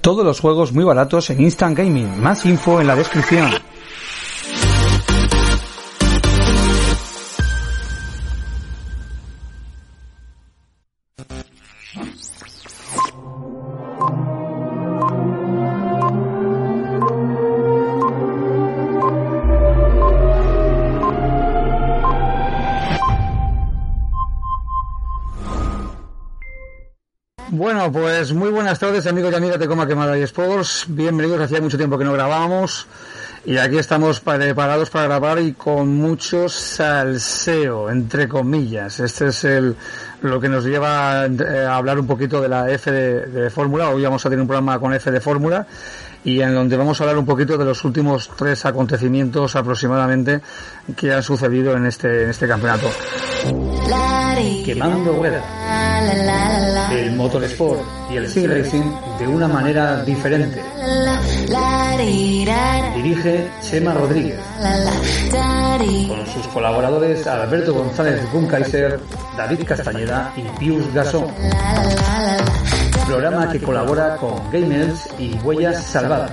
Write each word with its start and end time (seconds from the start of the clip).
Todos 0.00 0.24
los 0.24 0.40
juegos 0.40 0.72
muy 0.72 0.84
baratos 0.84 1.28
en 1.28 1.42
Instant 1.42 1.76
Gaming. 1.76 2.22
Más 2.22 2.46
info 2.46 2.80
en 2.80 2.86
la 2.86 2.96
descripción. 2.96 3.50
Tardes 29.00 29.12
amigos 29.12 29.32
y 29.32 29.36
amigas 29.36 29.58
de 29.58 29.66
Coma 29.66 29.86
Quemada 29.86 30.18
y 30.18 30.22
Sports. 30.22 30.84
Bienvenidos, 30.88 31.40
hacía 31.40 31.58
mucho 31.62 31.78
tiempo 31.78 31.96
que 31.96 32.04
no 32.04 32.12
grabábamos 32.12 32.86
y 33.46 33.56
aquí 33.56 33.78
estamos 33.78 34.20
preparados 34.20 34.90
para 34.90 35.06
grabar 35.06 35.38
y 35.38 35.54
con 35.54 35.88
mucho 35.96 36.50
salseo, 36.50 37.88
entre 37.88 38.28
comillas. 38.28 39.00
Este 39.00 39.28
es 39.28 39.44
el 39.44 39.74
lo 40.20 40.38
que 40.38 40.50
nos 40.50 40.66
lleva 40.66 41.24
eh, 41.24 41.64
a 41.66 41.76
hablar 41.76 41.98
un 41.98 42.06
poquito 42.06 42.42
de 42.42 42.50
la 42.50 42.70
F 42.70 42.90
de, 42.90 43.26
de 43.26 43.48
Fórmula. 43.48 43.88
Hoy 43.88 44.02
vamos 44.02 44.26
a 44.26 44.28
tener 44.28 44.42
un 44.42 44.48
programa 44.48 44.78
con 44.78 44.92
F 44.92 45.10
de 45.10 45.20
Fórmula 45.20 45.66
y 46.22 46.42
en 46.42 46.54
donde 46.54 46.76
vamos 46.76 47.00
a 47.00 47.04
hablar 47.04 47.16
un 47.16 47.24
poquito 47.24 47.56
de 47.56 47.64
los 47.64 47.82
últimos 47.84 48.28
tres 48.36 48.66
acontecimientos 48.66 49.56
aproximadamente 49.56 50.42
que 50.94 51.10
han 51.10 51.22
sucedido 51.22 51.74
en 51.74 51.86
este, 51.86 52.24
en 52.24 52.30
este 52.30 52.46
campeonato. 52.46 52.90
Quemando 54.66 55.14
Weather. 55.14 55.79
El 56.92 57.16
motorsport 57.16 57.80
y 58.10 58.16
el 58.16 58.28
sim 58.28 58.50
racing 58.50 58.90
de 59.18 59.26
una 59.26 59.46
manera 59.46 60.02
diferente. 60.02 60.62
Dirige 62.96 63.48
Chema 63.62 63.92
Rodríguez. 63.94 64.38
Con 66.08 66.26
sus 66.26 66.46
colaboradores 66.48 67.26
Alberto 67.26 67.74
González 67.74 68.20
Bunkaiser, 68.32 69.00
David 69.36 69.60
Castañeda 69.66 70.32
y 70.36 70.42
Pius 70.58 70.92
Gasón 70.92 71.26
programa 73.10 73.50
que 73.50 73.60
colabora 73.60 74.16
con 74.18 74.38
Gamers 74.52 75.08
y 75.18 75.34
Huellas 75.42 75.84
Salvadas. 75.84 76.30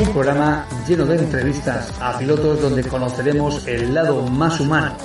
Un 0.00 0.12
programa 0.12 0.66
lleno 0.88 1.06
de 1.06 1.16
entrevistas 1.16 1.92
a 2.00 2.18
pilotos 2.18 2.60
donde 2.60 2.82
conoceremos 2.82 3.64
el 3.68 3.94
lado 3.94 4.22
más 4.22 4.58
humano. 4.58 4.96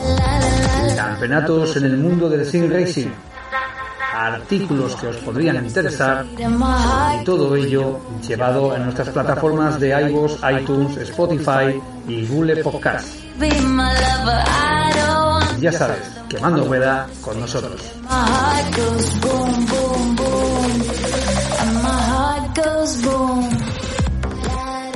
Campeonatos 0.96 1.76
en 1.78 1.86
el 1.86 1.98
mundo 1.98 2.30
del 2.30 2.46
sim 2.46 2.70
racing. 2.72 3.10
Artículos 4.14 4.96
que 4.96 5.08
os 5.08 5.18
podrían 5.18 5.66
interesar 5.66 6.26
y 6.30 7.24
todo 7.24 7.56
ello 7.56 8.00
llevado 8.28 8.76
en 8.76 8.84
nuestras 8.84 9.10
plataformas 9.10 9.80
de 9.80 9.90
iVoox, 10.10 10.34
iTunes, 10.60 10.98
Spotify 10.98 11.82
y 12.08 12.26
Google 12.28 12.64
Podcast. 12.64 13.08
Ya 15.60 15.72
sabes, 15.72 16.12
quemando 16.30 16.66
rueda 16.66 17.08
con 17.22 17.40
nosotros. 17.40 17.82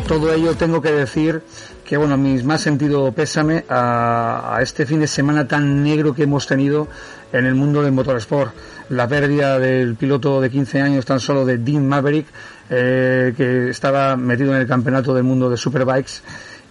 Todo 0.07 0.33
ello 0.33 0.55
tengo 0.55 0.81
que 0.81 0.93
decir 0.93 1.41
que 1.83 1.97
bueno, 1.97 2.17
mis 2.17 2.45
más 2.45 2.61
sentido 2.61 3.11
pésame 3.11 3.65
a, 3.67 4.57
este 4.61 4.85
fin 4.85 5.01
de 5.01 5.07
semana 5.07 5.49
tan 5.49 5.83
negro 5.83 6.15
que 6.15 6.23
hemos 6.23 6.47
tenido 6.47 6.87
en 7.33 7.45
el 7.45 7.55
mundo 7.55 7.83
del 7.83 7.91
motorsport. 7.91 8.53
La 8.89 9.05
pérdida 9.05 9.59
del 9.59 9.95
piloto 9.95 10.39
de 10.39 10.49
15 10.49 10.81
años 10.81 11.05
tan 11.05 11.19
solo 11.19 11.45
de 11.45 11.57
Dean 11.57 11.85
Maverick, 11.85 12.25
eh, 12.69 13.33
que 13.35 13.69
estaba 13.69 14.15
metido 14.15 14.55
en 14.55 14.61
el 14.61 14.67
campeonato 14.67 15.13
del 15.13 15.25
mundo 15.25 15.49
de 15.49 15.57
Superbikes, 15.57 16.21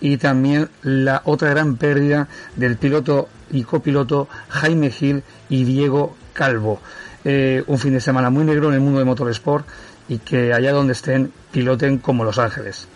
y 0.00 0.16
también 0.16 0.70
la 0.82 1.20
otra 1.24 1.50
gran 1.50 1.76
pérdida 1.76 2.28
del 2.56 2.76
piloto 2.78 3.28
y 3.50 3.64
copiloto 3.64 4.28
Jaime 4.48 4.91
Gil 4.91 5.22
y 5.50 5.64
Diego 5.64 6.16
Calvo. 6.32 6.80
Eh, 7.22 7.62
un 7.66 7.78
fin 7.78 7.92
de 7.92 8.00
semana 8.00 8.30
muy 8.30 8.44
negro 8.44 8.68
en 8.68 8.74
el 8.74 8.80
mundo 8.80 8.98
del 8.98 9.06
motorsport 9.06 9.66
y 10.08 10.18
que 10.18 10.54
allá 10.54 10.72
donde 10.72 10.94
estén 10.94 11.32
piloten 11.53 11.98
como 11.98 12.24
Los 12.24 12.38
Ángeles. 12.38 12.88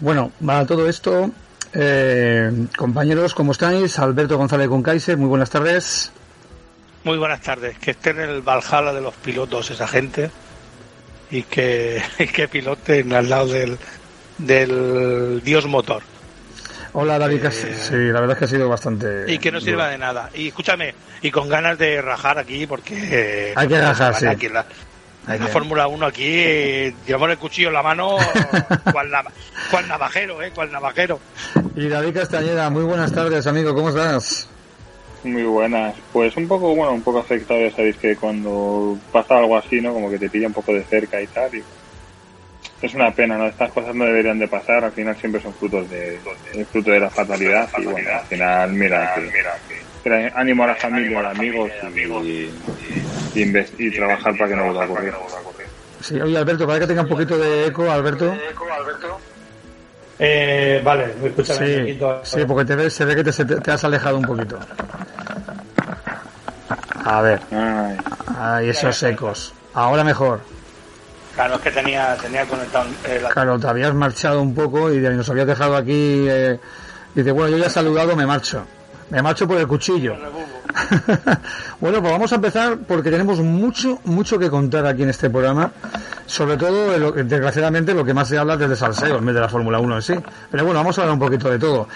Bueno, 0.00 0.32
para 0.44 0.66
todo 0.66 0.88
esto, 0.88 1.30
eh, 1.72 2.50
compañeros, 2.76 3.34
¿cómo 3.34 3.52
estáis? 3.52 3.98
Alberto 3.98 4.36
González 4.36 4.68
Concaiser, 4.68 5.16
muy 5.16 5.28
buenas 5.28 5.50
tardes. 5.50 6.12
Muy 7.04 7.18
buenas 7.18 7.40
tardes. 7.40 7.78
Que 7.78 7.92
estén 7.92 8.20
en 8.20 8.30
el 8.30 8.42
Valhalla 8.42 8.92
de 8.92 9.00
los 9.00 9.14
pilotos 9.14 9.70
esa 9.70 9.86
gente 9.86 10.30
y 11.30 11.42
que, 11.42 12.02
y 12.18 12.26
que 12.26 12.48
piloten 12.48 13.12
al 13.12 13.28
lado 13.28 13.48
del, 13.48 13.78
del 14.38 15.42
dios 15.42 15.66
motor. 15.66 16.02
Hola 16.96 17.18
David, 17.18 17.44
eh, 17.44 17.50
sí, 17.50 17.96
la 17.96 18.20
verdad 18.20 18.32
es 18.32 18.38
que 18.38 18.44
ha 18.44 18.48
sido 18.48 18.68
bastante... 18.68 19.24
Y 19.26 19.38
que 19.38 19.50
no 19.50 19.60
sirva 19.60 19.88
de 19.88 19.98
nada. 19.98 20.30
Y 20.32 20.48
escúchame, 20.48 20.94
y 21.22 21.30
con 21.32 21.48
ganas 21.48 21.76
de 21.76 22.00
rajar 22.00 22.38
aquí 22.38 22.68
porque... 22.68 23.52
Hay 23.56 23.66
que 23.66 23.80
rajar, 23.80 24.14
sí. 24.14 24.26
Aquí 24.26 24.48
la, 24.48 24.64
la 25.26 25.46
Fórmula 25.48 25.88
1 25.88 26.06
aquí, 26.06 26.94
llevamos 27.06 27.30
el 27.30 27.38
cuchillo 27.38 27.68
en 27.68 27.74
la 27.74 27.82
mano, 27.82 28.16
cual, 28.92 29.10
cual 29.70 29.88
navajero, 29.88 30.42
¿eh? 30.42 30.50
Cual 30.54 30.70
navajero. 30.70 31.20
Y 31.74 31.88
David 31.88 32.14
Castañeda, 32.14 32.70
muy 32.70 32.84
buenas 32.84 33.12
tardes, 33.12 33.46
amigo, 33.46 33.74
¿cómo 33.74 33.88
estás? 33.88 34.48
Muy 35.24 35.44
buenas. 35.44 35.94
Pues 36.12 36.36
un 36.36 36.46
poco, 36.46 36.74
bueno, 36.74 36.92
un 36.92 37.02
poco 37.02 37.20
afectado, 37.20 37.60
ya 37.60 37.74
sabéis 37.74 37.96
que 37.96 38.16
cuando 38.16 38.98
pasa 39.10 39.38
algo 39.38 39.56
así, 39.56 39.80
¿no? 39.80 39.94
Como 39.94 40.10
que 40.10 40.18
te 40.18 40.28
pilla 40.28 40.48
un 40.48 40.52
poco 40.52 40.72
de 40.74 40.84
cerca 40.84 41.20
y 41.20 41.26
tal. 41.28 41.54
Y 41.54 41.62
es 42.82 42.94
una 42.94 43.10
pena, 43.10 43.38
¿no? 43.38 43.46
Estas 43.46 43.72
cosas 43.72 43.94
no 43.94 44.04
deberían 44.04 44.38
de 44.38 44.48
pasar, 44.48 44.84
al 44.84 44.92
final 44.92 45.16
siempre 45.16 45.40
son 45.40 45.54
frutos 45.54 45.88
de, 45.88 46.18
de 46.52 46.64
fruto 46.66 46.90
de 46.90 47.00
la 47.00 47.10
fatalidad 47.10 47.68
y 47.78 47.86
bueno, 47.86 48.10
al 48.12 48.26
final, 48.26 48.72
mira, 48.72 49.14
que, 49.14 49.20
mira, 49.22 49.58
que, 49.68 49.83
ánimo 50.12 50.64
a 50.64 50.68
la 50.68 50.74
familia, 50.74 51.20
a 51.20 51.22
los 51.22 51.32
amigos 51.32 52.24
y, 52.24 52.50
y, 53.34 53.42
y, 53.42 53.66
y, 53.78 53.90
trabajar 53.90 54.36
para 54.36 54.50
que 54.50 54.56
no 54.56 54.64
vuelva 54.64 54.84
a 54.84 54.86
ocurrir. 54.86 55.14
Sí, 56.00 56.20
oye 56.20 56.36
Alberto, 56.36 56.66
para 56.66 56.80
que 56.80 56.86
tenga 56.86 57.02
un 57.02 57.08
poquito 57.08 57.38
de 57.38 57.66
eco, 57.66 57.90
Alberto. 57.90 58.34
Eh, 60.18 60.80
vale, 60.84 61.14
escucha 61.24 61.54
sí, 61.54 61.98
sí, 62.22 62.44
porque 62.46 62.64
te 62.64 62.76
ve, 62.76 62.90
se 62.90 63.04
ve 63.04 63.16
que 63.16 63.24
te, 63.24 63.32
te, 63.32 63.56
te, 63.56 63.70
has 63.70 63.82
alejado 63.84 64.18
un 64.18 64.24
poquito. 64.24 64.58
A 67.04 67.20
ver. 67.20 67.40
Ay, 67.50 67.96
Ay 68.38 68.68
esos 68.68 69.02
ecos. 69.02 69.52
Ahora 69.72 70.04
mejor. 70.04 70.40
Claro, 71.34 71.54
es 71.56 71.60
que 71.62 71.70
tenía, 71.70 72.16
tenía 72.16 72.46
conectado. 72.46 72.86
Eh, 73.06 73.18
la... 73.20 73.30
Claro, 73.30 73.58
te 73.58 73.66
habías 73.66 73.92
marchado 73.92 74.40
un 74.40 74.54
poco 74.54 74.92
y 74.92 74.98
nos 74.98 75.28
habías 75.28 75.46
dejado 75.46 75.76
aquí. 75.76 76.26
Eh, 76.28 76.60
dice, 77.14 77.32
bueno, 77.32 77.50
yo 77.50 77.58
ya 77.58 77.66
he 77.66 77.70
saludado, 77.70 78.14
me 78.14 78.24
marcho. 78.24 78.64
Me 79.10 79.22
marcho 79.22 79.46
por 79.46 79.58
el 79.58 79.66
cuchillo. 79.66 80.14
bueno, 81.80 82.00
pues 82.00 82.12
vamos 82.12 82.32
a 82.32 82.34
empezar 82.36 82.78
porque 82.86 83.10
tenemos 83.10 83.38
mucho, 83.40 84.00
mucho 84.04 84.38
que 84.38 84.50
contar 84.50 84.86
aquí 84.86 85.02
en 85.02 85.10
este 85.10 85.30
programa. 85.30 85.70
Sobre 86.26 86.56
todo, 86.56 87.12
desgraciadamente, 87.12 87.94
lo 87.94 88.04
que 88.04 88.14
más 88.14 88.28
se 88.28 88.38
habla 88.38 88.54
es 88.54 88.78
salseo, 88.78 89.18
en 89.18 89.26
vez 89.26 89.34
de 89.34 89.40
la 89.40 89.48
Fórmula 89.48 89.78
1 89.78 89.96
en 89.96 90.02
sí. 90.02 90.14
Pero 90.50 90.64
bueno, 90.64 90.80
vamos 90.80 90.98
a 90.98 91.02
hablar 91.02 91.14
un 91.14 91.20
poquito 91.20 91.50
de 91.50 91.58
todo. 91.58 91.88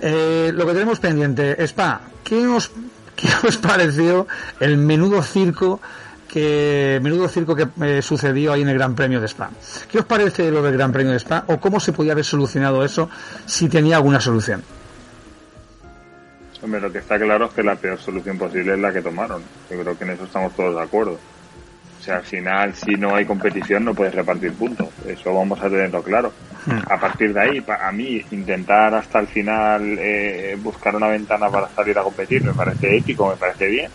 Eh, 0.00 0.50
lo 0.54 0.66
que 0.66 0.72
tenemos 0.72 0.98
pendiente, 0.98 1.56
Spa, 1.66 2.00
¿qué 2.24 2.46
os, 2.46 2.70
¿qué 3.16 3.28
os 3.46 3.56
pareció 3.58 4.26
el 4.60 4.76
menudo 4.76 5.22
circo 5.22 5.80
que 6.26 6.98
menudo 7.02 7.28
circo 7.28 7.54
que 7.54 7.68
eh, 7.80 8.02
sucedió 8.02 8.52
ahí 8.52 8.62
en 8.62 8.68
el 8.68 8.74
Gran 8.74 8.94
Premio 8.94 9.20
de 9.20 9.26
Spa. 9.26 9.48
¿Qué 9.90 10.00
os 10.00 10.04
parece 10.04 10.50
lo 10.50 10.60
del 10.60 10.76
Gran 10.76 10.92
Premio 10.92 11.12
de 11.12 11.18
Spa 11.18 11.44
o 11.46 11.58
cómo 11.58 11.80
se 11.80 11.92
podía 11.92 12.12
haber 12.12 12.24
solucionado 12.24 12.84
eso 12.84 13.08
si 13.46 13.68
tenía 13.68 13.96
alguna 13.96 14.20
solución? 14.20 14.62
Hombre, 16.66 16.80
lo 16.80 16.90
que 16.90 16.98
está 16.98 17.16
claro 17.16 17.44
es 17.44 17.52
que 17.52 17.62
la 17.62 17.76
peor 17.76 17.96
solución 17.96 18.36
posible 18.36 18.74
es 18.74 18.80
la 18.80 18.92
que 18.92 19.00
tomaron. 19.00 19.40
Yo 19.70 19.80
creo 19.80 19.96
que 19.96 20.02
en 20.02 20.10
eso 20.10 20.24
estamos 20.24 20.52
todos 20.56 20.74
de 20.74 20.82
acuerdo. 20.82 21.12
O 21.12 22.02
sea, 22.02 22.16
al 22.16 22.24
final, 22.24 22.74
si 22.74 22.96
no 22.96 23.14
hay 23.14 23.24
competición, 23.24 23.84
no 23.84 23.94
puedes 23.94 24.12
repartir 24.12 24.52
puntos. 24.52 24.88
Eso 25.06 25.32
vamos 25.32 25.60
a 25.60 25.70
tenerlo 25.70 26.02
claro. 26.02 26.32
Hmm. 26.66 26.80
A 26.90 26.98
partir 26.98 27.32
de 27.32 27.40
ahí, 27.40 27.64
a 27.68 27.92
mí, 27.92 28.20
intentar 28.32 28.92
hasta 28.96 29.20
el 29.20 29.28
final 29.28 29.96
eh, 30.00 30.58
buscar 30.60 30.96
una 30.96 31.06
ventana 31.06 31.48
para 31.48 31.68
salir 31.68 31.96
a 32.00 32.02
competir 32.02 32.42
me 32.42 32.52
parece 32.52 32.96
ético, 32.96 33.28
me 33.28 33.36
parece 33.36 33.68
bien. 33.68 33.88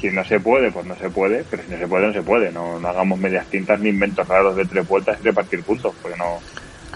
Si 0.00 0.08
no 0.08 0.24
se 0.24 0.40
puede, 0.40 0.72
pues 0.72 0.86
no 0.86 0.96
se 0.96 1.10
puede, 1.10 1.44
pero 1.50 1.62
si 1.62 1.72
no 1.72 1.76
se 1.76 1.86
puede, 1.86 2.06
no 2.06 2.12
se 2.14 2.22
puede. 2.22 2.50
No, 2.52 2.80
no 2.80 2.88
hagamos 2.88 3.18
medias 3.18 3.44
tintas 3.48 3.78
ni 3.80 3.90
inventos 3.90 4.26
raros 4.26 4.56
de 4.56 4.64
tres 4.64 4.88
vueltas 4.88 5.18
y 5.20 5.24
repartir 5.24 5.62
puntos, 5.62 5.94
porque 6.00 6.16
no, 6.16 6.40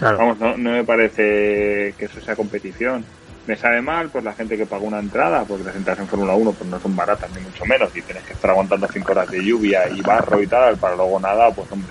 vamos, 0.01 0.39
no, 0.39 0.57
no 0.57 0.71
me 0.71 0.85
parece 0.85 1.93
que 1.99 2.07
eso 2.07 2.19
sea 2.23 2.35
competición. 2.35 3.05
Me 3.47 3.57
sabe 3.57 3.81
mal 3.81 4.11
por 4.11 4.25
la 4.25 4.33
gente 4.33 4.57
que 4.57 4.67
pagó 4.67 4.87
una 4.87 4.99
entrada, 4.99 5.45
porque 5.45 5.65
las 5.65 5.77
entradas 5.77 6.01
en 6.01 6.09
Fórmula 6.09 6.35
1 6.35 6.53
pues 6.53 6.69
no 6.69 6.81
son 6.81 6.97
baratas 6.97 7.31
ni 7.35 7.41
mucho 7.43 7.65
menos, 7.65 7.97
y 7.97 8.03
tienes 8.03 8.25
que 8.25 8.33
estar 8.33 8.51
aguantando 8.51 8.89
cinco 8.93 9.13
horas 9.13 9.31
de 9.31 9.45
lluvia 9.45 9.89
y 9.89 10.01
barro 10.01 10.43
y 10.43 10.47
tal, 10.49 10.77
para 10.77 10.97
luego 10.97 11.21
nada, 11.21 11.51
pues 11.53 11.71
hombre, 11.71 11.91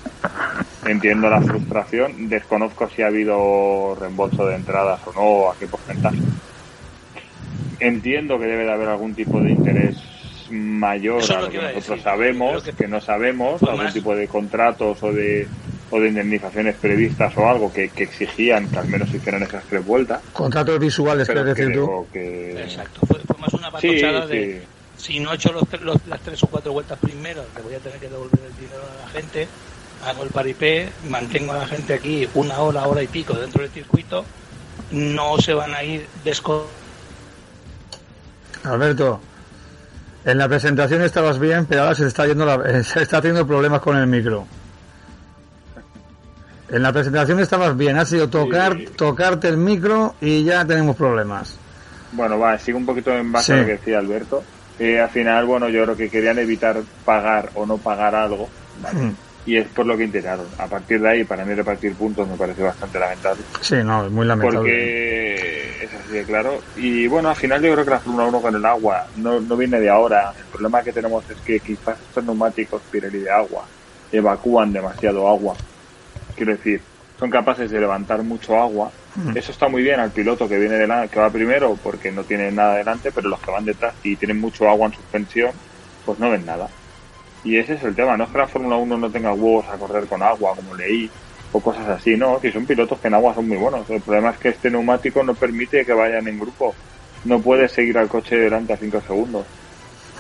entiendo 0.86 1.30
la 1.30 1.42
frustración, 1.42 2.28
desconozco 2.28 2.90
si 2.90 3.04
ha 3.04 3.08
habido 3.08 3.96
reembolso 3.96 4.46
de 4.46 4.56
entradas 4.56 5.00
o 5.08 5.14
no, 5.14 5.50
a 5.52 5.56
qué 5.58 5.68
porcentaje. 5.68 6.20
Entiendo 7.80 8.38
que 8.38 8.46
debe 8.46 8.66
de 8.66 8.72
haber 8.72 8.90
algún 8.90 9.16
tipo 9.16 9.40
de 9.40 9.52
interés 9.52 9.96
mayor 10.50 11.22
a 11.32 11.42
lo 11.42 11.50
que, 11.50 11.58
nosotros 11.58 12.02
sabemos, 12.02 12.64
que... 12.64 12.88
no 12.88 13.02
sabemos, 13.02 13.64
algún 13.64 13.92
tipo 13.92 14.16
de 14.16 14.28
contratos 14.28 15.02
o 15.04 15.12
de 15.12 15.48
o 15.96 16.00
de 16.00 16.10
indemnizaciones 16.10 16.76
previstas 16.76 17.36
o 17.38 17.48
algo 17.48 17.72
que, 17.72 17.92
exigían 17.96 18.68
que 18.70 18.80
al 18.80 18.88
menos 18.88 19.14
hicieran 19.14 19.44
esas 19.44 19.64
tres 19.64 19.86
vueltas. 19.86 20.22
Contratos 20.34 20.80
visuales, 20.80 21.28
pero 21.28 21.44
decir 21.44 21.74
tú. 21.74 22.08
Exacto, 22.14 23.06
fue, 23.06 23.20
más 23.40 23.54
una 23.54 23.72
patochada 23.72 24.28
de 24.28 24.64
si 24.98 25.20
no 25.20 25.32
he 25.32 25.36
hecho 25.36 25.54
las 26.08 26.22
tres 26.22 26.42
o 26.44 26.48
cuatro 26.48 26.74
vueltas 26.74 26.98
primero, 27.00 27.44
le 27.56 27.62
voy 27.62 27.76
a 27.76 27.80
tener 27.80 28.00
que 28.00 28.10
devolver 28.10 28.40
el 28.40 28.56
dinero 28.56 28.82
a 28.82 29.06
la 29.06 29.12
gente, 29.12 29.48
hago 30.06 30.24
el 30.24 30.30
paripé, 30.30 30.90
mantengo 31.10 31.54
a 31.54 31.60
la 31.60 31.68
gente 31.68 31.94
aquí 31.94 32.28
una 32.34 32.60
hora, 32.60 32.88
hora 32.88 33.04
y 33.04 33.08
pico 33.08 33.34
dentro 33.34 33.62
del 33.62 33.72
circuito, 33.72 34.26
no 34.92 35.38
se 35.38 35.54
van 35.54 35.74
a 35.74 35.84
ir 35.84 36.08
desco... 36.24 36.68
Alberto, 38.64 39.20
en 40.24 40.38
la 40.38 40.48
presentación 40.48 41.04
estabas 41.04 41.40
bien, 41.40 41.66
pero 41.66 41.84
ahora 41.84 41.96
se 41.96 42.08
está 42.08 42.26
yendo 42.26 42.64
se 42.84 43.02
está 43.02 43.22
teniendo 43.22 43.46
problemas 43.46 43.82
con 43.82 43.98
el 43.98 44.08
micro. 44.08 44.48
En 46.70 46.82
la 46.82 46.92
presentación 46.92 47.40
estabas 47.40 47.78
bien, 47.78 47.98
ha 47.98 48.06
sido 48.06 48.28
tocar, 48.28 48.78
tocarte 48.96 49.48
el 49.48 49.58
micro 49.58 50.16
y 50.20 50.44
ya 50.44 50.66
tenemos 50.66 50.96
problemas. 50.96 51.58
Bueno, 52.12 52.40
va, 52.40 52.58
sigo 52.58 52.78
un 52.78 52.86
poquito 52.86 53.12
en 53.12 53.32
base 53.32 53.54
a 53.54 53.58
lo 53.58 53.66
que 53.66 53.72
decía 53.74 54.00
Alberto. 54.00 54.44
Eh, 54.80 55.00
al 55.00 55.10
final, 55.10 55.46
bueno, 55.46 55.70
yo 55.70 55.84
creo 55.84 55.96
que 55.96 56.10
querían 56.10 56.40
evitar 56.40 56.82
pagar 57.06 57.50
o 57.56 57.66
no 57.66 57.78
pagar 57.78 58.16
algo, 58.16 58.50
hmm. 58.94 59.10
Y 59.48 59.58
es 59.58 59.68
por 59.68 59.86
lo 59.86 59.96
que 59.96 60.06
intentaron. 60.06 60.48
A 60.58 60.66
partir 60.66 61.00
de 61.00 61.08
ahí, 61.08 61.24
para 61.24 61.46
mí 61.46 61.54
repartir 61.54 61.94
puntos 61.94 62.28
me 62.28 62.36
parece 62.36 62.64
bastante 62.64 62.98
lamentable. 62.98 63.44
Sí, 63.62 63.76
no, 63.84 64.04
es 64.04 64.12
muy 64.12 64.26
lamentable. 64.26 64.58
Porque 64.58 65.84
es 65.84 65.94
así 65.94 66.14
de 66.14 66.24
claro. 66.24 66.60
Y 66.76 67.06
bueno, 67.06 67.30
al 67.30 67.36
final 67.36 67.62
yo 67.62 67.74
creo 67.74 67.86
que 67.86 67.92
la 67.92 68.00
Fórmula 68.00 68.26
1 68.26 68.42
con 68.42 68.56
el 68.56 68.66
agua 68.66 69.06
no, 69.18 69.40
no 69.40 69.56
viene 69.56 69.80
de 69.80 69.88
ahora. 69.88 70.34
El 70.36 70.46
problema 70.46 70.82
que 70.82 70.92
tenemos 70.92 71.30
es 71.30 71.38
que 71.42 71.60
quizás 71.60 71.96
estos 72.08 72.24
neumáticos 72.24 72.82
Pirelli 72.90 73.20
de 73.20 73.30
agua 73.30 73.66
evacúan 74.12 74.74
demasiado 74.74 75.28
agua 75.30 75.56
Quiero 76.36 76.52
decir, 76.54 76.82
son 77.20 77.30
capaces 77.30 77.72
de 77.72 77.80
levantar 77.80 78.24
mucho 78.24 78.58
agua. 78.58 78.92
Mm. 79.16 79.38
Eso 79.38 79.52
está 79.52 79.68
muy 79.68 79.82
bien 79.82 80.00
al 80.00 80.12
piloto 80.12 80.48
que 80.48 80.58
viene 80.58 80.76
delante, 80.76 81.14
que 81.14 81.20
va 81.20 81.30
primero 81.30 81.78
porque 81.82 82.12
no 82.12 82.24
tiene 82.24 82.52
nada 82.52 82.76
delante, 82.76 83.12
pero 83.12 83.30
los 83.30 83.40
que 83.40 83.52
van 83.52 83.66
detrás 83.66 83.94
y 84.04 84.16
tienen 84.16 84.40
mucho 84.40 84.68
agua 84.68 84.88
en 84.88 84.94
suspensión, 84.94 85.52
pues 86.06 86.20
no 86.20 86.30
ven 86.30 86.46
nada. 86.46 86.68
Y 87.44 87.58
ese 87.58 87.76
es 87.76 87.84
el 87.84 87.96
tema, 87.96 88.18
no 88.18 88.24
es 88.24 88.30
que 88.32 88.38
la 88.40 88.48
Fórmula 88.48 88.76
1 88.76 88.98
no 88.98 89.10
tenga 89.10 89.32
huevos 89.32 89.66
a 89.68 89.78
correr 89.78 90.08
con 90.08 90.22
agua, 90.24 90.56
como 90.56 90.76
leí, 90.76 91.10
o 91.52 91.60
cosas 91.60 91.88
así, 91.88 92.18
no, 92.18 92.40
si 92.42 92.52
son 92.52 92.66
pilotos 92.66 93.00
que 93.00 93.08
en 93.08 93.14
agua 93.14 93.34
son 93.34 93.48
muy 93.48 93.58
buenos. 93.58 93.90
El 93.90 94.02
problema 94.02 94.32
es 94.32 94.38
que 94.38 94.50
este 94.50 94.70
neumático 94.70 95.24
no 95.24 95.36
permite 95.36 95.86
que 95.86 95.94
vayan 95.94 96.28
en 96.28 96.40
grupo. 96.40 96.76
No 97.24 97.40
puedes 97.40 97.72
seguir 97.72 97.98
al 97.98 98.08
coche 98.08 98.36
delante 98.36 98.74
a 98.74 98.78
5 98.78 99.02
segundos. 99.08 99.46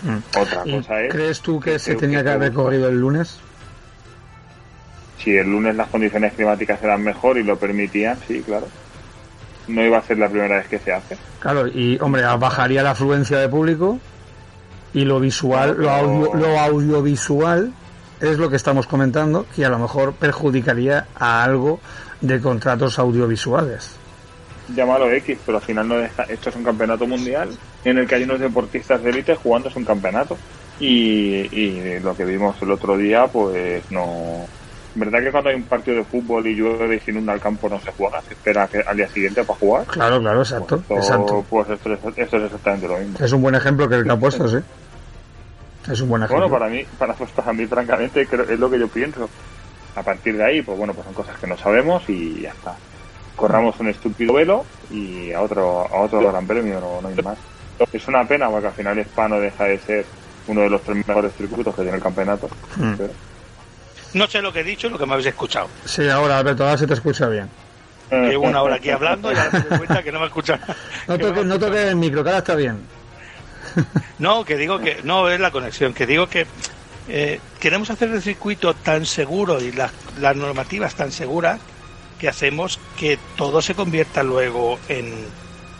Mm. 0.03 0.39
Otra 0.39 0.63
cosa 0.63 1.01
es. 1.01 1.11
¿Crees 1.11 1.41
tú 1.41 1.59
que, 1.59 1.77
se 1.77 1.95
tenía 1.95 2.23
que 2.23 2.29
haber 2.29 2.53
corrido 2.53 2.87
el 2.89 2.99
lunes? 2.99 3.39
Si 5.25 5.35
el 5.35 5.49
lunes 5.49 5.75
las 5.75 5.89
condiciones 5.89 6.33
climáticas 6.33 6.81
eran 6.83 7.03
mejor 7.03 7.39
y 7.39 7.43
lo 7.43 7.57
permitían, 7.57 8.15
sí, 8.27 8.43
claro. 8.45 8.67
No 9.67 9.83
iba 9.83 9.97
a 9.97 10.01
ser 10.03 10.19
la 10.19 10.29
primera 10.29 10.57
vez 10.57 10.67
que 10.67 10.77
se 10.77 10.93
hace. 10.93 11.17
Claro, 11.39 11.67
y 11.67 11.97
hombre, 11.99 12.21
bajaría 12.37 12.83
la 12.83 12.91
afluencia 12.91 13.39
de 13.39 13.49
público 13.49 13.99
y 14.93 15.03
lo 15.03 15.19
visual, 15.19 15.77
lo, 15.79 15.89
audiovisual 16.59 17.73
es 18.21 18.37
lo 18.37 18.49
que 18.51 18.55
estamos 18.55 18.85
comentando, 18.85 19.47
que 19.55 19.65
a 19.65 19.69
lo 19.69 19.79
mejor 19.79 20.13
perjudicaría 20.13 21.07
a 21.15 21.43
algo 21.43 21.79
de 22.21 22.39
contratos 22.39 22.99
audiovisuales. 22.99 23.97
Llámalo 24.75 25.11
X, 25.11 25.39
pero 25.43 25.57
al 25.57 25.63
final 25.63 25.87
no 25.87 25.99
esto 25.99 26.49
es 26.49 26.55
un 26.55 26.63
campeonato 26.63 27.07
mundial 27.07 27.49
en 27.83 27.97
el 27.97 28.07
que 28.07 28.15
hay 28.15 28.23
unos 28.23 28.39
deportistas 28.39 29.01
de 29.01 29.09
élite 29.09 29.35
jugando 29.35 29.69
es 29.69 29.75
un 29.75 29.85
campeonato. 29.85 30.37
Y, 30.79 31.47
y 31.51 31.99
lo 32.01 32.15
que 32.15 32.25
vimos 32.25 32.61
el 32.61 32.71
otro 32.71 32.97
día, 32.97 33.27
pues 33.27 33.89
no, 33.91 34.45
¿Verdad 34.95 35.19
que 35.19 35.31
cuando 35.31 35.49
hay 35.49 35.55
un 35.57 35.63
partido 35.63 35.97
de 35.97 36.03
fútbol 36.05 36.47
y 36.47 36.55
llueve 36.55 36.95
y 36.95 36.99
se 36.99 37.11
inunda 37.11 37.33
el 37.33 37.41
campo 37.41 37.67
no 37.67 37.79
se 37.81 37.91
juega? 37.91 38.21
¿Se 38.21 38.33
espera 38.33 38.69
al 38.87 38.95
día 38.97 39.07
siguiente 39.09 39.43
para 39.43 39.59
jugar? 39.59 39.85
Claro, 39.87 40.19
claro, 40.21 40.39
exacto. 40.39 40.81
Pues 40.87 41.03
esto, 41.03 41.13
exacto. 41.13 41.45
Pues 41.49 41.69
esto, 41.69 42.37
es 42.37 42.43
exactamente 42.43 42.87
lo 42.87 42.97
mismo. 42.97 43.17
Es 43.19 43.31
un 43.33 43.41
buen 43.41 43.55
ejemplo 43.55 43.89
que 43.89 43.95
el 43.95 44.03
que 44.05 44.11
ha 44.11 44.17
puesto, 44.17 44.47
sí. 44.47 44.57
Es 45.91 46.01
un 46.01 46.09
buen 46.09 46.23
ejemplo. 46.23 46.47
Bueno, 46.47 46.57
para 46.57 46.71
mí, 46.71 46.85
para, 46.97 47.13
pues 47.13 47.29
para 47.31 47.51
mí 47.51 47.65
francamente, 47.65 48.21
es 48.21 48.59
lo 48.59 48.69
que 48.69 48.79
yo 48.79 48.87
pienso. 48.87 49.29
A 49.95 50.01
partir 50.01 50.37
de 50.37 50.43
ahí, 50.43 50.61
pues 50.61 50.77
bueno, 50.77 50.93
pues 50.93 51.05
son 51.05 51.13
cosas 51.13 51.37
que 51.37 51.47
no 51.47 51.57
sabemos 51.57 52.03
y 52.09 52.41
ya 52.41 52.51
está. 52.51 52.75
Corramos 53.35 53.77
un 53.79 53.89
estúpido 53.89 54.33
velo 54.33 54.65
y 54.89 55.31
a 55.33 55.41
otro, 55.41 55.87
a 55.93 56.01
otro 56.01 56.21
gran 56.21 56.47
premio, 56.47 56.79
no, 56.79 57.01
no 57.01 57.07
hay 57.09 57.15
más. 57.21 57.37
Es 57.91 58.07
una 58.07 58.25
pena 58.25 58.49
porque 58.49 58.67
al 58.67 58.73
final 58.73 58.97
Spa 58.99 59.27
no 59.27 59.39
deja 59.39 59.65
de 59.65 59.77
ser 59.79 60.05
uno 60.47 60.61
de 60.61 60.69
los 60.69 60.81
tres 60.81 61.05
mejores 61.05 61.33
circuitos 61.33 61.75
que 61.75 61.81
tiene 61.81 61.97
el 61.97 62.03
campeonato. 62.03 62.47
Hmm. 62.77 62.93
No 64.15 64.27
sé 64.27 64.41
lo 64.41 64.53
que 64.53 64.61
he 64.61 64.63
dicho, 64.63 64.87
lo 64.89 64.97
que 64.97 65.05
me 65.05 65.11
habéis 65.13 65.27
escuchado. 65.27 65.67
Sí, 65.83 66.07
ahora, 66.07 66.37
Alberto, 66.39 66.63
ahora 66.63 66.77
se 66.77 66.87
te 66.87 66.93
escucha 66.93 67.27
bien. 67.27 67.49
Llevo 68.09 68.45
una 68.45 68.61
hora 68.61 68.75
aquí 68.75 68.89
hablando 68.89 69.29
y 69.29 69.35
ahora 69.35 69.49
me 69.51 69.59
doy 69.59 69.77
cuenta 69.79 70.03
que 70.03 70.11
no 70.11 70.19
me 70.21 70.27
escuchan. 70.27 70.61
No 71.07 71.17
toques 71.19 71.45
no 71.45 71.59
toque 71.59 71.89
el 71.89 71.97
micro, 71.97 72.23
que 72.23 72.29
ahora 72.29 72.39
está 72.39 72.55
bien. 72.55 72.79
No, 74.19 74.45
que 74.45 74.55
digo 74.55 74.79
que 74.79 75.01
no 75.03 75.29
es 75.29 75.37
la 75.39 75.51
conexión, 75.51 75.93
que 75.93 76.07
digo 76.07 76.27
que 76.27 76.47
eh, 77.09 77.41
queremos 77.59 77.89
hacer 77.89 78.09
el 78.09 78.21
circuito 78.21 78.73
tan 78.73 79.05
seguro 79.05 79.61
y 79.61 79.73
las, 79.73 79.91
las 80.19 80.35
normativas 80.35 80.95
tan 80.95 81.11
seguras 81.11 81.59
que 82.17 82.29
hacemos 82.29 82.79
que 82.97 83.19
todo 83.35 83.61
se 83.61 83.75
convierta 83.75 84.23
luego 84.23 84.79
en, 84.87 85.13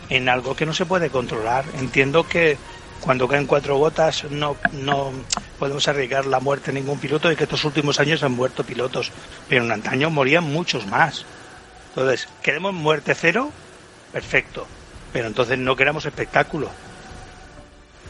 en 0.09 0.27
algo 0.27 0.57
que 0.57 0.65
no 0.65 0.73
se 0.73 0.85
puede 0.85 1.09
controlar. 1.09 1.63
Entiendo 1.79 2.27
que 2.27 2.57
cuando 2.99 3.29
caen 3.29 3.45
cuatro 3.45 3.77
gotas 3.77 4.25
no, 4.29 4.57
no 4.73 5.11
podemos 5.59 5.87
arriesgar 5.87 6.25
la 6.25 6.39
muerte 6.39 6.71
de 6.71 6.79
ningún 6.79 6.99
piloto 6.99 7.31
y 7.31 7.35
que 7.35 7.43
estos 7.43 7.63
últimos 7.65 7.99
años 7.99 8.23
han 8.23 8.33
muerto 8.33 8.63
pilotos, 8.63 9.11
pero 9.47 9.63
en 9.63 9.71
antaño 9.71 10.09
morían 10.09 10.43
muchos 10.43 10.85
más. 10.87 11.25
Entonces, 11.89 12.27
¿queremos 12.41 12.73
muerte 12.73 13.15
cero? 13.15 13.51
Perfecto, 14.11 14.67
pero 15.13 15.27
entonces 15.27 15.57
no 15.57 15.75
queremos 15.75 16.05
espectáculo. 16.05 16.69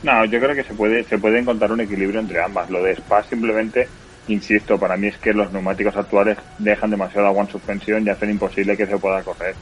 No, 0.04 0.26
yo 0.26 0.40
creo 0.40 0.56
que 0.56 0.64
se 0.64 0.74
puede, 0.74 1.04
se 1.04 1.18
puede 1.18 1.40
encontrar 1.40 1.72
un 1.72 1.82
equilibrio 1.82 2.20
entre 2.20 2.44
ambas. 2.44 2.70
Lo 2.70 2.84
de 2.84 2.94
Spa 2.94 3.24
simplemente, 3.24 3.88
insisto, 4.28 4.78
para 4.78 4.98
mí 4.98 5.08
es 5.08 5.18
que 5.18 5.34
los 5.34 5.52
neumáticos 5.52 5.96
actuales 5.96 6.38
dejan 6.60 6.92
demasiado 6.92 7.28
agua 7.28 7.44
en 7.44 7.50
suspensión 7.50 8.06
y 8.06 8.10
hacen 8.10 8.30
imposible 8.30 8.78
que 8.78 8.86
se 8.86 8.98
pueda 8.98 9.24
correr. 9.24 9.56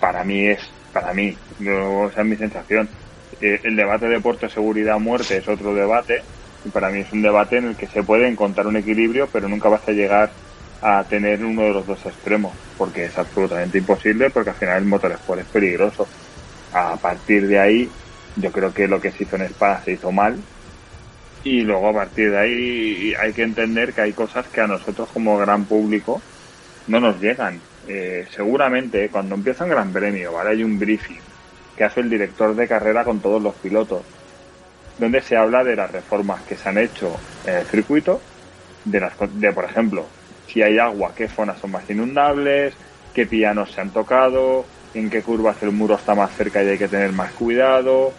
Para 0.00 0.22
mí 0.22 0.46
es, 0.46 0.60
para 0.92 1.12
mí, 1.12 1.36
esa 1.60 2.20
es 2.20 2.26
mi 2.26 2.36
sensación 2.36 2.88
el 3.40 3.76
debate 3.76 4.08
deporte, 4.08 4.48
seguridad, 4.48 4.98
muerte 4.98 5.36
es 5.36 5.48
otro 5.48 5.74
debate 5.74 6.22
y 6.64 6.68
para 6.70 6.90
mí 6.90 7.00
es 7.00 7.12
un 7.12 7.22
debate 7.22 7.58
en 7.58 7.66
el 7.66 7.76
que 7.76 7.86
se 7.86 8.02
puede 8.02 8.28
encontrar 8.28 8.66
un 8.66 8.76
equilibrio, 8.76 9.28
pero 9.32 9.48
nunca 9.48 9.68
vas 9.68 9.86
a 9.88 9.92
llegar 9.92 10.30
a 10.80 11.04
tener 11.04 11.44
uno 11.44 11.62
de 11.62 11.72
los 11.72 11.86
dos 11.86 12.04
extremos, 12.06 12.52
porque 12.76 13.06
es 13.06 13.18
absolutamente 13.18 13.78
imposible, 13.78 14.30
porque 14.30 14.50
al 14.50 14.56
final 14.56 14.78
el 14.78 14.84
motor 14.84 15.12
sport 15.12 15.40
es 15.40 15.46
peligroso. 15.46 16.06
A 16.72 16.96
partir 16.96 17.46
de 17.46 17.58
ahí, 17.58 17.90
yo 18.36 18.52
creo 18.52 18.72
que 18.72 18.86
lo 18.86 19.00
que 19.00 19.10
se 19.10 19.24
hizo 19.24 19.36
en 19.36 19.42
Spa 19.42 19.82
se 19.84 19.92
hizo 19.92 20.12
mal, 20.12 20.38
y 21.44 21.62
luego 21.62 21.88
a 21.88 21.92
partir 21.94 22.30
de 22.30 22.38
ahí 22.38 23.14
hay 23.18 23.32
que 23.32 23.42
entender 23.42 23.92
que 23.92 24.02
hay 24.02 24.12
cosas 24.12 24.46
que 24.48 24.60
a 24.60 24.66
nosotros 24.66 25.08
como 25.12 25.38
gran 25.38 25.64
público 25.64 26.20
no 26.88 27.00
nos 27.00 27.20
llegan. 27.20 27.60
Eh, 27.86 28.26
seguramente 28.30 29.08
cuando 29.08 29.34
empieza 29.34 29.64
un 29.64 29.70
gran 29.70 29.92
premio, 29.92 30.32
¿vale? 30.32 30.50
Hay 30.50 30.62
un 30.62 30.78
briefing 30.78 31.20
que 31.76 31.84
hace 31.84 32.00
el 32.00 32.10
director 32.10 32.54
de 32.54 32.68
carrera 32.68 33.04
con 33.04 33.20
todos 33.20 33.40
los 33.40 33.54
pilotos, 33.54 34.02
donde 34.98 35.20
se 35.20 35.36
habla 35.36 35.64
de 35.64 35.76
las 35.76 35.90
reformas 35.90 36.42
que 36.42 36.56
se 36.56 36.68
han 36.68 36.78
hecho 36.78 37.16
en 37.46 37.54
el 37.54 37.66
circuito, 37.66 38.20
de, 38.84 39.00
las, 39.00 39.12
de 39.34 39.52
por 39.52 39.64
ejemplo, 39.64 40.06
si 40.46 40.62
hay 40.62 40.78
agua, 40.78 41.12
qué 41.16 41.28
zonas 41.28 41.58
son 41.58 41.70
más 41.70 41.88
inundables, 41.88 42.74
qué 43.14 43.26
pianos 43.26 43.72
se 43.72 43.80
han 43.80 43.90
tocado, 43.90 44.64
en 44.94 45.10
qué 45.10 45.22
curvas 45.22 45.62
el 45.62 45.72
muro 45.72 45.94
está 45.94 46.14
más 46.14 46.30
cerca 46.36 46.62
y 46.62 46.68
hay 46.68 46.78
que 46.78 46.88
tener 46.88 47.12
más 47.12 47.32
cuidado. 47.32 48.12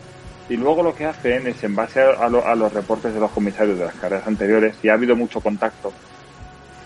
Y 0.49 0.57
luego 0.57 0.81
lo 0.81 0.95
que 0.95 1.05
hacen 1.05 1.45
es, 1.47 1.63
en 1.63 1.75
base 1.75 2.01
a, 2.01 2.25
a 2.25 2.55
los 2.55 2.73
reportes 2.73 3.13
de 3.13 3.19
los 3.19 3.31
comisarios 3.31 3.77
de 3.77 3.85
las 3.85 3.95
carreras 3.95 4.27
anteriores, 4.27 4.75
y 4.81 4.89
ha 4.89 4.93
habido 4.93 5.15
mucho 5.15 5.41
contacto, 5.41 5.93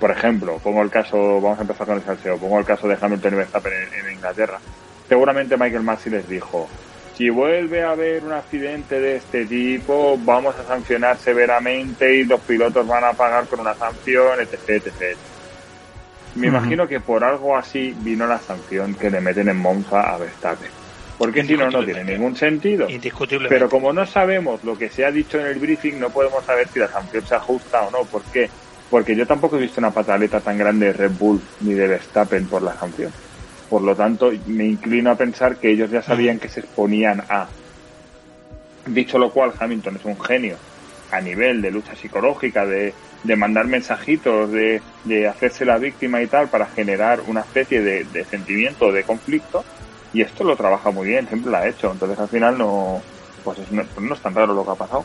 por 0.04 0.12
ejemplo, 0.12 0.60
pongo 0.62 0.82
el 0.82 0.90
caso, 0.90 1.40
vamos 1.40 1.60
a 1.60 1.62
empezar 1.62 1.88
con 1.88 1.96
el 1.96 2.04
salseo, 2.04 2.38
pongo 2.38 2.60
el 2.60 2.66
caso 2.66 2.90
de 2.90 2.98
Hamilton 3.00 3.34
y 3.34 3.36
Verstappen 3.38 3.74
en, 3.74 4.14
Inglaterra. 4.14 4.60
Seguramente 5.08 5.56
Michael 5.56 5.84
Massey 5.84 6.12
les 6.12 6.28
dijo, 6.28 6.68
si 7.16 7.30
vuelve 7.30 7.84
a 7.84 7.92
haber 7.92 8.24
un 8.24 8.32
accidente 8.32 9.00
de 9.00 9.18
este 9.18 9.46
tipo, 9.46 10.18
vamos 10.24 10.56
a 10.56 10.66
sancionar 10.66 11.18
severamente 11.18 12.16
y 12.16 12.24
los 12.24 12.40
pilotos 12.42 12.88
van 12.88 13.04
a 13.04 13.14
pagar 13.14 13.46
con 13.48 13.60
una 13.60 13.76
sanción, 13.76 14.40
etc. 14.40 14.70
etc. 14.70 15.18
Me 16.36 16.48
imagino 16.48 16.88
que 16.88 17.00
por 17.00 17.24
algo 17.24 17.56
así 17.56 17.96
vino 18.00 18.26
la 18.26 18.40
sanción 18.40 18.96
que 18.96 19.12
le 19.12 19.22
meten 19.22 19.50
en 19.50 19.58
Monza 19.58 20.02
a 20.02 20.18
Verstappen. 20.18 20.70
Porque 21.18 21.44
si 21.44 21.56
no, 21.56 21.70
no 21.70 21.86
tiene 21.86 22.04
ningún 22.04 22.36
sentido. 22.36 22.90
Indiscutiblemente. 22.90 23.54
Pero 23.54 23.70
como 23.70 23.94
no 23.94 24.06
sabemos 24.08 24.64
lo 24.64 24.76
que 24.76 24.90
se 24.90 25.06
ha 25.06 25.12
dicho 25.12 25.40
en 25.40 25.46
el 25.46 25.60
briefing, 25.60 26.00
no 26.00 26.10
podemos 26.10 26.44
saber 26.44 26.68
si 26.70 26.80
la 26.80 26.88
sanción 26.88 27.26
se 27.26 27.36
ajusta 27.36 27.84
o 27.84 27.92
no. 27.92 28.00
¿Por 28.06 28.24
qué? 28.24 28.50
Porque 28.90 29.16
yo 29.16 29.28
tampoco 29.28 29.58
he 29.58 29.62
visto 29.62 29.80
una 29.80 29.92
pataleta 29.92 30.40
tan 30.40 30.58
grande 30.58 30.88
de 30.88 30.94
Red 30.94 31.12
Bull 31.12 31.40
ni 31.62 31.74
de 31.74 31.88
Verstappen 31.88 32.48
por 32.48 32.64
la 32.64 32.74
sanción. 32.74 33.12
Por 33.74 33.82
lo 33.82 33.96
tanto, 33.96 34.32
me 34.46 34.68
inclino 34.68 35.10
a 35.10 35.16
pensar 35.16 35.56
que 35.56 35.72
ellos 35.72 35.90
ya 35.90 36.04
sabían 36.04 36.38
que 36.38 36.48
se 36.48 36.60
exponían 36.60 37.24
a. 37.28 37.48
Dicho 38.86 39.18
lo 39.18 39.32
cual, 39.32 39.52
Hamilton 39.60 39.96
es 39.96 40.06
un 40.06 40.22
genio 40.22 40.58
a 41.10 41.20
nivel 41.20 41.60
de 41.60 41.72
lucha 41.72 41.96
psicológica, 41.96 42.68
de, 42.68 42.94
de 43.24 43.36
mandar 43.36 43.66
mensajitos, 43.66 44.52
de, 44.52 44.80
de, 45.06 45.28
hacerse 45.28 45.66
la 45.66 45.80
víctima 45.80 46.22
y 46.22 46.28
tal, 46.28 46.50
para 46.50 46.68
generar 46.68 47.22
una 47.26 47.40
especie 47.40 47.82
de, 47.82 48.04
de 48.04 48.24
sentimiento 48.26 48.92
de 48.92 49.06
conflicto. 49.06 49.66
Y 50.14 50.22
esto 50.22 50.44
lo 50.44 50.56
trabaja 50.56 50.92
muy 50.92 51.08
bien, 51.08 51.28
siempre 51.28 51.50
lo 51.50 51.58
ha 51.58 51.68
hecho. 51.68 51.92
Entonces 51.92 52.20
al 52.20 52.30
final 52.30 52.56
no, 52.56 53.02
pues 53.44 53.58
es, 53.58 53.72
no, 53.72 53.84
no 54.00 54.14
es 54.14 54.22
tan 54.22 54.36
raro 54.36 54.54
lo 54.54 54.64
que 54.64 54.72
ha 54.72 54.76
pasado. 54.76 55.04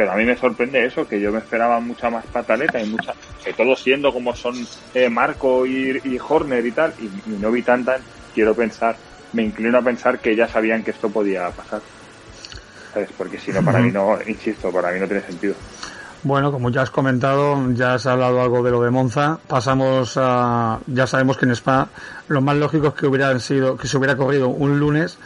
Pero 0.00 0.12
a 0.12 0.16
mí 0.16 0.24
me 0.24 0.34
sorprende 0.34 0.82
eso, 0.82 1.06
que 1.06 1.20
yo 1.20 1.30
me 1.30 1.40
esperaba 1.40 1.78
mucha 1.78 2.08
más 2.08 2.24
pataleta 2.24 2.80
y 2.80 2.86
mucha, 2.86 3.12
que 3.44 3.52
todo 3.52 3.76
siendo 3.76 4.14
como 4.14 4.34
son 4.34 4.54
eh, 4.94 5.10
Marco 5.10 5.66
y, 5.66 6.00
y, 6.04 6.18
Horner 6.18 6.64
y 6.64 6.72
tal, 6.72 6.94
y, 6.98 7.04
y, 7.30 7.36
no 7.38 7.50
vi 7.50 7.60
tanta, 7.60 7.98
quiero 8.34 8.54
pensar, 8.54 8.96
me 9.34 9.42
inclino 9.42 9.76
a 9.76 9.82
pensar 9.82 10.18
que 10.18 10.34
ya 10.34 10.48
sabían 10.48 10.82
que 10.82 10.92
esto 10.92 11.10
podía 11.10 11.50
pasar. 11.50 11.82
¿Sabes? 12.94 13.10
Porque 13.14 13.38
si 13.38 13.52
no, 13.52 13.62
para 13.62 13.80
mí 13.80 13.90
no, 13.92 14.18
insisto, 14.26 14.72
para 14.72 14.90
mí 14.90 15.00
no 15.00 15.06
tiene 15.06 15.22
sentido. 15.22 15.54
Bueno, 16.22 16.50
como 16.50 16.70
ya 16.70 16.80
has 16.80 16.90
comentado, 16.90 17.70
ya 17.74 17.92
has 17.92 18.06
hablado 18.06 18.40
algo 18.40 18.62
de 18.62 18.70
lo 18.70 18.80
de 18.80 18.88
Monza, 18.88 19.38
pasamos 19.46 20.14
a, 20.16 20.80
ya 20.86 21.06
sabemos 21.06 21.36
que 21.36 21.44
en 21.44 21.50
Spa 21.50 21.90
lo 22.28 22.40
más 22.40 22.56
lógico 22.56 22.86
es 22.86 22.94
que 22.94 23.06
hubieran 23.06 23.38
sido, 23.38 23.76
que 23.76 23.86
se 23.86 23.98
hubiera 23.98 24.16
corrido 24.16 24.48
un 24.48 24.80
lunes, 24.80 25.18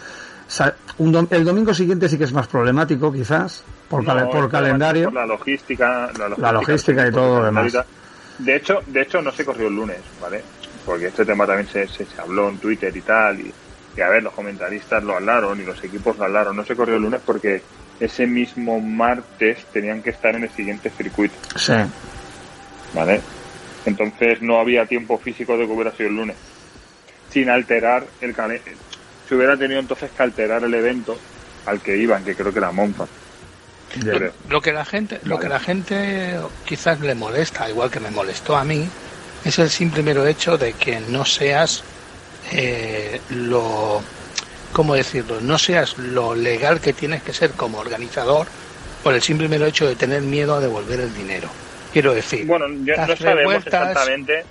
un, 0.99 1.29
el 1.31 1.45
domingo 1.45 1.73
siguiente 1.73 2.09
sí 2.09 2.19
que 2.19 2.25
es 2.25 2.33
más 2.33 2.49
problemático 2.49 3.13
quizás, 3.13 3.63
por, 3.89 4.05
no, 4.05 4.15
cal, 4.15 4.29
por 4.29 4.51
calendario. 4.51 5.05
Por 5.05 5.15
la 5.15 5.27
logística, 5.27 6.11
la 6.19 6.29
logística, 6.29 6.43
la 6.43 6.53
logística 6.53 7.07
y 7.07 7.11
todo 7.13 7.39
lo 7.41 7.45
demás. 7.47 7.77
De 8.39 8.57
hecho, 8.57 8.81
de 8.87 9.03
hecho 9.03 9.23
no 9.23 9.31
se 9.31 9.45
corrió 9.45 9.69
el 9.69 9.77
lunes, 9.77 9.99
¿vale? 10.21 10.43
Porque 10.85 11.07
este 11.07 11.25
tema 11.25 11.47
también 11.47 11.69
se, 11.69 11.87
se, 11.89 12.05
se 12.05 12.21
habló 12.21 12.49
en 12.49 12.59
Twitter 12.59 12.95
y 12.97 13.01
tal, 13.01 13.41
y, 13.41 13.53
y, 13.97 14.01
a 14.01 14.09
ver, 14.09 14.23
los 14.23 14.35
comentaristas 14.35 15.03
lo 15.03 15.15
hablaron 15.15 15.61
y 15.61 15.65
los 15.65 15.83
equipos 15.85 16.19
lo 16.19 16.25
hablaron. 16.25 16.57
No 16.57 16.65
se 16.65 16.75
corrió 16.75 16.97
el 16.97 17.03
lunes 17.03 17.21
porque 17.25 17.63
ese 18.01 18.27
mismo 18.27 18.81
martes 18.81 19.65
tenían 19.73 20.03
que 20.03 20.11
estar 20.11 20.35
en 20.35 20.45
el 20.45 20.51
siguiente 20.51 20.91
circuito. 20.91 21.35
Sí. 21.57 21.75
¿Vale? 22.93 23.21
Entonces 23.87 24.43
no 24.43 24.59
había 24.59 24.87
tiempo 24.87 25.19
físico 25.19 25.57
de 25.57 25.67
que 25.67 25.73
hubiera 25.73 25.93
sido 25.93 26.09
el 26.09 26.17
lunes. 26.17 26.37
Sin 27.31 27.51
alterar 27.51 28.05
el 28.21 28.35
calendario. 28.35 28.79
Se 29.29 29.35
hubiera 29.35 29.57
tenido 29.57 29.81
entonces 29.81 30.11
que 30.11 30.23
alterar 30.23 30.65
el 30.65 30.75
evento 30.75 31.19
al 31.67 31.81
que 31.81 31.97
iban, 31.97 32.25
que 32.25 32.35
creo 32.35 32.53
que 32.53 32.59
era 32.59 32.73
Monza. 32.73 33.07
Lo, 34.03 34.33
lo, 34.49 34.61
que 34.61 34.73
la 34.73 34.85
gente, 34.85 35.17
vale. 35.17 35.29
lo 35.29 35.39
que 35.39 35.49
la 35.49 35.61
gente 35.61 36.39
quizás 36.65 37.01
le 37.01 37.15
molesta, 37.15 37.69
igual 37.69 37.91
que 37.91 38.01
me 38.01 38.11
molestó 38.11 38.57
a 38.57 38.65
mí, 38.65 38.89
es 39.45 39.59
el 39.59 39.71
simple 39.71 40.03
mero 40.03 40.27
hecho 40.27 40.57
de 40.57 40.73
que 40.73 41.01
no 41.01 41.25
seas 41.25 41.85
eh, 42.53 43.21
lo, 43.31 44.03
¿cómo 44.73 44.95
decirlo? 44.95 45.41
No 45.41 45.59
seas 45.59 45.99
lo 45.99 46.35
legal 46.35 46.81
que 46.81 46.93
tienes 46.93 47.23
que 47.23 47.33
ser 47.33 47.53
como 47.53 47.79
organizador 47.79 48.47
por 49.03 49.15
el 49.15 49.23
simple 49.23 49.49
mero 49.49 49.67
hecho 49.67 49.87
de 49.87 49.97
tener 49.97 50.23
miedo 50.23 50.55
a 50.55 50.61
devolver 50.61 51.01
el 51.01 51.15
dinero. 51.15 51.49
Quiero 51.93 52.15
decir, 52.15 52.47
bueno, 52.47 52.67
yo 52.85 52.97
no 53.07 53.17
sabemos 53.17 53.55
exactamente. 53.55 54.45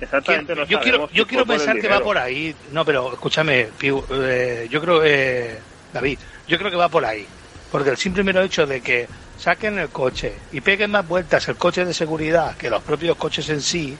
Exactamente, 0.00 0.54
no 0.54 0.66
yo 0.66 0.80
quiero, 0.80 1.08
yo 1.12 1.26
quiero 1.26 1.46
pensar 1.46 1.78
que 1.80 1.88
va 1.88 2.00
por 2.00 2.18
ahí. 2.18 2.54
No, 2.72 2.84
pero 2.84 3.12
escúchame, 3.12 3.68
Piu, 3.78 4.04
eh, 4.10 4.66
yo 4.70 4.80
creo, 4.80 5.02
eh, 5.04 5.58
David, 5.92 6.18
yo 6.46 6.58
creo 6.58 6.70
que 6.70 6.76
va 6.76 6.88
por 6.88 7.04
ahí. 7.04 7.26
Porque 7.74 7.90
el 7.90 7.96
simple 7.96 8.22
mero 8.22 8.40
hecho 8.40 8.68
de 8.68 8.80
que 8.80 9.08
saquen 9.36 9.80
el 9.80 9.88
coche 9.88 10.32
y 10.52 10.60
peguen 10.60 10.92
más 10.92 11.08
vueltas 11.08 11.48
el 11.48 11.56
coche 11.56 11.84
de 11.84 11.92
seguridad 11.92 12.56
que 12.56 12.70
los 12.70 12.80
propios 12.84 13.16
coches 13.16 13.48
en 13.48 13.60
sí, 13.60 13.96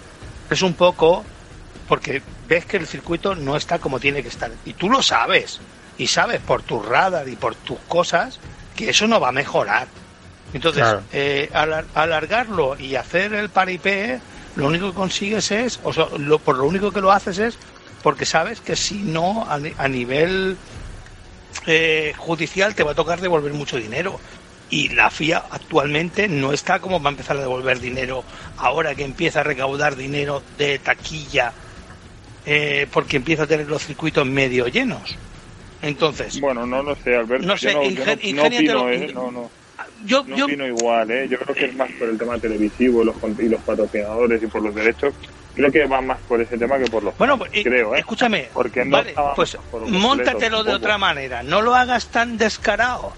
es 0.49 0.63
un 0.63 0.75
poco 0.75 1.25
porque 1.89 2.23
ves 2.47 2.67
que 2.67 2.77
el 2.77 2.87
circuito 2.87 3.35
no 3.35 3.57
está 3.57 3.81
como 3.81 3.99
tiene 3.99 4.23
que 4.23 4.29
estar. 4.29 4.53
Y 4.65 4.75
tú 4.75 4.89
lo 4.89 5.03
sabes. 5.03 5.59
Y 5.99 6.07
sabes 6.07 6.41
por 6.41 6.63
tu 6.63 6.81
radar 6.81 7.29
y 7.29 7.35
por 7.35 7.57
tus 7.57 7.81
cosas 7.89 8.39
que 8.77 8.91
eso 8.91 9.09
no 9.09 9.19
va 9.19 9.31
a 9.31 9.33
mejorar. 9.33 9.89
Entonces, 10.53 10.85
claro. 10.85 11.03
eh, 11.13 11.51
alargarlo 11.95 12.79
y 12.79 12.95
hacer 12.95 13.35
el 13.35 13.49
paripé, 13.49 14.21
lo 14.55 14.69
único 14.69 14.91
que 14.91 14.95
consigues 14.95 15.51
es, 15.51 15.81
o 15.83 15.93
sea, 15.93 16.07
lo, 16.17 16.39
por 16.39 16.59
lo 16.59 16.67
único 16.67 16.93
que 16.93 17.01
lo 17.01 17.11
haces 17.11 17.39
es 17.41 17.59
porque 18.05 18.25
sabes 18.25 18.61
que 18.61 18.77
si 18.77 19.03
no, 19.03 19.45
a, 19.49 19.59
a 19.79 19.89
nivel 19.89 20.57
eh, 21.67 22.13
judicial 22.17 22.75
te 22.75 22.83
va 22.83 22.93
a 22.93 22.95
tocar 22.95 23.21
devolver 23.21 23.53
mucho 23.53 23.77
dinero. 23.77 24.19
Y 24.71 24.89
la 24.89 25.11
FIA 25.11 25.45
actualmente 25.51 26.27
no 26.27 26.53
está 26.53 26.81
como 26.81 27.01
va 27.01 27.11
a 27.11 27.13
empezar 27.13 27.37
a 27.37 27.41
devolver 27.41 27.81
dinero 27.81 28.25
ahora 28.57 28.95
que 28.95 29.05
empieza 29.05 29.41
a 29.41 29.43
recaudar 29.43 29.95
dinero 29.95 30.43
de 30.59 30.79
taquilla 30.79 31.53
eh, 32.47 32.87
porque 32.93 33.17
empieza 33.17 33.45
a 33.45 33.47
tener 33.47 33.69
los 33.69 33.85
circuitos 33.85 34.27
medio 34.27 34.67
llenos. 34.69 35.17
Entonces. 35.83 36.41
Bueno, 36.41 36.67
no 36.67 36.83
lo 36.83 36.97
sé, 36.97 37.15
Alberto. 37.15 37.47
No 37.47 37.57
sé, 37.57 37.73
yo 37.73 37.83
no, 37.83 37.91
yo 37.91 38.05
no, 38.05 38.43
no 38.43 38.47
opino, 38.47 38.91
eh, 38.91 39.13
no, 39.13 39.31
no. 39.31 39.51
Yo, 40.05 40.25
no 40.27 40.37
yo, 40.37 40.45
opino 40.45 40.67
igual, 40.67 41.11
¿eh? 41.11 41.29
Yo 41.29 41.39
creo 41.39 41.55
que 41.55 41.65
es 41.67 41.75
más 41.75 41.91
por 41.93 42.09
el 42.09 42.19
tema 42.19 42.39
televisivo 42.39 43.05
los, 43.05 43.17
y 43.39 43.49
los 43.49 43.63
patrocinadores 43.63 44.43
y 44.43 44.47
por 44.47 44.63
los 44.63 44.75
derechos. 44.75 45.15
Creo 45.55 45.71
que 45.71 45.87
va 45.87 46.01
más 46.01 46.19
por 46.29 46.41
ese 46.41 46.59
tema 46.59 46.79
que 46.79 46.87
por 46.87 47.03
los. 47.03 47.17
Bueno, 47.17 47.39
pues, 47.39 47.51
creo, 47.53 47.95
¿eh? 47.95 48.01
escúchame. 48.01 48.49
Porque 48.53 48.85
no 48.85 48.97
vale, 48.97 49.15
pues 49.37 49.57
montatelo 49.73 50.65
de 50.65 50.75
otra 50.75 50.99
manera. 50.99 51.43
No 51.43 51.63
lo 51.63 51.75
hagas 51.75 52.09
tan 52.09 52.37
descarado. 52.37 53.13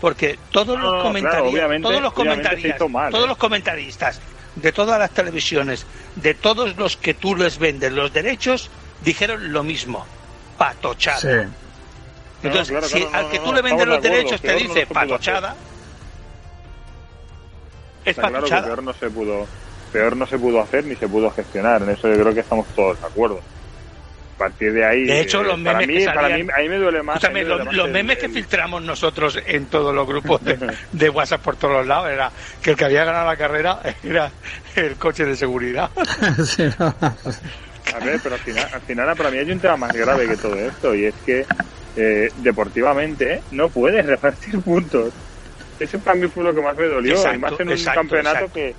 Porque 0.00 0.38
todos 0.50 0.78
los 0.78 1.02
comentarios, 1.02 1.50
claro, 1.54 1.80
todos 1.80 2.02
los 2.02 2.12
comentaristas, 2.12 2.90
mal, 2.90 3.10
todos 3.10 3.24
¿eh? 3.24 3.28
los 3.28 3.38
comentaristas 3.38 4.20
de 4.56 4.72
todas 4.72 4.98
las 4.98 5.10
televisiones, 5.10 5.86
de 6.16 6.34
todos 6.34 6.76
los 6.76 6.96
que 6.96 7.14
tú 7.14 7.34
les 7.34 7.58
vendes 7.58 7.92
los 7.92 8.12
derechos, 8.12 8.70
dijeron 9.02 9.52
lo 9.52 9.62
mismo, 9.62 10.04
patochada. 10.58 11.20
Sí. 11.20 11.48
Entonces, 12.42 12.72
no, 12.72 12.80
claro, 12.80 12.88
si 12.88 13.00
claro, 13.00 13.16
al 13.16 13.30
que 13.30 13.38
tú 13.38 13.52
le 13.52 13.62
vendes 13.62 13.86
los 13.86 14.02
derechos 14.02 14.40
te 14.40 14.54
dice 14.54 14.86
patochada, 14.86 15.56
es 18.04 18.10
Está 18.10 18.28
claro 18.28 18.34
patochada. 18.34 18.60
que 18.60 18.66
peor 18.66 18.82
no 18.82 18.92
se 18.92 19.10
pudo, 19.10 19.46
peor 19.94 20.16
no 20.16 20.26
se 20.26 20.36
pudo 20.38 20.60
hacer 20.60 20.84
ni 20.84 20.96
se 20.96 21.06
pudo 21.06 21.30
gestionar. 21.30 21.80
En 21.82 21.90
eso 21.90 22.08
yo 22.08 22.20
creo 22.20 22.34
que 22.34 22.40
estamos 22.40 22.66
todos 22.74 23.00
de 23.00 23.06
acuerdo. 23.06 23.38
A 24.34 24.36
partir 24.36 24.72
de 24.72 24.84
ahí, 24.84 25.04
de 25.04 25.20
hecho, 25.20 25.42
eh, 25.42 25.44
los 25.44 25.58
memes 25.58 25.72
para 25.74 25.86
mí, 25.86 25.98
que 25.98 26.04
para 26.06 26.28
mí, 26.36 26.40
a 26.52 26.60
mí 26.62 26.68
me 26.68 26.78
duele 26.78 27.02
más. 27.04 27.16
Escúchame, 27.16 27.40
me 27.40 27.44
duele 27.46 27.58
los, 27.58 27.66
más 27.66 27.76
los 27.76 27.86
el- 27.86 27.92
memes 27.92 28.18
que 28.18 28.26
el- 28.26 28.32
filtramos 28.32 28.82
nosotros 28.82 29.40
en 29.46 29.66
todos 29.68 29.94
los 29.94 30.04
grupos 30.08 30.42
de, 30.44 30.58
de 30.90 31.08
WhatsApp 31.10 31.40
por 31.40 31.54
todos 31.56 31.74
los 31.74 31.86
lados 31.86 32.10
era 32.10 32.32
que 32.60 32.70
el 32.72 32.76
que 32.76 32.84
había 32.84 33.04
ganado 33.04 33.26
la 33.28 33.36
carrera 33.36 33.78
era 34.02 34.32
el 34.74 34.96
coche 34.96 35.24
de 35.24 35.36
seguridad. 35.36 35.88
Sí, 36.44 36.64
no. 36.80 36.86
A 36.86 37.98
ver, 38.04 38.18
pero 38.20 38.34
al 38.34 38.40
final, 38.40 38.68
al 38.72 38.80
final 38.82 39.16
para 39.16 39.30
mí 39.30 39.38
hay 39.38 39.52
un 39.52 39.60
tema 39.60 39.76
más 39.76 39.92
grave 39.92 40.26
que 40.26 40.36
todo 40.36 40.54
esto 40.56 40.92
y 40.96 41.04
es 41.06 41.14
que 41.24 41.44
eh, 41.96 42.28
deportivamente 42.34 43.42
no 43.52 43.68
puedes 43.70 44.04
repartir 44.04 44.60
puntos. 44.62 45.14
Eso 45.78 46.00
para 46.00 46.16
mí 46.16 46.26
fue 46.28 46.42
lo 46.42 46.52
que 46.52 46.60
más 46.60 46.76
me 46.76 46.86
dolió, 46.86 47.12
Exacto, 47.14 47.36
y 47.36 47.38
más 47.40 47.60
en 47.60 47.66
un 47.68 47.72
exacto, 47.74 48.00
campeonato 48.00 48.36
exacto. 48.46 48.54
que, 48.54 48.74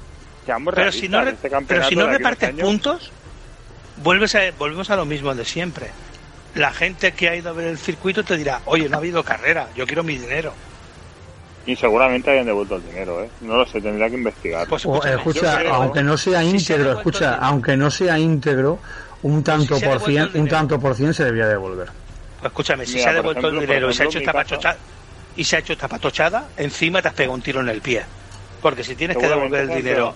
que 0.46 0.52
ambos 0.52 0.74
Pero 0.76 0.92
si 0.92 1.10
no, 1.10 1.22
este 1.22 1.50
pero 1.68 1.84
si 1.86 1.96
no 1.96 2.08
repartes 2.08 2.50
años- 2.50 2.62
puntos, 2.62 3.12
vuelves 4.04 4.36
a, 4.36 4.40
volvemos 4.58 4.90
a 4.90 4.96
lo 4.96 5.06
mismo 5.06 5.34
de 5.34 5.44
siempre. 5.46 5.88
La 6.54 6.72
gente 6.72 7.12
que 7.14 7.28
ha 7.30 7.36
ido 7.36 7.50
a 7.50 7.54
ver 7.54 7.68
el 7.68 7.78
circuito 7.78 8.24
te 8.24 8.38
dirá, 8.38 8.62
oye, 8.66 8.88
no 8.88 8.96
ha 8.96 9.00
habido 9.00 9.24
carrera, 9.24 9.68
yo 9.76 9.86
quiero 9.86 10.04
mi 10.04 10.18
dinero. 10.18 10.54
Y 11.66 11.76
seguramente 11.76 12.30
hayan 12.30 12.46
devuelto 12.46 12.76
el 12.76 12.86
dinero, 12.86 13.24
¿eh? 13.24 13.30
No 13.42 13.58
lo 13.58 13.66
sé, 13.66 13.82
tendría 13.82 14.08
que 14.08 14.16
investigar. 14.16 14.68
Pues 14.68 14.86
O, 14.86 15.04
eh, 15.06 15.16
escucha, 15.16 15.58
creo- 15.60 15.74
aunque 15.74 16.04
no 16.04 16.16
sea 16.16 16.42
si 16.44 16.60
se 16.60 16.74
ha 16.74 16.78
íntegro, 16.78 16.98
escucha, 16.98 17.20
dinero. 17.32 17.44
aunque 17.44 17.76
no 17.78 17.92
sea 17.92 18.20
íntegro, 18.20 18.80
un 19.24 19.44
tanto 19.44 19.74
si 19.74 19.80
se 19.82 19.86
ha 19.88 19.90
por 19.98 20.02
cien, 20.08 20.30
un 20.36 20.48
tanto 20.48 20.80
por 20.80 20.96
cien 20.96 21.14
se 21.14 21.26
debía 21.26 21.48
devolver. 21.48 21.88
Pues 22.40 22.52
escúchame, 22.52 22.86
si 22.86 22.94
Mira, 22.94 23.04
se 23.06 23.10
ha 23.10 23.14
devuelto 23.14 23.40
ejemplo, 23.40 23.60
el 23.62 23.68
dinero 23.68 23.90
y 23.90 23.94
se 23.96 24.04
ha 24.04 24.06
hecho 24.06 24.20
esta 24.20 24.34
patochada, 24.34 24.78
y 25.36 25.44
se 25.44 25.56
ha 25.56 25.60
hecho 25.60 25.74
esta 25.74 25.88
patochada, 25.88 26.48
encima 26.58 27.02
te 27.02 27.08
has 27.08 27.14
pegado 27.16 27.34
un 27.34 27.42
tiro 27.42 27.60
en 27.62 27.70
el 27.70 27.82
pie. 27.82 28.04
Porque 28.62 28.84
si 28.84 28.96
tienes 28.96 29.18
que 29.18 29.28
devolver 29.28 29.62
el 29.62 29.68
sea 29.68 29.76
dinero, 29.78 30.16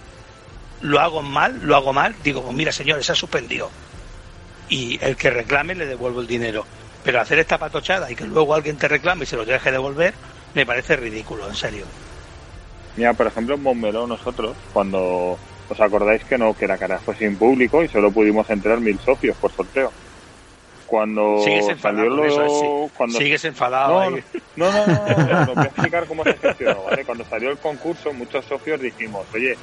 lo 0.82 1.00
hago 1.00 1.22
mal, 1.22 1.60
lo 1.64 1.76
hago 1.76 1.94
mal, 1.94 2.16
digo, 2.24 2.44
pues 2.44 2.56
mira 2.56 2.72
señores, 2.72 3.06
se 3.06 3.12
ha 3.12 3.16
suspendido. 3.16 3.70
Y 4.70 5.00
el 5.04 5.16
que 5.16 5.30
reclame 5.30 5.76
le 5.76 5.86
devuelvo 5.86 6.22
el 6.22 6.28
dinero. 6.28 6.66
Pero 7.04 7.22
hacer 7.22 7.40
esta 7.40 7.58
patochada 7.58 8.12
y 8.12 8.16
que 8.16 8.26
luego 8.26 8.54
alguien 8.54 8.78
te 8.78 8.88
reclame 8.88 9.24
y 9.24 9.28
se 9.28 9.38
lo 9.38 9.46
deje 9.46 9.72
devolver, 9.72 10.14
me 10.54 10.66
parece 10.66 10.96
ridículo, 10.96 11.48
en 11.48 11.56
serio. 11.56 11.86
Mira, 12.98 13.14
por 13.14 13.28
ejemplo, 13.28 13.56
en 13.56 13.64
Montmeló 13.64 14.06
nosotros, 14.06 14.56
cuando 14.74 15.40
¿Os 15.70 15.80
acordáis 15.80 16.24
que 16.24 16.38
no, 16.38 16.56
que 16.56 16.68
la 16.68 16.78
carrera 16.78 17.00
fue 17.00 17.16
sin 17.16 17.38
público 17.38 17.84
y 17.84 17.88
solo 17.88 18.12
pudimos 18.12 18.50
entrar 18.50 18.80
mil 18.80 19.00
socios 19.00 19.38
por 19.38 19.52
sorteo? 19.52 19.92
Cuando 20.90 21.40
salió 21.80 22.10
lo... 22.10 22.90
cuando... 22.98 23.20
Sigues 23.20 23.46
enfadado. 23.46 24.10
No, 24.56 24.72
no, 24.72 24.88
no, 24.88 24.94
no, 25.08 25.46
no, 25.46 25.54
voy 25.54 25.64
a 25.64 25.68
explicar 25.68 26.08
cómo 26.08 26.24
se 26.24 26.34
gestionó, 26.34 26.84
¿vale? 26.84 27.06
Cuando 27.06 27.24
salió 27.26 27.52
el 27.52 27.58
concurso, 27.60 28.12
muchos 28.12 28.44
socios 28.46 28.82
dijimos, 28.82 29.28
oye, 29.34 29.56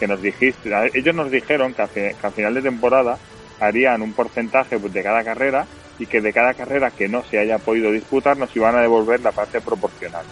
que 0.00 0.08
nos 0.08 0.20
dijiste, 0.20 0.70
ellos 0.92 1.14
nos 1.14 1.30
dijeron 1.30 1.72
que, 1.74 2.16
a, 2.20 2.30
final 2.30 2.54
de 2.54 2.62
temporada 2.62 3.16
harían 3.60 4.02
un 4.02 4.12
porcentaje 4.12 4.76
pues, 4.80 4.92
de 4.92 5.04
cada 5.04 5.22
carrera 5.22 5.66
y 6.00 6.06
que 6.06 6.20
de 6.20 6.32
cada 6.32 6.54
carrera 6.54 6.90
que 6.90 7.08
no 7.08 7.22
se 7.22 7.38
haya 7.38 7.58
podido 7.58 7.92
disputar 7.92 8.36
nos 8.36 8.54
iban 8.56 8.74
a 8.74 8.80
devolver 8.80 9.20
la 9.20 9.30
parte 9.30 9.60
proporcional, 9.60 10.24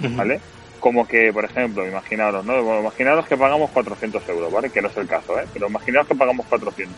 ¿vale? 0.00 0.40
Como 0.80 1.08
que, 1.08 1.32
por 1.32 1.46
ejemplo, 1.46 1.88
imaginaros, 1.88 2.44
¿no? 2.44 2.80
imaginaros 2.80 3.26
que 3.26 3.38
pagamos 3.38 3.70
400 3.70 4.28
euros, 4.28 4.52
¿vale? 4.52 4.68
Que 4.68 4.82
no 4.82 4.88
es 4.88 4.96
el 4.98 5.08
caso, 5.08 5.40
¿eh? 5.40 5.46
Pero 5.52 5.68
imaginaros 5.68 6.06
que 6.06 6.14
pagamos 6.14 6.44
400 6.46 6.94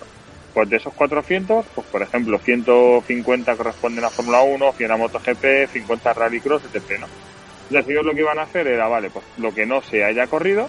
pues 0.52 0.68
de 0.68 0.76
esos 0.76 0.92
400, 0.94 1.66
pues 1.74 1.86
por 1.86 2.02
ejemplo, 2.02 2.38
150 2.38 3.56
corresponden 3.56 4.04
a 4.04 4.10
Fórmula 4.10 4.42
1, 4.42 4.72
100 4.72 4.90
a 4.90 4.96
MotoGP, 4.96 5.72
50 5.72 6.10
a 6.10 6.14
Rallycross, 6.14 6.64
etc. 6.64 7.00
¿no? 7.00 7.06
Entonces 7.70 8.04
lo 8.04 8.12
que 8.12 8.20
iban 8.20 8.38
a 8.38 8.42
hacer 8.42 8.66
era, 8.66 8.88
vale, 8.88 9.10
pues 9.10 9.24
lo 9.38 9.52
que 9.54 9.64
no 9.64 9.80
se 9.80 10.04
haya 10.04 10.26
corrido, 10.26 10.68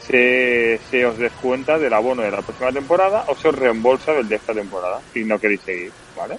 se, 0.00 0.78
se 0.90 1.06
os 1.06 1.16
descuenta 1.16 1.78
del 1.78 1.92
abono 1.92 2.22
de 2.22 2.30
la 2.30 2.42
próxima 2.42 2.72
temporada 2.72 3.24
o 3.28 3.36
se 3.36 3.48
os 3.48 3.54
reembolsa 3.54 4.12
del 4.12 4.28
de 4.28 4.36
esta 4.36 4.52
temporada 4.52 5.00
si 5.12 5.24
no 5.24 5.38
queréis 5.38 5.60
seguir, 5.60 5.92
¿vale? 6.16 6.38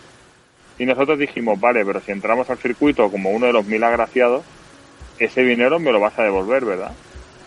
Y 0.78 0.86
nosotros 0.86 1.18
dijimos, 1.18 1.60
vale, 1.60 1.86
pero 1.86 2.02
si 2.02 2.12
entramos 2.12 2.50
al 2.50 2.58
circuito 2.58 3.10
como 3.10 3.30
uno 3.30 3.46
de 3.48 3.54
los 3.54 3.66
mil 3.66 3.84
agraciados, 3.84 4.44
ese 5.20 5.44
dinero 5.44 5.80
me 5.80 5.92
lo 5.92 6.00
vas 6.00 6.18
a 6.20 6.24
devolver, 6.24 6.66
¿verdad? 6.66 6.92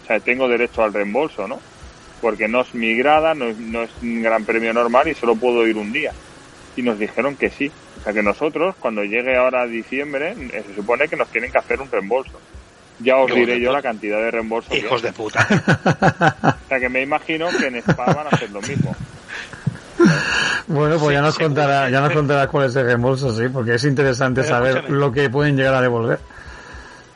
O 0.04 0.06
sea, 0.06 0.20
tengo 0.20 0.48
derecho 0.48 0.82
al 0.82 0.94
reembolso, 0.94 1.46
¿no? 1.46 1.60
Porque 2.20 2.48
no 2.48 2.62
es 2.62 2.74
mi 2.74 2.96
grada, 2.96 3.34
no 3.34 3.46
es, 3.46 3.58
no 3.58 3.82
es 3.82 3.90
un 4.02 4.22
gran 4.22 4.44
premio 4.44 4.72
normal 4.72 5.08
y 5.08 5.14
solo 5.14 5.36
puedo 5.36 5.66
ir 5.66 5.76
un 5.76 5.92
día. 5.92 6.12
Y 6.76 6.82
nos 6.82 6.98
dijeron 6.98 7.36
que 7.36 7.50
sí. 7.50 7.70
O 8.00 8.02
sea 8.04 8.12
que 8.12 8.22
nosotros, 8.22 8.74
cuando 8.78 9.02
llegue 9.02 9.36
ahora 9.36 9.62
a 9.62 9.66
diciembre, 9.66 10.34
eh, 10.52 10.64
se 10.66 10.74
supone 10.74 11.08
que 11.08 11.16
nos 11.16 11.28
tienen 11.28 11.50
que 11.50 11.58
hacer 11.58 11.80
un 11.80 11.90
reembolso. 11.90 12.38
Ya 12.98 13.16
os 13.16 13.32
diré 13.34 13.60
yo 13.60 13.72
la 13.72 13.82
cantidad 13.82 14.18
de 14.18 14.30
reembolso. 14.30 14.74
Hijos 14.74 15.02
de 15.02 15.12
puta. 15.12 15.46
o 16.64 16.68
sea 16.68 16.80
que 16.80 16.88
me 16.88 17.02
imagino 17.02 17.48
que 17.50 17.66
en 17.66 17.76
Spa 17.76 18.06
van 18.06 18.26
a 18.26 18.30
hacer 18.30 18.50
lo 18.50 18.62
mismo. 18.62 18.94
Bueno, 20.66 20.98
pues 20.98 21.14
ya 21.14 21.22
nos 21.22 21.38
contará, 21.38 21.88
ya 21.90 22.00
nos 22.00 22.12
contará 22.12 22.48
cuál 22.48 22.66
es 22.66 22.76
el 22.76 22.84
reembolso, 22.86 23.34
sí, 23.34 23.48
porque 23.48 23.74
es 23.74 23.84
interesante 23.84 24.42
saber 24.44 24.90
lo 24.90 25.12
que 25.12 25.30
pueden 25.30 25.56
llegar 25.56 25.74
a 25.74 25.80
devolver. 25.80 26.18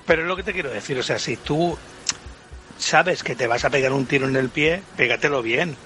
Pero 0.07 0.23
es 0.23 0.29
lo 0.29 0.37
que 0.37 0.43
te 0.43 0.53
quiero 0.53 0.71
decir, 0.71 0.99
o 0.99 1.03
sea, 1.03 1.19
si 1.19 1.37
tú 1.37 1.77
sabes 2.81 3.23
que 3.23 3.37
te 3.37 3.47
vas 3.47 3.65
a 3.65 3.71
pegar 3.71 3.93
un 3.93 4.07
tiro 4.07 4.27
en 4.27 4.37
el 4.37 4.49
pie, 4.49 4.83
pégatelo 4.97 5.43
bien. 5.43 5.77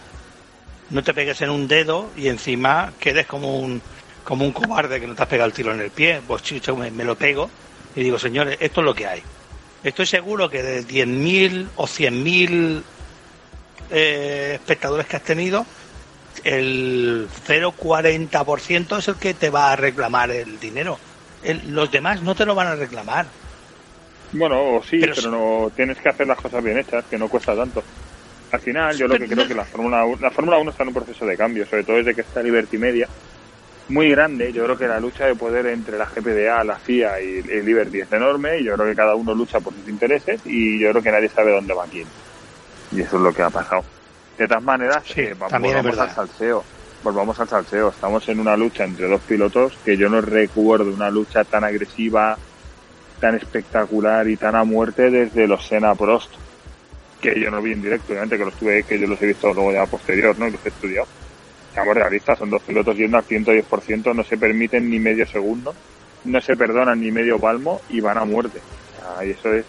No 0.90 1.02
te 1.02 1.14
pegues 1.14 1.40
en 1.42 1.50
un 1.50 1.68
dedo 1.68 2.10
y 2.16 2.28
encima 2.28 2.92
quedes 3.00 3.26
como 3.26 3.58
un 3.58 3.82
como 4.22 4.46
un 4.46 4.52
cobarde 4.52 5.00
que 5.00 5.06
no 5.06 5.14
te 5.14 5.22
has 5.22 5.28
pegado 5.28 5.48
el 5.48 5.52
tiro 5.52 5.72
en 5.72 5.80
el 5.80 5.90
pie. 5.90 6.22
Pues 6.26 6.42
chicho, 6.42 6.74
me, 6.76 6.90
lo 7.04 7.16
pego 7.16 7.50
y 7.94 8.02
digo, 8.02 8.18
señores, 8.18 8.56
esto 8.60 8.80
es 8.80 8.84
lo 8.84 8.94
que 8.94 9.06
hay. 9.06 9.22
Estoy 9.82 10.06
seguro 10.06 10.48
que 10.48 10.62
de 10.62 10.82
10.000 10.86 11.68
o 11.76 11.86
100.000 11.86 12.82
eh, 13.90 14.52
espectadores 14.54 15.06
que 15.06 15.16
has 15.16 15.22
tenido, 15.22 15.66
el 16.42 17.28
0,40% 17.46 18.98
es 18.98 19.08
el 19.08 19.16
que 19.16 19.34
te 19.34 19.50
va 19.50 19.72
a 19.72 19.76
reclamar 19.76 20.30
el 20.30 20.58
dinero. 20.58 20.98
los 21.68 21.90
demás 21.90 22.22
no 22.22 22.34
te 22.34 22.46
lo 22.46 22.54
van 22.54 22.68
a 22.68 22.76
reclamar. 22.76 23.26
Bueno, 24.34 24.80
sí, 24.82 25.00
pero, 25.00 25.30
no 25.30 25.70
tienes 25.74 25.98
que 25.98 26.08
hacer 26.08 26.26
las 26.26 26.40
cosas 26.40 26.62
bien 26.62 26.78
hechas, 26.78 27.04
que 27.04 27.16
no 27.18 27.28
cuesta 27.28 27.54
tanto. 27.54 27.82
Al 28.50 28.60
final, 28.60 28.96
yo 28.96 29.08
lo 29.08 29.16
que 29.16 29.26
creo 29.26 29.48
que 29.48 29.54
la 29.54 29.64
Fórmula 29.64 30.04
1, 30.04 30.18
la 30.20 30.30
Fórmula 30.30 30.58
1 30.58 30.70
está 30.70 30.82
en 30.82 30.88
un 30.88 30.94
proceso 30.94 31.24
de 31.26 31.36
cambio, 31.36 31.66
sobre 31.66 31.84
todo 31.84 31.96
desde 31.96 32.14
que 32.14 32.20
está 32.20 32.42
Liberty 32.42 32.78
Media, 32.78 33.08
muy 33.88 34.10
grande. 34.10 34.52
Yo 34.52 34.64
creo 34.64 34.78
que 34.78 34.88
la 34.88 35.00
lucha 35.00 35.26
de 35.26 35.34
poder 35.34 35.66
entre 35.66 35.98
la 35.98 36.06
GPDA, 36.06 36.64
la 36.64 36.76
FIA 36.76 37.20
y 37.20 37.38
el 37.48 37.64
Liberty 37.64 38.00
es 38.00 38.12
enorme 38.12 38.58
y 38.58 38.64
yo 38.64 38.74
creo 38.74 38.86
que 38.86 38.96
cada 38.96 39.14
uno 39.14 39.34
lucha 39.34 39.60
por 39.60 39.74
sus 39.74 39.88
intereses 39.88 40.40
y 40.44 40.78
yo 40.78 40.90
creo 40.90 41.02
que 41.02 41.12
nadie 41.12 41.28
sabe 41.28 41.52
dónde 41.52 41.74
va 41.74 41.86
quién. 41.90 42.06
Y 42.92 43.00
eso 43.00 43.16
es 43.16 43.22
lo 43.22 43.32
que 43.32 43.42
ha 43.42 43.50
pasado. 43.50 43.85
De 44.38 44.48
todas 44.48 44.62
maneras, 44.62 45.02
sí, 45.06 45.20
eh, 45.20 45.35
volvamos 45.35 45.98
al 45.98 46.11
salseo. 46.11 46.64
Volvamos 47.02 47.38
al 47.38 47.48
salseo. 47.48 47.88
Estamos 47.90 48.28
en 48.28 48.40
una 48.40 48.56
lucha 48.56 48.85
entre 48.85 49.09
dos 49.09 49.20
pilotos 49.22 49.76
que 49.85 49.96
yo 49.96 50.09
no 50.09 50.20
recuerdo 50.20 50.92
una 50.92 51.11
lucha 51.11 51.44
tan 51.44 51.64
agresiva, 51.64 52.37
tan 53.24 53.37
espectacular 53.37 54.28
y 54.28 54.37
tan 54.37 54.54
a 54.54 54.64
muerte 54.64 55.08
desde 55.08 55.46
los 55.46 55.66
Sena 55.66 55.94
Prost, 55.94 56.30
que 57.22 57.40
yo 57.40 57.50
no 57.50 57.62
vi 57.62 57.72
en 57.72 57.80
directo, 57.80 58.12
obviamente 58.12 58.37
que 58.37 58.44
los 58.44 58.52
tuve, 58.52 58.82
que 58.82 59.00
yo 59.00 59.06
los 59.06 59.22
he 59.22 59.28
visto 59.28 59.54
luego 59.54 59.72
ya 59.72 59.87
posterior, 59.87 60.38
¿no? 60.38 60.50
Los 60.50 60.60
he 60.62 60.68
estudiado. 60.68 61.06
Estamos 61.70 61.94
realistas, 61.94 62.38
son 62.38 62.50
dos 62.50 62.60
pilotos 62.60 62.94
yendo 62.94 63.16
al 63.16 63.24
110%, 63.24 64.14
no 64.14 64.24
se 64.24 64.37
permiten 64.37 64.90
ni 64.90 64.98
medio 64.98 65.26
segundo, 65.26 65.74
no 66.26 66.40
se 66.42 66.54
perdonan 66.54 67.00
ni 67.00 67.10
medio 67.10 67.38
palmo 67.38 67.80
y 67.88 68.02
van 68.02 68.18
a 68.18 68.26
muerte. 68.26 68.60
y 69.24 69.30
eso 69.30 69.54
es 69.54 69.64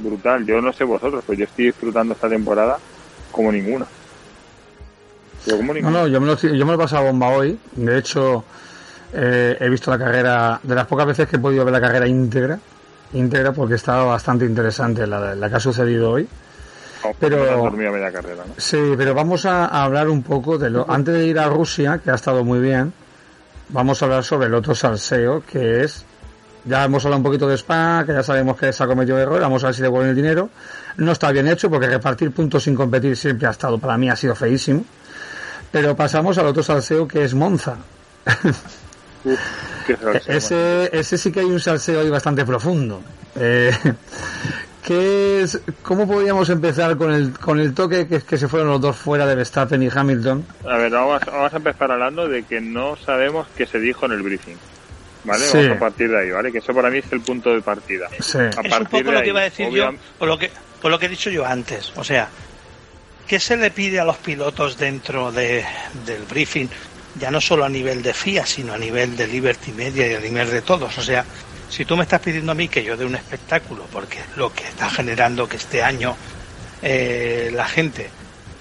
brutal. 0.00 0.44
Yo 0.44 0.60
no 0.60 0.72
sé 0.72 0.82
vosotros, 0.82 1.22
pues 1.24 1.38
yo 1.38 1.44
estoy 1.44 1.66
disfrutando 1.66 2.14
esta 2.14 2.28
temporada 2.28 2.76
como 3.30 3.52
ninguna. 3.52 3.86
No, 5.80 5.90
no, 5.92 6.08
yo 6.08 6.20
me, 6.20 6.26
lo, 6.26 6.36
yo 6.36 6.66
me 6.66 6.72
lo 6.72 6.74
he 6.74 6.78
pasado 6.78 7.04
bomba 7.04 7.28
hoy. 7.28 7.56
De 7.76 7.98
hecho, 7.98 8.44
eh, 9.12 9.56
he 9.60 9.68
visto 9.68 9.90
la 9.90 9.98
carrera, 9.98 10.60
de 10.62 10.74
las 10.74 10.86
pocas 10.86 11.06
veces 11.06 11.28
que 11.28 11.36
he 11.36 11.38
podido 11.38 11.64
ver 11.64 11.72
la 11.72 11.80
carrera 11.80 12.06
íntegra, 12.06 12.58
íntegra 13.12 13.52
porque 13.52 13.74
estaba 13.74 14.04
bastante 14.04 14.44
interesante 14.44 15.06
la, 15.06 15.34
la 15.34 15.48
que 15.48 15.56
ha 15.56 15.60
sucedido 15.60 16.10
hoy. 16.10 16.28
Oh, 17.02 17.14
pero 17.18 17.70
media 17.70 18.12
carrera, 18.12 18.44
sí, 18.58 18.92
pero 18.96 19.14
vamos 19.14 19.46
a, 19.46 19.66
hablar 19.66 20.08
un 20.08 20.22
poco 20.22 20.58
de 20.58 20.68
lo 20.68 20.90
antes 20.90 21.14
de 21.14 21.26
ir 21.26 21.38
a 21.38 21.48
Rusia, 21.48 21.98
que 22.02 22.10
ha 22.10 22.14
estado 22.14 22.44
muy 22.44 22.58
bien. 22.60 22.92
Vamos 23.70 24.02
a 24.02 24.04
hablar 24.04 24.24
sobre 24.24 24.48
el 24.48 24.54
otro 24.54 24.74
salseo, 24.74 25.42
que 25.46 25.82
es 25.82 26.04
ya 26.64 26.84
hemos 26.84 27.02
hablado 27.04 27.18
un 27.18 27.24
poquito 27.24 27.48
de 27.48 27.56
Spa, 27.56 28.04
que 28.04 28.12
ya 28.12 28.22
sabemos 28.22 28.58
que 28.58 28.70
se 28.72 28.84
ha 28.84 28.86
cometido 28.86 29.18
error, 29.18 29.40
vamos 29.40 29.64
a 29.64 29.68
ver 29.68 29.74
si 29.74 29.82
devuelven 29.82 30.10
el 30.10 30.16
dinero. 30.16 30.50
No 30.98 31.12
está 31.12 31.32
bien 31.32 31.48
hecho 31.48 31.70
porque 31.70 31.86
repartir 31.86 32.32
puntos 32.32 32.64
sin 32.64 32.74
competir 32.74 33.16
siempre 33.16 33.46
ha 33.46 33.50
estado, 33.50 33.78
para 33.78 33.96
mí 33.96 34.10
ha 34.10 34.16
sido 34.16 34.34
feísimo. 34.34 34.84
Pero 35.72 35.96
pasamos 35.96 36.36
al 36.36 36.46
otro 36.46 36.62
salseo 36.62 37.08
que 37.08 37.24
es 37.24 37.32
Monza. 37.32 37.76
Ese, 40.26 40.90
ese 40.92 41.18
sí 41.18 41.32
que 41.32 41.40
hay 41.40 41.46
un 41.46 41.60
salseo 41.60 42.00
ahí 42.00 42.10
bastante 42.10 42.44
profundo. 42.44 43.02
Eh, 43.36 43.72
¿qué 44.84 45.42
es, 45.42 45.60
¿Cómo 45.82 46.06
podríamos 46.06 46.48
empezar 46.50 46.96
con 46.96 47.12
el, 47.12 47.38
con 47.38 47.60
el 47.60 47.74
toque 47.74 48.06
que, 48.06 48.20
que 48.22 48.36
se 48.36 48.48
fueron 48.48 48.68
los 48.68 48.80
dos 48.80 48.96
fuera 48.96 49.26
de 49.26 49.34
Verstappen 49.34 49.82
y 49.82 49.88
Hamilton? 49.92 50.44
A 50.68 50.76
ver, 50.76 50.90
vamos, 50.90 51.20
vamos 51.26 51.52
a 51.52 51.56
empezar 51.56 51.90
hablando 51.90 52.28
de 52.28 52.42
que 52.42 52.60
no 52.60 52.96
sabemos 52.96 53.46
qué 53.56 53.66
se 53.66 53.78
dijo 53.78 54.06
en 54.06 54.12
el 54.12 54.22
briefing. 54.22 54.56
¿Vale? 55.24 55.44
Vamos 55.52 55.76
a 55.76 55.78
partir 55.78 56.10
de 56.10 56.18
ahí, 56.18 56.30
¿vale? 56.30 56.50
Que 56.50 56.58
eso 56.58 56.72
para 56.74 56.90
mí 56.90 56.98
es 56.98 57.12
el 57.12 57.20
punto 57.20 57.52
de 57.52 57.60
partida. 57.60 58.08
Sí. 58.20 58.38
A 58.38 58.48
es 58.48 58.78
un 58.78 58.86
poco 58.86 59.12
lo 59.12 59.20
que 59.20 59.28
iba 59.28 59.40
a 59.40 59.44
decir 59.44 59.68
yo, 59.70 59.90
o 60.18 60.26
lo 60.26 60.38
que, 60.38 60.50
o 60.82 60.88
lo 60.88 60.98
que 60.98 61.06
he 61.06 61.08
dicho 61.08 61.30
yo 61.30 61.44
antes. 61.44 61.92
O 61.96 62.04
sea, 62.04 62.28
¿qué 63.26 63.38
se 63.38 63.56
le 63.56 63.70
pide 63.70 64.00
a 64.00 64.04
los 64.04 64.16
pilotos 64.16 64.78
dentro 64.78 65.30
de, 65.30 65.64
del 66.06 66.22
briefing? 66.22 66.68
Ya 67.20 67.30
no 67.30 67.40
solo 67.40 67.64
a 67.64 67.68
nivel 67.68 68.02
de 68.02 68.14
FIA, 68.14 68.46
sino 68.46 68.72
a 68.72 68.78
nivel 68.78 69.16
de 69.16 69.26
Liberty 69.26 69.72
Media 69.72 70.06
y 70.06 70.14
a 70.14 70.20
nivel 70.20 70.50
de 70.50 70.62
todos. 70.62 70.96
O 70.96 71.02
sea, 71.02 71.24
si 71.68 71.84
tú 71.84 71.96
me 71.96 72.02
estás 72.02 72.20
pidiendo 72.20 72.52
a 72.52 72.54
mí 72.54 72.68
que 72.68 72.82
yo 72.82 72.96
dé 72.96 73.04
un 73.04 73.14
espectáculo, 73.14 73.86
porque 73.92 74.18
lo 74.36 74.52
que 74.52 74.64
está 74.64 74.90
generando 74.90 75.48
que 75.48 75.56
este 75.58 75.82
año 75.82 76.16
eh, 76.82 77.50
la 77.52 77.66
gente 77.66 78.08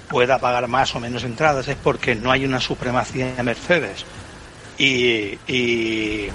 pueda 0.09 0.39
pagar 0.39 0.67
más 0.67 0.93
o 0.95 0.99
menos 0.99 1.23
entradas 1.23 1.67
es 1.67 1.77
porque 1.77 2.15
no 2.15 2.31
hay 2.31 2.45
una 2.45 2.59
supremacía 2.59 3.33
de 3.33 3.43
Mercedes. 3.43 4.05
Y, 4.77 5.37
y, 5.47 6.29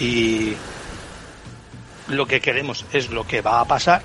y 0.00 0.56
lo 2.08 2.26
que 2.26 2.40
queremos 2.40 2.84
es 2.92 3.10
lo 3.10 3.26
que 3.26 3.40
va 3.40 3.60
a 3.60 3.64
pasar, 3.64 4.02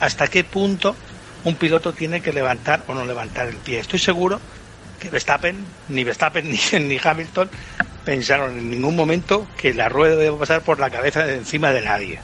hasta 0.00 0.28
qué 0.28 0.44
punto 0.44 0.96
un 1.44 1.54
piloto 1.54 1.92
tiene 1.92 2.20
que 2.20 2.32
levantar 2.32 2.82
o 2.88 2.94
no 2.94 3.04
levantar 3.04 3.48
el 3.48 3.56
pie. 3.56 3.78
Estoy 3.78 3.98
seguro 4.00 4.40
que 4.98 5.10
Verstappen, 5.10 5.64
ni 5.88 6.04
Verstappen 6.04 6.50
ni, 6.50 6.58
ni 6.80 6.98
Hamilton 7.02 7.48
pensaron 8.04 8.58
en 8.58 8.70
ningún 8.70 8.96
momento 8.96 9.46
que 9.56 9.74
la 9.74 9.88
rueda 9.88 10.16
debe 10.16 10.36
pasar 10.36 10.62
por 10.62 10.80
la 10.80 10.90
cabeza 10.90 11.26
de 11.26 11.36
encima 11.36 11.72
de 11.72 11.82
nadie. 11.82 12.18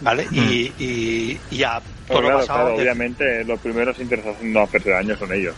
¿Vale? 0.00 0.26
Y, 0.32 0.72
y, 0.78 1.40
y, 1.50 1.62
a 1.62 1.80
toro 2.08 2.38
pasado. 2.38 2.74
obviamente, 2.74 3.44
los 3.44 3.60
primeros 3.60 3.98
interesados 3.98 4.38
en 4.40 4.52
no 4.52 4.62
hacer 4.62 4.82
daño 4.82 5.14
son 5.16 5.32
ellos. 5.32 5.54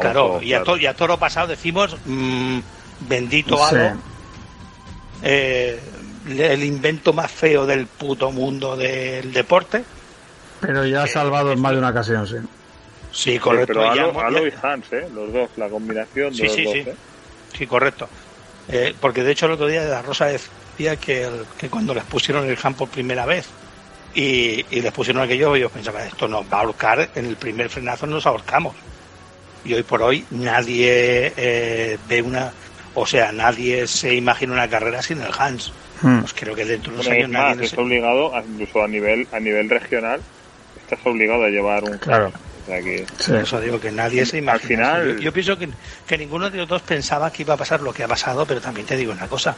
claro, 0.00 0.40
y, 0.42 0.54
a 0.54 0.62
y, 0.80 0.86
a 0.86 0.94
toro 0.94 1.18
pasado 1.18 1.48
decimos: 1.48 1.96
mmm, 2.06 2.58
bendito 3.00 3.62
algo. 3.62 4.00
Eh, 5.22 5.78
el 6.26 6.64
invento 6.64 7.12
más 7.12 7.30
feo 7.30 7.66
del 7.66 7.86
puto 7.86 8.32
mundo 8.32 8.76
del 8.76 9.32
deporte. 9.32 9.84
Pero 10.60 10.86
ya 10.86 11.02
ha 11.02 11.06
salvado 11.06 11.52
en 11.52 11.60
más 11.60 11.72
de 11.72 11.78
una 11.78 11.90
ocasión, 11.90 12.26
sí. 12.26 12.36
Sí, 13.12 13.38
correcto. 13.38 13.74
pero 13.74 14.20
Alo, 14.20 14.46
y 14.46 14.52
Hans, 14.62 14.92
¿eh? 14.92 15.06
Los 15.14 15.32
dos, 15.32 15.50
la 15.56 15.68
combinación 15.68 16.30
de 16.30 16.36
sí, 16.36 16.42
los 16.44 16.52
sí, 16.54 16.64
dos, 16.64 16.72
sí. 16.72 16.78
¿eh? 16.80 16.94
Sí, 17.58 17.66
correcto. 17.66 18.08
Eh, 18.68 18.94
porque 19.00 19.22
de 19.22 19.32
hecho 19.32 19.46
el 19.46 19.52
otro 19.52 19.66
día 19.66 19.82
la 19.84 20.02
Rosa 20.02 20.26
decía 20.26 20.96
que, 20.96 21.28
que 21.58 21.68
cuando 21.68 21.94
les 21.94 22.04
pusieron 22.04 22.48
el 22.48 22.56
Han 22.62 22.74
por 22.74 22.88
primera 22.88 23.26
vez 23.26 23.46
y, 24.14 24.64
y 24.70 24.80
les 24.80 24.92
pusieron 24.92 25.22
aquello, 25.22 25.54
ellos 25.54 25.70
pensaban, 25.70 26.06
esto 26.06 26.26
nos 26.26 26.44
va 26.44 26.58
a 26.58 26.60
ahorcar, 26.62 27.10
en 27.14 27.26
el 27.26 27.36
primer 27.36 27.68
frenazo 27.68 28.06
nos 28.06 28.24
ahorcamos. 28.26 28.74
y 29.64 29.74
hoy 29.74 29.82
por 29.82 30.02
hoy 30.02 30.24
nadie 30.30 31.32
eh, 31.36 31.98
ve 32.08 32.22
una, 32.22 32.52
o 32.94 33.06
sea, 33.06 33.32
nadie 33.32 33.86
se 33.86 34.14
imagina 34.14 34.52
una 34.54 34.68
carrera 34.68 35.02
sin 35.02 35.20
el 35.20 35.30
Hans. 35.36 35.72
Hmm. 36.00 36.20
Pues 36.20 36.34
creo 36.34 36.54
que 36.54 36.64
dentro 36.64 36.92
de 36.92 36.98
unos 36.98 37.08
años 37.08 37.28
nadie 37.30 37.64
está 37.64 37.80
obligado, 37.80 38.32
incluso 38.48 38.82
a 38.82 38.88
nivel 38.88 39.26
a 39.32 39.38
nivel 39.38 39.70
regional, 39.70 40.20
estás 40.76 40.98
obligado 41.04 41.44
a 41.44 41.48
llevar 41.48 41.84
un 41.84 41.98
claro. 41.98 42.32
Eso 42.68 43.60
digo 43.60 43.80
que 43.80 43.90
nadie 43.90 44.24
se 44.26 44.38
imagina. 44.38 44.94
Al 44.94 45.02
final... 45.02 45.20
Yo, 45.20 45.32
pienso 45.32 45.58
que, 45.58 45.68
que 46.06 46.18
ninguno 46.18 46.50
de 46.50 46.58
los 46.58 46.68
dos 46.68 46.82
pensaba 46.82 47.32
que 47.32 47.42
iba 47.42 47.54
a 47.54 47.56
pasar 47.56 47.80
lo 47.80 47.92
que 47.92 48.04
ha 48.04 48.08
pasado, 48.08 48.46
pero 48.46 48.60
también 48.60 48.86
te 48.86 48.96
digo 48.96 49.12
una 49.12 49.28
cosa. 49.28 49.56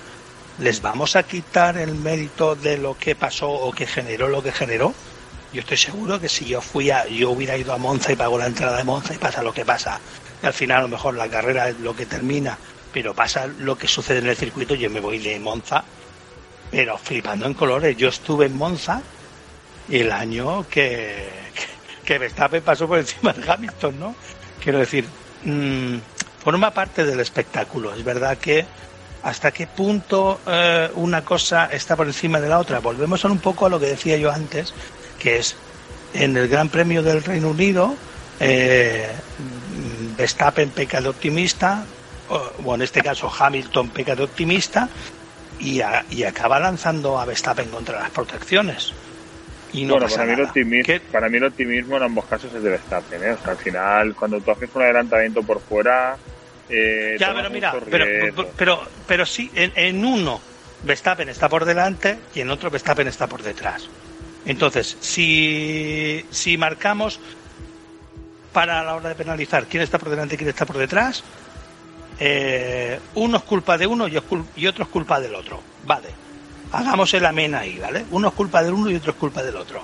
¿Les 0.59 0.81
vamos 0.81 1.17
a 1.17 1.25
quitar 1.25 1.77
el 1.79 1.95
mérito 1.95 2.55
de 2.55 2.79
lo 2.79 2.97
que 2.97 3.17
pasó 3.17 3.51
o 3.51 3.73
que 3.73 3.87
generó 3.87 4.29
lo 4.29 4.43
que 4.43 4.53
generó? 4.53 4.95
Yo 5.53 5.61
estoy 5.61 5.77
seguro 5.77 6.21
que 6.21 6.29
si 6.29 6.47
yo 6.47 6.61
fui 6.61 6.91
a, 6.91 7.07
yo 7.07 7.31
hubiera 7.31 7.57
ido 7.57 7.73
a 7.73 7.79
Monza 7.79 8.13
y 8.13 8.17
pago 8.17 8.39
la 8.39 8.47
entrada 8.47 8.77
de 8.77 8.85
Monza 8.85 9.15
y 9.15 9.19
pasa 9.19 9.43
lo 9.43 9.53
que 9.53 9.65
pasa. 9.65 10.01
Y 10.43 10.47
al 10.47 10.53
final 10.53 10.79
a 10.79 10.83
lo 10.83 10.89
mejor 10.89 11.15
la 11.15 11.29
carrera 11.29 11.69
es 11.69 11.79
lo 11.79 11.95
que 11.95 12.07
termina, 12.07 12.59
pero 12.93 13.15
pasa 13.15 13.47
lo 13.47 13.79
que 13.79 13.87
sucede 13.87 14.19
en 14.19 14.27
el 14.27 14.37
circuito, 14.37 14.75
yo 14.75 14.91
me 14.91 15.01
voy 15.01 15.19
de 15.19 15.39
Monza, 15.39 15.85
pero 16.71 16.99
flipando 16.99 17.47
en 17.47 17.55
colores. 17.55 17.97
Yo 17.97 18.09
estuve 18.09 18.47
en 18.47 18.57
Monza 18.57 19.01
y 19.89 19.99
el 19.99 20.11
año 20.13 20.67
que, 20.69 21.29
que, 21.55 21.67
Verstappen 22.07 22.63
pasó 22.63 22.87
por 22.87 22.99
encima 22.99 23.33
de 23.33 23.51
Hamilton, 23.51 24.01
¿no? 24.01 24.15
Quiero 24.63 24.79
decir, 24.79 25.07
mmm, 25.45 25.97
forma 26.43 26.71
parte 26.73 27.05
del 27.05 27.21
espectáculo. 27.21 27.95
Es 27.95 28.05
verdad 28.05 28.39
que 28.39 28.67
hasta 29.23 29.51
qué 29.51 29.67
punto 29.67 30.41
eh, 30.47 30.91
una 30.97 31.25
cosa 31.25 31.67
está 31.67 31.97
por 31.97 32.07
encima 32.07 32.41
de 32.41 32.49
la 32.49 32.59
otra. 32.59 32.81
Volvemos 32.81 33.25
un 33.25 33.39
poco 33.39 33.67
a 33.67 33.71
lo 33.71 33.81
que 33.81 33.87
decía 33.87 34.19
yo 34.19 34.31
antes, 34.31 34.75
que 35.19 35.39
es 35.39 35.57
en 36.13 36.37
el 36.37 36.49
Gran 36.49 36.69
Premio 36.69 37.03
del 37.03 37.25
Reino 37.25 37.49
Unido, 37.49 37.95
eh, 38.39 39.11
Verstappen 40.17 40.71
peca 40.71 41.01
de 41.01 41.09
optimista, 41.09 41.85
o, 42.29 42.75
en 42.75 42.83
este 42.83 43.03
caso 43.03 43.31
Hamilton 43.37 43.89
peca 43.89 44.15
de 44.15 44.23
optimista, 44.23 44.89
y, 45.59 45.81
acaba 45.81 46.61
lanzando 46.61 47.19
a 47.19 47.25
Verstappen 47.25 47.69
contra 47.69 48.01
las 48.01 48.11
protecciones. 48.11 48.93
Y 49.75 49.85
no 49.85 49.95
bueno, 49.95 50.09
para, 50.09 50.25
Mí 50.25 50.33
el 50.33 50.41
optimismo, 50.43 50.95
para 51.13 51.29
mí 51.29 51.37
el 51.37 51.45
optimismo 51.45 51.97
en 51.97 52.05
ambos 52.05 52.25
casos 52.27 52.55
es 52.55 52.63
de 52.63 52.71
Verstappen. 52.71 53.23
¿eh? 53.23 53.37
al 53.45 53.57
final, 53.57 54.15
cuando 54.15 54.41
tú 54.41 54.51
haces 54.51 54.71
un 54.73 54.83
adelantamiento 54.83 55.43
por 55.43 55.61
fuera. 55.61 56.17
Eh, 56.69 57.17
ya, 57.19 57.35
pero 57.35 57.51
mira, 57.51 57.75
pero, 57.91 58.07
pero, 58.57 58.83
pero, 59.07 59.27
sí, 59.27 59.51
en, 59.55 59.73
en 59.75 60.05
uno 60.05 60.41
Verstappen 60.85 61.29
está 61.29 61.49
por 61.49 61.65
delante 61.65 62.19
y 62.35 62.41
en 62.41 62.51
otro 62.51 62.71
Verstappen 62.71 63.09
está 63.09 63.27
por 63.27 63.43
detrás. 63.43 63.89
Entonces, 64.47 64.97
si, 65.01 66.25
si 66.31 66.57
marcamos 66.57 67.19
para 68.53 68.85
la 68.85 68.95
hora 68.95 69.09
de 69.11 69.15
penalizar 69.15 69.67
quién 69.67 69.83
está 69.83 69.99
por 69.99 70.11
delante 70.11 70.35
y 70.37 70.39
quién 70.39 70.51
está 70.51 70.67
por 70.67 70.79
detrás, 70.79 71.25
eh, 72.21 73.01
uno 73.15 73.39
es 73.39 73.43
culpa 73.43 73.77
de 73.77 73.87
uno 73.87 74.07
y, 74.07 74.17
otro 74.17 74.85
es 74.85 74.89
culpa 74.89 75.21
del 75.21 75.35
otro. 75.35 75.61
Vale, 75.85 76.09
hagamos 76.75 77.13
el 77.15 77.25
amén 77.27 77.55
ahí, 77.55 77.79
¿vale? 77.79 78.05
Uno 78.11 78.29
es 78.29 78.35
culpa 78.35 78.63
del 78.63 78.75
uno 78.75 78.91
y 78.91 78.97
otro 78.97 79.13
es 79.13 79.19
culpa 79.19 79.43
del 79.43 79.57
otro. 79.57 79.83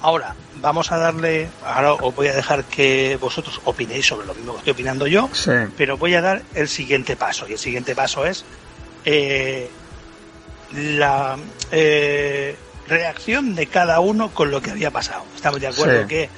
Ahora, 0.00 0.34
vamos 0.56 0.90
a 0.90 0.98
darle, 0.98 1.48
ahora 1.64 1.94
os 1.94 2.14
voy 2.14 2.26
a 2.26 2.34
dejar 2.34 2.64
que 2.64 3.16
vosotros 3.20 3.60
opinéis 3.64 4.06
sobre 4.06 4.26
lo 4.26 4.34
mismo 4.34 4.52
que 4.52 4.58
estoy 4.58 4.72
opinando 4.72 5.06
yo, 5.06 5.28
pero 5.76 5.96
voy 5.96 6.14
a 6.14 6.20
dar 6.20 6.42
el 6.54 6.68
siguiente 6.68 7.14
paso. 7.14 7.46
Y 7.48 7.52
el 7.52 7.58
siguiente 7.58 7.94
paso 7.94 8.26
es 8.26 8.44
eh, 9.04 9.70
la, 10.72 11.36
eh, 11.70 12.56
reacción 12.88 13.54
de 13.54 13.66
cada 13.66 14.00
uno 14.00 14.30
con 14.30 14.50
lo 14.50 14.60
que 14.60 14.70
había 14.70 14.90
pasado. 14.90 15.24
Estamos 15.34 15.60
de 15.60 15.68
acuerdo 15.68 16.06
que 16.06 16.28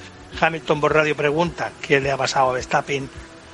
Hamilton 0.41 0.81
por 0.81 0.95
radio 0.95 1.17
pregunta 1.17 1.73
qué 1.81 2.01
le 2.01 2.11
ha 2.11 2.17
pasado 2.17 2.51
a 2.51 2.53
Verstappen 2.55 3.09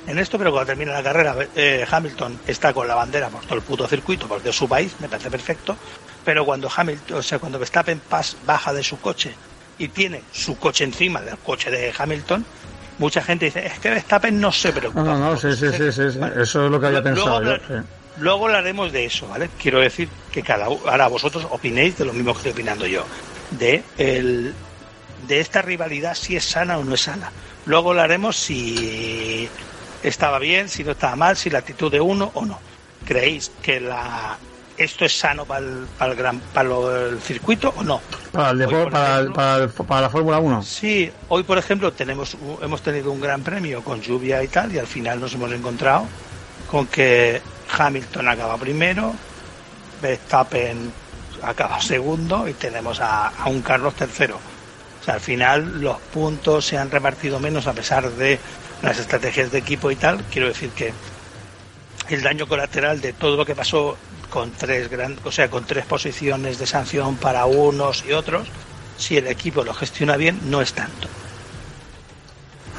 en 0.06 0.18
esto, 0.18 0.38
pero 0.38 0.50
cuando 0.50 0.66
termina 0.66 0.92
la 0.92 1.02
carrera, 1.02 1.36
eh, 1.54 1.86
Hamilton 1.88 2.40
está 2.46 2.72
con 2.72 2.88
la 2.88 2.94
bandera 2.94 3.28
por 3.28 3.42
todo 3.42 3.54
el 3.54 3.62
puto 3.62 3.86
circuito, 3.86 4.26
porque 4.26 4.50
es 4.50 4.56
su 4.56 4.68
país, 4.68 4.94
me 5.00 5.08
parece 5.08 5.30
perfecto. 5.30 5.76
Pero 6.24 6.44
cuando 6.44 6.70
Hamilton, 6.74 7.18
o 7.18 7.22
sea, 7.22 7.38
cuando 7.38 7.58
Verstappen 7.58 8.00
baja 8.44 8.72
de 8.72 8.82
su 8.82 9.00
coche 9.00 9.34
y 9.78 9.88
tiene 9.88 10.22
su 10.32 10.58
coche 10.58 10.84
encima 10.84 11.20
del 11.20 11.38
coche 11.38 11.70
de 11.70 11.92
Hamilton, 11.96 12.44
mucha 12.98 13.22
gente 13.22 13.46
dice, 13.46 13.66
es 13.66 13.78
que 13.78 13.90
Verstappen 13.90 14.40
no 14.40 14.52
se 14.52 14.72
preocupa. 14.72 15.02
No, 15.02 15.18
no, 15.18 15.36
sí, 15.36 15.52
sí, 15.54 15.68
sí, 15.70 15.82
eso 15.82 16.64
es 16.64 16.70
lo 16.70 16.80
que 16.80 16.86
había 16.86 17.02
pensado 17.02 17.42
yo. 17.42 17.56
Luego 18.18 18.46
hablaremos 18.46 18.92
de 18.92 19.06
eso, 19.06 19.28
¿vale? 19.28 19.48
Quiero 19.60 19.80
decir 19.80 20.08
que 20.30 20.42
cada 20.42 20.66
ahora 20.66 21.08
vosotros 21.08 21.46
opinéis 21.50 21.96
de 21.96 22.04
lo 22.04 22.12
mismo 22.12 22.32
que 22.32 22.38
estoy 22.38 22.52
opinando 22.52 22.86
yo, 22.86 23.06
de 23.52 23.82
el 23.96 24.54
de 25.26 25.40
esta 25.40 25.62
rivalidad 25.62 26.14
si 26.14 26.36
es 26.36 26.44
sana 26.44 26.78
o 26.78 26.84
no 26.84 26.94
es 26.94 27.02
sana. 27.02 27.32
Luego 27.66 27.90
hablaremos 27.90 28.36
si 28.36 29.48
estaba 30.02 30.38
bien, 30.38 30.68
si 30.68 30.84
no 30.84 30.92
estaba 30.92 31.16
mal, 31.16 31.36
si 31.36 31.50
la 31.50 31.58
actitud 31.58 31.90
de 31.90 32.00
uno 32.00 32.30
o 32.34 32.44
no. 32.44 32.58
¿Creéis 33.04 33.50
que 33.62 33.80
la 33.80 34.38
esto 34.76 35.04
es 35.04 35.18
sano 35.18 35.44
para 35.44 35.60
el, 35.60 35.86
para 35.98 36.12
el, 36.12 36.16
gran, 36.16 36.40
para 36.54 36.68
el 37.08 37.20
circuito 37.20 37.72
o 37.76 37.82
no? 37.82 38.00
Para, 38.32 38.50
el 38.50 38.90
para, 38.90 39.68
para, 39.68 40.00
la 40.00 40.10
Fórmula 40.10 40.38
1. 40.38 40.62
Sí, 40.62 41.10
hoy 41.28 41.42
por 41.42 41.58
ejemplo 41.58 41.92
tenemos 41.92 42.36
hemos 42.62 42.80
tenido 42.80 43.12
un 43.12 43.20
gran 43.20 43.42
premio 43.42 43.84
con 43.84 44.00
lluvia 44.00 44.42
y 44.42 44.48
tal 44.48 44.74
y 44.74 44.78
al 44.78 44.86
final 44.86 45.20
nos 45.20 45.34
hemos 45.34 45.52
encontrado 45.52 46.06
con 46.70 46.86
que 46.86 47.42
Hamilton 47.76 48.28
acaba 48.28 48.56
primero, 48.56 49.12
Verstappen 50.00 50.92
acaba 51.42 51.80
segundo 51.80 52.48
y 52.48 52.54
tenemos 52.54 53.00
a, 53.00 53.32
un 53.46 53.62
Carlos 53.62 53.94
tercero. 53.94 54.38
O 55.00 55.04
sea, 55.04 55.14
al 55.14 55.20
final 55.20 55.80
los 55.80 55.98
puntos 55.98 56.66
se 56.66 56.78
han 56.78 56.90
repartido 56.90 57.40
menos 57.40 57.66
a 57.66 57.72
pesar 57.72 58.10
de 58.10 58.38
las 58.82 58.98
estrategias 58.98 59.50
de 59.50 59.58
equipo 59.58 59.90
y 59.90 59.96
tal. 59.96 60.24
Quiero 60.30 60.48
decir 60.48 60.70
que 60.70 60.92
el 62.08 62.22
daño 62.22 62.46
colateral 62.46 63.00
de 63.00 63.12
todo 63.12 63.36
lo 63.36 63.44
que 63.44 63.54
pasó 63.54 63.96
con 64.30 64.50
tres 64.52 64.88
gran, 64.88 65.16
o 65.24 65.32
sea, 65.32 65.50
con 65.50 65.64
tres 65.64 65.84
posiciones 65.86 66.58
de 66.58 66.66
sanción 66.66 67.16
para 67.16 67.46
unos 67.46 68.04
y 68.06 68.12
otros, 68.12 68.48
si 68.96 69.16
el 69.16 69.26
equipo 69.26 69.64
lo 69.64 69.74
gestiona 69.74 70.16
bien, 70.16 70.38
no 70.50 70.60
es 70.60 70.72
tanto. 70.72 71.08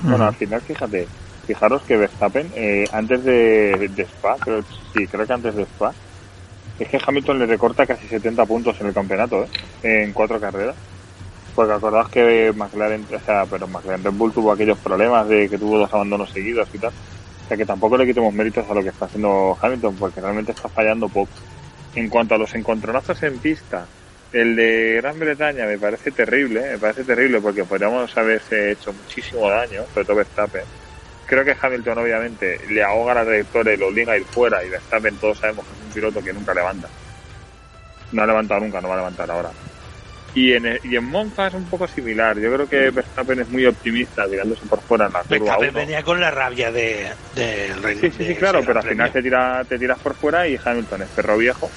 Bueno, 0.02 0.26
al 0.26 0.36
final, 0.36 0.62
fíjate, 0.62 1.08
fijaros 1.46 1.82
que 1.84 1.98
Verstappen, 1.98 2.52
eh, 2.56 2.86
antes 2.92 3.24
de, 3.24 3.92
Spa, 3.98 4.38
creo, 4.40 4.64
sí, 4.94 5.06
creo 5.08 5.28
que 5.28 5.34
antes 5.34 5.56
de 5.56 5.64
Spa, 5.64 5.94
es 6.80 6.88
que 6.88 7.00
Hamilton 7.06 7.40
le 7.40 7.46
recorta 7.46 7.86
casi 7.86 8.08
70 8.08 8.46
puntos 8.46 8.80
en 8.82 8.88
el 8.88 8.94
campeonato, 8.94 9.44
¿eh? 9.84 10.04
en 10.04 10.14
cuatro 10.14 10.40
carreras. 10.40 10.76
Porque 11.56 11.74
acordaos 11.74 12.10
que 12.10 12.54
McLaren, 12.56 13.06
o 13.14 13.20
sea, 13.20 13.46
pero 13.46 13.68
McLaren 13.68 14.04
Red 14.04 14.14
Bull 14.14 14.34
tuvo 14.34 14.52
aquellos 14.52 14.78
problemas 14.78 15.28
de 15.28 15.50
que 15.50 15.58
tuvo 15.58 15.78
dos 15.78 15.94
abandonos 15.94 16.32
seguidos 16.32 16.70
y 16.74 16.78
tal. 16.78 16.92
O 16.92 17.48
sea 17.48 17.58
que 17.58 17.66
tampoco 17.66 17.98
le 17.98 18.06
quitemos 18.06 18.34
méritos 18.34 18.70
a 18.70 18.74
lo 18.74 18.82
que 18.82 18.90
está 18.90 19.06
haciendo 19.06 19.58
Hamilton, 19.62 19.96
porque 19.96 20.22
realmente 20.22 20.52
está 20.52 20.70
fallando 20.70 21.10
poco. 21.10 21.32
En 21.96 22.08
cuanto 22.10 22.36
a 22.36 22.38
los 22.38 22.56
encontronazos 22.56 23.22
en 23.24 23.38
pista, 23.40 23.86
el 24.32 24.56
de 24.56 25.00
Gran 25.02 25.20
Bretaña 25.20 25.66
me 25.66 25.78
parece 25.78 26.12
terrible, 26.12 26.62
me 26.72 26.78
parece 26.78 27.04
terrible 27.04 27.42
porque 27.42 27.66
podríamos 27.66 28.18
haberse 28.18 28.72
hecho 28.72 28.94
muchísimo 28.94 29.50
daño, 29.50 29.84
sobre 29.94 30.06
todo 30.06 30.16
Verstappen 30.16 30.64
creo 31.32 31.46
que 31.46 31.56
Hamilton 31.62 31.98
obviamente 31.98 32.60
le 32.70 32.84
ahoga 32.84 33.14
la 33.14 33.24
trayectoria 33.24 33.74
y 33.74 33.78
lo 33.78 33.88
obliga 33.88 34.12
a 34.12 34.18
ir 34.18 34.26
fuera 34.26 34.62
y 34.66 34.70
Verstappen 34.70 35.16
todos 35.16 35.38
sabemos 35.38 35.66
que 35.66 35.72
es 35.72 35.86
un 35.86 35.94
piloto 35.94 36.22
que 36.22 36.34
nunca 36.34 36.54
levanta. 36.54 36.90
No 38.12 38.24
ha 38.24 38.28
levantado 38.28 38.60
nunca, 38.60 38.82
no 38.82 38.90
va 38.90 38.96
a 38.96 38.98
levantar 38.98 39.32
ahora. 39.32 39.50
Y 40.34 40.54
en, 40.54 40.80
y 40.84 40.96
en 40.96 41.04
Monza 41.04 41.48
es 41.48 41.54
un 41.54 41.65
poco 41.65 41.88
similar. 41.88 42.39
Yo 42.39 42.54
creo 42.54 42.67
que 42.67 42.89
Verstappen 42.89 43.41
es 43.41 43.50
muy 43.50 43.65
optimista 43.65 44.26
tirándose 44.28 44.65
por 44.65 44.82
fuera 44.82 45.08
en 45.08 45.13
la 45.13 45.24
curva 45.24 45.38
Verstappen 45.38 45.74
venía 45.74 46.04
con 46.04 46.22
la 46.22 46.32
rabia 46.32 46.72
de, 46.72 47.12
Sí, 47.36 48.12
sí, 48.12 48.26
sí, 48.26 48.36
claro, 48.36 48.62
pero 48.65 48.80
al 48.80 48.88
final 48.88 49.12
te, 49.12 49.22
tira, 49.22 49.63
te 49.65 49.78
tiras 49.78 50.00
por 50.00 50.15
fuera 50.15 50.48
y 50.48 50.58
Hamilton 50.63 51.02
es 51.02 51.10
perro 51.10 51.38
viejo. 51.38 51.70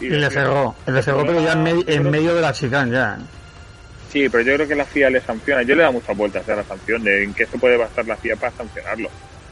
Y, 0.00 0.10
le 0.10 0.30
cerró, 0.30 0.74
le 0.86 1.02
cerró, 1.02 1.24
pero 1.24 1.40
ya 1.40 1.52
en, 1.52 1.84
en 1.86 2.10
medio 2.10 2.34
de 2.34 2.40
la 2.40 2.52
chicane 2.52 2.92
ya. 2.92 3.18
Sí, 4.12 4.28
pero 4.28 4.44
yo 4.44 4.54
creo 4.56 4.68
que 4.68 4.74
la 4.74 4.84
FIA 4.84 5.08
le 5.08 5.22
sanciona. 5.22 5.62
Yo 5.62 5.74
le 5.74 5.84
da 5.84 5.90
muchas 5.90 6.14
vueltas 6.14 6.46
a 6.46 6.56
la 6.56 6.64
sanción 6.64 7.02
de 7.02 7.24
en 7.24 7.32
qué 7.32 7.46
se 7.46 7.56
puede 7.56 7.78
basar 7.78 8.06
la 8.06 8.16
FIA 8.16 8.36
para 8.36 8.52
sancionarlo. 8.52 9.08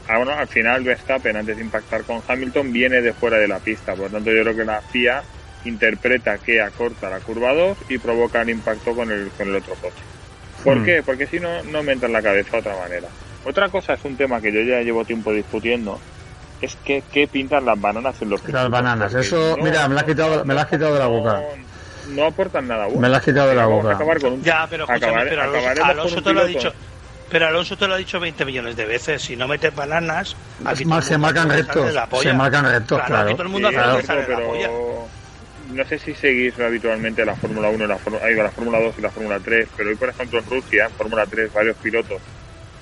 Ah, 0.07 0.17
bueno, 0.17 0.33
al 0.33 0.47
final 0.47 0.83
Verstappen, 0.83 1.35
antes 1.35 1.55
de 1.55 1.63
impactar 1.63 2.03
con 2.03 2.21
Hamilton, 2.27 2.71
viene 2.71 3.01
de 3.01 3.11
fuera 3.13 3.37
de 3.37 3.47
la 3.47 3.57
pista. 3.57 3.93
Por 3.93 4.05
lo 4.05 4.17
tanto, 4.17 4.31
yo 4.31 4.43
creo 4.43 4.55
que 4.55 4.65
la 4.65 4.81
FIA 4.81 5.23
interpreta 5.65 6.37
que 6.37 6.61
acorta 6.61 7.09
la 7.09 7.19
curva 7.19 7.53
2 7.53 7.77
y 7.89 7.97
provoca 7.97 8.41
un 8.41 8.49
impacto 8.49 8.95
con 8.95 9.11
el, 9.11 9.29
con 9.29 9.49
el 9.49 9.55
otro 9.55 9.75
coche. 9.75 10.03
¿Por 10.63 10.79
hmm. 10.79 10.85
qué? 10.85 11.03
Porque 11.03 11.27
si 11.27 11.39
no, 11.39 11.63
no 11.63 11.83
me 11.83 11.93
entra 11.93 12.07
en 12.07 12.13
la 12.13 12.21
cabeza 12.21 12.51
de 12.51 12.57
otra 12.59 12.77
manera. 12.77 13.07
Otra 13.45 13.69
cosa 13.69 13.93
es 13.93 14.05
un 14.05 14.15
tema 14.15 14.39
que 14.39 14.51
yo 14.51 14.61
ya 14.61 14.81
llevo 14.81 15.03
tiempo 15.03 15.33
discutiendo, 15.33 15.99
es 16.61 16.75
que 16.75 17.03
qué 17.11 17.27
pintan 17.27 17.65
las 17.65 17.79
bananas 17.79 18.21
en 18.21 18.29
los 18.29 18.47
Las 18.47 18.69
bananas, 18.69 19.13
eso, 19.15 19.57
mira, 19.61 19.87
me 19.87 19.95
la 19.95 20.01
has 20.01 20.07
quitado, 20.07 20.45
me 20.45 20.53
la 20.53 20.61
has 20.61 20.67
quitado 20.67 20.93
de 20.93 20.99
la 20.99 21.07
boca 21.07 21.41
no 22.09 22.25
aportan 22.25 22.67
nada 22.67 22.85
bueno. 22.85 23.01
Me 23.01 23.09
la 23.09 23.17
has 23.17 23.23
quitado 23.23 23.49
de 23.49 23.55
la 23.55 23.65
boca. 23.65 23.97
Ya, 24.43 24.67
pero 24.69 24.85
escúchame, 24.85 25.25
pero 25.25 25.85
Alonso, 25.85 26.21
te 26.21 26.33
lo 26.33 26.41
ha 26.41 26.45
dicho. 26.45 26.73
Pero 27.29 27.47
Alonso 27.47 27.77
te 27.77 27.87
lo 27.87 27.93
ha 27.93 27.97
dicho 27.97 28.19
20 28.19 28.43
millones 28.45 28.75
de 28.75 28.85
veces. 28.85 29.21
Si 29.21 29.35
no 29.35 29.47
metes 29.47 29.73
bananas, 29.73 30.35
se 31.01 31.17
marcan 31.17 31.49
rectos. 31.49 31.93
Se 32.21 32.33
marcan 32.33 32.65
rectos, 32.65 33.01
claro. 33.03 33.31
Todo 33.31 33.43
el 33.43 33.49
mundo 33.49 33.69
pero 33.71 35.07
no 35.73 35.85
sé 35.85 35.99
si 35.99 36.13
seguís 36.13 36.59
habitualmente 36.59 37.25
la 37.25 37.35
Fórmula 37.35 37.69
1, 37.69 37.87
la, 37.87 37.97
la 37.97 38.51
Fórmula 38.51 38.79
2 38.79 38.95
y 38.97 39.01
la 39.01 39.09
Fórmula 39.09 39.39
3, 39.39 39.67
pero 39.75 39.89
hoy, 39.89 39.95
por 39.95 40.09
ejemplo, 40.09 40.39
en 40.39 40.45
Rusia, 40.45 40.85
en 40.85 40.91
Fórmula 40.91 41.25
3, 41.25 41.53
varios 41.53 41.77
pilotos 41.77 42.21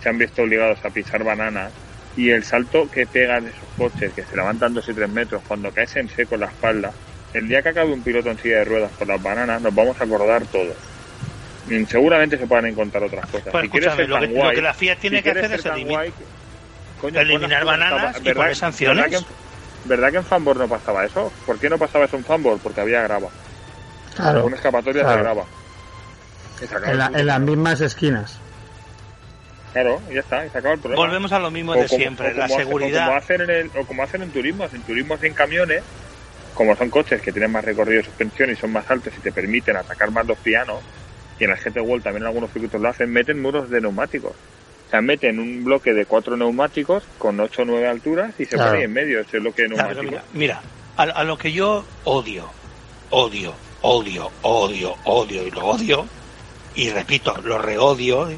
se 0.01 0.09
han 0.09 0.17
visto 0.17 0.43
obligados 0.43 0.83
a 0.83 0.89
pisar 0.89 1.23
bananas 1.23 1.71
y 2.15 2.29
el 2.29 2.43
salto 2.43 2.89
que 2.89 3.05
pegan 3.05 3.47
esos 3.47 3.67
coches, 3.77 4.13
que 4.13 4.23
se 4.23 4.35
levantan 4.35 4.73
dos 4.73 4.87
y 4.89 4.93
tres 4.93 5.09
metros, 5.09 5.41
cuando 5.47 5.71
caes 5.71 5.95
en 5.95 6.09
seco 6.09 6.35
en 6.35 6.41
la 6.41 6.47
espalda, 6.47 6.91
el 7.33 7.47
día 7.47 7.61
que 7.61 7.69
acabe 7.69 7.93
un 7.93 8.01
piloto 8.01 8.29
en 8.31 8.37
silla 8.39 8.59
de 8.59 8.65
ruedas 8.65 8.91
por 8.91 9.07
las 9.07 9.21
bananas, 9.21 9.61
nos 9.61 9.73
vamos 9.73 9.99
a 9.99 10.03
acordar 10.03 10.45
todos. 10.47 10.75
Seguramente 11.87 12.37
se 12.37 12.47
puedan 12.47 12.65
encontrar 12.65 13.03
otras 13.03 13.27
cosas. 13.27 13.49
Pues 13.51 13.65
si 13.65 13.69
quieres 13.69 13.89
escúchame, 13.89 14.03
ser 14.03 14.09
lo 14.09 14.15
tan 14.15 14.27
que, 14.27 14.33
lo 14.33 14.41
guay, 14.41 14.55
que 14.55 14.61
la 14.61 14.73
FIA 14.73 14.95
tiene 14.95 15.17
si 15.17 15.23
que 15.23 15.31
hacer 15.31 15.53
es 15.53 15.85
guay, 15.85 16.13
coño, 16.99 17.19
eliminar 17.19 17.65
bananas 17.65 18.17
y 18.23 18.33
poner 18.33 18.55
sanciones. 18.55 19.25
¿Verdad 19.85 19.85
que, 19.85 19.85
en- 19.85 19.89
¿Verdad 19.89 20.11
que 20.11 20.17
en 20.17 20.25
Fanbor 20.25 20.57
no 20.57 20.67
pasaba 20.67 21.05
eso? 21.05 21.31
¿Por 21.45 21.59
qué 21.59 21.69
no 21.69 21.77
pasaba 21.77 22.05
eso 22.05 22.17
en 22.17 22.23
Fanbor? 22.25 22.59
Porque 22.59 22.81
había 22.81 23.01
grava. 23.01 23.29
Claro. 24.15 24.45
Una 24.45 24.55
escapatoria 24.55 25.03
claro. 25.03 25.21
grava. 25.23 25.43
Se 26.57 26.65
acaba 26.65 26.91
En, 26.91 26.97
la- 26.97 27.11
en 27.13 27.25
las 27.25 27.39
mismas 27.39 27.81
esquinas. 27.81 28.39
Claro, 29.71 30.01
y 30.09 30.15
ya 30.15 30.21
está, 30.21 30.45
y 30.45 30.49
se 30.49 30.57
acaba 30.57 30.73
el 30.73 30.79
problema. 30.81 31.03
Volvemos 31.05 31.31
a 31.31 31.39
lo 31.39 31.51
mismo 31.51 31.73
de 31.73 31.85
como- 31.85 31.99
siempre, 31.99 32.33
la 32.33 32.45
hace- 32.45 32.55
seguridad. 32.57 33.03
o 33.03 33.05
como 33.07 33.17
hacen 33.17 33.41
en 33.41 33.49
el, 33.51 33.71
o 33.79 33.85
como 33.85 34.03
hacen 34.03 34.21
en 34.23 34.31
turismos, 34.31 34.73
en 34.73 34.81
turismos 34.81 35.19
y 35.23 35.27
en 35.27 35.33
camiones, 35.33 35.83
como 36.55 36.75
son 36.75 36.89
coches 36.89 37.21
que 37.21 37.31
tienen 37.31 37.51
más 37.51 37.63
recorrido 37.63 37.99
de 37.99 38.05
suspensión 38.05 38.49
y 38.49 38.55
son 38.55 38.71
más 38.73 38.89
altos 38.89 39.13
y 39.17 39.21
te 39.21 39.31
permiten 39.31 39.77
atacar 39.77 40.11
más 40.11 40.25
los 40.25 40.39
pianos, 40.39 40.79
y 41.39 41.43
en 41.45 41.51
el 41.51 41.57
GT 41.57 41.79
World 41.81 42.03
también 42.03 42.23
en 42.23 42.27
algunos 42.29 42.51
circuitos 42.51 42.81
lo 42.81 42.89
hacen, 42.89 43.11
meten 43.11 43.39
muros 43.41 43.69
de 43.69 43.79
neumáticos. 43.79 44.33
O 44.89 44.91
sea, 44.91 45.01
meten 45.01 45.39
un 45.39 45.63
bloque 45.63 45.93
de 45.93 46.05
cuatro 46.07 46.35
neumáticos 46.35 47.03
con 47.19 47.39
8 47.39 47.61
o 47.61 47.65
9 47.65 47.87
alturas 47.87 48.33
y 48.39 48.45
se 48.45 48.55
Claro. 48.55 48.75
en 48.81 48.91
medio 48.91 49.19
ese 49.19 49.37
bloque 49.37 49.63
de 49.67 49.75
Ya, 49.75 49.87
pero 49.87 50.01
neumáticos. 50.01 50.33
mira, 50.33 50.61
mira, 50.97 51.13
a, 51.13 51.19
a 51.19 51.23
lo 51.23 51.37
que 51.37 51.51
yo 51.51 51.85
odio, 52.05 52.49
odio, 53.11 53.53
odio, 53.81 54.31
odio, 54.41 54.95
odio 55.05 55.47
y 55.47 55.51
lo 55.51 55.65
odio, 55.67 56.07
y 56.73 56.89
repito, 56.89 57.37
lo 57.43 57.59
reodio, 57.59 58.29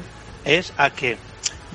es 0.44 0.74
a 0.76 0.90
que 0.90 1.16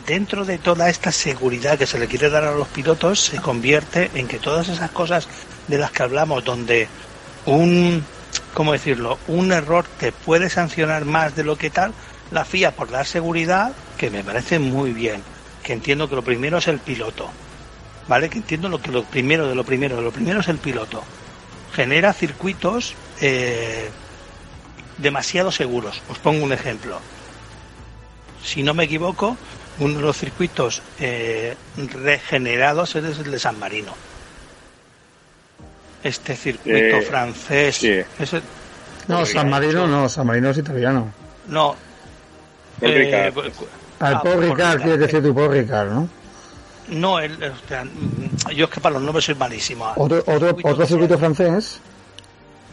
dentro 0.06 0.46
de 0.46 0.60
toda 0.60 0.90
esta 0.90 1.12
seguridad 1.12 1.78
que 1.80 1.88
se 1.88 1.98
le 1.98 2.06
quiere 2.08 2.30
dar 2.30 2.44
a 2.44 2.54
los 2.56 2.68
pilotos 2.68 3.20
se 3.20 3.38
convierte 3.42 4.12
en 4.13 4.28
que 4.28 4.38
todas 4.38 4.70
esas 4.70 4.92
cosas 4.92 5.28
de 5.68 5.80
las 5.80 5.90
que 5.92 6.04
hablamos, 6.04 6.46
donde 6.46 6.88
un, 7.48 8.06
¿cómo 8.54 8.74
decirlo? 8.74 9.18
Un 9.28 9.52
error 9.52 9.86
te 10.00 10.12
puede 10.12 10.52
sancionar 10.52 11.04
más 11.06 11.36
de 11.36 11.44
lo 11.44 11.56
que 11.58 11.72
tal, 11.72 11.94
la 12.30 12.46
FIA 12.46 12.72
por 12.76 12.92
dar 12.92 13.06
seguridad, 13.08 13.72
que 13.97 14.10
me 14.10 14.23
parece 14.23 14.60
muy 14.60 14.93
bien, 14.93 15.21
que 15.63 15.73
entiendo 15.73 16.07
que 16.10 16.15
lo 16.15 16.23
primero 16.23 16.57
es 16.60 16.67
el 16.67 16.79
piloto, 16.79 17.29
¿vale? 18.07 18.29
Que 18.29 18.38
entiendo 18.38 18.69
lo 18.69 18.81
que 18.81 18.91
lo 18.91 19.03
primero 19.03 19.47
de 19.47 19.55
lo 19.55 19.63
primero, 19.63 20.01
lo 20.01 20.12
primero 20.12 20.39
es 20.41 20.47
el 20.47 20.57
piloto. 20.60 21.03
Genera 21.73 22.13
circuitos 22.13 22.95
eh, 23.21 23.89
demasiado 24.97 25.51
seguros. 25.51 26.01
Os 26.10 26.17
pongo 26.19 26.43
un 26.43 26.53
ejemplo. 26.53 26.99
Si 28.43 28.63
no 28.63 28.73
me 28.73 28.86
equivoco, 28.86 29.36
uno 29.79 29.95
de 29.95 30.01
los 30.01 30.17
circuitos 30.17 30.81
eh, 30.99 31.55
regenerados 31.75 32.95
es 32.95 33.19
el 33.19 33.31
de 33.31 33.39
San 33.39 33.60
Marino. 33.60 33.93
Este 36.03 36.36
circuito 36.36 36.77
Eh, 36.97 37.01
francés. 37.01 37.75
sí. 37.77 37.91
ese- 38.19 38.41
No, 39.07 39.25
San 39.25 39.49
Marino 39.49 39.88
no, 39.88 40.07
San 40.10 40.27
Marino 40.27 40.49
es 40.51 40.57
italiano. 40.57 41.12
no. 41.47 41.75
Eh, 42.81 43.31
Al 43.99 44.15
ah, 44.15 44.21
Paul 44.21 44.33
Paul 44.36 44.49
Ricard, 44.49 44.81
quieres 44.81 44.99
decir 44.99 45.23
tu 45.23 45.33
Paul 45.33 45.51
Ricard, 45.51 45.89
¿no? 45.91 46.10
No, 46.89 47.19
el, 47.19 47.41
el- 47.43 47.51
o 47.51 47.55
sea, 47.67 47.83
mm, 47.83 48.49
yo 48.55 48.65
es 48.65 48.71
que 48.71 48.79
para 48.79 48.93
los 48.93 49.01
nombres 49.03 49.25
soy 49.25 49.36
malísimo. 49.36 49.91
Otro, 49.95 50.19
otro, 50.19 50.38
Circuito 50.47 50.69
otro 50.69 50.83
que 50.83 50.88
circuito 50.88 51.17
francés. 51.17 51.79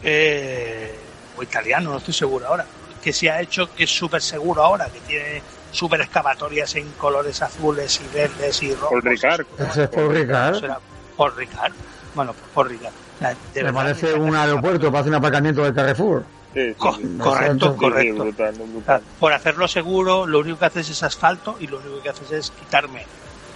eh, 0.03 0.95
o 1.37 1.43
italiano, 1.43 1.91
no 1.91 1.97
estoy 1.97 2.13
seguro 2.13 2.47
ahora, 2.47 2.65
que 3.03 3.11
se 3.11 3.29
ha 3.29 3.41
hecho 3.41 3.73
que 3.73 3.83
es 3.83 3.89
súper 3.89 4.21
seguro 4.21 4.63
ahora, 4.63 4.85
que 4.87 4.99
tiene 5.01 5.41
súper 5.71 6.01
excavatorias 6.01 6.75
en 6.75 6.89
colores 6.91 7.41
azules 7.41 7.99
y 8.01 8.15
verdes 8.15 8.63
y 8.63 8.73
rojos. 8.73 8.89
Paul 8.91 9.01
Ricard. 9.03 9.45
Ese 9.59 9.83
es 9.83 9.89
Paul 9.89 10.13
Ricard. 10.13 10.59
Será 10.59 10.79
Paul 11.17 11.35
Ricard. 11.35 11.73
Bueno, 12.13 12.33
pues 12.33 12.45
Paul 12.53 12.69
Ricard. 12.69 12.93
Me 13.55 13.73
parece 13.73 14.13
un 14.13 14.35
aeropuerto, 14.35 14.91
parece 14.91 15.09
un 15.09 15.15
aparcamiento 15.15 15.63
de 15.63 15.73
Carrefour. 15.73 16.23
Sí, 16.55 16.61
sí, 16.69 16.75
Co- 16.77 16.95
sí. 16.95 17.17
correcto, 17.21 17.75
correcto. 17.75 18.01
Sí, 18.01 18.11
brutal, 18.21 18.53
O 18.53 18.57
sea, 18.57 18.65
brutal. 18.67 19.03
por 19.19 19.33
hacerlo 19.33 19.67
seguro, 19.67 20.25
lo 20.25 20.39
único 20.39 20.57
que 20.57 20.65
haces 20.65 20.89
es 20.89 21.03
asfalto 21.03 21.57
y 21.59 21.67
lo 21.67 21.79
único 21.79 22.01
que 22.01 22.09
haces 22.09 22.31
es 22.31 22.49
quitarme 22.51 23.05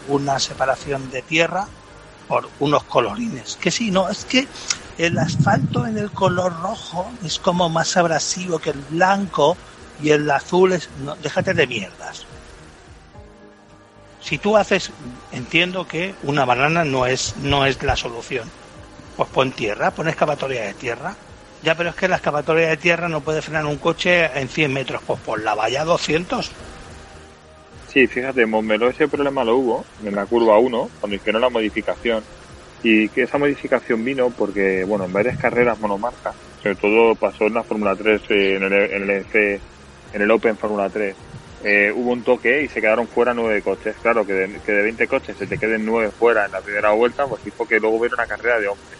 una 0.10 0.38
separación 0.38 1.10
de 1.10 1.22
tierra 1.22 1.66
por 2.28 2.50
unos 2.60 2.84
colorines. 2.84 3.56
Que 3.62 3.72
sí, 3.72 3.90
no, 3.90 4.10
es 4.10 4.26
que 4.26 4.48
el 4.98 5.18
asfalto 5.18 5.88
en 5.88 5.98
el 5.98 6.12
color 6.12 6.54
rojo 6.62 7.10
es 7.24 7.40
como 7.40 7.70
más 7.70 7.96
abrasivo 7.96 8.60
que 8.60 8.72
el 8.72 8.82
blanco 8.90 9.56
y 10.04 10.10
el 10.12 10.30
azul 10.30 10.74
es... 10.74 10.90
No, 11.06 11.16
déjate 11.16 11.54
de 11.54 11.68
mierdas. 11.68 12.26
Si 14.22 14.38
tú 14.38 14.58
haces, 14.58 14.92
entiendo 15.32 15.88
que 15.88 16.14
una 16.24 16.44
banana 16.44 16.84
no 16.84 17.06
es, 17.06 17.36
no 17.38 17.66
es 17.66 17.82
la 17.82 17.96
solución. 17.96 18.52
Pues 19.16 19.30
pon 19.30 19.54
tierra, 19.54 19.92
pon 19.92 20.10
excavatoria 20.10 20.64
de 20.64 20.74
tierra. 20.74 21.16
Ya, 21.62 21.76
pero 21.76 21.90
es 21.92 21.96
que 21.96 22.08
la 22.10 22.18
excavatoria 22.18 22.68
de 22.70 22.78
tierra 22.78 23.08
no 23.10 23.24
puede 23.24 23.42
frenar 23.42 23.66
un 23.66 23.80
coche 23.80 24.26
en 24.40 24.50
100 24.50 24.74
metros. 24.74 25.04
Pues 25.06 25.20
por 25.22 25.42
la 25.42 25.56
valla 25.56 25.84
200. 25.86 26.60
Sí, 27.86 28.08
fíjate, 28.08 28.44
en 28.44 28.50
Montmeló 28.52 28.90
ese 28.90 29.08
problema 29.10 29.44
lo 29.44 29.58
hubo 29.58 29.90
en 30.00 30.14
la 30.16 30.28
curva 30.28 30.60
1, 30.60 30.92
cuando 31.00 31.16
hicieron 31.18 31.42
la 31.42 31.50
modificación. 31.50 32.28
Y 32.82 33.10
que 33.12 33.24
esa 33.24 33.38
modificación 33.40 34.04
vino 34.04 34.34
porque, 34.34 34.84
bueno, 34.88 35.06
en 35.06 35.14
varias 35.14 35.38
carreras 35.38 35.80
monomarca, 35.80 36.36
sobre 36.56 36.78
todo 36.78 37.16
pasó 37.18 37.46
en 37.46 37.56
la 37.56 37.66
Fórmula 37.66 37.96
3, 37.98 38.22
eh, 38.32 38.56
en, 38.58 38.64
el, 38.64 38.74
en, 38.94 39.12
F- 39.22 39.64
en 40.12 40.22
el 40.24 40.32
Open 40.32 40.58
Fórmula 40.60 40.90
3, 40.92 41.18
eh, 41.62 41.92
hubo 41.96 42.12
un 42.14 42.24
toque 42.24 42.64
y 42.64 42.70
se 42.70 42.82
quedaron 42.82 43.10
fuera 43.10 43.34
nueve 43.36 43.64
coches. 43.64 43.98
Claro, 44.02 44.26
que 44.26 44.34
de, 44.34 44.62
que 44.64 44.74
de 44.74 44.84
20 44.84 45.08
coches 45.08 45.38
se 45.38 45.48
te 45.48 45.60
queden 45.60 45.86
nueve 45.86 46.12
fuera 46.18 46.46
en 46.46 46.52
la 46.54 46.62
primera 46.64 46.94
vuelta, 46.94 47.28
pues 47.28 47.46
hizo 47.48 47.66
que 47.68 47.80
luego 47.80 47.98
hubiera 48.00 48.16
una 48.18 48.28
carrera 48.28 48.60
de 48.60 48.68
11. 48.70 48.99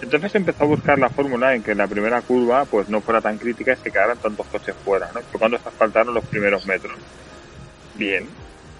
Entonces 0.00 0.34
empezó 0.34 0.64
a 0.64 0.66
buscar 0.66 0.98
la 0.98 1.08
fórmula 1.08 1.54
en 1.54 1.62
que 1.62 1.74
la 1.74 1.88
primera 1.88 2.20
curva 2.20 2.64
pues 2.66 2.88
no 2.88 3.00
fuera 3.00 3.20
tan 3.20 3.38
crítica 3.38 3.72
y 3.72 3.76
se 3.76 3.90
quedaran 3.90 4.18
tantos 4.18 4.46
coches 4.46 4.74
fuera, 4.84 5.10
¿no? 5.14 5.20
Fue 5.22 5.38
cuando 5.38 5.58
se 5.58 5.68
asfaltaron 5.68 6.14
los 6.14 6.24
primeros 6.26 6.66
metros. 6.66 6.98
Bien. 7.94 8.26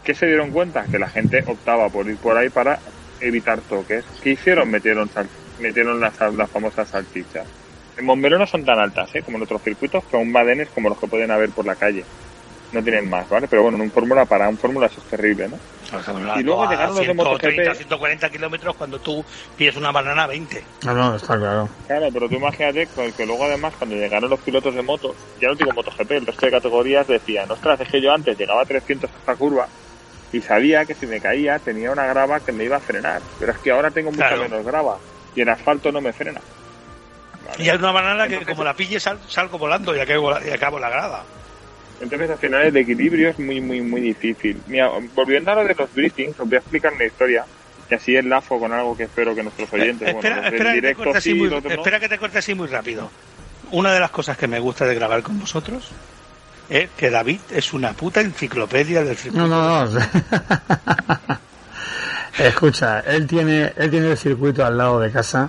¿Qué 0.05 0.15
se 0.15 0.27
dieron 0.27 0.51
cuenta? 0.51 0.85
Que 0.85 0.99
la 0.99 1.09
gente 1.09 1.43
optaba 1.47 1.89
por 1.89 2.07
ir 2.07 2.17
por 2.19 2.37
ahí 2.37 2.49
para 2.51 2.79
evitar 3.21 3.61
toques. 3.63 4.05
¿Qué 4.23 4.31
hicieron? 4.31 4.71
Metieron, 4.71 5.11
metieron 5.59 5.99
las, 6.01 6.21
las 6.35 6.51
famosas 6.51 6.89
salchichas. 6.89 7.47
En 7.97 8.05
Montmeló 8.05 8.39
no 8.39 8.47
son 8.47 8.65
tan 8.65 8.79
altas, 8.79 9.15
¿eh? 9.15 9.23
como 9.23 9.39
en 9.39 9.45
otros 9.45 9.63
circuitos, 9.63 10.05
son 10.11 10.31
badenes 10.31 10.69
como 10.69 10.91
los 10.91 10.99
que 10.99 11.09
pueden 11.09 11.31
haber 11.31 11.51
por 11.51 11.65
la 11.65 11.77
calle. 11.77 12.05
No 12.73 12.83
tienen 12.83 13.09
más, 13.09 13.29
¿vale? 13.29 13.49
Pero 13.49 13.63
bueno, 13.63 13.79
en 13.79 13.85
un 13.85 13.91
fórmula, 13.91 14.27
para 14.27 14.49
un 14.49 14.59
fórmula 14.59 14.87
eso 14.87 15.01
es 15.01 15.07
terrible, 15.07 15.49
¿no? 15.49 15.59
Y 16.39 16.43
luego 16.43 16.65
a 16.65 16.71
llegaron 16.71 16.95
los 16.95 17.07
de 17.07 17.13
130, 17.13 17.63
MotoGP. 17.63 17.77
140 17.77 18.31
kilómetros 18.31 18.75
cuando 18.77 18.99
tú 19.01 19.25
pides 19.57 19.77
una 19.77 19.93
banana 19.93 20.25
a 20.25 20.27
20. 20.27 20.67
No, 20.85 20.95
no, 20.95 21.17
está 21.17 21.37
claro. 21.39 21.69
Claro, 21.87 22.07
pero 22.13 22.29
tú 22.29 22.35
imagínate 22.37 22.89
que, 22.95 23.13
que 23.15 23.25
luego 23.25 23.45
además 23.45 23.75
cuando 23.77 23.97
llegaron 23.97 24.29
los 24.31 24.41
pilotos 24.41 24.75
de 24.75 24.83
motos, 24.83 25.17
ya 25.41 25.49
no 25.49 25.55
digo 25.55 25.73
MotoGP, 25.73 26.11
el 26.13 26.27
resto 26.27 26.47
de 26.47 26.53
categorías 26.53 27.07
decían, 27.07 27.51
ostras, 27.51 27.81
es 27.81 27.89
que 27.89 28.01
yo 28.03 28.13
antes 28.13 28.37
llegaba 28.39 28.63
a 28.63 28.67
300 28.67 29.11
a 29.13 29.17
esta 29.19 29.37
curva 29.37 29.69
y 30.33 30.41
sabía 30.43 30.85
que 30.85 30.95
si 30.95 31.07
me 31.07 31.21
caía 31.21 31.59
tenía 31.61 31.91
una 31.93 32.07
grava 32.07 32.41
que 32.41 32.53
me 32.53 32.65
iba 32.65 32.77
a 32.77 32.81
frenar, 32.81 33.23
pero 33.39 33.53
es 33.53 33.59
que 33.61 33.71
ahora 33.71 33.91
tengo 33.93 34.11
mucha 34.11 34.29
Claro. 34.29 34.43
menos 34.43 34.65
grava 34.67 34.99
y 35.35 35.41
en 35.43 35.49
asfalto 35.51 35.93
no 35.93 36.01
me 36.01 36.13
frena. 36.13 36.41
Vale. 37.45 37.63
Y 37.63 37.69
hay 37.71 37.77
una 37.77 37.93
banana 37.93 38.27
que 38.27 38.45
como 38.45 38.65
la 38.65 38.75
pilles 38.75 39.03
sal- 39.03 39.21
salgo 39.29 39.59
volando 39.59 39.95
y 39.95 40.01
acabo, 40.01 40.31
la- 40.33 40.45
y 40.45 40.51
acabo 40.51 40.79
la 40.81 40.89
grada. 40.91 41.25
Entonces 42.01 42.31
al 42.31 42.39
final 42.39 42.63
el 42.65 42.77
equilibrio 42.77 43.31
es 43.31 43.39
muy, 43.39 43.61
muy, 43.61 43.81
muy 43.81 44.01
difícil. 44.01 44.61
Mira, 44.67 44.91
volviendo 45.15 45.51
a 45.51 45.55
lo 45.57 45.65
de 45.65 45.75
los 45.75 45.93
briefings, 45.95 46.39
os 46.39 46.47
voy 46.49 46.57
a 46.57 46.59
explicar 46.61 46.93
una 46.93 47.05
historia 47.05 47.45
que 47.89 47.95
así 47.95 48.17
enlazo 48.17 48.59
con 48.59 48.73
algo 48.73 48.97
que 48.97 49.05
espero 49.05 49.35
que 49.35 49.43
nuestros 49.43 49.73
oyentes, 49.73 50.09
Eh, 50.09 50.13
bueno, 50.13 50.29
espera, 50.29 50.49
espera, 50.49 50.59
que 50.59 50.65
te 50.65 50.75
directo 50.75 51.05
corte 51.05 51.19
así 51.19 51.31
sí, 51.31 51.35
muy, 51.37 51.49
los 51.49 51.59
otros 51.59 51.73
no. 51.73 51.81
espera 51.81 52.01
que 52.01 52.09
te 52.09 52.19
corte 52.19 52.39
así 52.39 52.55
muy 52.55 52.67
rápido. 52.69 53.11
Una 53.73 53.93
de 53.93 54.01
las 54.01 54.11
cosas 54.11 54.37
que 54.37 54.47
me 54.47 54.59
gusta 54.61 54.85
de 54.87 54.95
grabar 54.95 55.23
con 55.23 55.39
vosotros 55.41 55.91
es 56.69 56.91
que 56.97 57.11
David 57.11 57.41
es 57.51 57.73
una 57.73 57.93
puta 57.93 58.21
enciclopedia 58.21 59.03
del 59.05 59.17
circuito. 59.17 59.47
No, 59.47 59.87
no, 59.87 59.87
no. 59.87 60.01
Escucha, 62.39 63.01
él 63.01 63.27
tiene, 63.27 63.73
él 63.77 63.91
tiene 63.91 64.11
el 64.11 64.19
circuito 64.19 64.65
al 64.65 64.77
lado 64.77 65.01
de 65.01 65.11
casa. 65.11 65.49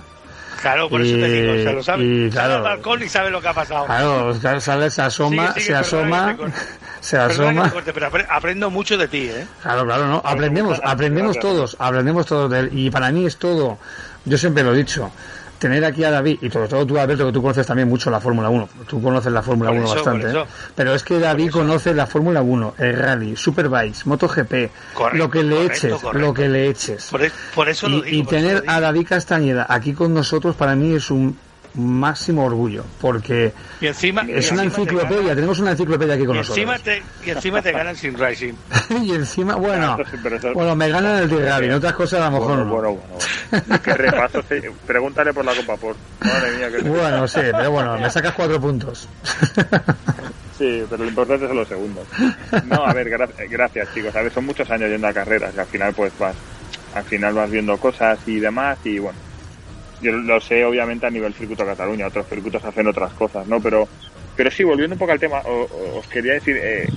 Claro, 0.60 0.88
por 0.88 1.00
eso 1.00 1.14
te 1.16 1.28
digo, 1.30 1.52
o 1.52 1.62
sea, 1.62 1.72
lo 1.72 1.82
sabe. 1.82 2.04
Y, 2.04 2.30
Sale 2.30 2.30
claro. 2.32 2.54
al 2.56 2.62
balcón 2.62 3.02
y 3.02 3.08
sabe 3.08 3.30
lo 3.30 3.40
que 3.40 3.48
ha 3.48 3.54
pasado. 3.54 3.86
Claro, 3.86 4.60
sale, 4.60 4.90
se 4.90 5.02
asoma, 5.02 5.48
Sigue, 5.48 5.60
sigue, 5.60 5.66
se 5.66 5.74
asoma, 5.74 6.36
se 7.00 7.16
asoma. 7.18 7.70
corte, 7.70 7.92
pero 7.92 8.10
apre- 8.10 8.26
aprendo 8.28 8.68
mucho 8.70 8.96
de 8.96 9.06
ti, 9.08 9.28
¿eh? 9.28 9.46
Claro, 9.62 9.84
claro, 9.84 10.06
no. 10.08 10.20
Aprendemos, 10.24 10.80
aprendemos 10.84 11.38
todos, 11.38 11.76
aprendemos 11.78 12.26
todos 12.26 12.50
de 12.50 12.58
él. 12.60 12.70
Y 12.72 12.90
para 12.90 13.10
mí 13.12 13.24
es 13.26 13.36
todo, 13.36 13.78
yo 14.24 14.36
siempre 14.38 14.62
lo 14.64 14.74
he 14.74 14.78
dicho, 14.78 15.10
tener 15.58 15.84
aquí 15.84 16.04
a 16.04 16.10
David, 16.10 16.38
y 16.42 16.50
sobre 16.50 16.68
todo 16.68 16.86
tú, 16.86 16.98
Alberto, 16.98 17.26
que 17.26 17.32
tú 17.32 17.42
conoces 17.42 17.66
también 17.66 17.88
mucho 17.88 18.10
la 18.10 18.20
Fórmula 18.20 18.48
1. 18.48 18.68
Tú 18.86 19.02
conoces 19.02 19.32
la 19.32 19.42
Fórmula 19.42 19.70
Por 19.70 19.78
1 19.78 19.86
eso, 19.86 19.94
bastante, 19.96 20.30
¿eh? 20.30 20.44
Pero 20.74 20.94
es 20.94 21.02
que 21.02 21.18
David 21.18 21.50
conoce 21.50 21.92
la 21.94 22.06
Fórmula 22.06 22.40
1, 22.42 22.74
el 22.78 22.96
Rally, 22.96 23.36
Superbikes, 23.36 24.06
MotoGP, 24.06 24.70
Correcto, 24.94 25.16
lo 25.18 25.30
que 25.30 25.42
le 25.42 25.54
correcto, 25.56 25.72
eches, 25.86 25.92
correcto. 26.00 26.18
lo 26.26 26.34
que 26.34 26.48
le 26.48 26.68
eches. 26.68 27.04
Por, 27.10 27.22
e- 27.24 27.32
por 27.54 27.68
eso 27.68 27.88
lo 27.88 27.98
Y, 27.98 28.02
digo. 28.02 28.16
y 28.16 28.22
por 28.22 28.34
eso 28.34 28.36
tener 28.42 28.54
lo 28.56 28.60
digo. 28.62 28.72
a 28.72 28.80
David 28.80 29.06
Castañeda 29.08 29.66
aquí 29.68 29.92
con 29.94 30.14
nosotros 30.14 30.54
para 30.56 30.74
mí 30.76 30.94
es 30.94 31.10
un 31.10 31.36
máximo 31.78 32.44
orgullo, 32.44 32.84
porque 33.00 33.52
encima, 33.80 34.22
es 34.28 34.50
una 34.52 34.64
enciclopedia, 34.64 35.34
tenemos 35.34 35.58
una 35.60 35.70
enciclopedia 35.72 36.14
aquí 36.14 36.26
con 36.26 36.36
y 36.36 36.38
nosotros. 36.40 36.58
Encima 36.58 36.78
te, 36.78 37.02
y 37.24 37.30
encima 37.30 37.62
te 37.62 37.72
ganan 37.72 37.96
sin 37.96 38.18
Racing. 38.18 38.54
y 39.02 39.12
encima, 39.12 39.54
bueno, 39.54 39.98
bueno, 40.54 40.76
me 40.76 40.88
ganan 40.88 41.22
el 41.22 41.28
Tirrari, 41.28 41.66
en 41.66 41.72
otras 41.72 41.94
cosas 41.94 42.20
a 42.20 42.30
lo 42.30 42.38
mejor 42.38 42.64
bueno, 42.64 42.92
Bueno, 42.92 42.98
bueno, 43.50 43.82
Qué 43.82 43.94
repaso, 43.94 44.42
pregúntale 44.86 45.32
por 45.32 45.44
la 45.44 45.54
Copa 45.54 45.76
por. 45.76 45.96
Madre 46.20 46.56
mía, 46.56 46.68
qué 46.70 46.88
Bueno, 46.88 47.28
sí, 47.28 47.40
pero 47.52 47.70
bueno, 47.70 47.98
me 47.98 48.10
sacas 48.10 48.34
cuatro 48.34 48.60
puntos. 48.60 49.08
Sí, 50.58 50.84
pero 50.90 51.04
lo 51.04 51.08
importante 51.08 51.46
son 51.46 51.56
los 51.56 51.68
segundos. 51.68 52.04
No, 52.64 52.84
a 52.84 52.92
ver, 52.92 53.08
gracias 53.08 53.94
chicos. 53.94 54.16
A 54.16 54.22
ver, 54.22 54.32
son 54.32 54.44
muchos 54.44 54.68
años 54.68 54.90
yendo 54.90 55.06
a 55.06 55.12
carreras 55.12 55.54
y 55.56 55.60
al 55.60 55.66
final 55.66 55.94
pues 55.94 56.12
vas, 56.18 56.34
al 56.96 57.04
final 57.04 57.34
vas 57.34 57.48
viendo 57.48 57.76
cosas 57.76 58.18
y 58.26 58.40
demás 58.40 58.76
y 58.82 58.98
bueno, 58.98 59.16
yo 60.00 60.12
lo 60.12 60.40
sé 60.40 60.64
obviamente 60.64 61.06
a 61.06 61.10
nivel 61.10 61.34
circuito 61.34 61.64
Cataluña, 61.64 62.06
otros 62.06 62.26
circuitos 62.28 62.64
hacen 62.64 62.86
otras 62.86 63.12
cosas, 63.14 63.46
¿no? 63.46 63.60
Pero, 63.60 63.88
pero 64.36 64.50
sí, 64.50 64.64
volviendo 64.64 64.94
un 64.94 64.98
poco 64.98 65.12
al 65.12 65.20
tema, 65.20 65.40
os 65.40 66.06
quería 66.08 66.34
decir, 66.34 66.56
eh, 66.60 66.88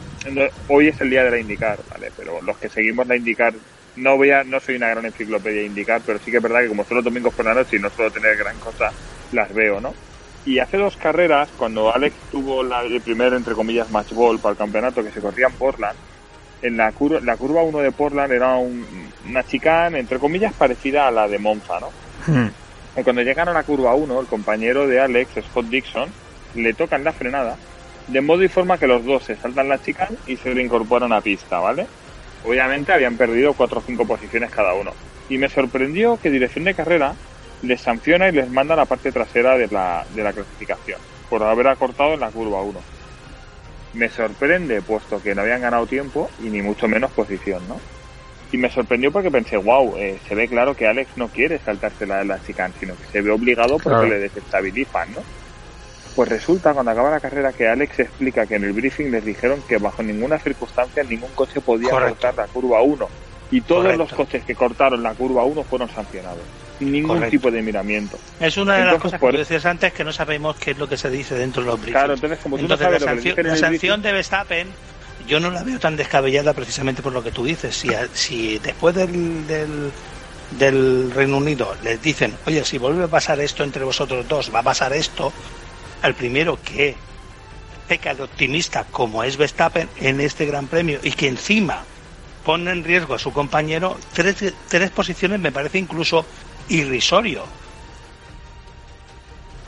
hoy 0.68 0.90
es 0.90 1.02
el 1.02 1.10
día 1.10 1.24
de 1.24 1.32
la 1.32 1.40
IndyCar, 1.40 1.80
¿vale? 1.90 2.12
Pero 2.16 2.42
los 2.42 2.58
que 2.58 2.70
seguimos 2.70 3.08
la 3.08 3.16
IndyCar, 3.16 3.54
no 3.96 4.18
voy 4.18 4.32
a, 4.32 4.44
no 4.44 4.60
soy 4.60 4.76
una 4.76 4.90
gran 4.90 5.06
enciclopedia 5.06 5.64
IndyCar, 5.64 6.02
pero 6.06 6.20
sí 6.20 6.32
que 6.32 6.38
es 6.38 6.44
verdad 6.44 6.62
que 6.62 6.68
como 6.68 6.86
solo 6.86 7.02
domingos 7.02 7.34
por 7.34 7.46
la 7.46 7.54
noche 7.54 7.78
y 7.78 7.80
no 7.80 7.90
suelo 7.90 8.12
tener 8.12 8.38
gran 8.38 8.58
cosa, 8.60 8.92
las 9.32 9.54
veo, 9.54 9.82
¿no? 9.82 9.94
Y 10.46 10.60
hace 10.60 10.78
dos 10.78 10.98
carreras, 10.98 11.50
cuando 11.58 11.94
Alex 11.94 12.16
tuvo 12.32 12.64
la, 12.64 12.82
el 12.82 13.02
primer, 13.02 13.34
entre 13.34 13.54
comillas, 13.54 13.92
match 13.92 14.12
ball 14.12 14.40
para 14.40 14.54
el 14.54 14.58
campeonato 14.58 15.04
que 15.04 15.12
se 15.12 15.22
corría 15.22 15.48
en 15.48 15.54
Portland, 15.54 15.98
en 16.62 16.78
la 16.78 16.92
curva, 16.92 17.20
la 17.22 17.38
curva 17.38 17.64
1 17.64 17.80
de 17.80 17.92
Portland 17.92 18.32
era 18.32 18.56
una 18.56 19.44
chicane, 19.44 20.00
entre 20.00 20.20
comillas, 20.20 20.54
parecida 20.54 21.08
a 21.08 21.12
la 21.12 21.28
de 21.28 21.40
Monza, 21.40 21.80
¿no? 21.80 21.90
Hmm. 22.28 22.50
Y 22.98 23.04
cuando 23.04 23.22
llegan 23.22 23.48
a 23.48 23.54
la 23.54 23.64
curva 23.64 23.96
1, 23.96 24.20
el 24.20 24.28
compañero 24.28 24.88
de 24.88 25.00
Alex, 25.00 25.32
Scott 25.50 25.68
Dixon, 25.68 26.10
le 26.56 26.74
tocan 26.74 27.04
la 27.04 27.14
frenada, 27.14 27.58
de 28.08 28.22
modo 28.22 28.44
y 28.44 28.50
forma 28.50 28.78
que 28.78 28.88
los 28.88 29.06
dos 29.06 29.24
se 29.24 29.36
saltan 29.38 29.70
la 29.70 29.82
chicane 29.82 30.18
y 30.28 30.36
se 30.36 30.54
reincorporan 30.54 31.14
a 31.14 31.22
pista, 31.22 31.60
¿vale? 31.60 31.88
Obviamente 32.46 32.92
habían 32.92 33.16
perdido 33.16 33.54
4 33.54 33.80
o 33.80 33.82
5 33.82 34.06
posiciones 34.06 34.52
cada 34.52 34.74
uno. 34.74 34.92
Y 35.30 35.38
me 35.38 35.48
sorprendió 35.48 36.20
que 36.22 36.30
dirección 36.30 36.66
de 36.66 36.74
carrera 36.74 37.14
les 37.62 37.80
sanciona 37.80 38.28
y 38.28 38.34
les 38.34 38.50
manda 38.50 38.74
a 38.74 38.78
la 38.78 38.86
parte 38.86 39.12
trasera 39.12 39.58
de 39.58 39.68
la, 39.68 40.06
de 40.14 40.24
la 40.24 40.34
clasificación 40.34 41.00
por 41.30 41.44
haber 41.44 41.68
acortado 41.68 42.14
en 42.14 42.20
la 42.20 42.30
curva 42.30 42.62
1. 42.62 42.80
Me 43.94 44.10
sorprende, 44.10 44.82
puesto 44.82 45.22
que 45.22 45.34
no 45.34 45.42
habían 45.42 45.62
ganado 45.62 45.86
tiempo 45.86 46.30
y 46.40 46.50
ni 46.50 46.62
mucho 46.62 46.88
menos 46.88 47.12
posición, 47.12 47.66
¿no? 47.70 47.80
Y 48.52 48.58
me 48.58 48.70
sorprendió 48.70 49.12
porque 49.12 49.32
pensé, 49.32 49.58
wow, 49.58 49.96
eh, 49.98 50.20
se 50.28 50.36
ve 50.36 50.48
claro 50.48 50.76
que 50.76 50.88
Alex 50.88 51.12
no 51.16 51.30
quiere 51.30 51.60
saltarse 51.60 52.06
la, 52.06 52.24
la 52.24 52.44
chicane, 52.44 52.74
sino 52.80 52.96
que 52.96 53.06
se 53.06 53.22
ve 53.22 53.32
obligado 53.32 53.78
porque 53.78 54.10
le 54.10 54.20
desestabilizan, 54.20 55.14
¿no? 55.14 55.22
Pues 56.16 56.28
resulta, 56.28 56.74
cuando 56.74 56.92
acaba 56.92 57.10
la 57.10 57.22
carrera, 57.22 57.54
que 57.54 57.68
Alex 57.70 58.00
explica 58.00 58.46
que 58.46 58.56
en 58.56 58.66
el 58.66 58.74
briefing 58.74 59.12
les 59.12 59.24
dijeron 59.24 59.64
que 59.68 59.78
bajo 59.78 60.04
ninguna 60.04 60.38
circunstancia 60.40 61.04
ningún 61.04 61.32
coche 61.32 61.62
podía 61.62 61.92
cortar 61.92 62.36
la 62.36 62.48
curva 62.48 62.82
1. 62.82 63.08
Y 63.52 63.62
todos 63.62 63.96
los 63.98 64.12
coches 64.12 64.44
que 64.44 64.54
cortaron 64.54 65.02
la 65.02 65.14
curva 65.14 65.46
1 65.46 65.64
fueron 65.64 65.90
sancionados 65.90 66.44
ningún 66.82 67.30
tipo 67.30 67.52
de 67.52 67.62
miramiento. 67.62 68.18
Es 68.40 68.58
una 68.58 68.78
de 68.78 68.86
las 68.86 68.96
cosas 68.98 69.20
que 69.20 69.32
decías 69.32 69.66
antes 69.66 69.94
que 69.94 70.04
no 70.04 70.12
sabemos 70.12 70.58
qué 70.58 70.72
es 70.72 70.78
lo 70.78 70.88
que 70.88 70.98
se 70.98 71.10
dice 71.10 71.36
dentro 71.36 71.62
de 71.62 71.68
los 71.68 71.76
briefings. 71.80 71.98
Claro, 71.98 72.14
entonces 72.14 72.40
como 72.40 72.58
tú 72.58 72.68
no 72.68 72.78
sabes 72.78 73.02
la, 73.02 73.58
sanción, 73.58 74.02
de 74.02 74.12
Verstappen 74.12 74.68
yo 75.32 75.40
no 75.40 75.50
la 75.50 75.64
veo 75.64 75.80
tan 75.80 75.96
descabellada 75.96 76.52
precisamente 76.54 77.02
por 77.02 77.14
lo 77.14 77.24
que 77.24 77.32
tú 77.32 77.46
dices. 77.46 77.74
Si, 77.74 77.88
si 78.12 78.60
después 78.60 78.94
del, 78.94 79.48
del, 79.48 81.12
Reino 81.12 81.38
Unido 81.38 81.74
les 81.84 82.02
dicen, 82.02 82.36
oye, 82.46 82.66
si 82.66 82.78
vuelve 82.78 83.06
a 83.06 83.08
pasar 83.08 83.40
esto 83.40 83.64
entre 83.64 83.86
vosotros 83.86 84.28
dos, 84.28 84.54
va 84.54 84.60
a 84.60 84.64
pasar 84.64 84.92
esto, 84.92 85.32
al 86.02 86.16
primero 86.16 86.60
que 86.62 86.98
peca 87.88 88.14
de 88.14 88.24
optimista 88.24 88.86
como 88.92 89.24
es 89.24 89.38
Verstappen 89.38 89.88
en 90.02 90.20
este 90.20 90.46
Gran 90.46 90.68
Premio 90.68 91.00
y 91.02 91.14
que 91.14 91.30
encima 91.30 91.86
pone 92.44 92.70
en 92.70 92.84
riesgo 92.84 93.14
a 93.14 93.20
su 93.20 93.32
compañero, 93.32 93.98
tres, 94.12 94.54
tres 94.68 94.90
posiciones 94.90 95.40
me 95.40 95.54
parece 95.54 95.78
incluso 95.78 96.26
irrisorio. 96.68 97.46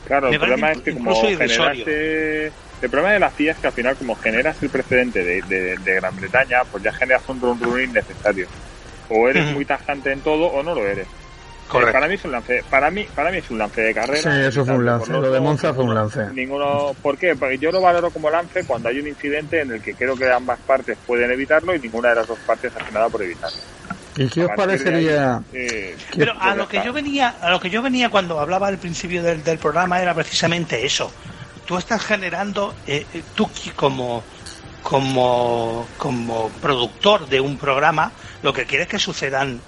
Claro, 0.06 0.28
el 0.28 0.38
problema 0.38 0.72
es 0.72 0.82
que 0.82 0.92
como 0.92 1.22
generaste... 1.22 2.52
El 2.84 2.90
problema 2.90 3.14
de 3.14 3.20
la 3.20 3.30
FIA 3.30 3.52
es 3.52 3.58
que 3.58 3.66
al 3.66 3.72
final 3.72 3.96
como 3.96 4.14
generas 4.14 4.62
el 4.62 4.70
precedente 4.70 5.24
de, 5.24 5.76
Gran 5.84 6.14
Bretaña, 6.16 6.64
pues 6.70 6.82
ya 6.82 6.92
generas 6.92 7.22
un 7.28 7.40
run 7.40 7.60
run 7.60 7.82
innecesario. 7.82 8.46
O 9.08 9.28
eres 9.28 9.52
muy 9.52 9.64
tajante 9.64 10.12
en 10.12 10.20
todo 10.20 10.46
o 10.46 10.62
no 10.62 10.74
lo 10.74 10.86
eres. 10.86 11.06
Eh, 11.06 11.92
para 11.92 12.06
mí 12.06 12.14
es 12.14 12.24
un 12.24 12.32
lance, 12.32 12.62
para 12.68 12.90
mí, 12.90 13.06
para 13.14 13.30
mí 13.30 13.38
es 13.38 13.50
un 13.50 13.58
lance 13.58 13.80
de 13.80 13.94
carrera. 13.94 14.20
Sí, 14.20 14.48
eso 14.48 14.64
fue 14.64 14.74
un 14.74 14.84
lance. 14.84 15.10
Lo 15.10 15.30
de 15.30 15.40
Monza 15.40 15.72
fue 15.72 15.84
un 15.84 15.94
lance. 15.94 16.26
Ninguno, 16.34 16.94
¿por 17.02 17.16
qué? 17.16 17.34
Porque 17.34 17.58
yo 17.58 17.72
lo 17.72 17.80
valoro 17.80 18.10
como 18.10 18.30
lance 18.30 18.64
cuando 18.64 18.90
hay 18.90 18.98
un 18.98 19.08
incidente 19.08 19.62
en 19.62 19.72
el 19.72 19.82
que 19.82 19.94
creo 19.94 20.14
que 20.14 20.30
ambas 20.30 20.58
partes 20.60 20.98
pueden 21.06 21.30
evitarlo 21.30 21.74
y 21.74 21.80
ninguna 21.80 22.10
de 22.10 22.16
las 22.16 22.26
dos 22.26 22.38
partes 22.40 22.70
hace 22.76 22.92
nada 22.92 23.08
por 23.08 23.22
evitarlo. 23.22 23.58
¿Y 24.16 24.28
qué 24.28 24.44
os 24.44 24.50
parecería? 24.54 25.42
Eh, 25.52 25.96
Pero 26.16 26.34
a 26.38 26.54
lo 26.54 26.68
que 26.68 26.82
yo 26.84 26.92
venía, 26.92 27.34
a 27.40 27.50
lo 27.50 27.58
que 27.58 27.70
yo 27.70 27.82
venía 27.82 28.10
cuando 28.10 28.38
hablaba 28.38 28.68
al 28.68 28.78
principio 28.78 29.22
del, 29.22 29.58
programa 29.58 30.00
era 30.00 30.14
precisamente 30.14 30.84
eso. 30.84 31.10
Tú 31.66 31.76
estás 31.76 32.02
generando, 32.02 32.74
eh, 32.86 33.06
eh, 33.14 33.22
tú 33.34 33.48
como 33.74 34.22
como 34.82 35.86
como 35.96 36.50
productor 36.60 37.26
de 37.26 37.40
un 37.40 37.56
programa, 37.56 38.12
lo 38.42 38.52
que 38.52 38.66
quieres 38.66 38.86
que 38.86 38.98
sucedan 38.98 39.60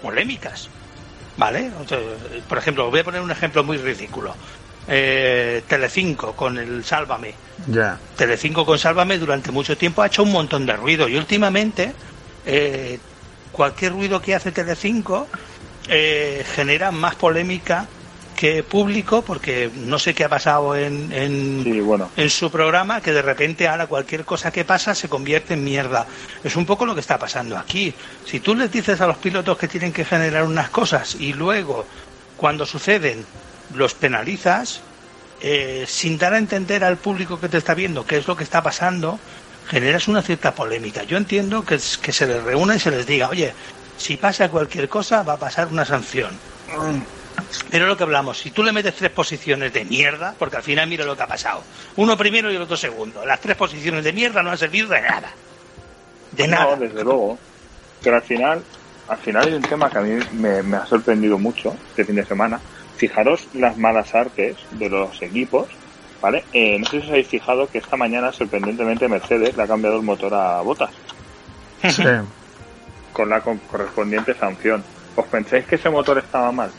polémicas, 0.00 0.68
¿vale? 1.36 1.72
por 2.48 2.58
ejemplo, 2.58 2.88
voy 2.88 3.00
a 3.00 3.04
poner 3.04 3.20
un 3.20 3.32
ejemplo 3.32 3.64
muy 3.64 3.78
ridículo. 3.78 4.34
Eh, 4.92 5.62
Telecinco 5.68 6.32
con 6.32 6.58
el 6.58 6.84
Sálvame. 6.84 7.32
Ya. 7.68 7.98
Telecinco 8.16 8.66
con 8.66 8.78
Sálvame 8.78 9.18
durante 9.18 9.52
mucho 9.52 9.76
tiempo 9.76 10.02
ha 10.02 10.06
hecho 10.06 10.22
un 10.22 10.32
montón 10.32 10.66
de 10.66 10.74
ruido 10.74 11.08
y 11.08 11.16
últimamente 11.16 11.92
eh, 12.44 12.98
cualquier 13.52 13.92
ruido 13.92 14.20
que 14.20 14.34
hace 14.34 14.50
Telecinco 14.50 15.28
eh, 15.88 16.44
genera 16.54 16.90
más 16.90 17.14
polémica 17.14 17.86
que 18.40 18.62
público, 18.62 19.20
porque 19.20 19.70
no 19.74 19.98
sé 19.98 20.14
qué 20.14 20.24
ha 20.24 20.28
pasado 20.30 20.74
en, 20.74 21.12
en, 21.12 22.30
su 22.30 22.50
programa, 22.50 23.02
que 23.02 23.12
de 23.12 23.20
repente 23.20 23.68
ahora 23.68 23.86
cualquier 23.86 24.24
cosa 24.24 24.50
que 24.50 24.64
pasa 24.64 24.94
se 24.94 25.10
convierte 25.10 25.52
en 25.52 25.62
mierda. 25.62 26.06
Es 26.42 26.56
un 26.56 26.64
poco 26.64 26.86
lo 26.86 26.94
que 26.94 27.02
está 27.02 27.18
pasando 27.18 27.58
aquí. 27.58 27.92
Si 28.24 28.40
tú 28.40 28.54
les 28.54 28.72
dices 28.72 28.98
a 29.02 29.06
los 29.06 29.18
pilotos 29.18 29.58
que 29.58 29.68
tienen 29.68 29.92
que 29.92 30.06
generar 30.06 30.44
unas 30.44 30.70
cosas 30.70 31.16
y 31.16 31.34
luego, 31.34 31.84
cuando 32.38 32.64
suceden, 32.64 33.26
los 33.74 33.92
penalizas, 33.92 34.80
eh, 35.42 35.84
sin 35.86 36.16
dar 36.16 36.32
a 36.32 36.38
entender 36.38 36.82
al 36.82 36.96
público 36.96 37.38
que 37.38 37.50
te 37.50 37.58
está 37.58 37.74
viendo 37.74 38.06
qué 38.06 38.16
es 38.16 38.26
lo 38.26 38.38
que 38.38 38.44
está 38.44 38.62
pasando, 38.62 39.20
generas 39.68 40.08
una 40.08 40.22
cierta 40.22 40.54
polémica. 40.54 41.02
Yo 41.02 41.18
entiendo 41.18 41.62
que, 41.62 41.78
que 42.00 42.12
se 42.12 42.26
les 42.26 42.42
reúna 42.42 42.74
y 42.74 42.80
se 42.80 42.90
les 42.90 43.06
diga, 43.06 43.28
oye, 43.28 43.52
si 43.98 44.16
pasa 44.16 44.48
cualquier 44.48 44.88
cosa 44.88 45.22
va 45.24 45.34
a 45.34 45.38
pasar 45.38 45.68
una 45.68 45.84
sanción. 45.84 46.30
Pero 47.70 47.86
lo 47.86 47.96
que 47.96 48.02
hablamos, 48.02 48.38
si 48.38 48.50
tú 48.50 48.62
le 48.62 48.72
metes 48.72 48.94
tres 48.94 49.10
posiciones 49.10 49.72
de 49.72 49.84
mierda, 49.84 50.34
porque 50.38 50.56
al 50.56 50.62
final 50.62 50.88
mira 50.88 51.04
lo 51.04 51.16
que 51.16 51.22
ha 51.22 51.26
pasado. 51.26 51.62
Uno 51.96 52.16
primero 52.16 52.50
y 52.50 52.56
el 52.56 52.62
otro 52.62 52.76
segundo. 52.76 53.24
Las 53.24 53.40
tres 53.40 53.56
posiciones 53.56 54.04
de 54.04 54.12
mierda 54.12 54.42
no 54.42 54.50
han 54.50 54.58
servido 54.58 54.88
de 54.88 55.00
nada. 55.00 55.30
De 56.32 56.48
nada. 56.48 56.76
No, 56.76 56.76
desde 56.76 57.04
luego. 57.04 57.38
Pero 58.02 58.16
al 58.16 58.22
final, 58.22 58.62
al 59.08 59.18
final 59.18 59.46
hay 59.46 59.54
un 59.54 59.62
tema 59.62 59.90
que 59.90 59.98
a 59.98 60.02
mí 60.02 60.18
me, 60.32 60.76
ha 60.76 60.86
sorprendido 60.86 61.38
mucho 61.38 61.76
este 61.90 62.04
fin 62.04 62.16
de 62.16 62.24
semana. 62.24 62.60
Fijaros 62.96 63.48
las 63.54 63.76
malas 63.76 64.14
artes 64.14 64.56
de 64.72 64.88
los 64.88 65.20
equipos 65.22 65.68
¿vale? 66.20 66.44
Eh, 66.52 66.78
no 66.78 66.84
sé 66.84 66.90
si 66.90 66.98
os 66.98 67.08
habéis 67.08 67.28
fijado 67.28 67.66
que 67.66 67.78
esta 67.78 67.96
mañana, 67.96 68.32
sorprendentemente, 68.32 69.08
Mercedes 69.08 69.56
le 69.56 69.62
ha 69.62 69.66
cambiado 69.66 69.96
el 69.96 70.02
motor 70.02 70.34
a 70.34 70.60
botas. 70.60 70.90
Sí. 71.88 72.04
Con 73.12 73.30
la 73.30 73.40
correspondiente 73.40 74.34
sanción. 74.34 74.84
¿Os 75.16 75.26
pensáis 75.26 75.64
que 75.66 75.76
ese 75.76 75.90
motor 75.90 76.18
estaba 76.18 76.52
mal? 76.52 76.70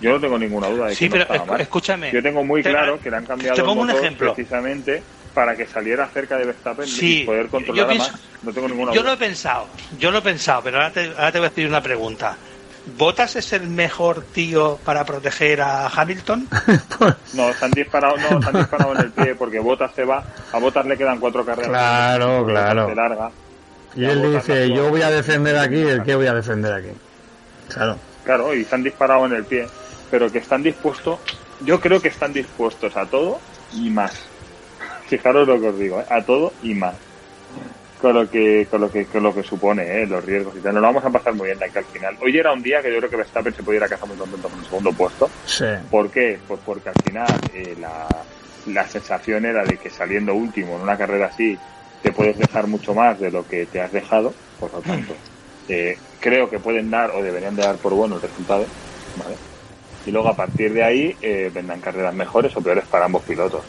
Yo 0.00 0.12
no 0.12 0.20
tengo 0.20 0.38
ninguna 0.38 0.68
duda 0.68 0.84
de 0.84 0.90
que 0.90 0.96
sí, 0.96 1.08
pero 1.08 1.22
estaba 1.22 1.44
mal. 1.44 1.60
escúchame. 1.60 2.12
Yo 2.12 2.22
tengo 2.22 2.44
muy 2.44 2.62
claro 2.62 3.00
que 3.00 3.10
le 3.10 3.16
han 3.16 3.24
cambiado 3.24 3.56
el 3.56 3.76
motor 3.76 4.16
precisamente 4.16 5.02
para 5.34 5.54
que 5.54 5.66
saliera 5.66 6.06
cerca 6.08 6.36
de 6.36 6.46
Verstappen 6.46 6.86
y 7.00 7.24
poder 7.24 7.48
controlar 7.48 7.96
más. 7.96 8.12
No 8.42 8.52
tengo 8.52 8.68
ninguna 8.68 8.92
yo 8.92 9.00
duda. 9.00 9.10
lo 9.10 9.16
he 9.16 9.18
pensado, 9.18 9.66
yo 9.98 10.10
lo 10.10 10.18
he 10.18 10.22
pensado, 10.22 10.62
pero 10.62 10.78
ahora 10.78 10.90
te, 10.90 11.08
ahora 11.08 11.32
te 11.32 11.38
voy 11.38 11.48
a 11.48 11.50
pedir 11.50 11.68
una 11.68 11.82
pregunta. 11.82 12.36
¿Botas 12.96 13.34
es 13.34 13.52
el 13.52 13.68
mejor 13.68 14.22
tío 14.22 14.78
para 14.84 15.04
proteger 15.04 15.60
a 15.60 15.88
Hamilton? 15.88 16.48
no, 17.34 17.52
se 17.52 17.64
han 17.64 17.70
disparado, 17.72 18.16
no, 18.16 18.40
se 18.40 18.48
han 18.48 18.54
disparado 18.54 18.92
en 18.94 19.00
el 19.00 19.10
pie 19.10 19.34
porque 19.34 19.58
Botas 19.58 19.92
se 19.94 20.04
va, 20.04 20.24
a 20.52 20.58
Botas 20.58 20.86
le 20.86 20.96
quedan 20.96 21.18
cuatro 21.18 21.44
carreras. 21.44 21.68
Claro, 21.68 22.46
claro. 22.46 22.94
Larga, 22.94 23.30
y, 23.96 24.04
él 24.04 24.34
dice, 24.34 24.70
yo 24.70 24.90
voy 24.90 25.02
a 25.02 25.10
defender 25.10 25.56
aquí, 25.56 25.80
¿el 25.80 26.02
qué 26.02 26.14
voy 26.14 26.26
a 26.26 26.34
defender 26.34 26.72
aquí? 26.72 26.90
Claro. 27.68 27.96
Claro, 28.24 28.54
y 28.54 28.64
se 28.64 28.74
han 28.74 28.82
disparado 28.82 29.26
en 29.26 29.32
el 29.32 29.44
pie, 29.44 29.66
pero 30.16 30.32
que 30.32 30.38
están 30.38 30.62
dispuestos, 30.62 31.18
yo 31.60 31.78
creo 31.78 32.00
que 32.00 32.08
están 32.08 32.32
dispuestos 32.32 32.96
a 32.96 33.04
todo 33.04 33.38
y 33.74 33.90
más. 33.90 34.26
Fijaros 35.08 35.46
lo 35.46 35.60
que 35.60 35.68
os 35.68 35.78
digo, 35.78 36.00
¿eh? 36.00 36.06
a 36.08 36.22
todo 36.22 36.54
y 36.62 36.72
más 36.72 36.94
con 38.00 38.14
lo 38.14 38.30
que 38.30 38.66
con 38.70 38.80
lo 38.80 38.90
que 38.90 39.04
con 39.04 39.22
lo 39.22 39.34
que 39.34 39.42
supone 39.42 39.82
¿eh? 39.82 40.06
los 40.06 40.24
riesgos 40.24 40.56
y 40.56 40.60
tal. 40.60 40.72
Nos 40.72 40.80
lo 40.80 40.86
vamos 40.88 41.04
a 41.04 41.10
pasar 41.10 41.34
muy 41.34 41.48
bien 41.48 41.58
de 41.58 41.66
aquí 41.66 41.76
al 41.76 41.84
final. 41.84 42.16
Hoy 42.22 42.38
era 42.38 42.50
un 42.50 42.62
día 42.62 42.80
que 42.80 42.90
yo 42.90 42.96
creo 42.96 43.10
que 43.10 43.16
Verstappen 43.16 43.52
se 43.52 43.62
pudiera 43.62 43.86
casar 43.88 44.08
muy 44.08 44.16
contento 44.16 44.48
con 44.48 44.58
el 44.58 44.64
segundo 44.64 44.92
puesto. 44.94 45.30
Sí. 45.44 45.66
¿Por 45.90 46.10
qué? 46.10 46.38
Pues 46.48 46.60
porque 46.64 46.88
al 46.88 47.02
final 47.04 47.40
eh, 47.52 47.76
la, 47.78 48.08
la 48.68 48.88
sensación 48.88 49.44
era 49.44 49.64
de 49.64 49.76
que 49.76 49.90
saliendo 49.90 50.32
último 50.32 50.76
en 50.76 50.82
una 50.82 50.96
carrera 50.96 51.26
así 51.26 51.58
te 52.02 52.10
puedes 52.10 52.38
dejar 52.38 52.68
mucho 52.68 52.94
más 52.94 53.20
de 53.20 53.30
lo 53.30 53.46
que 53.46 53.66
te 53.66 53.82
has 53.82 53.92
dejado, 53.92 54.32
por 54.58 54.72
lo 54.72 54.80
tanto. 54.80 55.14
Eh, 55.68 55.98
creo 56.20 56.48
que 56.48 56.60
pueden 56.60 56.92
dar 56.92 57.10
o 57.10 57.20
deberían 57.20 57.56
de 57.56 57.62
dar 57.62 57.74
por 57.74 57.92
bueno 57.92 58.14
el 58.14 58.22
resultado, 58.22 58.64
¿vale? 59.16 59.34
Y 60.06 60.12
luego 60.12 60.28
a 60.28 60.36
partir 60.36 60.72
de 60.72 60.84
ahí 60.84 61.16
eh, 61.20 61.50
vendrán 61.52 61.80
carreras 61.80 62.14
mejores 62.14 62.56
o 62.56 62.60
peores 62.60 62.84
para 62.84 63.06
ambos 63.06 63.22
pilotos. 63.24 63.62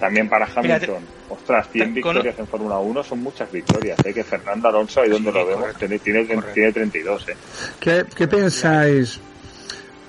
También 0.00 0.28
para 0.28 0.46
Hamilton, 0.46 1.02
ostras, 1.30 1.68
100 1.70 1.94
victorias 1.94 2.38
en 2.38 2.46
Fórmula 2.46 2.78
1 2.78 3.02
son 3.04 3.22
muchas 3.22 3.50
victorias. 3.50 3.98
Hay 4.04 4.12
que 4.12 4.24
Fernando 4.24 4.68
Alonso, 4.68 5.00
ahí 5.00 5.08
donde 5.08 5.30
lo 5.30 5.46
vemos, 5.46 5.74
tiene, 5.78 5.98
tiene, 5.98 6.24
tiene 6.52 6.72
32. 6.72 7.28
¿eh? 7.28 7.36
¿Qué, 7.78 8.04
qué 8.14 8.26
pensáis? 8.26 9.20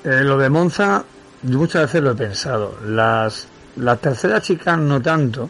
Eh, 0.04 0.22
lo 0.22 0.38
de 0.38 0.50
Monza, 0.50 1.04
yo 1.44 1.60
muchas 1.60 1.84
veces 1.84 2.02
lo 2.02 2.12
he 2.12 2.16
pensado. 2.16 2.78
Las, 2.84 3.48
la 3.78 3.96
tercera 3.98 4.42
chicane 4.42 4.84
no 4.84 5.02
tanto, 5.02 5.50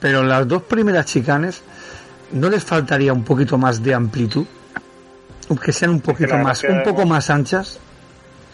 pero 0.00 0.22
las 0.22 0.46
dos 0.46 0.62
primeras 0.62 1.06
chicanes, 1.06 1.62
¿no 2.32 2.48
les 2.50 2.64
faltaría 2.64 3.12
un 3.12 3.24
poquito 3.24 3.58
más 3.58 3.82
de 3.82 3.94
amplitud? 3.94 4.46
Que 5.64 5.72
sean 5.72 5.92
un 5.92 6.00
poquito 6.00 6.36
más, 6.38 6.64
un 6.64 6.82
poco 6.82 7.06
más 7.06 7.30
anchas. 7.30 7.78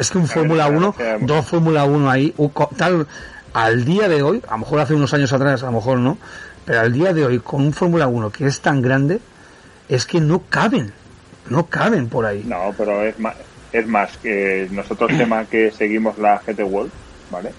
Es 0.02 0.10
que 0.10 0.18
un 0.18 0.26
Fórmula 0.26 0.66
1, 0.66 0.96
dos 1.20 1.46
Fórmula 1.46 1.84
1 1.84 2.10
ahí, 2.10 2.34
tal, 2.76 3.06
al 3.52 3.84
día 3.84 4.08
de 4.08 4.20
hoy, 4.20 4.42
a 4.48 4.54
lo 4.54 4.58
mejor 4.58 4.80
hace 4.80 4.94
unos 4.94 5.14
años 5.14 5.32
atrás, 5.32 5.62
a 5.62 5.66
lo 5.66 5.72
mejor 5.74 5.98
no, 5.98 6.18
pero 6.64 6.80
al 6.80 6.92
día 6.92 7.12
de 7.12 7.24
hoy, 7.24 7.38
con 7.38 7.62
un 7.62 7.72
Fórmula 7.72 8.08
1 8.08 8.30
que 8.30 8.46
es 8.46 8.60
tan 8.60 8.82
grande, 8.82 9.20
es 9.88 10.04
que 10.04 10.20
no 10.20 10.42
caben, 10.48 10.92
no 11.48 11.66
caben 11.66 12.08
por 12.08 12.26
ahí. 12.26 12.42
No, 12.44 12.74
pero 12.76 13.04
es 13.04 13.16
más, 13.20 13.36
es 13.72 13.86
más 13.86 14.16
que 14.16 14.66
nosotros 14.72 15.16
tema 15.16 15.44
que 15.44 15.70
seguimos 15.70 16.18
la 16.18 16.42
GT 16.44 16.64
World, 16.64 16.90
¿vale? 17.32 17.50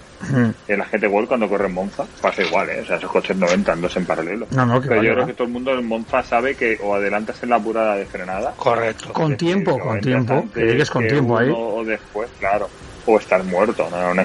En 0.68 0.78
la 0.78 0.86
GT 0.86 1.04
World 1.08 1.28
cuando 1.28 1.48
corre 1.48 1.66
en 1.66 1.74
Monza 1.74 2.04
pasa 2.22 2.42
igual, 2.42 2.70
¿eh? 2.70 2.80
O 2.80 2.86
sea, 2.86 2.96
esos 2.96 3.10
coches 3.10 3.36
no 3.36 3.46
entran 3.50 3.80
dos 3.82 3.94
en 3.98 4.06
paralelo. 4.06 4.46
No, 4.52 4.64
no, 4.64 4.80
que 4.80 4.88
Pero 4.88 5.02
yo 5.02 5.12
creo 5.12 5.26
que 5.26 5.34
todo 5.34 5.46
el 5.46 5.52
mundo 5.52 5.72
en 5.72 5.86
Monza 5.86 6.22
sabe 6.22 6.54
que 6.54 6.78
o 6.82 6.94
adelantas 6.94 7.42
en 7.42 7.50
la 7.50 7.56
apurada 7.56 7.96
de 7.96 8.06
frenada. 8.06 8.54
Correcto. 8.56 9.12
Con 9.12 9.36
tiempo, 9.36 9.78
con 9.78 10.00
tiempo, 10.00 10.32
antes 10.34 10.52
que 10.54 10.60
llegues 10.64 10.90
con 10.90 11.06
tiempo 11.06 11.36
ahí. 11.36 11.52
O 11.54 11.84
después, 11.84 12.30
claro. 12.38 12.70
O 13.06 13.18
estar 13.18 13.44
muerto, 13.44 13.86
no, 13.90 14.00
no, 14.00 14.14
no. 14.14 14.24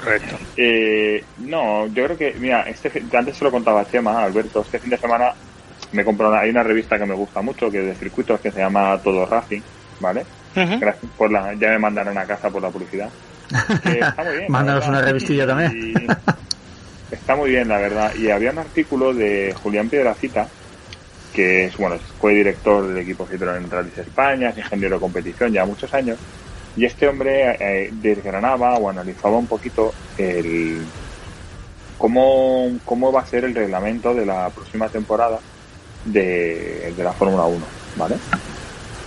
Correcto. 0.00 0.36
Eh, 0.56 1.22
no, 1.38 1.86
yo 1.88 2.04
creo 2.06 2.16
que, 2.16 2.34
mira, 2.38 2.62
este, 2.62 2.88
fin- 2.88 3.10
antes 3.14 3.36
se 3.36 3.44
lo 3.44 3.50
contaba 3.50 3.82
a 3.82 3.90
Chema, 3.90 4.22
Alberto, 4.24 4.62
este 4.62 4.78
fin 4.78 4.88
de 4.90 4.96
semana 4.96 5.32
me 5.92 6.04
compré 6.04 6.26
una, 6.26 6.40
hay 6.40 6.48
una 6.50 6.62
revista 6.62 6.98
que 6.98 7.04
me 7.04 7.14
gusta 7.14 7.42
mucho, 7.42 7.70
que 7.70 7.80
es 7.80 7.86
de 7.86 7.94
circuitos, 7.96 8.40
que 8.40 8.50
se 8.50 8.60
llama 8.60 8.98
Todo 9.04 9.26
Racing, 9.26 9.60
¿vale? 10.00 10.24
Gracias 10.80 11.12
por 11.16 11.30
la, 11.30 11.52
ya 11.54 11.68
me 11.68 11.78
mandarán 11.78 12.16
a 12.16 12.24
casa 12.24 12.48
por 12.50 12.62
la 12.62 12.70
publicidad. 12.70 13.10
Que 13.82 13.98
está 14.00 14.24
muy 14.24 14.32
bien. 14.32 14.42
la 14.44 14.48
Mándanos 14.48 14.88
una 14.88 15.00
revistilla 15.02 15.44
Y- 15.44 15.46
también. 15.46 16.06
Está 17.10 17.36
muy 17.36 17.50
bien, 17.50 17.68
la 17.68 17.78
verdad. 17.78 18.14
Y 18.16 18.30
había 18.30 18.50
un 18.50 18.58
artículo 18.58 19.14
de 19.14 19.54
Julián 19.62 19.88
Piedracita, 19.88 20.46
que 21.32 21.64
es, 21.66 21.76
bueno, 21.76 21.96
fue 22.20 22.34
director 22.34 22.86
del 22.86 22.98
equipo 22.98 23.26
Citroën 23.26 23.68
Rallys 23.70 23.96
España, 23.98 24.50
es 24.50 24.58
ingeniero 24.58 24.96
de 24.96 25.00
competición 25.00 25.52
ya 25.52 25.64
muchos 25.64 25.92
años. 25.94 26.18
Y 26.76 26.84
este 26.84 27.08
hombre 27.08 27.56
eh, 27.58 27.90
desgranaba 27.92 28.74
o 28.76 28.88
analizaba 28.90 29.36
un 29.38 29.46
poquito 29.46 29.92
el 30.18 30.82
cómo, 31.96 32.78
cómo 32.84 33.10
va 33.10 33.22
a 33.22 33.26
ser 33.26 33.44
el 33.44 33.54
reglamento 33.54 34.14
de 34.14 34.26
la 34.26 34.50
próxima 34.50 34.88
temporada 34.88 35.38
de, 36.04 36.92
de 36.96 37.04
la 37.04 37.12
Fórmula 37.12 37.44
1, 37.44 37.64
¿vale? 37.96 38.16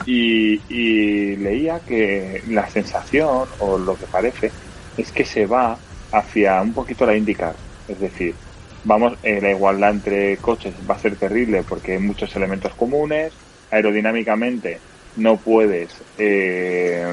Y, 0.05 1.35
leía 1.37 1.79
que 1.79 2.43
la 2.49 2.69
sensación, 2.69 3.47
o 3.59 3.77
lo 3.77 3.95
que 3.95 4.05
parece, 4.05 4.51
es 4.97 5.11
que 5.11 5.25
se 5.25 5.45
va 5.45 5.77
hacia 6.11 6.61
un 6.61 6.73
poquito 6.73 7.05
la 7.05 7.15
IndyCar. 7.15 7.55
Es 7.87 7.99
decir, 7.99 8.35
vamos, 8.83 9.13
eh, 9.23 9.39
la 9.41 9.51
igualdad 9.51 9.91
entre 9.91 10.37
coches 10.37 10.73
va 10.89 10.95
a 10.95 10.99
ser 10.99 11.15
terrible 11.15 11.63
porque 11.67 11.93
hay 11.93 11.99
muchos 11.99 12.35
elementos 12.35 12.73
comunes, 12.73 13.33
aerodinámicamente 13.71 14.79
no 15.15 15.37
puedes, 15.37 15.89
eh, 16.17 17.05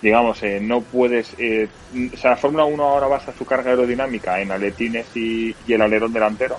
digamos, 0.00 0.42
eh, 0.42 0.60
no 0.60 0.80
puedes, 0.80 1.34
eh, 1.38 1.68
o 2.12 2.16
sea, 2.16 2.30
la 2.30 2.36
Fórmula 2.36 2.64
1 2.64 2.82
ahora 2.82 3.06
basa 3.06 3.32
su 3.36 3.44
carga 3.44 3.70
aerodinámica 3.70 4.40
en 4.40 4.50
aletines 4.50 5.06
y, 5.14 5.54
el 5.68 5.82
alerón 5.82 6.12
delantero. 6.12 6.58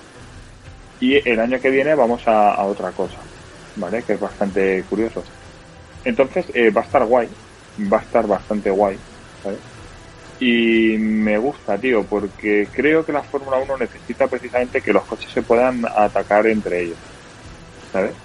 Y 0.99 1.27
el 1.27 1.39
año 1.39 1.59
que 1.59 1.69
viene 1.69 1.93
vamos 1.95 2.27
a 2.27 2.63
otra 2.65 2.91
cosa, 2.91 3.17
¿vale? 3.77 4.03
Que 4.03 4.13
es 4.13 4.19
bastante 4.19 4.83
curioso. 4.89 5.23
Entonces, 6.03 6.45
eh, 6.53 6.71
va 6.71 6.81
a 6.81 6.85
estar 6.85 7.05
guay, 7.05 7.29
va 7.91 7.99
a 7.99 8.01
estar 8.01 8.27
bastante 8.27 8.69
guay. 8.69 8.97
Y 10.39 10.97
me 10.99 11.37
gusta, 11.39 11.79
tío, 11.79 12.07
porque 12.07 12.69
creo 12.71 13.03
que 13.05 13.11
la 13.11 13.23
Fórmula 13.23 13.57
1 13.57 13.77
necesita 13.77 14.27
precisamente 14.27 14.81
que 14.81 14.93
los 14.93 15.05
coches 15.05 15.31
se 15.31 15.41
puedan 15.41 15.83
atacar 15.95 16.45
entre 16.47 16.83
ellos, 16.83 16.99
¿sabes? 17.91 18.15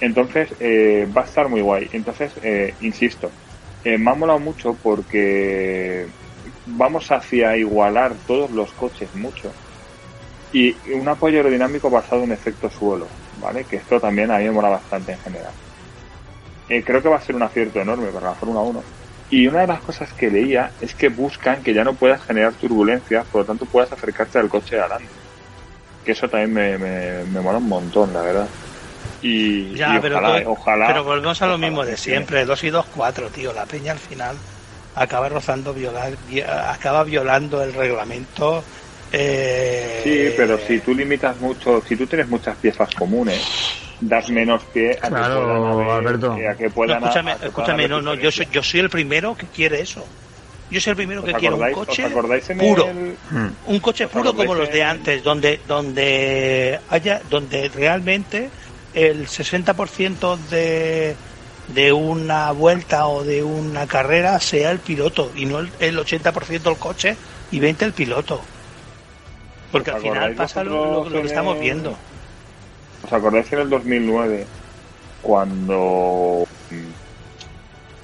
Entonces, 0.00 0.54
eh, 0.58 1.06
va 1.16 1.22
a 1.22 1.24
estar 1.24 1.48
muy 1.48 1.60
guay. 1.60 1.88
Entonces, 1.92 2.32
eh, 2.42 2.74
insisto, 2.80 3.30
eh, 3.84 3.98
me 3.98 4.10
ha 4.10 4.14
molado 4.14 4.40
mucho 4.40 4.78
porque 4.82 6.12
vamos 6.66 7.10
hacia 7.12 7.56
igualar 7.56 8.16
todos 8.26 8.50
los 8.50 8.72
coches 8.74 9.14
mucho 9.14 9.56
y 10.52 10.76
un 10.92 11.08
apoyo 11.08 11.38
aerodinámico 11.38 11.90
basado 11.90 12.24
en 12.24 12.32
efecto 12.32 12.70
suelo, 12.70 13.21
¿vale? 13.42 13.66
Que 13.66 13.76
esto 13.78 14.00
también 14.00 14.30
a 14.32 14.38
mí 14.38 14.44
me 14.46 14.52
mola 14.52 14.70
bastante 14.70 15.12
en 15.12 15.20
general. 15.20 15.56
Eh, 16.68 16.84
creo 16.84 17.02
que 17.02 17.08
va 17.08 17.16
a 17.16 17.20
ser 17.20 17.34
un 17.36 17.42
acierto 17.42 17.80
enorme 17.80 18.12
para 18.12 18.30
la 18.30 18.36
Fórmula 18.36 18.60
1. 18.62 18.88
Y 19.28 19.46
una 19.46 19.62
de 19.62 19.66
las 19.68 19.82
cosas 19.82 20.12
que 20.14 20.30
leía 20.30 20.74
es 20.78 20.94
que 20.94 21.08
buscan 21.08 21.62
que 21.62 21.74
ya 21.74 21.84
no 21.84 21.96
puedas 21.96 22.24
generar 22.24 22.56
turbulencias, 22.56 23.26
por 23.30 23.42
lo 23.42 23.46
tanto 23.46 23.66
puedas 23.66 23.92
acercarte 23.92 24.38
al 24.38 24.48
coche 24.48 24.76
de 24.76 24.82
adelante. 24.82 25.22
Que 26.04 26.12
eso 26.12 26.28
también 26.28 26.52
me, 26.52 26.78
me, 26.78 27.24
me 27.26 27.40
mola 27.40 27.58
un 27.58 27.68
montón, 27.68 28.12
la 28.12 28.22
verdad. 28.22 28.50
Y, 29.20 29.74
Ya, 29.78 29.96
y 29.96 30.00
pero, 30.00 30.18
ojalá, 30.46 30.86
pero 30.88 31.04
volvemos 31.04 31.40
a 31.42 31.46
lo 31.46 31.58
mismo 31.58 31.84
de 31.84 31.96
siempre, 31.96 32.44
2 32.44 32.64
y 32.64 32.70
2, 32.70 32.86
4, 32.88 33.30
tío. 33.30 33.52
La 33.52 33.66
peña 33.66 33.92
al 33.92 34.00
final 34.00 34.36
acaba 34.94 35.28
rozando, 35.28 35.72
violar, 35.74 36.16
vi- 36.18 36.42
acaba 36.42 37.04
violando 37.04 37.62
el 37.62 37.72
reglamento. 37.72 38.66
Eh, 39.12 40.00
Sí, 40.02 40.34
pero 40.36 40.58
si 40.58 40.80
tú 40.80 40.94
limitas 40.94 41.38
mucho, 41.40 41.82
si 41.86 41.96
tú 41.96 42.06
tienes 42.06 42.28
muchas 42.28 42.56
piezas 42.56 42.88
comunes, 42.94 43.40
das 44.00 44.28
menos 44.30 44.64
pie 44.66 44.98
a 45.00 45.08
Claro, 45.08 45.40
que 45.40 45.46
puedan 45.46 45.64
haber- 45.64 45.90
Alberto. 45.90 46.32
a 46.32 46.56
que 46.56 46.64
No, 46.64 46.70
puedan 46.72 47.04
escúchame, 47.42 47.88
no, 47.88 48.00
no, 48.02 48.14
yo 48.14 48.30
soy, 48.32 48.48
yo 48.50 48.62
soy 48.62 48.80
el 48.80 48.90
primero 48.90 49.36
que 49.36 49.46
quiere 49.46 49.80
eso. 49.80 50.04
Yo 50.70 50.80
soy 50.80 50.92
el 50.92 50.96
primero 50.96 51.20
¿Os 51.20 51.26
que 51.26 51.34
quiere 51.34 51.54
un 51.54 51.70
coche 51.72 52.04
puro. 52.58 52.88
el- 52.88 53.16
Mm. 53.30 53.48
un 53.66 53.80
coche 53.80 54.06
¿Os 54.06 54.10
puro 54.10 54.34
como 54.34 54.54
los 54.54 54.70
de 54.72 54.82
antes, 54.82 55.22
donde 55.22 55.60
donde 55.68 56.80
haya 56.88 57.20
donde 57.28 57.68
realmente 57.68 58.48
el 58.94 59.26
60% 59.28 60.36
de 60.50 61.14
de 61.68 61.92
una 61.92 62.50
vuelta 62.52 63.06
o 63.06 63.22
de 63.22 63.42
una 63.42 63.86
carrera 63.86 64.40
sea 64.40 64.70
el 64.70 64.80
piloto 64.80 65.30
y 65.36 65.44
no 65.46 65.58
el, 65.60 65.70
el 65.78 65.98
80% 65.98 66.70
el 66.70 66.76
coche 66.78 67.16
y 67.50 67.60
20 67.60 67.84
el 67.84 67.92
piloto. 67.92 68.42
Porque 69.72 69.90
¿Os 69.90 69.96
al 69.96 70.02
final 70.02 70.34
pasa 70.36 70.62
lo, 70.64 70.70
vosotros 70.70 71.12
lo- 71.12 71.16
lo 71.16 71.20
que 71.22 71.26
estamos 71.28 71.58
viendo. 71.58 71.98
¿Os 73.04 73.12
acordáis 73.12 73.46
que 73.48 73.54
en 73.56 73.62
el 73.62 73.70
2009, 73.70 74.40
cuando, 75.20 76.44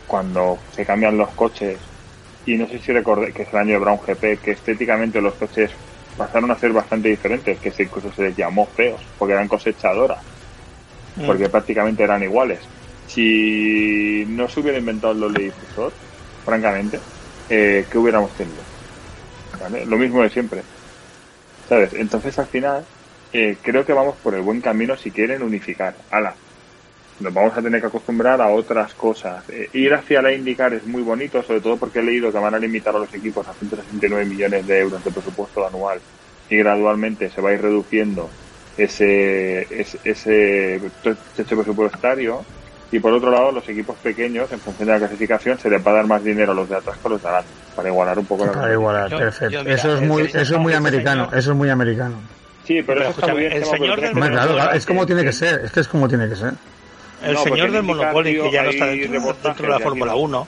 cuando 0.05 0.65
se 0.75 0.85
cambian 0.85 1.17
los 1.17 1.35
coches, 1.35 1.93
y 2.45 2.57
no 2.57 2.67
sé 2.69 2.79
si 2.81 2.93
recordáis 2.93 3.35
que 3.35 3.43
es 3.43 3.53
el 3.53 3.59
año 3.61 3.75
de 3.75 3.79
Brown 3.81 3.99
GP, 4.01 4.41
que 4.43 4.53
estéticamente 4.53 5.21
los 5.21 5.37
coches 5.37 5.73
pasaron 6.17 6.51
a 6.51 6.59
ser 6.59 6.73
bastante 6.73 7.11
diferentes, 7.11 7.61
que 7.61 7.73
se, 7.73 7.85
incluso 7.85 8.11
se 8.13 8.23
les 8.23 8.37
llamó 8.37 8.73
feos, 8.75 9.13
porque 9.17 9.35
eran 9.35 9.49
cosechadoras, 9.49 10.19
Mm. 11.17 11.27
porque 11.27 11.49
prácticamente 11.49 12.03
eran 12.03 12.23
iguales. 12.23 12.71
Si 13.05 14.25
no 14.27 14.49
se 14.49 14.61
hubiera 14.61 14.79
inventado 14.79 15.13
el 15.15 15.21
doble 15.21 15.45
difusor, 15.45 15.99
francamente, 16.45 17.05
eh, 17.49 17.87
¿qué 17.91 17.99
hubiéramos 17.99 18.35
tenido? 18.35 18.67
¿Vale? 19.59 19.85
Lo 19.87 19.99
mismo 19.99 20.23
de 20.23 20.31
siempre. 20.31 20.67
Entonces 21.71 22.39
al 22.39 22.47
final 22.47 22.85
eh, 23.33 23.57
creo 23.63 23.85
que 23.85 23.93
vamos 23.93 24.17
por 24.23 24.35
el 24.35 24.43
buen 24.43 24.61
camino 24.61 24.97
si 24.97 25.11
quieren 25.11 25.43
unificar. 25.43 25.95
Ala, 26.11 26.35
nos 27.21 27.35
vamos 27.35 27.57
a 27.57 27.63
tener 27.63 27.81
que 27.81 27.89
acostumbrar 27.89 28.41
a 28.41 28.49
otras 28.49 28.95
cosas. 28.95 29.45
Eh, 29.51 29.69
ir 29.73 29.93
hacia 29.93 30.23
la 30.23 30.33
indicar 30.33 30.73
es 30.73 30.87
muy 30.87 31.03
bonito, 31.03 31.43
sobre 31.43 31.61
todo 31.61 31.77
porque 31.77 31.99
he 31.99 32.03
leído 32.03 32.33
que 32.33 32.39
van 32.39 32.55
a 32.55 32.59
limitar 32.59 32.95
a 32.95 32.99
los 32.99 33.13
equipos 33.13 33.47
a 33.49 33.53
169 33.55 34.25
millones 34.25 34.67
de 34.67 34.79
euros 34.79 35.05
de 35.05 35.11
presupuesto 35.11 35.67
anual 35.67 36.01
y 36.49 36.57
gradualmente 36.57 37.29
se 37.31 37.41
va 37.41 37.51
a 37.51 37.55
ir 37.55 37.63
reduciendo 37.63 38.31
ese, 38.79 39.63
ese, 39.63 39.99
ese 40.05 40.81
techo 41.37 41.57
presupuestario. 41.57 42.45
Y 42.91 43.01
por 43.01 43.13
otro 43.13 43.31
lado, 43.31 43.53
los 43.53 43.69
equipos 43.69 43.97
pequeños, 43.99 44.51
en 44.51 44.61
función 44.61 44.87
de 44.87 44.95
la 44.95 45.01
clasificación, 45.01 45.59
se 45.59 45.69
les 45.69 45.87
va 45.87 45.91
a 45.91 45.95
dar 45.97 46.07
más 46.07 46.25
dinero 46.25 46.53
a 46.53 46.55
los 46.55 46.71
de 46.71 46.77
atrás 46.77 46.97
que 46.97 47.07
a 47.07 47.11
los 47.11 47.21
de 47.21 47.29
adelante, 47.29 47.51
para 47.79 47.91
igualar 47.91 48.19
un 48.19 48.27
poco 48.27 48.45
la 48.45 48.51
Para 48.51 48.73
igualar, 48.73 49.09
Yo- 49.09 49.19
perfecto. 49.19 49.51
yo, 49.53 49.63
mira, 49.63 49.77
eso 49.77 49.95
es 49.95 50.01
muy, 50.03 50.23
eso 50.25 50.37
es 50.41 50.59
muy 50.59 50.73
americano, 50.75 51.27
señor- 51.27 51.39
eso 51.39 51.51
es 51.53 51.57
muy 51.57 51.71
americano. 51.71 52.17
Sí, 52.67 52.83
pero, 52.83 53.07
el 53.07 53.65
señor 53.65 54.01
del 54.01 54.11
claro, 54.15 54.73
es 54.73 54.85
como 54.85 55.07
tiene 55.07 55.23
que 55.23 55.33
ser, 55.33 55.61
es 55.65 55.71
que 55.71 55.79
es 55.79 55.87
como 55.87 56.09
tiene 56.09 56.29
que 56.29 56.35
ser. 56.35 56.55
El 57.23 57.39
señor 57.39 57.71
del 57.71 57.85
Monopoly, 57.85 58.33
que 58.43 58.51
ya 58.51 58.65
no 58.65 58.71
está 58.71 58.87
dentro, 58.87 59.37
dentro 59.45 59.67
de 59.67 59.73
la 59.73 59.79
Fórmula 59.79 60.17
1, 60.17 60.47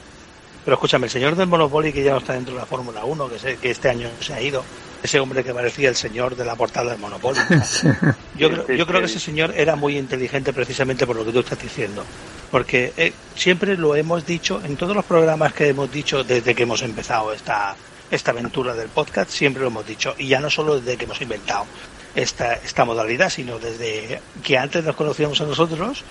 pero 0.64 0.74
escúchame, 0.74 1.06
el 1.06 1.10
señor 1.12 1.36
del 1.36 1.46
Monopoly, 1.46 1.92
que 1.92 2.02
ya 2.02 2.10
no 2.10 2.18
está 2.18 2.32
dentro 2.32 2.52
de 2.54 2.58
la 2.62 2.66
Fórmula 2.66 3.04
1, 3.04 3.28
que, 3.28 3.56
que 3.58 3.70
este 3.70 3.88
año 3.90 4.08
se 4.18 4.34
ha 4.34 4.42
ido, 4.42 4.64
ese 5.00 5.20
hombre 5.20 5.44
que 5.44 5.54
parecía 5.54 5.88
el 5.88 5.94
señor 5.94 6.34
de 6.34 6.44
la 6.44 6.56
portada 6.56 6.90
del 6.90 6.98
Monopoly. 6.98 7.38
Yo, 8.41 8.51
creo, 8.51 8.76
yo 8.76 8.86
creo 8.86 9.01
que 9.01 9.07
ese 9.07 9.20
señor 9.20 9.53
era 9.57 9.76
muy 9.76 9.99
inteligente 9.99 10.53
precisamente 10.53 11.07
por 11.07 11.16
lo 11.16 11.24
que 11.24 11.32
tú 11.32 11.41
estás 11.41 11.61
diciendo. 11.61 12.05
Porque 12.51 12.93
eh, 12.97 13.12
siempre 13.36 13.76
lo 13.76 13.95
hemos 13.95 14.26
dicho 14.26 14.61
en 14.64 14.76
todos 14.76 14.97
los 14.97 15.05
programas 15.05 15.53
que 15.53 15.68
hemos 15.68 15.93
dicho 15.93 16.24
desde 16.24 16.55
que 16.55 16.62
hemos 16.64 16.82
empezado 16.82 17.32
esta, 17.32 17.76
esta 18.11 18.30
aventura 18.30 18.74
del 18.74 18.88
podcast, 18.88 19.30
siempre 19.30 19.62
lo 19.62 19.68
hemos 19.68 19.86
dicho. 19.86 20.14
Y 20.18 20.28
ya 20.28 20.41
no 20.41 20.51
solo 20.51 20.80
desde 20.80 20.97
que 20.97 21.05
hemos 21.05 21.20
inventado 21.20 21.66
esta, 22.14 22.55
esta 22.55 22.84
modalidad, 22.84 23.30
sino 23.30 23.59
desde 23.59 24.20
que 24.43 24.59
antes 24.59 24.84
nos 24.84 24.97
conocíamos 24.97 25.41
a 25.41 25.45
nosotros, 25.45 26.03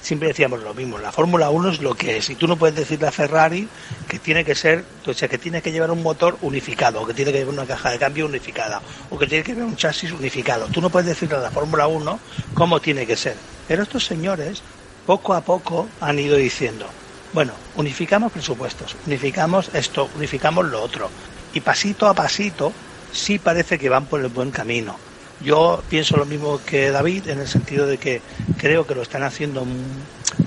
siempre 0.00 0.28
decíamos 0.28 0.60
lo 0.60 0.74
mismo. 0.74 0.98
La 0.98 1.12
Fórmula 1.12 1.50
1 1.50 1.70
es 1.70 1.80
lo 1.80 1.94
que 1.94 2.16
es. 2.16 2.30
Y 2.30 2.34
tú 2.34 2.46
no 2.46 2.56
puedes 2.56 2.76
decirle 2.76 3.08
a 3.08 3.12
Ferrari 3.12 3.68
que 4.08 4.18
tiene 4.18 4.44
que 4.44 4.54
ser, 4.54 4.84
o 5.06 5.12
sea, 5.12 5.28
que 5.28 5.38
tiene 5.38 5.62
que 5.62 5.72
llevar 5.72 5.90
un 5.90 6.02
motor 6.02 6.38
unificado, 6.42 7.02
o 7.02 7.06
que 7.06 7.14
tiene 7.14 7.32
que 7.32 7.38
llevar 7.38 7.54
una 7.54 7.66
caja 7.66 7.90
de 7.90 7.98
cambio 7.98 8.26
unificada, 8.26 8.80
o 9.10 9.18
que 9.18 9.26
tiene 9.26 9.44
que 9.44 9.52
llevar 9.52 9.68
un 9.68 9.76
chasis 9.76 10.12
unificado. 10.12 10.66
Tú 10.66 10.80
no 10.80 10.90
puedes 10.90 11.08
decirle 11.08 11.36
a 11.36 11.40
la 11.40 11.50
Fórmula 11.50 11.86
1 11.86 12.20
cómo 12.54 12.80
tiene 12.80 13.06
que 13.06 13.16
ser. 13.16 13.36
Pero 13.66 13.82
estos 13.82 14.06
señores, 14.06 14.62
poco 15.06 15.34
a 15.34 15.40
poco, 15.40 15.88
han 16.00 16.18
ido 16.18 16.36
diciendo, 16.36 16.86
bueno, 17.32 17.52
unificamos 17.76 18.32
presupuestos, 18.32 18.96
unificamos 19.06 19.70
esto, 19.74 20.08
unificamos 20.16 20.66
lo 20.66 20.82
otro. 20.82 21.10
Y 21.52 21.60
pasito 21.60 22.06
a 22.06 22.14
pasito, 22.14 22.72
sí 23.12 23.38
parece 23.38 23.78
que 23.78 23.88
van 23.88 24.06
por 24.06 24.20
el 24.20 24.28
buen 24.28 24.50
camino 24.50 25.07
yo 25.40 25.82
pienso 25.88 26.16
lo 26.16 26.26
mismo 26.26 26.60
que 26.64 26.90
David 26.90 27.28
en 27.28 27.40
el 27.40 27.48
sentido 27.48 27.86
de 27.86 27.98
que 27.98 28.20
creo 28.58 28.86
que 28.86 28.94
lo 28.94 29.02
están 29.02 29.22
haciendo 29.22 29.64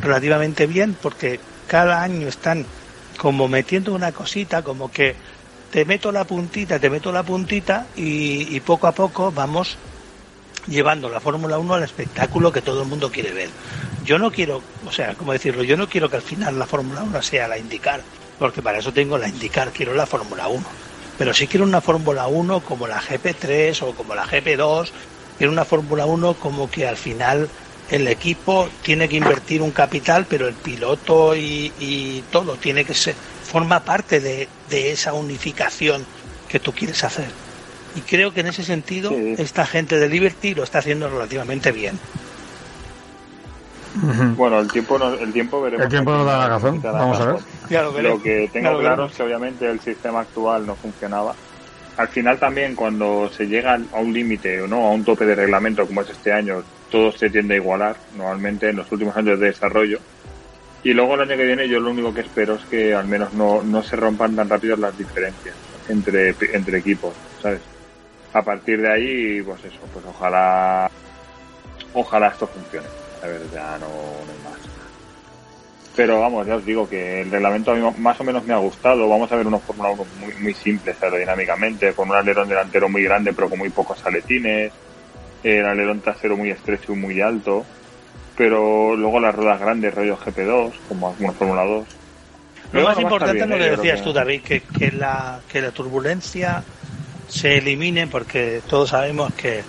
relativamente 0.02 0.68
bien 0.68 0.96
porque 1.02 1.40
cada 1.68 2.02
año 2.04 2.28
están 2.28 2.66
como 3.18 3.48
metiendo 3.48 3.94
una 3.94 4.12
cosita, 4.12 4.64
como 4.64 4.92
que 4.92 5.16
te 5.72 5.86
meto 5.86 6.12
la 6.12 6.26
puntita, 6.26 6.80
te 6.80 6.90
meto 6.90 7.12
la 7.12 7.24
puntita 7.24 7.88
y, 7.96 8.60
poco 8.62 8.88
a 8.88 8.92
poco 8.92 9.32
vamos 9.32 9.78
llevando 10.68 11.10
la 11.10 11.20
Fórmula 11.20 11.58
1 11.58 11.74
al 11.74 11.84
espectáculo 11.84 12.52
que 12.52 12.62
todo 12.62 12.84
el 12.84 12.90
mundo 12.90 13.12
quiere 13.12 13.32
ver. 13.32 13.50
Yo 14.04 14.20
no 14.20 14.32
quiero, 14.32 14.62
o 14.86 14.92
sea, 14.92 15.14
como 15.16 15.32
decirlo, 15.32 15.64
yo 15.64 15.78
no 15.78 15.88
quiero 15.88 16.10
que 16.10 16.18
al 16.18 16.22
final 16.22 16.60
la 16.60 16.66
Fórmula 16.68 17.04
1 17.04 17.22
sea 17.22 17.48
la 17.48 17.58
indicar, 17.58 18.02
porque 18.38 18.62
para 18.62 18.80
eso 18.80 18.92
tengo 18.92 19.18
la 19.18 19.30
indicar, 19.30 19.72
quiero 19.72 19.94
la 19.94 20.06
Fórmula 20.06 20.48
1 20.50 20.91
pero 21.22 21.36
si 21.36 21.46
quiero 21.46 21.68
una 21.68 21.82
Fórmula 21.82 22.26
1 22.26 22.62
como 22.62 22.88
la 22.88 23.00
GP3 23.00 23.84
o 23.84 23.94
como 23.94 24.16
la 24.16 24.26
GP2, 24.26 24.90
quiero 25.38 25.54
una 25.54 25.66
Fórmula 25.66 26.08
1 26.08 26.34
como 26.34 26.72
que 26.72 26.88
al 26.88 26.98
final 26.98 27.48
el 27.92 28.08
equipo 28.08 28.68
tiene 28.82 29.08
que 29.08 29.18
invertir 29.18 29.62
un 29.62 29.70
capital, 29.70 30.26
pero 30.28 30.48
el 30.48 30.56
piloto 30.56 31.36
y, 31.36 32.24
todo 32.32 32.56
tiene 32.56 32.86
que 32.86 32.96
ser, 32.96 33.14
forma 33.44 33.82
parte 33.82 34.20
de, 34.20 34.48
esa 34.72 35.14
unificación 35.14 36.08
que 36.50 36.60
tú 36.60 36.74
quieres 36.74 37.04
hacer. 37.04 37.28
Y 37.96 38.02
creo 38.02 38.34
que 38.34 38.40
en 38.40 38.48
ese 38.48 38.64
sentido 38.64 39.12
esta 39.38 39.68
gente 39.68 40.00
de 40.00 40.10
Liberty 40.10 40.56
lo 40.56 40.64
está 40.64 40.80
haciendo 40.80 41.08
relativamente 41.08 41.72
bien. 41.72 42.00
Bueno, 44.38 44.60
el 44.60 44.72
tiempo, 44.72 44.98
el 45.20 45.34
tiempo 45.34 45.62
veremos. 45.62 45.86
El 45.86 45.90
tiempo 45.90 46.12
nos 46.12 46.26
da 46.26 46.38
la 46.38 46.48
razón. 46.50 46.82
Vamos 46.82 47.20
a 47.20 47.26
ver. 47.34 48.04
lo, 48.04 48.22
que 48.22 48.50
tengo 48.52 48.80
claro 48.80 49.06
es 49.06 49.14
que 49.14 49.24
obviamente 49.24 49.70
el 49.70 49.80
sistema 49.80 50.22
actual 50.22 50.66
no 50.66 50.76
funcionaba. 50.76 51.36
Al 51.98 52.08
final 52.08 52.40
también 52.40 52.76
cuando 52.76 53.30
se 53.30 53.48
llega 53.48 53.78
a 53.94 54.00
un 54.00 54.14
límite 54.14 54.62
o 54.62 54.68
no, 54.68 54.88
a 54.88 54.92
un 54.92 55.04
tope 55.04 55.26
de 55.26 55.36
reglamento 55.36 55.86
como 55.86 56.02
es 56.02 56.10
este 56.10 56.32
año, 56.32 56.64
todo 56.90 57.12
se 57.12 57.30
tiende 57.30 57.56
a 57.56 57.58
igualar 57.58 57.96
normalmente 58.18 58.70
en 58.70 58.78
los 58.78 58.92
últimos 58.92 59.16
años 59.18 59.40
de 59.40 59.48
desarrollo. 59.48 60.00
Y 60.84 60.94
luego 60.94 61.14
el 61.16 61.22
año 61.22 61.38
que 61.38 61.46
viene 61.46 61.68
yo 61.68 61.80
lo 61.80 61.92
único 61.92 62.14
que 62.14 62.22
espero 62.22 62.56
es 62.56 62.66
que 62.66 62.96
al 62.96 63.08
menos 63.08 63.34
no, 63.34 63.62
no 63.62 63.84
se 63.84 63.96
rompan 63.96 64.36
tan 64.36 64.50
rápido 64.50 64.78
las 64.78 64.98
diferencias 64.98 65.56
entre, 65.90 66.34
entre 66.54 66.80
equipos, 66.80 67.14
¿sabes? 67.42 67.62
A 68.34 68.42
partir 68.42 68.82
de 68.82 68.92
ahí, 68.92 69.42
pues 69.42 69.64
eso, 69.66 69.80
pues 69.94 70.06
ojalá, 70.06 70.90
ojalá 71.94 72.30
esto 72.30 72.48
funcione 72.48 73.01
a 73.22 73.28
ver, 73.28 73.42
ya 73.54 73.78
no, 73.78 73.88
hay 73.88 74.44
más. 74.44 74.60
Pero 75.96 76.22
vamos, 76.22 76.48
ya 76.48 76.56
os 76.56 76.66
digo 76.66 76.88
que 76.88 77.22
el 77.22 77.32
reglamento 77.32 77.72
a 77.72 77.76
mí 77.76 77.94
más 77.98 78.20
o 78.20 78.24
menos 78.24 78.46
me 78.46 78.54
ha 78.54 78.58
gustado. 78.58 79.08
Vamos 79.10 79.32
a 79.32 79.36
ver 79.36 79.46
unos 79.46 79.62
Fórmula 79.62 79.92
1 79.92 80.06
muy, 80.20 80.34
muy 80.36 80.54
simples 80.54 80.96
aerodinámicamente, 81.02 81.94
con 81.94 82.10
un 82.10 82.16
alerón 82.16 82.48
delantero 82.48 82.88
muy 82.88 83.04
grande 83.04 83.34
pero 83.34 83.50
con 83.50 83.60
muy 83.60 83.70
pocos 83.70 84.04
aletines, 84.06 84.72
el 85.44 85.66
alerón 85.66 86.02
trasero 86.02 86.38
muy 86.38 86.50
estrecho 86.50 86.94
y 86.94 86.96
muy 86.96 87.20
alto, 87.20 87.66
pero 88.38 88.96
luego 88.96 89.20
las 89.20 89.36
ruedas 89.36 89.60
grandes, 89.60 89.94
rollo 89.94 90.18
GP2, 90.18 90.72
como 90.88 91.10
algunos 91.10 91.36
Fórmula 91.36 91.66
2. 91.66 91.86
Lo 92.72 92.84
más 92.84 93.00
importante 93.00 93.42
es 93.42 93.48
lo 93.48 93.58
que 93.58 93.66
¿eh? 93.66 93.72
decías 93.72 94.02
tú, 94.02 94.14
David, 94.14 94.42
que, 94.44 94.62
que, 94.62 94.92
la, 94.92 95.42
que 95.52 95.62
la 95.62 95.72
turbulencia 95.72 96.64
se 97.32 97.58
elimine 97.58 98.08
porque 98.08 98.62
todos 98.68 98.90
sabemos 98.90 99.34
que 99.34 99.64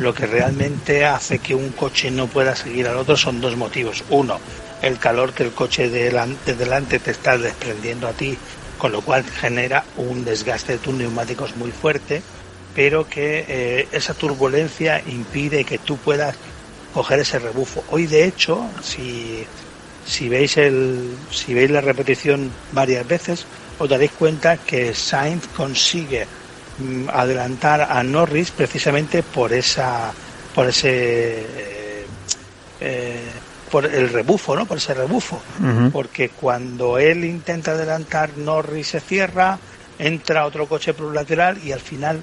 lo 0.00 0.12
que 0.12 0.26
realmente 0.26 1.04
hace 1.04 1.38
que 1.38 1.54
un 1.54 1.70
coche 1.70 2.10
no 2.10 2.26
pueda 2.26 2.56
seguir 2.56 2.88
al 2.88 2.96
otro 2.96 3.16
son 3.16 3.40
dos 3.40 3.56
motivos. 3.56 4.02
Uno, 4.10 4.40
el 4.82 4.98
calor 4.98 5.32
que 5.32 5.44
el 5.44 5.52
coche 5.52 5.88
de 5.88 6.10
delante, 6.10 6.98
te 6.98 7.10
está 7.12 7.38
desprendiendo 7.38 8.08
a 8.08 8.12
ti, 8.12 8.36
con 8.78 8.90
lo 8.90 9.00
cual 9.00 9.24
genera 9.24 9.84
un 9.96 10.24
desgaste 10.24 10.72
de 10.72 10.78
tus 10.78 10.94
neumáticos 10.94 11.56
muy 11.56 11.70
fuerte, 11.70 12.20
pero 12.74 13.08
que 13.08 13.44
eh, 13.46 13.88
esa 13.92 14.14
turbulencia 14.14 15.00
impide 15.06 15.64
que 15.64 15.78
tú 15.78 15.96
puedas 15.96 16.34
coger 16.92 17.20
ese 17.20 17.38
rebufo. 17.38 17.84
Hoy, 17.90 18.06
de 18.06 18.24
hecho, 18.24 18.66
si, 18.82 19.46
si, 20.04 20.28
veis 20.28 20.56
el, 20.56 21.14
si 21.30 21.54
veis 21.54 21.70
la 21.70 21.80
repetición 21.80 22.50
varias 22.72 23.06
veces, 23.06 23.46
os 23.78 23.88
daréis 23.88 24.10
cuenta 24.12 24.56
que 24.56 24.94
Sainz 24.94 25.46
consigue 25.56 26.26
adelantar 27.12 27.82
a 27.82 28.02
Norris 28.02 28.50
precisamente 28.50 29.22
por 29.22 29.52
esa 29.52 30.12
por 30.54 30.68
ese 30.68 31.40
eh, 31.40 32.06
eh, 32.80 33.30
por 33.70 33.86
el 33.86 34.08
rebufo 34.08 34.56
no 34.56 34.66
por 34.66 34.78
ese 34.78 34.94
rebufo. 34.94 35.40
Porque 35.92 36.30
cuando 36.30 36.98
él 36.98 37.24
intenta 37.24 37.72
adelantar 37.72 38.36
Norris 38.36 38.88
se 38.88 39.00
cierra 39.00 39.58
entra 39.98 40.46
otro 40.46 40.66
coche 40.66 40.92
por 40.94 41.06
un 41.06 41.14
lateral 41.14 41.58
y 41.64 41.72
al 41.72 41.80
final 41.80 42.20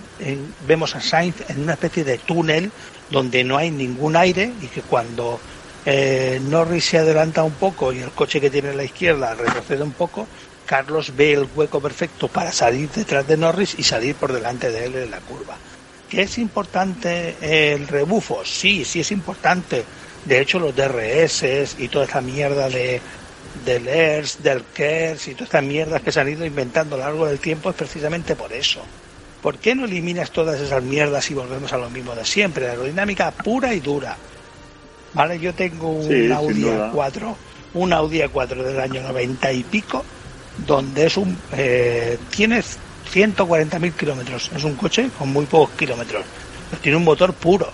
vemos 0.68 0.96
a 0.96 1.02
Sainz 1.02 1.50
en 1.50 1.62
una 1.64 1.74
especie 1.74 2.04
de 2.04 2.18
túnel 2.18 2.72
donde 3.10 3.44
no 3.44 3.58
hay 3.58 3.72
ningún 3.72 4.16
aire 4.16 4.52
y 4.62 4.68
que 4.68 4.82
cuando 4.82 5.40
eh, 5.86 6.40
Norris 6.50 6.86
se 6.86 6.98
adelanta 7.00 7.44
un 7.44 7.54
poco 7.54 7.92
y 7.92 8.00
el 8.00 8.12
coche 8.12 8.40
que 8.40 8.50
tiene 8.50 8.70
a 8.70 8.74
la 8.74 8.84
izquierda 8.84 9.34
retrocede 9.34 9.84
un 9.84 9.94
poco 9.94 10.28
Carlos 10.72 11.12
ve 11.18 11.34
el 11.34 11.50
hueco 11.54 11.82
perfecto 11.82 12.30
para 12.30 12.54
salir 12.54 12.90
detrás 12.92 13.28
de 13.28 13.36
Norris 13.36 13.76
y 13.78 13.84
salir 13.84 14.16
por 14.16 14.32
delante 14.32 14.72
de 14.72 14.86
él 14.86 14.96
en 14.96 15.12
la 15.12 15.20
curva. 15.20 15.58
¿Que 16.10 16.22
es 16.22 16.38
importante 16.38 17.36
el 17.42 17.90
rebufo? 17.90 18.46
Sí, 18.46 18.86
sí 18.86 19.02
es 19.02 19.12
importante. 19.12 19.84
De 20.24 20.40
hecho, 20.40 20.60
los 20.60 20.74
DRS 20.74 21.76
y 21.78 21.90
toda 21.90 22.06
esta 22.06 22.22
mierda 22.22 22.70
de 22.70 23.02
del 23.66 23.86
ERS, 23.86 24.42
del 24.42 24.64
KERS 24.64 25.28
y 25.28 25.32
todas 25.34 25.48
estas 25.48 25.64
mierdas 25.64 26.02
que 26.04 26.12
se 26.14 26.22
han 26.22 26.30
ido 26.30 26.46
inventando 26.46 26.96
a 26.96 27.00
lo 27.00 27.04
largo 27.04 27.26
del 27.26 27.40
tiempo 27.40 27.72
es 27.72 27.76
precisamente 27.76 28.38
por 28.38 28.54
eso. 28.54 28.82
¿Por 29.42 29.58
qué 29.58 29.76
no 29.76 29.84
eliminas 29.84 30.32
todas 30.32 30.62
esas 30.62 30.82
mierdas 30.82 31.30
y 31.32 31.34
volvemos 31.34 31.74
a 31.74 31.80
lo 31.80 31.90
mismo 31.90 32.16
de 32.16 32.24
siempre? 32.24 32.70
Aerodinámica 32.70 33.32
pura 33.32 33.74
y 33.74 33.82
dura. 33.82 34.16
Vale, 35.16 35.38
yo 35.38 35.54
tengo 35.54 35.90
un 35.90 36.32
Audi 36.32 36.64
A4, 36.64 37.36
un 37.74 37.92
Audi 37.92 38.20
A4 38.20 38.64
del 38.64 38.80
año 38.80 39.02
90 39.02 39.52
y 39.52 39.64
pico 39.64 40.06
donde 40.66 41.06
es 41.08 41.18
un 41.18 41.38
eh, 41.54 42.18
tiene 42.30 42.60
140.000 42.60 43.94
kilómetros. 43.94 44.52
Es 44.56 44.64
un 44.64 44.76
coche 44.76 45.10
con 45.18 45.32
muy 45.32 45.46
pocos 45.46 45.76
kilómetros. 45.76 46.24
tiene 46.82 46.98
un 46.98 47.04
motor 47.04 47.34
puro. 47.34 47.70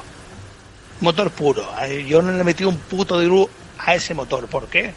Motor 1.01 1.29
puro. 1.31 1.67
Yo 2.07 2.21
no 2.21 2.31
le 2.31 2.41
he 2.41 2.43
metido 2.43 2.69
un 2.69 2.77
puto 2.77 3.19
de 3.19 3.27
luz 3.27 3.47
a 3.77 3.95
ese 3.95 4.13
motor. 4.13 4.47
¿Por 4.47 4.67
qué? 4.67 4.93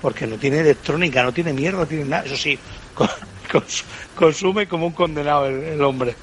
Porque 0.00 0.26
no 0.26 0.36
tiene 0.36 0.60
electrónica, 0.60 1.22
no 1.22 1.32
tiene 1.32 1.52
mierda, 1.52 1.80
no 1.80 1.86
tiene 1.86 2.04
nada. 2.04 2.24
Eso 2.24 2.36
sí, 2.36 2.58
consume 4.16 4.66
como 4.66 4.86
un 4.86 4.92
condenado 4.92 5.46
el, 5.46 5.82
hombre. 5.82 6.16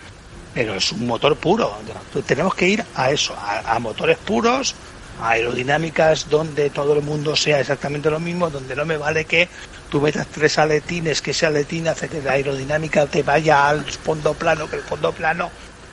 Pero 0.54 0.74
es 0.74 0.92
un 0.92 1.06
motor 1.06 1.36
puro. 1.36 1.78
tenemos 2.26 2.56
que 2.56 2.68
ir 2.68 2.84
a 2.96 3.12
eso, 3.12 3.36
a 3.38 3.78
motores 3.78 4.18
puros, 4.18 4.76
aerodinámicas 5.22 6.30
donde 6.30 6.70
todo 6.70 6.94
el 6.94 7.02
mundo 7.02 7.36
sea 7.36 7.60
exactamente 7.60 8.10
lo 8.10 8.20
mismo, 8.20 8.50
donde 8.50 8.76
no 8.76 8.86
me 8.86 8.98
vale 8.98 9.26
que 9.26 9.48
tú 9.90 10.00
metas 10.02 10.28
tres 10.28 10.58
aletines, 10.58 11.22
que 11.22 11.32
ese 11.32 11.46
aletín 11.46 11.88
hace 11.88 12.08
que 12.08 12.22
la 12.22 12.34
aerodinámica 12.34 13.06
te 13.08 13.24
vaya 13.24 13.70
al 13.70 13.84
fondo 13.84 14.34
plano, 14.34 14.70
que 14.70 14.78
el 14.78 14.84
fondo 14.84 15.12
plano 15.12 15.50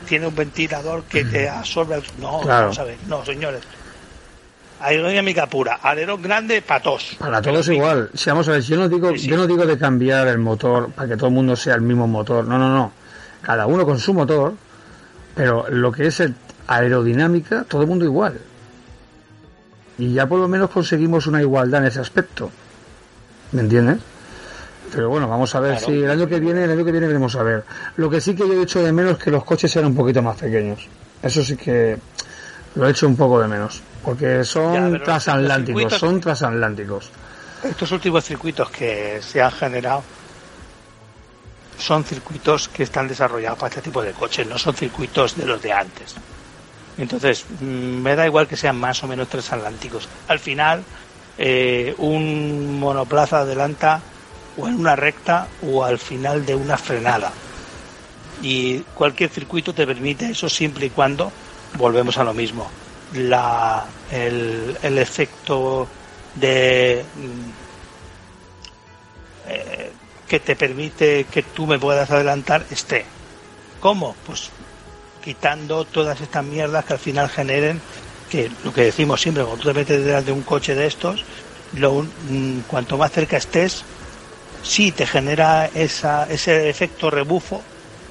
tiene 0.07 0.27
un 0.27 0.35
ventilador 0.35 1.05
que 1.05 1.25
te 1.25 1.49
absorbe. 1.49 2.03
No, 2.21 2.45
no, 2.45 2.73
¿sabes? 2.73 2.99
No, 3.07 3.25
señores. 3.25 3.63
Aerodinámica 4.79 5.47
pura, 5.47 5.77
alerón 5.83 6.21
grande 6.21 6.61
para 6.61 6.83
todos. 6.83 7.17
Para 7.19 7.41
todos 7.41 7.67
igual. 7.69 8.11
Si 8.15 8.29
vamos 8.29 8.47
a 8.49 8.53
ver, 8.53 8.63
yo 8.63 8.77
no 8.77 8.89
digo, 8.89 9.13
yo 9.13 9.37
no 9.37 9.47
digo 9.47 9.65
de 9.65 9.79
cambiar 9.79 10.29
el 10.29 10.39
motor 10.39 10.91
para 10.91 11.09
que 11.09 11.17
todo 11.17 11.29
el 11.29 11.35
mundo 11.35 11.57
sea 11.57 11.75
el 11.75 11.81
mismo 11.81 12.07
motor. 12.07 12.47
No, 12.47 12.59
no, 12.59 12.69
no. 12.69 12.93
Cada 13.41 13.67
uno 13.67 13.87
con 13.87 13.99
su 13.99 14.13
motor, 14.13 14.55
pero 15.35 15.67
lo 15.71 15.91
que 15.91 16.09
es 16.09 16.21
el 16.21 16.35
aerodinámica, 16.67 17.65
todo 17.65 17.83
el 17.83 17.89
mundo 17.89 18.05
igual. 18.05 18.39
Y 19.99 20.13
ya 20.13 20.27
por 20.27 20.39
lo 20.39 20.47
menos 20.47 20.69
conseguimos 20.69 21.27
una 21.27 21.41
igualdad 21.41 21.81
en 21.81 21.87
ese 21.87 22.01
aspecto. 22.01 22.51
¿Me 23.53 23.63
entiendes? 23.63 23.99
Pero 24.93 25.09
bueno, 25.09 25.29
vamos 25.29 25.55
a 25.55 25.61
ver 25.61 25.79
si 25.79 25.93
el 25.93 26.11
año 26.11 26.27
que 26.27 26.39
viene, 26.39 26.65
el 26.65 26.71
año 26.71 26.85
que 26.85 26.93
viene 26.93 27.07
veremos 27.07 27.35
a 27.37 27.43
ver. 27.43 27.65
Lo 27.97 28.09
que 28.09 28.21
sí 28.21 28.35
que 28.35 28.47
yo 28.47 28.55
he 28.55 28.63
hecho 28.63 28.83
de 28.83 28.93
menos 28.93 29.13
es 29.13 29.19
que 29.19 29.31
los 29.31 29.45
coches 29.45 29.71
sean 29.71 29.87
un 29.87 29.95
poquito 29.95 30.23
más 30.23 30.37
pequeños. 30.37 30.87
Eso 31.23 31.43
sí 31.43 31.57
que 31.57 31.99
lo 32.77 32.87
he 32.87 32.91
hecho 32.91 33.07
un 33.07 33.17
poco 33.17 33.41
de 33.41 33.49
menos. 33.49 33.83
Porque 34.05 34.45
son 34.45 35.03
transatlánticos, 35.03 35.95
son 35.95 36.21
transatlánticos. 36.21 37.11
Estos 37.65 37.91
últimos 37.91 38.25
circuitos 38.25 38.71
que 38.71 39.21
se 39.21 39.43
han 39.43 39.51
generado 39.51 40.03
son 41.79 42.05
circuitos 42.05 42.69
que 42.69 42.85
están 42.85 43.09
desarrollados 43.09 43.59
para 43.59 43.69
este 43.69 43.83
tipo 43.83 44.03
de 44.03 44.13
coches, 44.13 44.47
no 44.47 44.57
son 44.57 44.75
circuitos 44.75 45.37
de 45.37 45.47
los 45.47 45.61
de 45.61 45.73
antes. 45.73 46.15
Entonces, 46.99 47.45
mm, 47.61 47.65
me 47.65 48.17
da 48.17 48.25
igual 48.27 48.47
que 48.47 48.57
sean 48.57 48.79
más 48.79 49.03
o 49.03 49.09
menos 49.09 49.29
transatlánticos. 49.29 50.09
Al 50.29 50.39
final, 50.39 50.83
eh, 51.39 51.95
un 51.99 52.79
monoplaza 52.81 53.41
adelanta 53.41 54.01
o 54.57 54.69
en 54.69 54.75
una 54.75 54.97
recta 54.97 55.49
o 55.63 55.85
al 55.85 55.99
final 55.99 56.47
de 56.47 56.55
una 56.55 56.77
frenada. 56.77 57.33
Y 58.43 58.81
cualquier 58.95 59.31
circuito 59.31 59.75
te 59.75 59.87
permite 59.87 60.31
eso 60.31 60.49
siempre 60.49 60.87
y 60.87 60.91
cuando 60.91 61.33
volvemos 61.77 62.19
a 62.19 62.25
lo 62.25 62.35
mismo. 62.35 62.71
La, 63.15 63.87
el, 64.11 64.77
efecto 64.83 65.87
de 66.35 67.05
mm, 67.15 67.51
eh, 69.49 69.93
que 70.27 70.41
te 70.41 70.57
permite 70.57 71.25
que 71.25 71.43
tú 71.43 71.67
me 71.67 71.79
puedas 71.79 72.11
adelantar 72.11 72.67
esté. 72.71 73.05
¿Cómo? 73.81 74.17
Pues 74.27 74.51
quitando 75.23 75.85
todas 75.85 76.21
estas 76.21 76.45
mierdas 76.45 76.85
que 76.85 76.93
al 76.95 76.99
final 76.99 77.29
generen 77.29 77.81
que 78.31 78.51
lo 78.65 78.73
que 78.73 78.83
decimos 78.83 79.21
siempre, 79.21 79.45
cuando 79.45 79.63
tú 79.63 79.69
te 79.69 79.75
metes 79.75 80.05
detrás 80.05 80.27
de 80.27 80.33
un 80.33 80.43
coche 80.43 80.75
de 80.75 80.87
estos, 80.87 81.25
mm, 81.73 82.61
cuanto 82.67 82.99
más 82.99 83.13
cerca 83.13 83.37
estés, 83.37 83.85
sí 84.63 84.93
te 84.93 85.07
genera 85.07 85.71
esa, 85.75 86.27
ese 86.31 86.69
efecto 86.69 87.11
rebufo, 87.11 87.63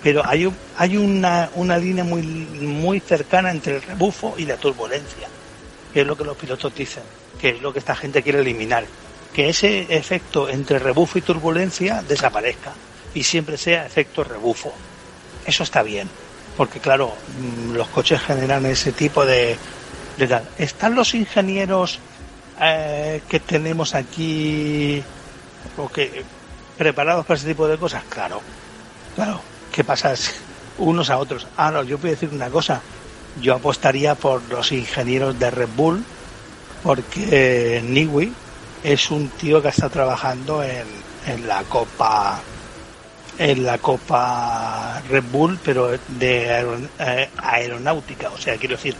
pero 0.01 0.25
hay, 0.25 0.45
un, 0.45 0.55
hay 0.77 0.97
una, 0.97 1.49
una 1.55 1.77
línea 1.77 2.03
muy, 2.03 2.21
muy 2.21 2.99
cercana 2.99 3.51
entre 3.51 3.77
el 3.77 3.81
rebufo 3.81 4.35
y 4.37 4.45
la 4.45 4.57
turbulencia, 4.57 5.27
que 5.93 6.01
es 6.01 6.07
lo 6.07 6.15
que 6.15 6.23
los 6.23 6.37
pilotos 6.37 6.73
dicen, 6.75 7.03
que 7.39 7.49
es 7.49 7.61
lo 7.61 7.73
que 7.73 7.79
esta 7.79 7.95
gente 7.95 8.21
quiere 8.21 8.39
eliminar 8.39 8.85
que 9.35 9.49
ese 9.49 9.85
efecto 9.89 10.47
entre 10.47 10.79
rebufo 10.79 11.17
y 11.17 11.21
turbulencia 11.21 12.01
desaparezca 12.07 12.71
y 13.13 13.21
siempre 13.23 13.57
sea 13.57 13.85
efecto 13.85 14.23
rebufo. 14.23 14.73
Eso 15.45 15.63
está 15.63 15.83
bien, 15.83 16.09
porque 16.55 16.79
claro, 16.79 17.13
mm, 17.37 17.73
los 17.73 17.89
coches 17.89 18.21
generan 18.21 18.65
ese 18.65 18.93
tipo 18.93 19.25
de, 19.25 19.57
tal. 20.27 20.47
¿Están 20.57 20.95
los 20.95 21.13
ingenieros 21.13 21.99
eh, 22.61 23.21
que 23.27 23.39
tenemos 23.39 23.93
aquí 23.95 25.03
preparados 26.77 27.25
para 27.25 27.37
ese 27.37 27.47
tipo 27.47 27.67
de 27.67 27.77
cosas? 27.77 28.03
Claro, 28.09 28.41
claro. 29.15 29.41
¿Qué 29.71 29.83
pasa 29.83 30.13
unos 30.77 31.09
a 31.09 31.17
otros? 31.17 31.47
Ah, 31.57 31.71
no, 31.71 31.83
yo 31.83 31.97
a 31.97 32.01
decir 32.01 32.29
una 32.31 32.49
cosa. 32.49 32.81
Yo 33.41 33.53
apostaría 33.53 34.15
por 34.15 34.41
los 34.49 34.71
ingenieros 34.71 35.37
de 35.37 35.51
Red 35.51 35.69
Bull, 35.75 36.01
porque 36.81 37.27
eh, 37.29 38.31
es 38.83 39.11
un 39.11 39.27
tío 39.29 39.61
que 39.61 39.67
está 39.67 39.89
trabajando 39.89 40.63
en, 40.63 40.85
en 41.27 41.45
la 41.45 41.63
Copa 41.63 42.39
en 43.37 43.65
la 43.65 43.77
Copa 43.79 45.01
Red 45.09 45.25
Bull, 45.31 45.59
pero 45.63 45.89
de 46.07 46.79
eh, 46.99 47.29
aeronáutica. 47.37 48.29
O 48.29 48.37
sea, 48.37 48.55
quiero 48.57 48.75
decir, 48.75 48.95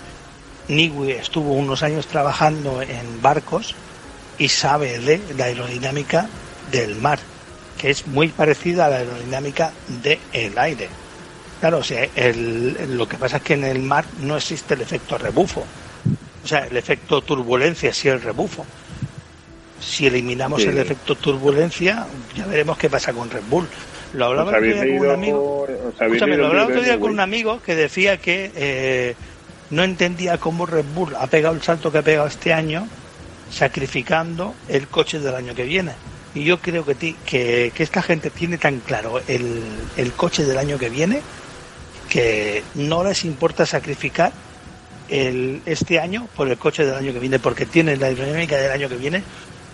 Niwi 0.68 1.12
estuvo 1.12 1.54
unos 1.54 1.84
años 1.84 2.08
trabajando 2.08 2.82
en 2.82 3.22
barcos 3.22 3.76
y 4.38 4.50
sabe 4.50 5.00
de 5.00 5.22
la 5.38 5.46
aerodinámica 5.46 6.28
del 6.72 6.96
mar, 6.96 7.20
que 7.78 7.90
es 7.90 8.08
muy 8.08 8.30
parecida 8.30 8.86
a 8.86 8.90
la 8.90 8.98
aerodinámica 8.98 9.72
del 10.02 10.58
aire. 10.58 10.90
Claro, 11.60 11.80
o 11.80 11.84
sea, 11.84 12.08
el, 12.16 12.98
lo 12.98 13.08
que 13.08 13.18
pasa 13.18 13.38
es 13.38 13.44
que 13.44 13.54
en 13.54 13.64
el 13.64 13.80
mar 13.80 14.06
no 14.22 14.36
existe 14.38 14.74
el 14.74 14.82
efecto 14.82 15.18
rebufo. 15.18 15.66
O 16.44 16.48
sea, 16.48 16.68
el 16.68 16.78
efecto 16.78 17.22
turbulencia 17.22 17.94
sí 17.94 18.08
el 18.08 18.22
rebufo. 18.22 18.66
Si 19.80 20.08
eliminamos 20.08 20.64
el 20.64 20.78
efecto 20.78 21.16
turbulencia, 21.16 22.08
ya 22.36 22.46
veremos 22.46 22.78
qué 22.78 22.90
pasa 22.90 23.14
con 23.14 23.30
Red 23.30 23.44
Bull. 23.50 23.68
Lo 24.14 24.26
hablaba 24.26 24.52
otro 24.52 24.62
día 24.62 24.78
con 24.78 25.08
un 25.08 25.10
amigo. 25.10 25.68
lo 26.00 26.48
hablaba 26.48 26.68
otro 26.68 26.82
día 26.82 27.00
con 27.00 27.12
un 27.12 27.20
amigo 27.20 27.62
que 27.62 27.76
decía 27.76 28.18
que 28.18 28.52
eh, 28.56 29.16
no 29.76 29.84
entendía 29.84 30.38
cómo 30.38 30.66
Red 30.66 30.86
Bull 30.96 31.16
ha 31.16 31.28
pegado 31.28 31.54
el 31.54 31.62
salto 31.62 31.92
que 31.92 31.98
ha 31.98 32.02
pegado 32.02 32.28
este 32.28 32.54
año, 32.54 32.88
sacrificando 33.52 34.56
el 34.70 34.88
coche 34.88 35.20
del 35.20 35.36
año 35.36 35.54
que 35.54 35.66
viene. 35.66 35.92
Y 36.34 36.44
yo 36.44 36.60
creo 36.60 36.86
que, 36.86 37.16
que, 37.26 37.72
esta 37.78 38.02
gente 38.02 38.30
tiene 38.30 38.58
tan 38.58 38.80
claro 38.80 39.22
el, 39.28 39.62
el 39.98 40.14
coche 40.14 40.46
del 40.46 40.58
año 40.58 40.78
que 40.78 40.90
viene 40.90 41.22
que 42.10 42.64
no 42.76 43.04
les 43.04 43.26
importa 43.26 43.66
sacrificar 43.66 44.32
el, 45.10 45.62
este 45.66 46.00
año 46.00 46.28
por 46.36 46.48
el 46.48 46.58
coche 46.58 46.86
del 46.86 46.96
año 46.96 47.12
que 47.14 47.20
viene, 47.20 47.40
porque 47.40 47.66
tienen 47.66 48.00
la 48.00 48.10
dinámica 48.10 48.56
del 48.56 48.72
año 48.72 48.88
que 48.88 48.96
viene 48.96 49.24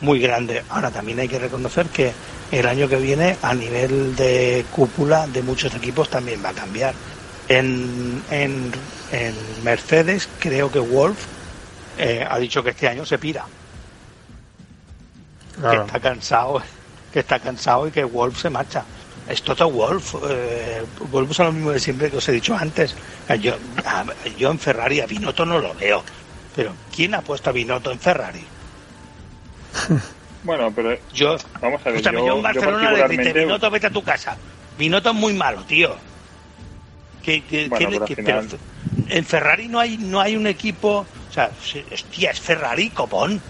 muy 0.01 0.19
grande. 0.19 0.63
Ahora 0.69 0.89
también 0.89 1.19
hay 1.19 1.27
que 1.27 1.37
reconocer 1.37 1.87
que 1.87 2.11
el 2.51 2.67
año 2.67 2.87
que 2.87 2.97
viene 2.97 3.37
a 3.41 3.53
nivel 3.53 4.15
de 4.15 4.65
cúpula 4.71 5.27
de 5.27 5.43
muchos 5.43 5.73
equipos 5.75 6.09
también 6.09 6.43
va 6.43 6.49
a 6.49 6.53
cambiar. 6.53 6.93
En, 7.51 8.23
en, 8.31 8.71
en 9.11 9.35
Mercedes 9.63 10.29
creo 10.39 10.71
que 10.71 10.79
Wolf 10.79 11.19
eh, 11.97 12.25
ha 12.27 12.39
dicho 12.39 12.63
que 12.63 12.69
este 12.69 12.87
año 12.87 13.05
se 13.05 13.19
pira. 13.19 13.45
Que 15.69 15.75
está 15.75 15.99
cansado, 15.99 16.61
que 17.11 17.19
está 17.19 17.39
cansado 17.39 17.87
y 17.87 17.91
que 17.91 18.05
Wolf 18.05 18.39
se 18.41 18.49
marcha. 18.49 18.85
Es 19.27 19.43
Toto 19.43 19.69
Wolf, 19.69 20.15
eh, 20.29 20.81
volvemos 21.09 21.39
a 21.41 21.43
lo 21.43 21.51
mismo 21.51 21.71
de 21.71 21.79
siempre 21.79 22.09
que 22.09 22.17
os 22.17 22.29
he 22.29 22.31
dicho 22.31 22.55
antes. 22.55 22.95
Yo, 23.41 23.55
yo 24.37 24.49
en 24.49 24.57
Ferrari 24.57 25.01
a 25.01 25.05
Binotto 25.05 25.45
no 25.45 25.59
lo 25.59 25.73
veo, 25.75 26.03
pero 26.55 26.73
¿quién 26.95 27.15
ha 27.15 27.21
puesto 27.21 27.49
a 27.49 27.53
Binotto 27.53 27.91
en 27.91 27.99
Ferrari? 27.99 28.45
Bueno, 30.43 30.71
pero 30.75 30.97
yo, 31.13 31.37
vamos 31.61 31.81
a 31.85 31.91
ver, 31.91 32.01
yo, 32.01 32.35
en 32.35 32.41
Barcelona 32.41 32.91
le 32.93 33.07
dije, 33.09 33.31
Binotto, 33.31 33.69
vete 33.69 33.85
a 33.85 33.91
tu 33.91 34.01
casa. 34.01 34.35
Binotto 34.75 35.11
es 35.11 35.15
muy 35.15 35.35
malo, 35.35 35.61
tío. 35.65 35.95
Que, 37.21 37.43
en 39.09 39.25
Ferrari 39.25 39.67
no 39.67 39.79
hay 39.79 39.97
no 39.97 40.19
hay 40.19 40.35
un 40.35 40.47
equipo, 40.47 41.05
o 41.29 41.33
sea, 41.33 41.51
hostia, 41.91 42.31
es 42.31 42.39
Ferrari, 42.39 42.89
copón. 42.89 43.41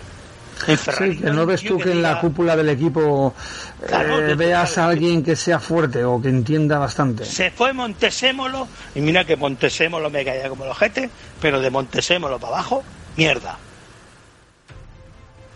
En 0.67 0.77
Ferrari 0.77 1.15
sí, 1.15 1.21
que 1.21 1.31
no 1.31 1.45
ves 1.45 1.63
tú 1.63 1.79
que, 1.79 1.91
en 1.91 2.01
la 2.03 2.19
cúpula 2.19 2.55
del 2.55 2.69
equipo 2.69 3.33
eh, 3.81 4.35
veas 4.37 4.77
a 4.77 4.87
alguien 4.87 5.23
que 5.23 5.35
sea 5.35 5.59
fuerte 5.59 6.03
o 6.03 6.21
que 6.21 6.29
entienda 6.29 6.77
bastante. 6.77 7.25
Se 7.25 7.49
fue 7.49 7.73
Montesémolo, 7.73 8.67
y 8.93 9.01
mira 9.01 9.25
que 9.25 9.35
Montesémolo 9.35 10.09
me 10.09 10.23
caía 10.23 10.49
como 10.49 10.65
los 10.65 10.77
jetes, 10.77 11.09
pero 11.39 11.59
de 11.59 11.69
Montesémolo 11.71 12.37
para 12.39 12.55
abajo, 12.55 12.83
mierda. 13.17 13.57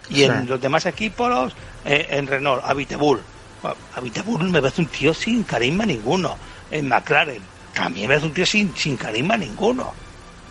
Y 0.09 0.23
en 0.23 0.47
los 0.47 0.61
demás 0.61 0.85
equipos, 0.85 1.53
eh, 1.83 2.07
en 2.11 2.27
Renault, 2.27 2.63
Avitebull. 2.63 3.19
Avitebull 3.95 4.49
me 4.49 4.61
parece 4.61 4.81
un 4.81 4.87
tío 4.87 5.13
sin 5.13 5.43
carisma 5.43 5.85
ninguno. 5.85 6.37
En 6.69 6.87
McLaren 6.87 7.54
también 7.75 8.07
me 8.07 8.15
parece 8.15 8.27
un 8.27 8.33
tío 8.33 8.45
sin, 8.45 8.75
sin 8.75 8.97
carisma 8.97 9.37
ninguno. 9.37 9.93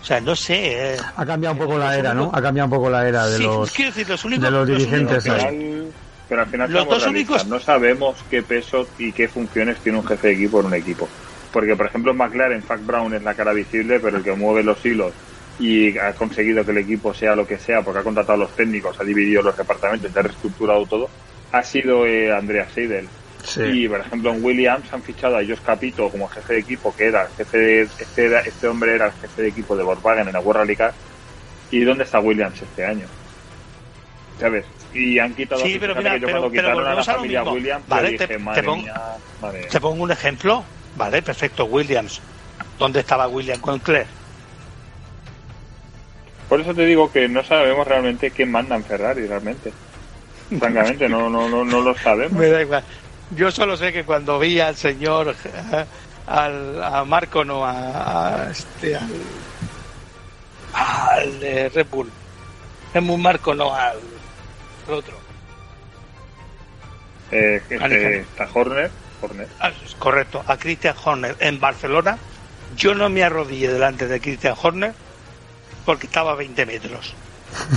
O 0.01 0.05
sea, 0.05 0.21
no 0.21 0.37
sé. 0.37 0.95
Eh, 0.95 0.97
ha 1.17 1.25
cambiado 1.25 1.55
un 1.55 1.59
poco 1.59 1.79
la 1.79 1.97
era, 1.97 2.13
¿no? 2.13 2.31
Ha 2.33 2.43
cambiado 2.43 2.67
un 2.67 2.77
poco 2.77 2.91
la 2.91 3.09
era 3.09 3.27
de 3.27 3.39
los, 3.39 3.73
de 3.75 4.51
los 4.51 4.67
dirigentes. 4.69 5.25
pero 6.29 6.43
al 6.43 6.49
final 6.49 6.71
los 6.71 6.87
dos 6.87 7.07
únicos... 7.07 7.47
no 7.47 7.59
sabemos 7.59 8.17
qué 8.31 8.43
peso 8.43 8.87
y 8.99 9.13
qué 9.13 9.29
funciones 9.29 9.79
tiene 9.79 9.99
un 9.99 10.07
jefe 10.07 10.29
de 10.29 10.35
equipo 10.35 10.61
en 10.61 10.67
un 10.67 10.75
equipo. 10.75 11.09
Porque, 11.53 11.75
por 11.75 11.87
ejemplo, 11.87 12.13
en 12.13 12.19
McLaren, 12.19 12.63
Fac 12.63 12.85
Brown 12.85 13.15
es 13.15 13.23
la 13.23 13.35
cara 13.35 13.53
visible, 13.53 13.99
pero 14.01 14.19
el 14.19 14.23
que 14.23 14.33
mueve 14.33 14.63
los 14.63 14.85
hilos 14.85 15.13
y 15.59 15.97
ha 15.99 16.13
conseguido 16.13 16.65
que 16.65 16.73
el 16.73 16.79
equipo 16.79 17.15
sea 17.15 17.37
lo 17.37 17.47
que 17.47 17.59
sea, 17.59 17.83
porque 17.83 18.01
ha 18.01 18.03
contratado 18.03 18.35
a 18.35 18.45
los 18.45 18.57
técnicos, 18.57 18.99
ha 19.01 19.05
dividido 19.05 19.43
los 19.43 19.57
departamentos, 19.57 20.15
ha 20.17 20.23
reestructurado 20.23 20.85
todo, 20.87 21.09
ha 21.53 21.63
sido 21.63 22.07
eh, 22.07 22.33
Andrea 22.33 22.67
Seidel. 22.75 23.09
Y, 23.57 23.89
por 23.89 24.01
ejemplo, 24.01 24.33
en 24.33 24.45
Williams 24.45 24.93
han 24.93 25.03
fichado 25.03 25.37
a 25.37 25.41
Josh 25.41 25.61
Capito 25.65 26.09
como 26.09 26.29
jefe 26.29 26.55
de 26.55 26.59
equipo, 26.61 26.95
que 26.97 27.07
era 27.07 27.29
jefe 27.37 27.59
de, 27.59 27.83
este, 27.83 28.49
este 28.49 28.67
hombre 28.67 28.95
era 28.95 29.07
el 29.07 29.13
jefe 29.13 29.43
de 29.43 29.49
equipo 29.49 29.77
de 29.77 29.83
Volkswagen 29.83 30.27
en 30.27 30.33
la 30.33 30.41
World 30.41 30.61
Rally 30.61 30.77
Car. 30.77 30.95
¿Y 31.71 31.85
dónde 31.85 32.05
está 32.05 32.21
Williams 32.21 32.61
este 32.61 32.85
año? 32.85 33.07
¿Sabes? 34.41 34.65
Y 34.93 35.19
han 35.19 35.35
quitado 35.35 35.61
sí, 35.61 35.77
pero 35.79 35.95
mira, 35.95 36.17
pero, 36.21 36.51
pero 36.51 36.87
a 36.87 36.95
la 36.95 37.05
familia 37.05 37.43
Williams, 37.43 37.87
vale, 37.89 38.17
te, 38.17 38.39
pongo, 38.63 38.87
te 39.71 39.81
pongo 39.81 40.03
un 40.05 40.11
ejemplo, 40.11 40.65
vale, 40.97 41.21
perfecto, 41.23 41.65
Williams. 41.65 42.21
¿Dónde 42.79 43.01
estaba 43.01 43.27
Williams 43.27 43.61
con 43.61 43.79
Claire? 43.81 44.07
Por 46.49 46.61
eso 46.61 46.75
te 46.75 46.87
digo 46.87 47.11
que 47.11 47.29
no 47.29 47.43
sabemos 47.43 47.87
realmente 47.87 48.31
quién 48.31 48.51
manda 48.51 48.77
en 48.77 48.85
Ferrari 48.85 49.27
realmente. 49.27 49.73
Francamente, 50.59 51.09
no, 51.09 51.29
no, 51.31 51.49
no, 51.49 51.65
no 51.65 51.81
lo 51.81 51.95
sabemos. 51.97 52.33
Me 52.39 52.49
da 52.49 52.63
igual. 52.63 52.85
Yo 53.31 53.51
solo 53.51 53.77
sé 53.77 53.93
que 53.93 54.05
cuando 54.05 54.39
vi 54.39 54.61
al 54.61 54.77
señor, 54.77 55.35
eh, 55.45 55.85
al, 56.27 56.83
a 56.83 57.05
Marco, 57.05 57.45
no, 57.45 57.65
a, 57.65 58.49
este, 58.51 58.97
al 60.73 61.41
de 61.41 61.69
Red 61.69 61.87
Bull. 61.91 62.11
Helmut 62.93 63.19
Marco 63.19 63.55
no, 63.55 63.75
al, 63.75 63.99
otro. 64.89 65.17
Eh, 67.31 67.61
este, 67.69 68.21
está 68.21 68.49
Horner. 68.53 68.91
Horner. 69.21 69.49
Ah, 69.59 69.73
correcto, 69.99 70.45
a 70.47 70.57
Christian 70.57 70.95
Horner 71.03 71.37
en 71.41 71.59
Barcelona. 71.59 72.19
Yo 72.77 72.95
no 72.95 73.09
me 73.09 73.25
arrodillé 73.25 73.73
delante 73.73 74.07
de 74.07 74.21
Christian 74.21 74.55
Horner 74.61 74.95
porque 75.85 76.07
estaba 76.07 76.33
a 76.33 76.37
20 76.37 76.67
metros. 76.67 77.15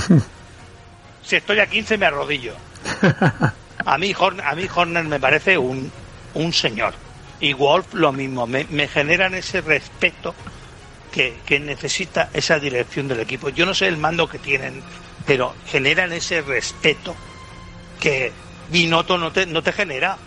si 1.24 1.36
estoy 1.36 1.60
a 1.60 1.68
15 1.68 1.98
me 1.98 2.06
arrodillo. 2.06 2.54
A 3.88 3.98
mí, 3.98 4.14
Horner, 4.18 4.46
a 4.46 4.54
mí 4.54 4.68
Horner 4.74 5.06
me 5.06 5.18
parece 5.18 5.58
un, 5.58 5.90
un 6.34 6.52
señor. 6.52 6.94
Y 7.40 7.54
Wolf 7.54 7.94
lo 7.94 8.12
mismo, 8.12 8.46
me, 8.46 8.66
me 8.70 8.90
generan 8.90 9.34
ese 9.34 9.62
respeto 9.62 10.36
que, 11.10 11.38
que, 11.46 11.58
necesita 11.62 12.30
esa 12.34 12.60
dirección 12.60 13.08
del 13.08 13.22
equipo. 13.22 13.48
Yo 13.48 13.66
no 13.66 13.74
sé 13.74 13.88
el 13.88 13.96
mando 13.96 14.28
que 14.28 14.40
tienen, 14.40 14.84
pero 15.26 15.56
generan 15.68 16.12
ese 16.12 16.42
respeto 16.42 17.16
que 18.02 18.34
Binotto 18.70 19.18
no 19.18 19.32
te, 19.32 19.46
no 19.46 19.64
te 19.64 19.72
genera. 19.72 20.18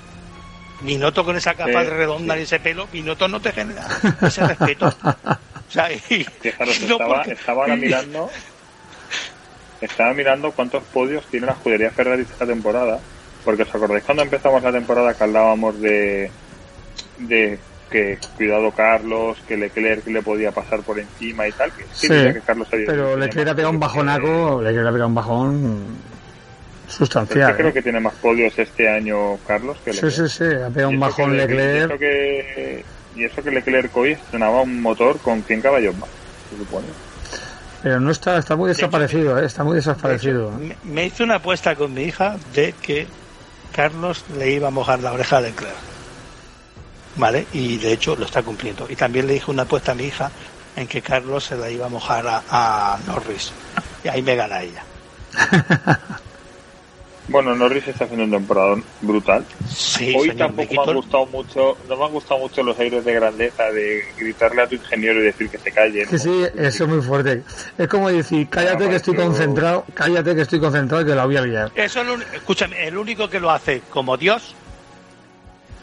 Binotto 0.81 1.23
con 1.23 1.37
esa 1.37 1.53
capa 1.53 1.85
de 1.85 1.91
redonda 1.91 2.39
y 2.39 2.43
ese 2.45 2.61
pelo, 2.61 2.87
Binotto 2.87 3.29
no 3.29 3.41
te 3.41 3.53
genera 3.53 3.87
ese 4.23 4.47
respeto. 4.47 4.93
O 5.71 5.73
sea, 5.73 5.89
y, 5.93 6.27
estaba, 6.43 7.23
estaba 7.23 7.63
ahora 7.63 7.77
mirando 7.77 8.29
estaba 9.81 10.13
mirando 10.15 10.51
cuántos 10.51 10.83
podios 10.83 11.25
tiene 11.27 11.47
la 11.47 11.53
escudería 11.53 11.93
Ferrari 11.93 12.23
esta 12.23 12.45
temporada 12.45 12.99
porque 13.45 13.63
os 13.63 13.75
acordáis 13.75 14.05
cuando 14.05 14.23
empezamos 14.23 14.63
la 14.63 14.73
temporada 14.73 15.15
que 15.15 15.25
hablábamos 15.25 15.81
de, 15.81 16.31
de 17.19 17.59
que 17.91 18.19
cuidado 18.37 18.71
Carlos, 18.71 19.39
que 19.47 19.57
Leclerc 19.57 20.07
le 20.07 20.23
podía 20.23 20.53
pasar 20.53 20.81
por 20.81 20.99
encima 20.99 21.47
y 21.49 21.53
tal. 21.53 21.73
Que 21.73 21.85
sí, 21.93 22.09
que 22.09 22.41
Carlos 22.47 22.69
pero 22.71 23.17
Leclerc 23.17 23.51
ha 23.51 23.55
pegado 23.55 23.75
un 23.75 23.81
bajonaco, 23.81 24.63
Leclerc 24.63 24.87
ha 24.87 24.93
pegado 24.93 25.09
un 25.09 25.15
bajón 25.15 25.85
sustancial. 26.89 27.51
Yo 27.51 27.57
creo 27.57 27.69
¿eh? 27.69 27.73
que 27.73 27.83
tiene 27.83 28.01
más 28.01 28.15
podios 28.15 28.59
este 28.59 28.89
año 28.89 29.37
Carlos 29.47 29.77
que 29.85 29.93
Leclerc. 29.93 30.15
Sí, 30.15 30.29
sí, 30.29 30.39
sí, 30.39 30.45
ha 30.45 30.71
pegado 30.71 30.91
un 30.91 31.01
bajón 31.01 31.37
Leclerc. 31.37 31.91
Y 31.91 31.95
eso, 31.95 31.99
que, 31.99 32.85
y 33.17 33.25
eso 33.25 33.43
que 33.43 33.51
Leclerc 33.51 33.97
hoy 33.97 34.13
estrenaba 34.13 34.63
un 34.63 34.81
motor 34.81 35.19
con 35.19 35.43
100 35.43 35.61
caballos 35.61 35.97
más, 35.99 36.09
se 36.51 36.57
supone. 36.57 36.87
Pero 37.83 37.99
no 37.99 38.11
está, 38.11 38.37
está 38.39 38.57
muy 38.57 38.69
desaparecido, 38.69 39.41
¿eh? 39.43 39.47
está 39.47 39.65
muy 39.65 39.77
desaparecido. 39.77 40.53
me 40.85 41.07
hice 41.07 41.23
una 41.25 41.37
apuesta 41.37 41.75
con 41.75 41.95
mi 41.95 42.03
hija 42.03 42.37
de 42.55 42.75
que 42.81 43.07
Carlos 43.73 44.25
le 44.37 44.51
iba 44.51 44.69
a 44.69 44.71
mojar 44.71 45.01
la 45.01 45.13
oreja 45.13 45.41
de 45.41 45.51
Leclerc. 45.51 45.75
¿Vale? 47.17 47.47
Y 47.53 47.77
de 47.79 47.93
hecho 47.93 48.17
lo 48.17 48.25
está 48.25 48.43
cumpliendo. 48.43 48.87
Y 48.89 48.97
también 48.97 49.27
le 49.27 49.35
dije 49.35 49.51
una 49.51 49.63
apuesta 49.63 49.93
a 49.93 49.95
mi 49.95 50.05
hija 50.05 50.31
en 50.77 50.87
que 50.87 51.03
Carlos 51.03 51.45
se 51.45 51.57
la 51.57 51.71
iba 51.71 51.87
a 51.87 51.89
mojar 51.89 52.25
a, 52.27 52.99
Norris. 53.07 53.53
Y 54.05 54.09
ahí 54.09 54.23
me 54.23 54.37
gana 54.37 54.63
ella. 54.63 54.85
Bueno, 57.31 57.55
Norris 57.55 57.87
está 57.87 58.05
haciendo 58.05 58.25
un 58.25 58.33
temporada 58.33 58.75
brutal. 59.03 59.45
Sí, 59.69 60.13
Hoy 60.19 60.33
tampoco 60.33 60.75
me, 60.75 60.91
ha 60.91 60.95
gustado 60.95 61.27
mucho, 61.27 61.79
no 61.89 61.97
me 61.97 62.05
han 62.05 62.11
gustado 62.11 62.41
mucho 62.41 62.63
los 62.65 62.77
aires 62.81 63.05
de 63.05 63.15
grandeza 63.15 63.71
de 63.71 64.03
gritarle 64.19 64.63
a 64.63 64.67
tu 64.67 64.75
ingeniero 64.75 65.21
y 65.21 65.27
decir 65.27 65.49
que 65.49 65.59
se 65.59 65.71
calle. 65.71 66.07
Sí, 66.07 66.19
sí, 66.19 66.43
eso 66.57 66.85
es 66.85 66.91
muy 66.91 67.01
fuerte. 67.01 67.45
Es 67.79 67.87
como 67.87 68.11
decir, 68.11 68.49
cállate 68.49 68.89
que 68.89 68.97
estoy 68.97 69.15
concentrado, 69.15 69.85
cállate 69.95 70.35
que 70.35 70.43
estoy 70.43 70.59
concentrado 70.59 71.05
y 71.05 71.07
que 71.07 71.15
la 71.15 71.25
voy 71.25 71.37
a 71.37 71.43
liar. 71.43 71.73
Eso 71.77 72.03
escúchame, 72.35 72.85
el 72.85 72.99
único 72.99 73.31
que 73.31 73.39
lo 73.39 73.51
hace 73.51 73.83
como 73.91 74.17
Dios 74.17 74.57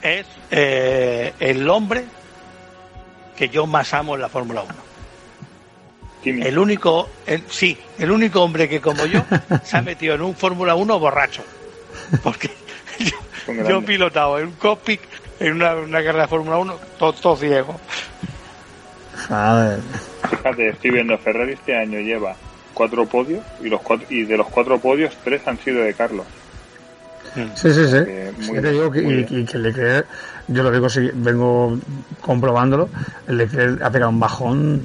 es 0.01 0.25
eh, 0.51 1.33
el 1.39 1.69
hombre 1.69 2.03
que 3.37 3.47
yo 3.47 3.65
más 3.67 3.93
amo 3.93 4.15
en 4.15 4.21
la 4.21 4.29
Fórmula 4.29 4.63
1. 4.63 4.86
El 6.29 6.57
único, 6.57 7.09
sí, 7.49 7.77
el 7.97 8.11
único 8.11 8.41
hombre 8.41 8.67
que 8.67 8.81
como 8.81 9.05
yo 9.05 9.23
se 9.63 9.77
ha 9.77 9.81
metido 9.81 10.15
en 10.15 10.21
un 10.21 10.35
Fórmula 10.35 10.75
1 10.75 10.99
borracho. 10.99 11.43
Porque 12.23 12.49
yo, 12.99 13.79
he 13.79 13.81
pilotado 13.81 14.39
en 14.39 14.47
un 14.47 14.53
cockpit, 14.53 15.01
en 15.39 15.53
una, 15.53 15.73
carrera 16.03 16.23
de 16.23 16.27
Fórmula 16.27 16.57
1, 16.57 16.75
todo, 16.97 17.35
ciego. 17.35 17.79
A 19.29 19.55
ver. 19.55 19.79
Fíjate, 20.29 20.69
estoy 20.69 20.91
viendo, 20.91 21.17
Ferrari 21.17 21.53
este 21.53 21.75
año 21.75 21.99
lleva 21.99 22.35
cuatro 22.73 23.05
podios 23.05 23.43
y, 23.61 23.69
los 23.69 23.81
cuatro, 23.81 24.05
y 24.09 24.23
de 24.23 24.37
los 24.37 24.47
cuatro 24.47 24.79
podios, 24.79 25.15
tres 25.23 25.41
han 25.47 25.57
sido 25.59 25.81
de 25.81 25.93
Carlos. 25.93 26.25
Sí, 27.55 27.71
sí, 27.71 27.87
sí. 27.87 28.51
digo 28.61 28.91
que, 28.91 29.25
y, 29.29 29.45
que 29.45 29.57
Leclerc, 29.59 30.07
yo 30.47 30.63
lo 30.63 30.71
digo, 30.71 30.87
vengo 31.15 31.77
comprobándolo, 32.21 32.89
el 33.27 33.37
Leclerc 33.37 33.81
ha 33.81 33.91
pegado 33.91 34.09
un 34.09 34.19
bajón 34.19 34.81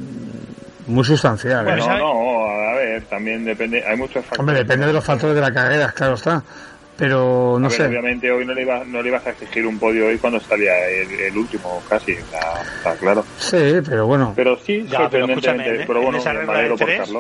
muy 0.93 1.05
sustancial. 1.05 1.65
Bueno, 1.65 1.85
¿eh? 1.85 1.99
no, 1.99 2.71
a 2.71 2.75
ver, 2.75 3.03
también 3.05 3.45
depende, 3.45 3.85
hay 3.87 3.97
muchos 3.97 4.25
factores. 4.25 4.41
Hombre, 4.41 4.57
depende 4.59 4.87
de 4.87 4.93
los 4.93 5.05
factores 5.05 5.35
de 5.35 5.41
la 5.41 5.53
carrera, 5.53 5.93
claro 5.93 6.15
está. 6.15 6.43
Pero 6.97 7.59
no 7.59 7.71
sé. 7.71 7.87
obviamente 7.87 8.31
hoy 8.31 8.45
no 8.45 8.53
le, 8.53 8.63
iba, 8.63 8.85
no 8.85 9.03
le 9.03 9.09
ibas 9.09 9.27
a 9.27 9.31
exigir 9.31 9.67
un 9.67 9.79
podio 9.79 10.07
hoy 10.07 10.19
cuando 10.19 10.39
salía 10.39 10.89
el, 10.89 11.37
último, 11.37 11.83
casi, 11.89 12.13
está, 12.13 12.95
claro. 13.01 13.25
Sí, 13.39 13.81
pero 13.85 14.07
bueno. 14.07 14.35
Pero 14.37 14.57
sí, 14.59 14.87
ya, 14.89 15.09
pero, 15.09 15.27
escúchame, 15.27 15.85
pero 15.87 16.03
bueno, 16.03 16.11
en 16.11 16.21
esa 16.21 16.33
regla 16.33 16.59
de 16.59 16.77
tres, 16.77 17.11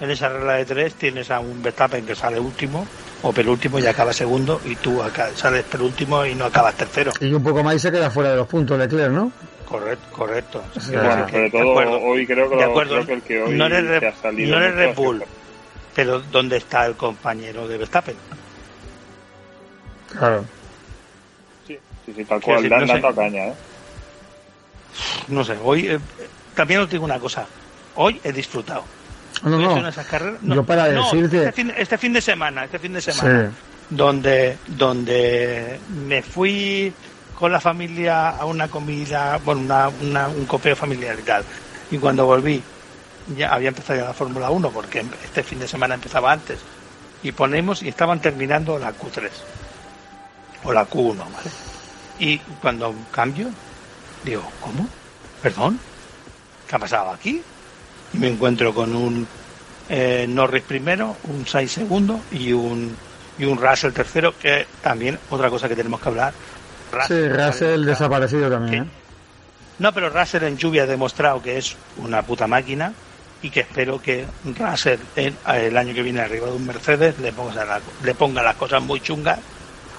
en 0.00 0.10
esa 0.10 0.28
regla 0.28 0.54
de 0.54 0.64
tres 0.64 0.94
tienes 0.94 1.30
a 1.30 1.40
un 1.40 1.62
Verstappen 1.62 2.06
que 2.06 2.14
sale 2.14 2.38
último 2.38 2.86
o 3.22 3.32
penúltimo 3.32 3.78
y 3.78 3.86
acaba 3.86 4.12
segundo 4.12 4.60
y 4.64 4.76
tú 4.76 5.02
acá 5.02 5.30
sales 5.34 5.64
penúltimo 5.64 6.24
y 6.24 6.34
no 6.34 6.44
acabas 6.44 6.74
tercero. 6.74 7.12
Y 7.20 7.32
un 7.32 7.42
poco 7.42 7.64
más 7.64 7.74
y 7.74 7.78
se 7.80 7.90
queda 7.90 8.10
fuera 8.10 8.30
de 8.30 8.36
los 8.36 8.46
puntos 8.46 8.78
Leclerc, 8.78 9.12
¿no? 9.12 9.32
Correcto, 9.66 10.06
correcto. 10.10 10.64
bueno, 10.92 11.28
sobre 11.28 11.50
todo 11.50 12.00
hoy 12.02 12.26
creo 12.26 12.50
que, 12.50 12.56
creo 12.56 13.06
que 13.06 13.12
el 13.12 13.22
que 13.22 13.42
hoy 13.42 13.54
no 13.54 13.66
eres, 13.66 14.02
ha 14.02 14.22
salido 14.22 14.56
no 14.56 14.64
eres 14.64 14.74
Red 14.74 14.94
Bull, 14.94 15.24
pero 15.94 16.20
¿dónde 16.20 16.58
está 16.58 16.86
el 16.86 16.94
compañero 16.94 17.66
de 17.66 17.78
Verstappen? 17.78 18.16
Claro. 20.16 20.44
Sí, 21.66 21.78
sí, 22.04 22.12
sí 22.14 22.24
tal 22.24 22.40
cual, 22.40 22.68
dan 22.68 22.86
no 22.86 22.92
dando 22.92 23.14
caña, 23.14 23.46
¿eh? 23.46 23.54
No 25.28 25.42
sé, 25.44 25.56
hoy 25.62 25.88
eh, 25.88 25.98
también 26.54 26.80
os 26.80 26.90
digo 26.90 27.04
una 27.04 27.18
cosa. 27.18 27.46
Hoy 27.96 28.20
he 28.22 28.32
disfrutado. 28.32 28.84
No, 29.42 29.58
no, 29.58 29.80
no. 29.80 30.54
Yo 30.54 30.64
para 30.64 30.88
decirte... 30.88 31.38
Este 31.38 31.52
fin, 31.52 31.72
este 31.76 31.98
fin, 31.98 32.12
de 32.12 32.20
semana, 32.20 32.64
este 32.64 32.78
fin 32.78 32.92
de 32.92 33.00
semana, 33.00 33.52
donde, 33.90 34.56
donde 34.66 35.78
me 36.06 36.22
fui 36.22 36.92
con 37.44 37.52
la 37.52 37.60
familia 37.60 38.30
a 38.30 38.46
una 38.46 38.68
comida, 38.68 39.38
bueno, 39.44 39.60
una, 40.00 40.28
un 40.28 40.46
copeo 40.46 40.74
familiar 40.74 41.18
y 41.18 41.22
tal. 41.24 41.44
Y 41.90 41.98
cuando 41.98 42.24
volví, 42.24 42.62
ya 43.36 43.52
había 43.52 43.68
empezado 43.68 44.00
ya 44.00 44.06
la 44.06 44.14
Fórmula 44.14 44.48
1, 44.48 44.70
porque 44.70 45.04
este 45.22 45.42
fin 45.42 45.58
de 45.58 45.68
semana 45.68 45.94
empezaba 45.94 46.32
antes. 46.32 46.60
Y 47.22 47.32
ponemos 47.32 47.82
y 47.82 47.88
estaban 47.88 48.18
terminando 48.18 48.78
la 48.78 48.94
Q3 48.94 49.28
o 50.64 50.72
la 50.72 50.88
Q1, 50.88 51.18
¿vale? 51.18 51.50
Y 52.18 52.38
cuando 52.62 52.94
cambio, 53.12 53.50
digo, 54.24 54.50
¿cómo? 54.62 54.88
¿Perdón? 55.42 55.78
¿Qué 56.66 56.76
ha 56.76 56.78
pasado 56.78 57.10
aquí? 57.10 57.42
Y 58.14 58.16
me 58.16 58.28
encuentro 58.28 58.74
con 58.74 58.96
un 58.96 59.28
eh, 59.90 60.24
Norris 60.26 60.62
primero, 60.62 61.18
un 61.24 61.46
Sainz 61.46 61.72
segundo 61.72 62.22
y 62.32 62.54
un, 62.54 62.96
y 63.38 63.44
un 63.44 63.58
Russell 63.58 63.92
tercero, 63.92 64.32
que 64.38 64.66
también 64.80 65.18
otra 65.28 65.50
cosa 65.50 65.68
que 65.68 65.76
tenemos 65.76 66.00
que 66.00 66.08
hablar 66.08 66.32
sí, 67.06 67.28
Russell 67.28 67.84
desaparecido 67.84 68.50
también. 68.50 68.84
¿eh? 68.84 68.86
No, 69.78 69.92
pero 69.92 70.10
Russell 70.10 70.44
en 70.44 70.56
lluvia 70.56 70.84
ha 70.84 70.86
demostrado 70.86 71.42
que 71.42 71.58
es 71.58 71.76
una 71.96 72.22
puta 72.22 72.46
máquina 72.46 72.92
y 73.42 73.50
que 73.50 73.60
espero 73.60 74.00
que 74.00 74.24
Russell 74.44 75.00
el, 75.16 75.76
año 75.76 75.94
que 75.94 76.02
viene 76.02 76.20
arriba 76.20 76.46
de 76.46 76.52
un 76.52 76.66
Mercedes 76.66 77.18
le 77.18 77.32
ponga, 77.32 77.80
le 78.02 78.14
ponga 78.14 78.42
las 78.42 78.56
cosas 78.56 78.82
muy 78.82 79.00
chungas 79.00 79.38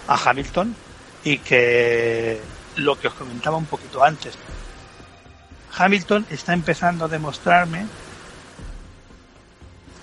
a 0.08 0.30
Hamilton 0.30 0.76
y 1.24 1.40
que 1.40 2.40
lo 2.78 3.00
que 3.00 3.08
os 3.08 3.14
comentaba 3.14 3.58
un 3.58 3.66
poquito 3.66 4.04
antes. 4.04 4.38
Hamilton 5.78 6.26
está 6.30 6.54
empezando 6.54 7.06
a 7.06 7.08
demostrarme 7.08 7.86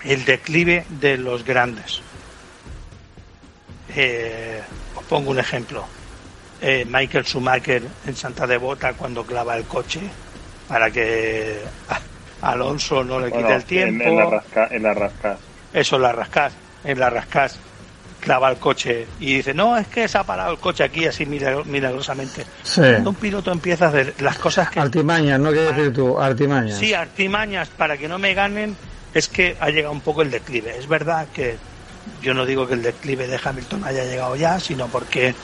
el 0.04 0.24
declive 0.24 0.84
de 0.88 1.16
los 1.16 1.44
grandes. 1.44 2.02
Eh, 3.94 4.62
os 4.96 5.04
pongo 5.04 5.30
un 5.30 5.38
ejemplo. 5.38 5.84
Eh, 6.64 6.86
Michael 6.88 7.24
Schumacher 7.24 7.82
en 8.06 8.14
Santa 8.14 8.46
Devota 8.46 8.92
cuando 8.92 9.24
clava 9.26 9.56
el 9.56 9.64
coche 9.64 10.00
para 10.68 10.92
que 10.92 11.58
Alonso 12.40 13.02
no 13.02 13.18
le 13.18 13.32
quite 13.32 13.52
el 13.52 13.64
tiempo. 13.64 14.04
En, 14.04 14.16
la 14.16 14.26
rasca, 14.26 14.68
en 14.70 14.82
la 14.84 14.94
rascas. 14.94 15.38
Eso, 15.72 15.98
la 15.98 16.12
rascas. 16.12 16.52
En 16.84 17.00
la 17.00 17.10
rascas 17.10 17.58
clava 18.20 18.48
el 18.50 18.58
coche 18.58 19.06
y 19.18 19.34
dice, 19.36 19.52
no, 19.52 19.76
es 19.76 19.88
que 19.88 20.06
se 20.06 20.16
ha 20.16 20.22
parado 20.22 20.52
el 20.52 20.58
coche 20.58 20.84
aquí 20.84 21.04
así 21.04 21.26
milagrosamente. 21.26 22.46
Cuando 22.74 23.10
un 23.10 23.16
piloto 23.16 23.50
empieza 23.50 23.86
a 23.86 23.88
hacer 23.88 24.14
las 24.20 24.38
cosas 24.38 24.70
que... 24.70 24.78
Artimañas, 24.78 25.40
¿no 25.40 25.50
quieres 25.50 25.76
decir 25.76 25.92
tú? 25.92 26.18
Artimañas. 26.20 26.78
Sí, 26.78 26.94
artimañas 26.94 27.68
para 27.70 27.96
que 27.96 28.06
no 28.06 28.18
me 28.18 28.34
ganen 28.34 28.76
es 29.12 29.28
que 29.28 29.56
ha 29.58 29.70
llegado 29.70 29.92
un 29.92 30.00
poco 30.00 30.22
el 30.22 30.30
declive. 30.30 30.78
Es 30.78 30.86
verdad 30.86 31.26
que 31.34 31.56
yo 32.22 32.32
no 32.32 32.46
digo 32.46 32.66
que 32.66 32.74
el 32.74 32.82
declive 32.82 33.26
de 33.26 33.40
Hamilton 33.42 33.84
haya 33.84 34.04
llegado 34.04 34.36
ya, 34.36 34.60
sino 34.60 34.86
porque 34.86 35.34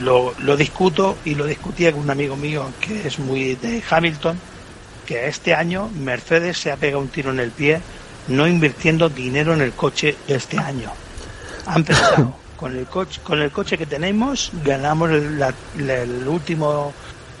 lo, 0.00 0.34
lo 0.38 0.56
discuto 0.56 1.18
y 1.24 1.34
lo 1.34 1.44
discutía 1.46 1.92
con 1.92 2.02
un 2.02 2.10
amigo 2.10 2.36
mío 2.36 2.70
que 2.80 3.06
es 3.06 3.18
muy 3.18 3.54
de 3.56 3.82
Hamilton, 3.88 4.38
que 5.06 5.28
este 5.28 5.54
año 5.54 5.88
Mercedes 5.88 6.58
se 6.58 6.70
ha 6.70 6.76
pegado 6.76 7.02
un 7.02 7.08
tiro 7.08 7.30
en 7.30 7.40
el 7.40 7.50
pie 7.50 7.80
no 8.28 8.46
invirtiendo 8.46 9.08
dinero 9.08 9.54
en 9.54 9.62
el 9.62 9.72
coche 9.72 10.16
este 10.28 10.58
año. 10.58 10.92
Han 11.66 11.84
pensado, 11.84 12.34
con 12.56 12.76
el 12.76 12.86
coche, 12.86 13.20
con 13.22 13.40
el 13.40 13.50
coche 13.50 13.78
que 13.78 13.86
tenemos 13.86 14.50
ganamos 14.64 15.10
el, 15.10 15.42
el 15.78 16.28
último 16.28 16.92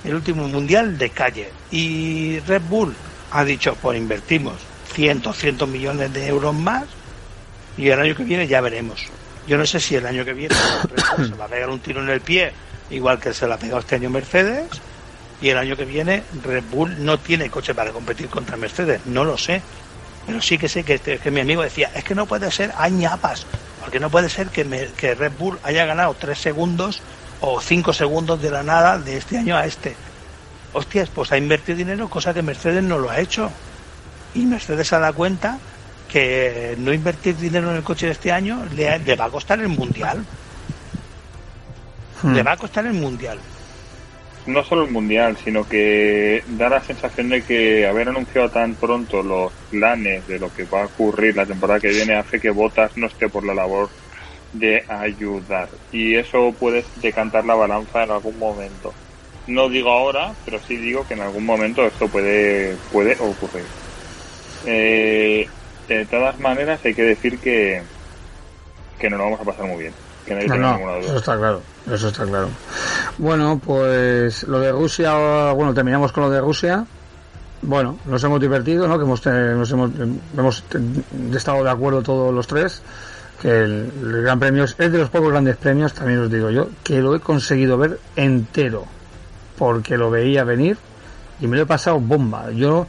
el 0.04 0.14
último 0.14 0.46
mundial 0.46 0.96
de 0.96 1.10
calle 1.10 1.50
y 1.72 2.38
Red 2.40 2.62
Bull 2.68 2.94
ha 3.32 3.44
dicho 3.44 3.76
pues 3.82 3.98
invertimos 3.98 4.54
cientos 4.94 5.36
cientos 5.36 5.68
millones 5.68 6.12
de 6.12 6.28
euros 6.28 6.54
más 6.54 6.84
y 7.76 7.88
el 7.88 7.98
año 7.98 8.14
que 8.14 8.22
viene 8.22 8.46
ya 8.46 8.60
veremos 8.60 9.06
yo 9.48 9.58
no 9.58 9.66
sé 9.66 9.80
si 9.80 9.96
el 9.96 10.06
año 10.06 10.24
que 10.24 10.34
viene 10.34 10.54
se 10.54 11.34
va 11.34 11.46
a 11.46 11.48
pegar 11.48 11.70
un 11.70 11.80
tiro 11.80 12.02
en 12.02 12.10
el 12.10 12.20
pie 12.20 12.52
igual 12.90 13.18
que 13.18 13.34
se 13.34 13.46
la 13.46 13.56
ha 13.56 13.58
pegado 13.58 13.80
este 13.80 13.96
año 13.96 14.10
Mercedes 14.10 14.68
y 15.40 15.48
el 15.48 15.58
año 15.58 15.76
que 15.76 15.84
viene 15.84 16.22
Red 16.44 16.64
Bull 16.70 17.04
no 17.04 17.18
tiene 17.18 17.50
coche 17.50 17.74
para 17.74 17.90
competir 17.90 18.28
contra 18.28 18.56
Mercedes 18.56 19.00
no 19.06 19.24
lo 19.24 19.36
sé 19.36 19.62
pero 20.26 20.40
sí 20.40 20.58
que 20.58 20.68
sé 20.68 20.84
que, 20.84 20.98
que 20.98 21.30
mi 21.30 21.40
amigo 21.40 21.62
decía 21.62 21.90
es 21.94 22.04
que 22.04 22.14
no 22.14 22.26
puede 22.26 22.50
ser 22.50 22.72
añapas 22.76 23.46
porque 23.80 24.00
no 24.00 24.10
puede 24.10 24.28
ser 24.28 24.48
que, 24.48 24.90
que 24.96 25.14
Red 25.14 25.32
Bull 25.38 25.58
haya 25.62 25.86
ganado 25.86 26.14
tres 26.14 26.38
segundos 26.38 27.00
o 27.40 27.60
cinco 27.60 27.92
segundos 27.92 28.42
de 28.42 28.50
la 28.50 28.62
nada 28.62 28.98
de 28.98 29.16
este 29.16 29.38
año 29.38 29.56
a 29.56 29.64
este. 29.64 29.96
Hostias, 30.72 31.08
pues 31.08 31.32
ha 31.32 31.38
invertido 31.38 31.78
dinero, 31.78 32.10
cosa 32.10 32.34
que 32.34 32.42
Mercedes 32.42 32.82
no 32.82 32.98
lo 32.98 33.10
ha 33.10 33.18
hecho. 33.20 33.50
Y 34.34 34.44
Mercedes 34.44 34.88
se 34.88 34.98
da 34.98 35.12
cuenta 35.12 35.58
que 36.08 36.74
no 36.78 36.92
invertir 36.92 37.36
dinero 37.36 37.70
en 37.70 37.76
el 37.76 37.82
coche 37.82 38.06
de 38.06 38.12
este 38.12 38.32
año 38.32 38.64
le, 38.74 39.14
va 39.14 39.26
a 39.26 39.30
costar 39.30 39.60
el 39.60 39.68
mundial. 39.68 40.24
Hmm. 42.22 42.34
Le 42.34 42.42
va 42.42 42.52
a 42.52 42.56
costar 42.56 42.86
el 42.86 42.94
mundial. 42.94 43.38
No 44.46 44.64
solo 44.64 44.84
el 44.84 44.90
mundial, 44.90 45.36
sino 45.44 45.68
que 45.68 46.42
da 46.48 46.70
la 46.70 46.80
sensación 46.80 47.28
de 47.28 47.42
que 47.42 47.86
haber 47.86 48.08
anunciado 48.08 48.48
tan 48.48 48.74
pronto 48.74 49.22
los 49.22 49.52
planes 49.70 50.26
de 50.26 50.38
lo 50.38 50.52
que 50.54 50.64
va 50.64 50.82
a 50.82 50.86
ocurrir 50.86 51.36
la 51.36 51.44
temporada 51.44 51.80
que 51.80 51.88
viene 51.88 52.14
hace 52.14 52.40
que 52.40 52.50
Botas 52.50 52.96
no 52.96 53.06
esté 53.06 53.28
por 53.28 53.44
la 53.44 53.54
labor 53.54 53.90
de 54.54 54.82
ayudar 54.88 55.68
y 55.92 56.14
eso 56.14 56.54
puede 56.58 56.82
decantar 57.02 57.44
la 57.44 57.54
balanza 57.54 58.04
en 58.04 58.10
algún 58.10 58.38
momento. 58.38 58.94
No 59.46 59.68
digo 59.68 59.90
ahora, 59.90 60.32
pero 60.44 60.60
sí 60.66 60.76
digo 60.76 61.06
que 61.06 61.14
en 61.14 61.20
algún 61.20 61.44
momento 61.44 61.86
esto 61.86 62.08
puede, 62.08 62.74
puede 62.90 63.12
ocurrir. 63.20 63.64
Eh, 64.66 65.46
de 65.96 66.06
todas 66.06 66.38
maneras 66.38 66.80
hay 66.84 66.94
que 66.94 67.02
decir 67.02 67.38
que, 67.38 67.82
que 68.98 69.10
no 69.10 69.16
lo 69.16 69.24
vamos 69.24 69.40
a 69.40 69.44
pasar 69.44 69.66
muy 69.66 69.82
bien. 69.82 69.92
Que 70.26 70.38
Eso 70.38 71.16
está 71.16 71.38
claro, 71.38 71.62
eso 71.90 72.08
está 72.08 72.26
claro. 72.26 72.50
Bueno, 73.16 73.58
pues 73.64 74.42
lo 74.42 74.60
de 74.60 74.72
Rusia, 74.72 75.52
bueno, 75.52 75.72
terminamos 75.72 76.12
con 76.12 76.24
lo 76.24 76.30
de 76.30 76.40
Rusia. 76.40 76.84
Bueno, 77.62 77.98
nos 78.04 78.22
hemos 78.22 78.38
divertido, 78.38 78.86
¿no? 78.86 78.98
Que 78.98 79.04
hemos, 79.04 79.24
nos 79.24 79.70
hemos, 79.70 79.90
hemos 80.36 80.64
estado 81.34 81.64
de 81.64 81.70
acuerdo 81.70 82.02
todos 82.02 82.34
los 82.34 82.46
tres 82.46 82.82
que 83.40 83.48
el, 83.48 84.22
Gran 84.22 84.38
Premio 84.38 84.64
es 84.64 84.76
de 84.76 84.98
los 84.98 85.10
pocos 85.10 85.30
grandes 85.30 85.56
premios, 85.56 85.94
también 85.94 86.20
os 86.20 86.30
digo 86.30 86.50
yo, 86.50 86.68
que 86.82 87.00
lo 87.00 87.14
he 87.14 87.20
conseguido 87.20 87.78
ver 87.78 87.98
entero, 88.16 88.84
porque 89.56 89.96
lo 89.96 90.10
veía 90.10 90.44
venir 90.44 90.76
y 91.40 91.46
me 91.46 91.56
lo 91.56 91.62
he 91.62 91.66
pasado 91.66 92.00
bomba. 92.00 92.50
Yo 92.50 92.86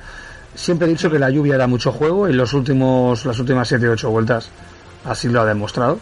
siempre 0.56 0.88
he 0.88 0.90
dicho 0.92 1.10
que 1.10 1.20
la 1.20 1.30
lluvia 1.30 1.58
da 1.58 1.68
mucho 1.68 1.92
juego 1.92 2.28
y 2.28 2.34
los 2.34 2.54
últimos, 2.54 3.26
las 3.26 3.40
últimas 3.40 3.68
7 3.68 3.88
o 3.90 3.92
8 3.94 4.10
vueltas 4.10 4.50
así 5.06 5.28
lo 5.28 5.42
ha 5.42 5.46
demostrado. 5.46 6.00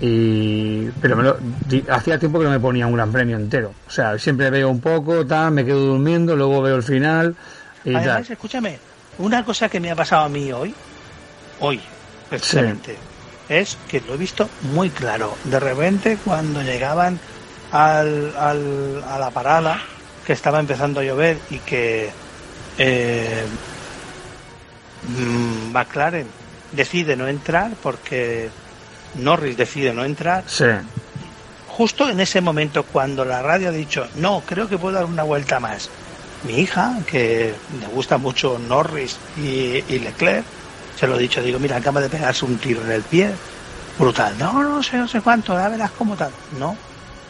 Y, 0.00 0.86
pero 1.00 1.16
me 1.16 1.24
lo, 1.24 1.38
hacía 1.90 2.18
tiempo 2.18 2.38
que 2.38 2.44
no 2.44 2.52
me 2.52 2.60
ponía 2.60 2.86
un 2.86 2.94
gran 2.94 3.10
premio 3.10 3.36
entero. 3.36 3.72
O 3.86 3.90
sea, 3.90 4.18
siempre 4.18 4.48
veo 4.50 4.68
un 4.68 4.80
poco, 4.80 5.26
tal, 5.26 5.52
me 5.52 5.64
quedo 5.64 5.80
durmiendo, 5.80 6.36
luego 6.36 6.62
veo 6.62 6.76
el 6.76 6.84
final. 6.84 7.34
Y 7.84 7.94
Además, 7.94 8.30
escúchame, 8.30 8.78
una 9.18 9.44
cosa 9.44 9.68
que 9.68 9.80
me 9.80 9.90
ha 9.90 9.96
pasado 9.96 10.24
a 10.24 10.28
mí 10.28 10.52
hoy, 10.52 10.72
hoy, 11.60 11.80
precisamente 12.30 12.96
es 13.48 13.78
que 13.88 14.00
lo 14.00 14.14
he 14.14 14.16
visto 14.16 14.48
muy 14.72 14.90
claro. 14.90 15.36
De 15.44 15.58
repente, 15.58 16.18
cuando 16.24 16.62
llegaban 16.62 17.18
al, 17.72 18.34
al, 18.36 19.02
a 19.08 19.18
la 19.18 19.30
parada, 19.30 19.80
que 20.26 20.32
estaba 20.32 20.60
empezando 20.60 21.00
a 21.00 21.04
llover 21.04 21.38
y 21.50 21.58
que 21.58 22.10
eh, 22.78 23.44
mm, 25.08 25.72
McLaren 25.72 26.26
decide 26.72 27.16
no 27.16 27.28
entrar 27.28 27.72
porque 27.82 28.50
Norris 29.16 29.56
decide 29.56 29.92
no 29.92 30.04
entrar. 30.04 30.44
Sí. 30.46 30.64
Justo 31.68 32.08
en 32.08 32.20
ese 32.20 32.40
momento, 32.40 32.82
cuando 32.84 33.24
la 33.24 33.42
radio 33.42 33.68
ha 33.68 33.72
dicho, 33.72 34.08
no, 34.16 34.42
creo 34.44 34.68
que 34.68 34.78
puedo 34.78 34.96
dar 34.96 35.04
una 35.04 35.22
vuelta 35.22 35.60
más, 35.60 35.88
mi 36.44 36.58
hija, 36.60 36.98
que 37.06 37.54
le 37.80 37.86
gusta 37.88 38.18
mucho 38.18 38.58
Norris 38.58 39.16
y, 39.36 39.84
y 39.88 39.98
Leclerc, 40.00 40.44
se 40.98 41.06
lo 41.06 41.16
he 41.16 41.20
dicho, 41.20 41.40
digo, 41.40 41.60
mira, 41.60 41.76
acaba 41.76 42.00
de 42.00 42.08
pegarse 42.08 42.44
un 42.44 42.58
tiro 42.58 42.82
en 42.82 42.90
el 42.90 43.02
pie, 43.02 43.30
brutal. 43.98 44.36
No, 44.38 44.62
no 44.62 44.82
sé, 44.82 44.96
no 44.96 45.06
sé 45.06 45.20
cuánto, 45.20 45.54
ya 45.54 45.68
verás 45.68 45.92
cómo 45.92 46.16
tal. 46.16 46.32
No, 46.58 46.76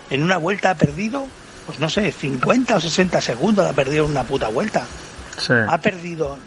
en 0.08 0.22
una 0.22 0.38
vuelta 0.38 0.70
ha 0.70 0.74
perdido, 0.74 1.26
pues 1.66 1.78
no 1.78 1.90
sé, 1.90 2.10
50 2.10 2.76
o 2.76 2.80
60 2.80 3.20
segundos 3.20 3.66
ha 3.66 3.74
perdido 3.74 4.06
en 4.06 4.12
una 4.12 4.24
puta 4.24 4.48
vuelta. 4.48 4.86
Ha 5.68 5.78
perdido 5.78 6.38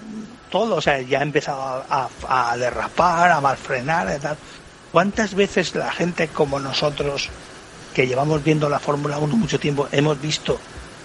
todo, 0.49 0.75
o 0.75 0.81
sea, 0.81 1.01
ya 1.01 1.19
ha 1.19 1.23
empezado 1.23 1.85
a, 1.89 2.57
derrapar, 2.57 3.31
a 3.31 3.41
malfrenar 3.41 4.13
y 4.15 4.19
tal. 4.19 4.37
¿Cuántas 4.91 5.33
veces 5.33 5.73
la 5.75 5.91
gente 5.91 6.27
como 6.27 6.59
nosotros, 6.59 7.29
que 7.93 8.05
llevamos 8.05 8.43
viendo 8.43 8.69
la 8.69 8.79
Fórmula 8.79 9.17
1 9.17 9.35
mucho 9.37 9.59
tiempo, 9.59 9.87
hemos 9.91 10.21
visto 10.21 10.59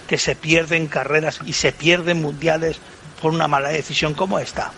que 0.07 0.17
se 0.17 0.35
pierden 0.35 0.87
carreras 0.87 1.39
y 1.45 1.53
se 1.53 1.71
pierden 1.71 2.21
mundiales 2.21 2.77
por 3.21 3.33
una 3.33 3.47
mala 3.47 3.69
decisión 3.69 4.13
como 4.13 4.39
esta? 4.39 4.71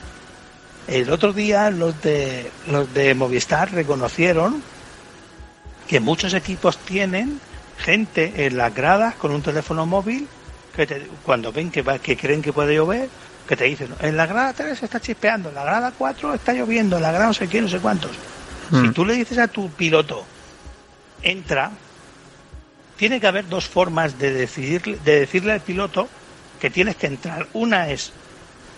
El 0.87 1.11
otro 1.11 1.33
día 1.33 1.69
los 1.71 1.99
de, 2.01 2.51
los 2.67 2.93
de 2.93 3.13
Movistar 3.15 3.71
reconocieron 3.71 4.61
que 5.87 5.99
muchos 5.99 6.33
equipos 6.35 6.77
tienen 6.77 7.39
gente 7.77 8.45
en 8.45 8.57
las 8.57 8.73
gradas 8.73 9.15
con 9.15 9.31
un 9.31 9.41
teléfono 9.41 9.85
móvil 9.85 10.27
que 10.87 11.07
cuando 11.23 11.51
ven 11.51 11.71
que, 11.71 11.83
que 11.99 12.17
creen 12.17 12.41
que 12.41 12.53
puede 12.53 12.75
llover, 12.75 13.09
que 13.47 13.55
te 13.55 13.65
dicen, 13.65 13.93
en 13.99 14.15
la 14.15 14.25
grada 14.25 14.53
3 14.53 14.83
está 14.83 14.99
chispeando, 14.99 15.49
en 15.49 15.55
la 15.55 15.63
grada 15.63 15.93
4 15.97 16.35
está 16.35 16.53
lloviendo, 16.53 16.97
en 16.97 17.01
la 17.03 17.11
grada 17.11 17.27
no 17.27 17.33
sé 17.33 17.47
qué, 17.47 17.61
no 17.61 17.67
sé 17.67 17.79
cuántos. 17.79 18.11
Si 18.69 18.75
hmm. 18.75 18.93
tú 18.93 19.05
le 19.05 19.15
dices 19.15 19.39
a 19.39 19.47
tu 19.47 19.69
piloto, 19.71 20.23
entra, 21.23 21.71
tiene 22.97 23.19
que 23.19 23.27
haber 23.27 23.47
dos 23.47 23.65
formas 23.65 24.19
de, 24.19 24.31
decidir, 24.31 24.99
de 25.01 25.21
decirle 25.21 25.53
al 25.53 25.61
piloto 25.61 26.07
que 26.59 26.69
tienes 26.69 26.95
que 26.95 27.07
entrar. 27.07 27.47
Una 27.53 27.89
es, 27.89 28.11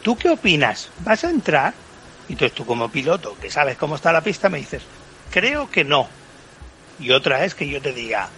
¿tú 0.02 0.18
qué 0.18 0.30
opinas? 0.30 0.90
¿Vas 1.00 1.24
a 1.24 1.30
entrar? 1.30 1.74
Y 2.30 2.34
entonces 2.34 2.56
tú 2.56 2.66
como 2.66 2.90
piloto, 2.90 3.36
que 3.42 3.52
sabes 3.52 3.78
cómo 3.78 3.96
está 3.96 4.14
la 4.14 4.22
pista, 4.22 4.48
me 4.48 4.60
dices, 4.60 4.84
creo 5.32 5.70
que 5.70 5.84
no. 5.84 6.08
Y 7.00 7.12
otra 7.12 7.44
es 7.44 7.56
que 7.56 7.68
yo 7.68 7.82
te 7.82 7.94
diga, 7.94 8.30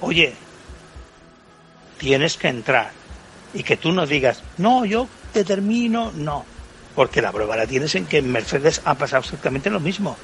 oye, 0.00 0.34
tienes 1.98 2.36
que 2.36 2.48
entrar. 2.48 2.92
Y 3.54 3.62
que 3.62 3.76
tú 3.76 3.92
no 3.92 4.06
digas, 4.06 4.42
no, 4.58 4.84
yo 4.84 5.08
determino, 5.32 6.12
no. 6.14 6.44
Porque 6.94 7.22
la 7.22 7.32
prueba 7.32 7.56
la 7.56 7.66
tienes 7.66 7.94
en 7.94 8.06
que 8.06 8.18
en 8.18 8.30
Mercedes 8.30 8.82
ha 8.84 8.94
pasado 8.94 9.22
exactamente 9.22 9.70
lo 9.70 9.80
mismo. 9.80 10.16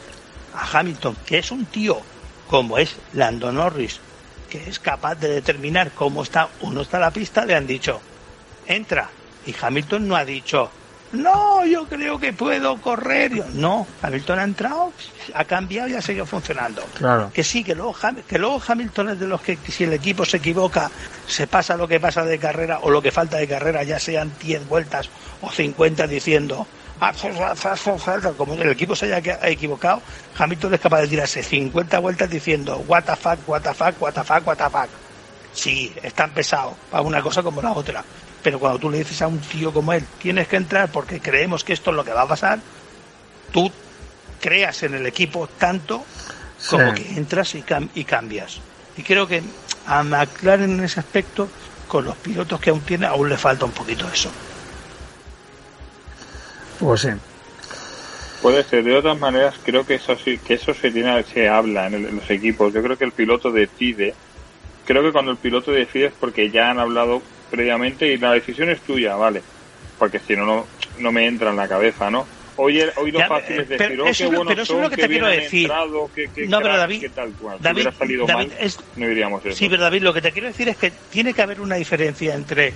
A 0.54 0.78
Hamilton, 0.78 1.16
que 1.24 1.38
es 1.38 1.50
un 1.50 1.64
tío 1.66 2.00
como 2.48 2.78
es 2.78 2.96
Lando 3.12 3.52
Norris, 3.52 4.00
que 4.48 4.68
es 4.68 4.80
capaz 4.80 5.14
de 5.14 5.28
determinar 5.28 5.92
cómo 5.92 6.22
está 6.24 6.48
o 6.60 6.70
no 6.70 6.80
está 6.80 6.98
la 6.98 7.12
pista, 7.12 7.46
le 7.46 7.54
han 7.54 7.66
dicho, 7.66 8.00
entra. 8.66 9.08
Y 9.46 9.54
Hamilton 9.58 10.08
no 10.08 10.16
ha 10.16 10.24
dicho, 10.24 10.70
no, 11.12 11.66
yo 11.66 11.86
creo 11.86 12.20
que 12.20 12.32
puedo 12.32 12.80
correr. 12.80 13.32
no, 13.54 13.86
Hamilton 14.00 14.38
ha 14.38 14.44
entrado, 14.44 14.92
ha 15.34 15.44
cambiado 15.44 15.88
y 15.88 15.94
ha 15.94 16.02
seguido 16.02 16.24
funcionando. 16.24 16.82
Claro. 16.94 17.30
Que 17.34 17.42
sí, 17.42 17.64
que 17.64 17.74
luego, 17.74 17.96
que 18.28 18.38
luego 18.38 18.62
Hamilton 18.66 19.10
es 19.10 19.20
de 19.20 19.26
los 19.26 19.40
que 19.40 19.58
si 19.68 19.84
el 19.84 19.92
equipo 19.92 20.24
se 20.24 20.36
equivoca, 20.36 20.90
se 21.26 21.48
pasa 21.48 21.76
lo 21.76 21.88
que 21.88 21.98
pasa 21.98 22.24
de 22.24 22.38
carrera 22.38 22.78
o 22.82 22.90
lo 22.90 23.02
que 23.02 23.10
falta 23.10 23.38
de 23.38 23.48
carrera, 23.48 23.82
ya 23.82 23.98
sean 23.98 24.32
10 24.40 24.68
vueltas 24.68 25.10
o 25.40 25.50
50 25.50 26.06
diciendo, 26.06 26.66
ah, 27.00 27.12
como 28.36 28.54
el 28.54 28.70
equipo 28.70 28.94
se 28.94 29.12
haya 29.12 29.38
equivocado, 29.48 30.02
Hamilton 30.38 30.74
es 30.74 30.80
capaz 30.80 31.00
de 31.00 31.08
tirarse 31.08 31.42
50 31.42 31.98
vueltas 31.98 32.30
diciendo, 32.30 32.84
what 32.86 33.02
the 33.02 33.16
fuck, 33.16 33.48
what 33.48 33.62
the 33.62 33.74
fuck, 33.74 34.00
what 34.00 34.12
the 34.12 34.22
fuck, 34.22 34.46
what 34.46 34.56
the 34.56 34.70
fuck. 34.70 34.88
Sí, 35.52 35.92
están 36.04 36.30
pesados 36.30 36.74
para 36.88 37.02
una 37.02 37.20
cosa 37.20 37.42
como 37.42 37.60
la 37.60 37.72
otra 37.72 38.04
pero 38.42 38.58
cuando 38.58 38.78
tú 38.78 38.90
le 38.90 38.98
dices 38.98 39.20
a 39.22 39.28
un 39.28 39.38
tío 39.38 39.72
como 39.72 39.92
él, 39.92 40.04
tienes 40.20 40.48
que 40.48 40.56
entrar 40.56 40.90
porque 40.90 41.20
creemos 41.20 41.64
que 41.64 41.72
esto 41.72 41.90
es 41.90 41.96
lo 41.96 42.04
que 42.04 42.12
va 42.12 42.22
a 42.22 42.28
pasar, 42.28 42.60
tú 43.52 43.70
creas 44.40 44.82
en 44.82 44.94
el 44.94 45.06
equipo 45.06 45.46
tanto 45.46 46.04
como 46.68 46.94
que 46.94 47.06
entras 47.16 47.54
y, 47.54 47.64
y 47.94 48.04
cambias. 48.04 48.60
Y 48.96 49.02
creo 49.02 49.26
que 49.26 49.42
a 49.86 50.02
McLaren 50.02 50.72
en 50.72 50.84
ese 50.84 51.00
aspecto, 51.00 51.48
con 51.88 52.04
los 52.04 52.16
pilotos 52.16 52.60
que 52.60 52.70
aún 52.70 52.80
tiene, 52.80 53.06
aún 53.06 53.28
le 53.28 53.36
falta 53.36 53.64
un 53.64 53.72
poquito 53.72 54.06
eso. 54.12 54.30
Pues 56.78 57.00
sí. 57.02 57.08
Puede 58.42 58.64
ser. 58.64 58.84
De 58.84 58.96
otras 58.96 59.18
maneras, 59.18 59.54
creo 59.62 59.84
que 59.84 59.96
eso 59.96 60.16
sí, 60.16 60.38
que 60.38 60.54
eso 60.54 60.72
se 60.72 60.90
tiene, 60.90 61.22
se 61.24 61.48
habla 61.48 61.86
en, 61.86 61.94
en 61.94 62.16
los 62.16 62.30
equipos. 62.30 62.72
Yo 62.72 62.82
creo 62.82 62.96
que 62.96 63.04
el 63.04 63.12
piloto 63.12 63.50
decide. 63.50 64.14
Creo 64.86 65.02
que 65.02 65.12
cuando 65.12 65.30
el 65.30 65.36
piloto 65.36 65.72
decide 65.72 66.06
es 66.06 66.14
porque 66.18 66.50
ya 66.50 66.70
han 66.70 66.78
hablado 66.78 67.22
previamente 67.50 68.06
y 68.06 68.16
la 68.16 68.32
decisión 68.32 68.70
es 68.70 68.80
tuya, 68.80 69.16
vale. 69.16 69.42
Porque 69.98 70.18
si 70.18 70.34
no, 70.34 70.66
no, 70.98 71.12
me 71.12 71.26
entra 71.26 71.50
en 71.50 71.56
la 71.56 71.68
cabeza, 71.68 72.10
¿no? 72.10 72.26
hoy, 72.56 72.82
hoy 72.96 73.10
lo 73.10 73.20
fácil 73.26 73.60
es 73.60 73.68
decir, 73.68 74.00
oh, 74.00 74.04
qué 74.16 74.26
bueno 74.26 74.44
pero 74.46 74.62
eso 74.62 74.76
es 74.76 74.82
lo 74.82 74.90
que, 74.90 74.96
te 74.96 75.08
quiero 75.08 75.28
decir. 75.28 75.62
Entrado, 75.62 76.10
qué, 76.14 76.30
qué 76.34 76.46
no, 76.46 76.60
pero 76.60 76.76
David, 76.76 77.06
tal. 77.14 77.32
David, 77.60 77.74
hubiera 77.74 77.92
salido 77.92 78.26
David 78.26 78.48
mal, 78.48 78.56
es, 78.60 78.78
no 78.96 79.06
diríamos 79.06 79.44
eso. 79.44 79.56
Sí, 79.56 79.68
pero 79.68 79.82
David, 79.82 80.02
lo 80.02 80.12
que 80.12 80.22
te 80.22 80.32
quiero 80.32 80.48
decir 80.48 80.68
es 80.68 80.76
que 80.76 80.90
tiene 81.10 81.32
que 81.32 81.42
haber 81.42 81.60
una 81.60 81.76
diferencia 81.76 82.34
entre 82.34 82.74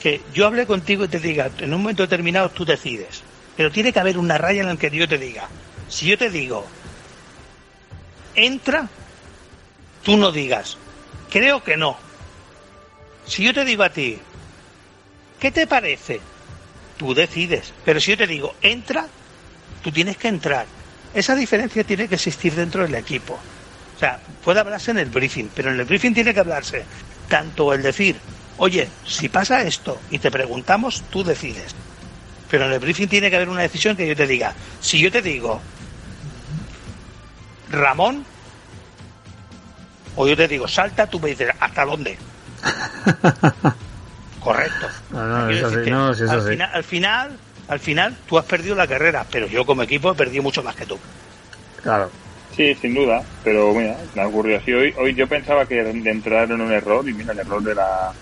que 0.00 0.20
yo 0.32 0.46
hable 0.46 0.66
contigo 0.66 1.04
y 1.04 1.08
te 1.08 1.18
diga, 1.18 1.50
en 1.58 1.74
un 1.74 1.80
momento 1.80 2.02
determinado 2.02 2.50
tú 2.50 2.64
decides, 2.64 3.22
pero 3.56 3.70
tiene 3.70 3.92
que 3.92 3.98
haber 3.98 4.18
una 4.18 4.38
raya 4.38 4.62
en 4.62 4.68
la 4.68 4.76
que 4.76 4.90
yo 4.90 5.08
te 5.08 5.18
diga, 5.18 5.48
si 5.88 6.06
yo 6.06 6.18
te 6.18 6.30
digo, 6.30 6.66
entra, 8.34 8.88
tú 10.02 10.16
no 10.16 10.30
digas, 10.30 10.78
creo 11.30 11.64
que 11.64 11.76
no. 11.76 12.05
Si 13.26 13.42
yo 13.44 13.52
te 13.52 13.64
digo 13.64 13.82
a 13.82 13.90
ti, 13.90 14.18
¿qué 15.40 15.50
te 15.50 15.66
parece? 15.66 16.20
Tú 16.96 17.14
decides. 17.14 17.72
Pero 17.84 18.00
si 18.00 18.12
yo 18.12 18.16
te 18.16 18.26
digo, 18.26 18.54
entra, 18.62 19.06
tú 19.82 19.90
tienes 19.90 20.16
que 20.16 20.28
entrar. 20.28 20.66
Esa 21.14 21.34
diferencia 21.34 21.84
tiene 21.84 22.08
que 22.08 22.14
existir 22.14 22.54
dentro 22.54 22.82
del 22.82 22.94
equipo. 22.94 23.34
O 23.34 23.98
sea, 23.98 24.20
puede 24.44 24.60
hablarse 24.60 24.90
en 24.90 24.98
el 24.98 25.08
briefing, 25.08 25.48
pero 25.54 25.72
en 25.72 25.80
el 25.80 25.86
briefing 25.86 26.14
tiene 26.14 26.32
que 26.32 26.40
hablarse 26.40 26.84
tanto 27.28 27.72
el 27.72 27.82
decir, 27.82 28.16
oye, 28.58 28.88
si 29.06 29.28
pasa 29.28 29.62
esto 29.62 30.00
y 30.10 30.18
te 30.18 30.30
preguntamos, 30.30 31.02
tú 31.10 31.24
decides. 31.24 31.74
Pero 32.50 32.66
en 32.66 32.72
el 32.72 32.78
briefing 32.78 33.08
tiene 33.08 33.30
que 33.30 33.36
haber 33.36 33.48
una 33.48 33.62
decisión 33.62 33.96
que 33.96 34.06
yo 34.06 34.14
te 34.14 34.26
diga. 34.26 34.54
Si 34.80 35.00
yo 35.00 35.10
te 35.10 35.22
digo, 35.22 35.60
Ramón, 37.70 38.24
o 40.14 40.28
yo 40.28 40.36
te 40.36 40.46
digo, 40.46 40.68
salta, 40.68 41.06
tú 41.06 41.18
me 41.18 41.30
dices, 41.30 41.50
¿hasta 41.58 41.84
dónde? 41.84 42.16
Correcto. 44.40 44.86
No, 45.10 45.26
no, 45.26 45.50
eso 45.50 45.70
sí, 45.70 45.90
no, 45.90 46.14
sí, 46.14 46.24
eso 46.24 46.32
al, 46.32 46.42
sí. 46.42 46.48
final, 46.50 46.70
al 46.72 46.84
final, 46.84 47.38
al 47.68 47.80
final, 47.80 48.16
tú 48.26 48.38
has 48.38 48.44
perdido 48.44 48.76
la 48.76 48.86
carrera, 48.86 49.26
pero 49.30 49.46
yo 49.46 49.64
como 49.66 49.82
equipo 49.82 50.12
he 50.12 50.14
perdido 50.14 50.42
mucho 50.42 50.62
más 50.62 50.76
que 50.76 50.86
tú. 50.86 50.98
Claro. 51.82 52.10
Sí, 52.56 52.74
sin 52.76 52.94
duda, 52.94 53.22
pero 53.44 53.74
mira, 53.74 53.96
me 54.14 54.22
ha 54.22 54.28
ocurrido 54.28 54.58
así. 54.58 54.72
Hoy, 54.72 54.94
hoy 54.98 55.14
yo 55.14 55.26
pensaba 55.26 55.66
que 55.66 55.74
de 55.74 56.10
entrar 56.10 56.50
en 56.50 56.60
un 56.60 56.72
error 56.72 57.06
y 57.08 57.12
mira, 57.12 57.32
el 57.32 57.40
error 57.40 57.62
era 57.68 58.12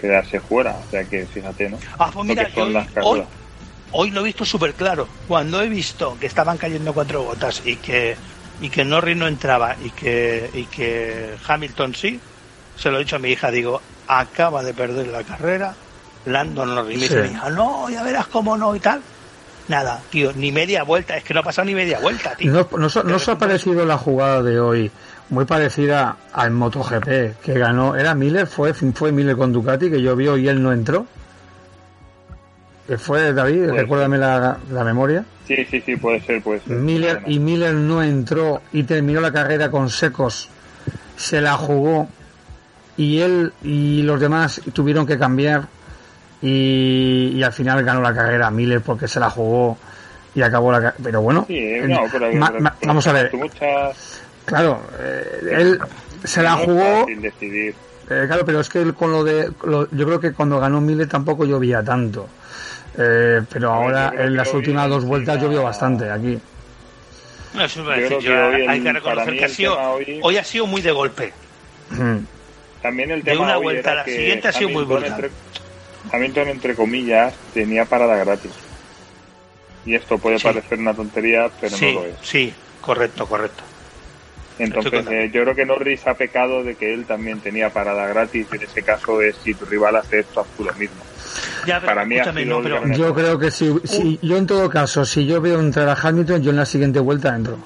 quedarse 0.00 0.40
fuera. 0.40 0.72
O 0.72 0.90
sea 0.90 1.04
que 1.04 1.26
fíjate, 1.26 1.70
¿no? 1.70 1.78
Ah, 1.98 2.10
pues 2.12 2.26
mira, 2.26 2.50
son 2.50 2.68
hoy, 2.68 2.74
las 2.74 2.88
hoy, 3.02 3.22
hoy 3.92 4.10
lo 4.10 4.20
he 4.20 4.24
visto 4.24 4.44
súper 4.44 4.74
claro. 4.74 5.08
Cuando 5.26 5.62
he 5.62 5.68
visto 5.68 6.18
que 6.18 6.26
estaban 6.26 6.58
cayendo 6.58 6.92
cuatro 6.92 7.22
gotas 7.22 7.62
y 7.64 7.76
que 7.76 8.16
y 8.60 8.68
que 8.68 8.84
Norris 8.84 9.16
no 9.16 9.26
entraba 9.26 9.76
y 9.80 9.90
que 9.90 10.50
y 10.52 10.66
que 10.66 11.36
Hamilton 11.46 11.94
sí, 11.94 12.20
se 12.78 12.90
lo 12.90 12.96
he 12.96 13.00
dicho 13.00 13.16
a 13.16 13.18
mi 13.18 13.30
hija, 13.30 13.50
digo, 13.50 13.80
acaba 14.06 14.62
de 14.62 14.72
perder 14.72 15.08
la 15.08 15.22
carrera, 15.24 15.74
Lando 16.26 16.64
Norris. 16.64 16.96
Y 16.96 16.98
me 17.00 17.02
dice 17.08 17.22
Sí. 17.24 17.28
mi 17.30 17.34
hija, 17.36 17.50
no, 17.50 17.90
ya 17.90 18.02
verás 18.02 18.26
cómo 18.28 18.56
no 18.56 18.74
y 18.74 18.80
tal. 18.80 19.00
Nada, 19.68 20.00
tío, 20.10 20.32
ni 20.34 20.50
media 20.50 20.82
vuelta, 20.82 21.16
es 21.16 21.24
que 21.24 21.34
no 21.34 21.40
ha 21.40 21.42
pasado 21.42 21.66
ni 21.66 21.74
media 21.74 21.98
vuelta, 22.00 22.34
tío. 22.34 22.52
¿No, 22.52 22.68
no, 22.78 22.88
no 23.04 23.16
os 23.16 23.28
ha 23.28 23.36
parecido 23.36 23.84
la 23.84 23.98
jugada 23.98 24.42
de 24.42 24.58
hoy 24.58 24.90
muy 25.28 25.44
parecida 25.44 26.16
al 26.32 26.52
MotoGP 26.52 27.38
que 27.42 27.52
ganó? 27.58 27.94
¿Era 27.94 28.14
Miller? 28.14 28.46
¿Fue, 28.46 28.72
fue 28.72 29.12
Miller 29.12 29.36
con 29.36 29.52
Ducati 29.52 29.90
que 29.90 30.00
llovió 30.00 30.38
y 30.38 30.48
él 30.48 30.62
no 30.62 30.72
entró? 30.72 31.06
¿Que 32.86 32.96
¿Fue 32.96 33.34
David? 33.34 33.68
Recuérdame 33.72 34.16
la, 34.16 34.56
la 34.70 34.84
memoria. 34.84 35.22
Sí, 35.46 35.56
sí, 35.70 35.82
sí, 35.84 35.96
puede 35.96 36.20
ser, 36.22 36.42
puede 36.42 36.60
ser. 36.60 36.72
Miller 36.76 37.22
y 37.26 37.38
Miller 37.38 37.74
no 37.74 38.02
entró 38.02 38.62
y 38.72 38.84
terminó 38.84 39.20
la 39.20 39.32
carrera 39.32 39.70
con 39.70 39.90
secos, 39.90 40.48
se 41.16 41.40
la 41.42 41.54
jugó 41.58 42.08
y 42.98 43.20
él 43.20 43.52
y 43.62 44.02
los 44.02 44.20
demás 44.20 44.60
tuvieron 44.74 45.06
que 45.06 45.18
cambiar 45.18 45.62
y, 46.42 47.32
y 47.34 47.42
al 47.42 47.52
final 47.52 47.82
ganó 47.84 48.00
la 48.02 48.14
carrera 48.14 48.50
Miller 48.50 48.80
porque 48.80 49.08
se 49.08 49.18
la 49.20 49.30
jugó 49.30 49.78
y 50.34 50.42
acabó 50.42 50.70
la 50.70 50.78
carrera. 50.80 50.96
Pero 51.02 51.22
bueno, 51.22 51.44
Sí, 51.48 51.56
el- 51.58 51.88
no, 51.88 52.02
pero, 52.12 52.32
ma- 52.34 52.48
pero- 52.48 52.60
ma- 52.60 52.74
pero 52.78 52.88
vamos 52.88 53.06
a 53.06 53.12
ver, 53.12 53.34
Muchas, 53.34 54.20
claro, 54.44 54.82
eh, 55.00 55.40
él 55.52 55.78
se 56.24 56.42
la 56.42 56.52
jugó, 56.54 57.00
fácil 57.00 57.22
decidir. 57.22 57.74
eh, 58.10 58.24
claro, 58.26 58.44
pero 58.44 58.60
es 58.60 58.68
que 58.68 58.82
él 58.82 58.94
con 58.94 59.10
lo 59.12 59.24
de, 59.24 59.50
lo- 59.64 59.90
yo 59.90 60.06
creo 60.06 60.20
que 60.20 60.32
cuando 60.32 60.60
ganó 60.60 60.80
Miller 60.80 61.08
tampoco 61.08 61.44
llovía 61.44 61.82
tanto. 61.82 62.28
Eh, 63.00 63.42
pero 63.52 63.72
ahora 63.72 64.12
en 64.16 64.34
las 64.34 64.52
últimas 64.52 64.88
dos 64.88 65.04
vueltas 65.04 65.40
llovió 65.40 65.62
bastante 65.62 66.10
aquí. 66.10 66.36
No, 67.54 67.64
eso 67.64 67.80
iba 67.82 67.94
a 67.94 67.96
Yo 67.96 68.02
decir, 68.02 68.18
creo 68.18 68.20
yo, 68.20 68.50
que 68.50 68.56
hoy 68.62 68.66
hay 68.68 68.78
el- 68.78 68.84
que 68.84 68.92
reconocer 68.92 69.38
que 69.38 69.44
ha 69.44 69.48
sido, 69.48 69.78
hoy- 69.92 70.20
hoy 70.22 70.36
ha 70.36 70.42
sido 70.44 70.66
muy 70.66 70.82
de 70.82 70.90
golpe. 70.92 71.32
Mm. 71.90 72.16
También 72.82 73.10
el 73.10 73.22
De 73.22 73.32
tema 73.32 73.44
una 73.44 73.56
hoy 73.58 73.62
vuelta 73.64 73.92
a 73.92 73.94
la 73.96 74.04
que 74.04 74.14
siguiente 74.16 74.48
ha 74.48 74.52
sido 74.52 74.68
muy 74.70 74.82
Hamilton, 74.84 75.00
brutal. 75.02 75.24
entre, 75.24 76.16
Hamilton, 76.16 76.48
entre 76.48 76.74
comillas, 76.74 77.34
tenía 77.54 77.84
parada 77.84 78.16
gratis. 78.16 78.52
Y 79.84 79.94
esto 79.94 80.18
puede 80.18 80.38
Sí. 80.38 80.44
parecer 80.44 80.78
una 80.78 80.94
tontería, 80.94 81.50
pero 81.60 81.76
sí, 81.76 81.92
no 81.94 82.00
lo 82.00 82.06
es. 82.06 82.14
sí, 82.22 82.52
correcto, 82.80 83.26
correcto. 83.26 83.62
Entonces, 84.60 85.06
eh, 85.08 85.30
yo 85.32 85.42
creo 85.44 85.54
que 85.54 85.64
Norris 85.64 86.04
ha 86.08 86.14
pecado 86.14 86.64
de 86.64 86.74
que 86.74 86.92
él 86.92 87.04
también 87.06 87.38
tenía 87.38 87.70
parada 87.70 88.08
gratis. 88.08 88.44
En 88.52 88.62
ese 88.62 88.82
caso, 88.82 89.22
es 89.22 89.36
si 89.44 89.54
tu 89.54 89.64
rival 89.64 89.94
hace 89.94 90.18
esto, 90.20 90.40
haz 90.40 90.48
tú 90.56 90.64
lo 90.64 90.72
mismo. 90.74 90.96
Ya, 91.64 91.76
pero 91.80 91.86
Para 91.94 92.04
mí 92.04 92.18
ha 92.18 92.24
sido 92.24 92.44
no, 92.44 92.62
pero 92.62 92.92
Yo 92.92 93.14
creo 93.14 93.38
que 93.38 93.52
si, 93.52 93.72
si 93.84 94.18
yo 94.20 94.36
en 94.36 94.46
todo 94.48 94.68
caso, 94.68 95.04
si 95.04 95.26
yo 95.26 95.40
veo 95.40 95.60
entrar 95.60 95.88
a 95.88 95.92
Hamilton, 95.94 96.42
yo 96.42 96.50
en 96.50 96.56
la 96.56 96.66
siguiente 96.66 96.98
vuelta 96.98 97.34
entro. 97.36 97.58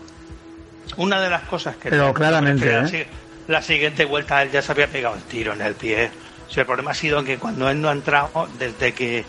una 0.98 1.18
de 1.22 1.30
las 1.30 1.42
cosas 1.44 1.76
que... 1.76 1.88
Pero 1.88 2.12
claramente, 2.12 2.66
la, 2.70 2.86
¿eh? 2.86 3.06
La 3.52 3.62
siguiente 3.62 4.06
vuelta 4.06 4.42
él 4.42 4.50
ya 4.50 4.62
se 4.62 4.72
había 4.72 4.88
pegado 4.88 5.14
el 5.14 5.22
tiro 5.24 5.52
en 5.52 5.60
el 5.60 5.74
pie. 5.74 6.10
O 6.48 6.60
el 6.60 6.66
problema 6.66 6.92
ha 6.92 6.94
sido 6.94 7.22
que 7.22 7.38
cuando 7.38 7.68
él 7.68 7.80
no 7.80 7.90
ha 7.90 7.92
entrado, 7.92 8.48
desde 8.58 8.92
que 8.92 9.24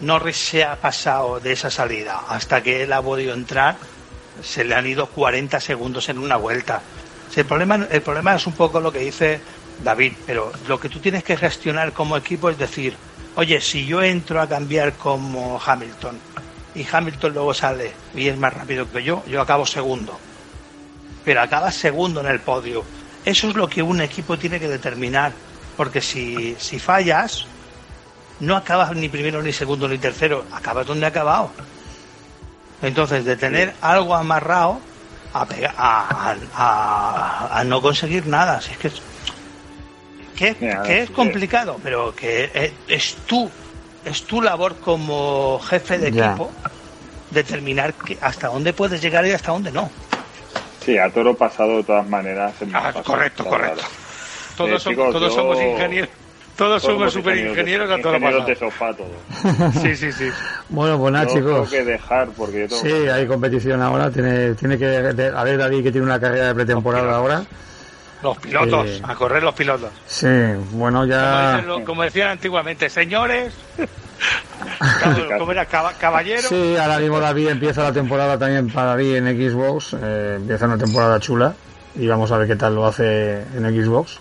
Norris 0.00 0.36
se 0.36 0.64
ha 0.64 0.76
pasado 0.76 1.40
de 1.40 1.52
esa 1.52 1.70
salida 1.70 2.22
hasta 2.28 2.62
que 2.62 2.82
él 2.82 2.92
ha 2.92 3.02
podido 3.02 3.34
entrar, 3.34 3.76
se 4.42 4.64
le 4.64 4.74
han 4.74 4.86
ido 4.86 5.06
40 5.06 5.60
segundos 5.60 6.08
en 6.08 6.18
una 6.18 6.36
vuelta. 6.36 6.80
O 7.30 7.40
el, 7.40 7.46
problema, 7.46 7.86
el 7.90 8.02
problema 8.02 8.34
es 8.34 8.46
un 8.46 8.54
poco 8.54 8.80
lo 8.80 8.90
que 8.90 9.00
dice 9.00 9.40
David, 9.84 10.14
pero 10.26 10.52
lo 10.68 10.80
que 10.80 10.88
tú 10.88 10.98
tienes 10.98 11.22
que 11.22 11.36
gestionar 11.36 11.92
como 11.92 12.16
equipo 12.16 12.48
es 12.48 12.58
decir, 12.58 12.96
oye, 13.34 13.60
si 13.60 13.84
yo 13.84 14.02
entro 14.02 14.40
a 14.40 14.48
cambiar 14.48 14.94
como 14.94 15.60
Hamilton 15.64 16.18
y 16.74 16.86
Hamilton 16.90 17.34
luego 17.34 17.52
sale 17.52 17.92
y 18.14 18.28
es 18.28 18.38
más 18.38 18.54
rápido 18.54 18.90
que 18.90 19.02
yo, 19.02 19.22
yo 19.26 19.40
acabo 19.40 19.66
segundo 19.66 20.18
pero 21.26 21.42
acabas 21.42 21.74
segundo 21.74 22.20
en 22.20 22.28
el 22.28 22.38
podio. 22.38 22.84
Eso 23.26 23.48
es 23.50 23.56
lo 23.56 23.68
que 23.68 23.82
un 23.82 24.00
equipo 24.00 24.38
tiene 24.38 24.58
que 24.58 24.68
determinar, 24.68 25.32
porque 25.76 26.00
si, 26.00 26.56
si 26.58 26.78
fallas, 26.78 27.44
no 28.40 28.56
acabas 28.56 28.94
ni 28.94 29.08
primero, 29.08 29.42
ni 29.42 29.52
segundo, 29.52 29.86
ni 29.88 29.98
tercero, 29.98 30.44
acabas 30.52 30.86
donde 30.86 31.04
ha 31.06 31.08
acabado. 31.10 31.50
Entonces, 32.82 33.24
de 33.24 33.36
tener 33.36 33.74
algo 33.80 34.14
amarrado 34.14 34.80
a, 35.34 35.44
pega- 35.46 35.74
a, 35.76 36.30
a- 36.30 36.36
a- 36.54 37.60
a 37.60 37.64
no 37.64 37.82
conseguir 37.82 38.26
nada, 38.26 38.60
si 38.60 38.72
es 38.72 38.78
que 38.78 38.86
es, 38.88 39.02
que, 40.36 40.56
es 41.02 41.10
complicado, 41.10 41.80
pero 41.82 42.14
que 42.14 42.50
es, 42.54 42.72
es 42.86 43.14
tu, 43.26 43.50
es 44.04 44.22
tu 44.24 44.40
labor 44.40 44.76
como 44.76 45.58
jefe 45.68 45.98
de 45.98 46.12
Ya. 46.12 46.26
equipo 46.28 46.52
determinar 47.30 47.92
que 47.94 48.16
hasta 48.20 48.48
dónde 48.48 48.72
puedes 48.72 49.00
llegar 49.02 49.26
y 49.26 49.32
hasta 49.32 49.50
dónde 49.50 49.72
no. 49.72 49.90
Sí, 50.86 50.96
a 50.96 51.10
toro 51.10 51.36
pasado 51.36 51.76
de 51.78 51.82
todas 51.84 52.08
maneras. 52.08 52.54
Ah, 52.72 52.80
fácil, 52.92 53.02
correcto, 53.02 53.44
correcto. 53.44 53.82
Todos, 54.56 54.70
Eh, 54.70 54.78
somos, 54.78 54.84
chicos, 54.84 55.12
todos 55.12 55.34
yo- 55.34 55.40
somos 55.40 55.60
ingenieros. 55.60 56.10
Todos 56.56 56.82
somos 56.82 57.12
super 57.12 57.36
ingenieros 57.36 57.90
a 57.90 58.00
todo 58.00 58.12
lo 58.12 58.18
ingenieros 58.18 58.46
de 58.46 58.54
pasado. 58.54 58.70
sofá 58.70 58.94
todos. 58.96 59.74
Sí, 59.82 59.94
sí, 59.94 60.10
sí. 60.12 60.30
Bueno, 60.70 60.98
pues 60.98 61.12
nada, 61.12 61.26
Yo 61.26 61.34
chicos. 61.34 61.52
tengo 61.52 61.68
que 61.70 61.84
dejar 61.84 62.28
porque 62.30 62.60
yo 62.60 62.68
tengo 62.68 62.80
Sí, 62.82 62.88
que- 62.88 63.10
hay 63.10 63.26
competición 63.26 63.82
ahora. 63.82 64.10
Tiene, 64.10 64.54
tiene 64.54 64.78
que. 64.78 64.86
a 65.36 65.44
ver, 65.44 65.58
David, 65.58 65.82
que 65.82 65.92
tiene 65.92 66.06
una 66.06 66.18
carrera 66.18 66.46
de 66.46 66.54
pretemporada 66.54 67.14
ahora. 67.14 67.42
Los 68.22 68.38
pilotos, 68.38 68.86
Eh, 68.88 69.00
a 69.02 69.14
correr 69.14 69.42
los 69.42 69.54
pilotos. 69.54 69.90
Sí, 70.06 70.26
bueno, 70.70 71.00
Como, 71.00 71.04
ya. 71.10 71.56
dicen 71.60 71.84
como 71.84 72.02
decían 72.02 72.28
antiguamente, 72.30 72.88
señores, 72.88 73.52
era 75.50 75.66
caballero. 75.98 76.42
Sí, 76.48 76.76
ahora 76.76 76.98
mismo 76.98 77.20
David 77.20 77.48
empieza 77.48 77.82
la 77.82 77.92
temporada 77.92 78.38
también 78.38 78.68
para 78.70 78.88
David 78.88 79.16
en 79.16 79.26
Xbox. 79.50 79.96
eh, 80.00 80.34
empieza 80.36 80.66
una 80.66 80.78
temporada 80.78 81.18
chula. 81.20 81.54
Y 81.94 82.06
vamos 82.06 82.30
a 82.30 82.36
ver 82.38 82.46
qué 82.48 82.56
tal 82.56 82.74
lo 82.74 82.86
hace 82.86 83.40
en 83.56 83.64
Xbox. 83.84 84.18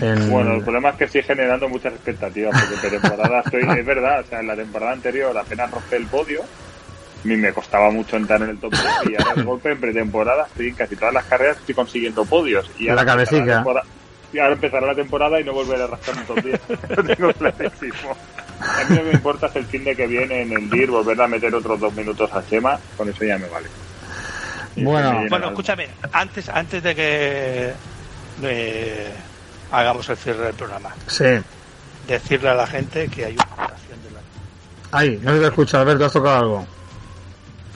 En- 0.00 0.30
Bueno, 0.30 0.54
el 0.54 0.62
problema 0.62 0.90
es 0.90 0.96
que 0.96 1.04
estoy 1.04 1.22
generando 1.24 1.68
muchas 1.68 1.92
expectativas 1.92 2.52
porque 2.58 2.86
en 2.86 3.00
temporada 3.00 3.40
estoy, 3.44 3.62
es 3.78 3.84
verdad, 3.86 4.20
o 4.20 4.24
sea, 4.24 4.38
en 4.40 4.46
la 4.46 4.54
temporada 4.56 4.92
anterior 4.92 5.36
apenas 5.36 5.68
rompé 5.70 5.96
el 5.96 6.06
podio, 6.06 6.42
a 6.42 7.26
mí 7.26 7.36
me 7.36 7.52
costaba 7.52 7.90
mucho 7.90 8.16
entrar 8.16 8.40
en 8.42 8.50
el 8.50 8.58
top 8.58 8.70
10 8.70 8.84
y 9.10 9.20
ahora 9.20 9.34
de 9.34 9.42
golpe 9.42 9.72
en 9.72 9.80
pretemporada 9.80 10.46
estoy 10.46 10.68
en 10.68 10.74
casi 10.76 10.94
todas 10.94 11.12
las 11.12 11.24
carreras 11.24 11.56
estoy 11.58 11.74
consiguiendo 11.74 12.24
podios 12.24 12.70
y 12.78 12.88
ahora 12.88 13.02
La 13.02 13.06
cabecita. 13.10 13.36
empezará 13.40 13.56
la 13.56 13.64
temporada- 13.64 13.86
y 14.32 14.38
ahora 14.38 14.52
empezará 14.54 14.86
la 14.86 14.94
temporada 14.94 15.40
y 15.40 15.44
no 15.44 15.52
volveré 15.52 15.82
a 15.82 15.86
rascar 15.88 16.14
un 16.18 16.24
top 16.24 16.44
10. 16.44 16.60
Lo 16.96 17.04
tengo 17.16 17.32
clarísimo. 17.32 18.16
A 18.60 18.84
mí 18.88 18.96
lo 18.96 19.02
que 19.02 19.08
me 19.08 19.14
importa 19.14 19.46
es 19.46 19.56
el 19.56 19.66
fin 19.66 19.84
de 19.84 19.96
que 19.96 20.06
viene 20.06 20.42
en 20.42 20.52
el 20.52 20.68
DIR, 20.70 20.90
volver 20.90 21.20
a 21.20 21.26
meter 21.26 21.54
otros 21.54 21.80
dos 21.80 21.92
minutos 21.94 22.30
a 22.32 22.44
Chema, 22.46 22.78
con 22.96 23.08
eso 23.08 23.24
ya 23.24 23.38
me 23.38 23.48
vale. 23.48 23.66
Y 24.76 24.84
Bueno. 24.84 25.20
me 25.22 25.28
Bueno, 25.28 25.48
escúchame, 25.48 25.88
antes, 26.12 26.48
antes 26.48 26.82
de 26.82 26.94
que 26.94 27.72
eh, 28.42 29.10
hagamos 29.72 30.08
el 30.08 30.16
cierre 30.16 30.44
del 30.46 30.54
programa, 30.54 30.90
Sí. 31.06 31.24
decirle 32.06 32.50
a 32.50 32.54
la 32.54 32.66
gente 32.66 33.08
que 33.08 33.24
hay 33.26 33.34
una 33.34 33.44
votación 33.64 34.02
de 34.02 34.10
la... 34.10 34.20
Ahí, 34.98 35.18
no 35.22 35.32
se 35.34 35.40
te 35.40 35.46
escucha, 35.46 35.80
Alberto, 35.80 36.04
has 36.06 36.12
tocado 36.12 36.36
algo. 36.36 36.66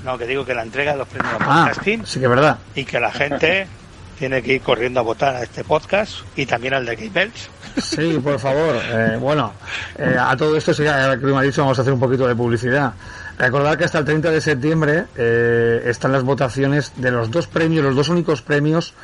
No, 0.04 0.18
que 0.18 0.26
digo 0.26 0.44
que 0.44 0.52
la 0.54 0.62
entrega 0.62 0.92
de 0.92 0.98
los 0.98 1.08
premios 1.08 1.34
Ah, 1.40 1.64
podcasting 1.66 2.04
sí 2.06 2.18
que 2.18 2.26
es 2.26 2.30
verdad. 2.30 2.58
y 2.74 2.84
que 2.84 3.00
la 3.00 3.10
gente 3.10 3.66
tiene 4.18 4.42
que 4.42 4.54
ir 4.54 4.62
corriendo 4.62 5.00
a 5.00 5.02
votar 5.02 5.36
a 5.36 5.42
este 5.42 5.64
podcast 5.64 6.20
y 6.36 6.46
también 6.46 6.72
al 6.74 6.86
de 6.86 6.96
Game 6.96 7.10
Belch. 7.10 7.50
Sí, 7.80 8.18
por 8.22 8.38
favor. 8.38 8.76
Eh, 8.82 9.16
bueno, 9.20 9.52
eh, 9.98 10.16
a 10.18 10.36
todo 10.36 10.56
esto, 10.56 10.72
sí, 10.72 10.86
ahora 10.86 11.18
que 11.18 11.26
me 11.26 11.36
ha 11.36 11.42
dicho, 11.42 11.62
vamos 11.62 11.78
a 11.78 11.82
hacer 11.82 11.92
un 11.92 12.00
poquito 12.00 12.26
de 12.26 12.34
publicidad. 12.36 12.94
Recordad 13.38 13.76
que 13.76 13.84
hasta 13.84 13.98
el 13.98 14.04
30 14.04 14.30
de 14.30 14.40
septiembre 14.40 15.04
eh, 15.16 15.82
están 15.86 16.12
las 16.12 16.22
votaciones 16.22 16.92
de 16.96 17.10
los 17.10 17.30
dos 17.30 17.46
premios, 17.48 17.84
los 17.84 17.96
dos 17.96 18.08
únicos 18.08 18.40
premios 18.42 18.94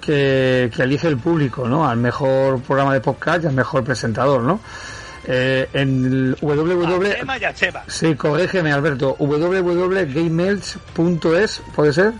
que, 0.00 0.70
que 0.74 0.82
elige 0.82 1.08
el 1.08 1.16
público, 1.16 1.66
¿no? 1.66 1.88
Al 1.88 1.96
mejor 1.96 2.60
programa 2.62 2.92
de 2.92 3.00
podcast 3.00 3.44
y 3.44 3.46
al 3.46 3.54
mejor 3.54 3.84
presentador, 3.84 4.42
¿no? 4.42 4.60
Eh, 5.26 5.68
en 5.72 6.36
www... 6.40 7.06
Sí, 7.86 8.14
corrígeme, 8.14 8.72
Alberto. 8.72 9.16
www.gamemelch.es, 9.18 11.62
¿puede 11.74 11.92
ser? 11.92 12.12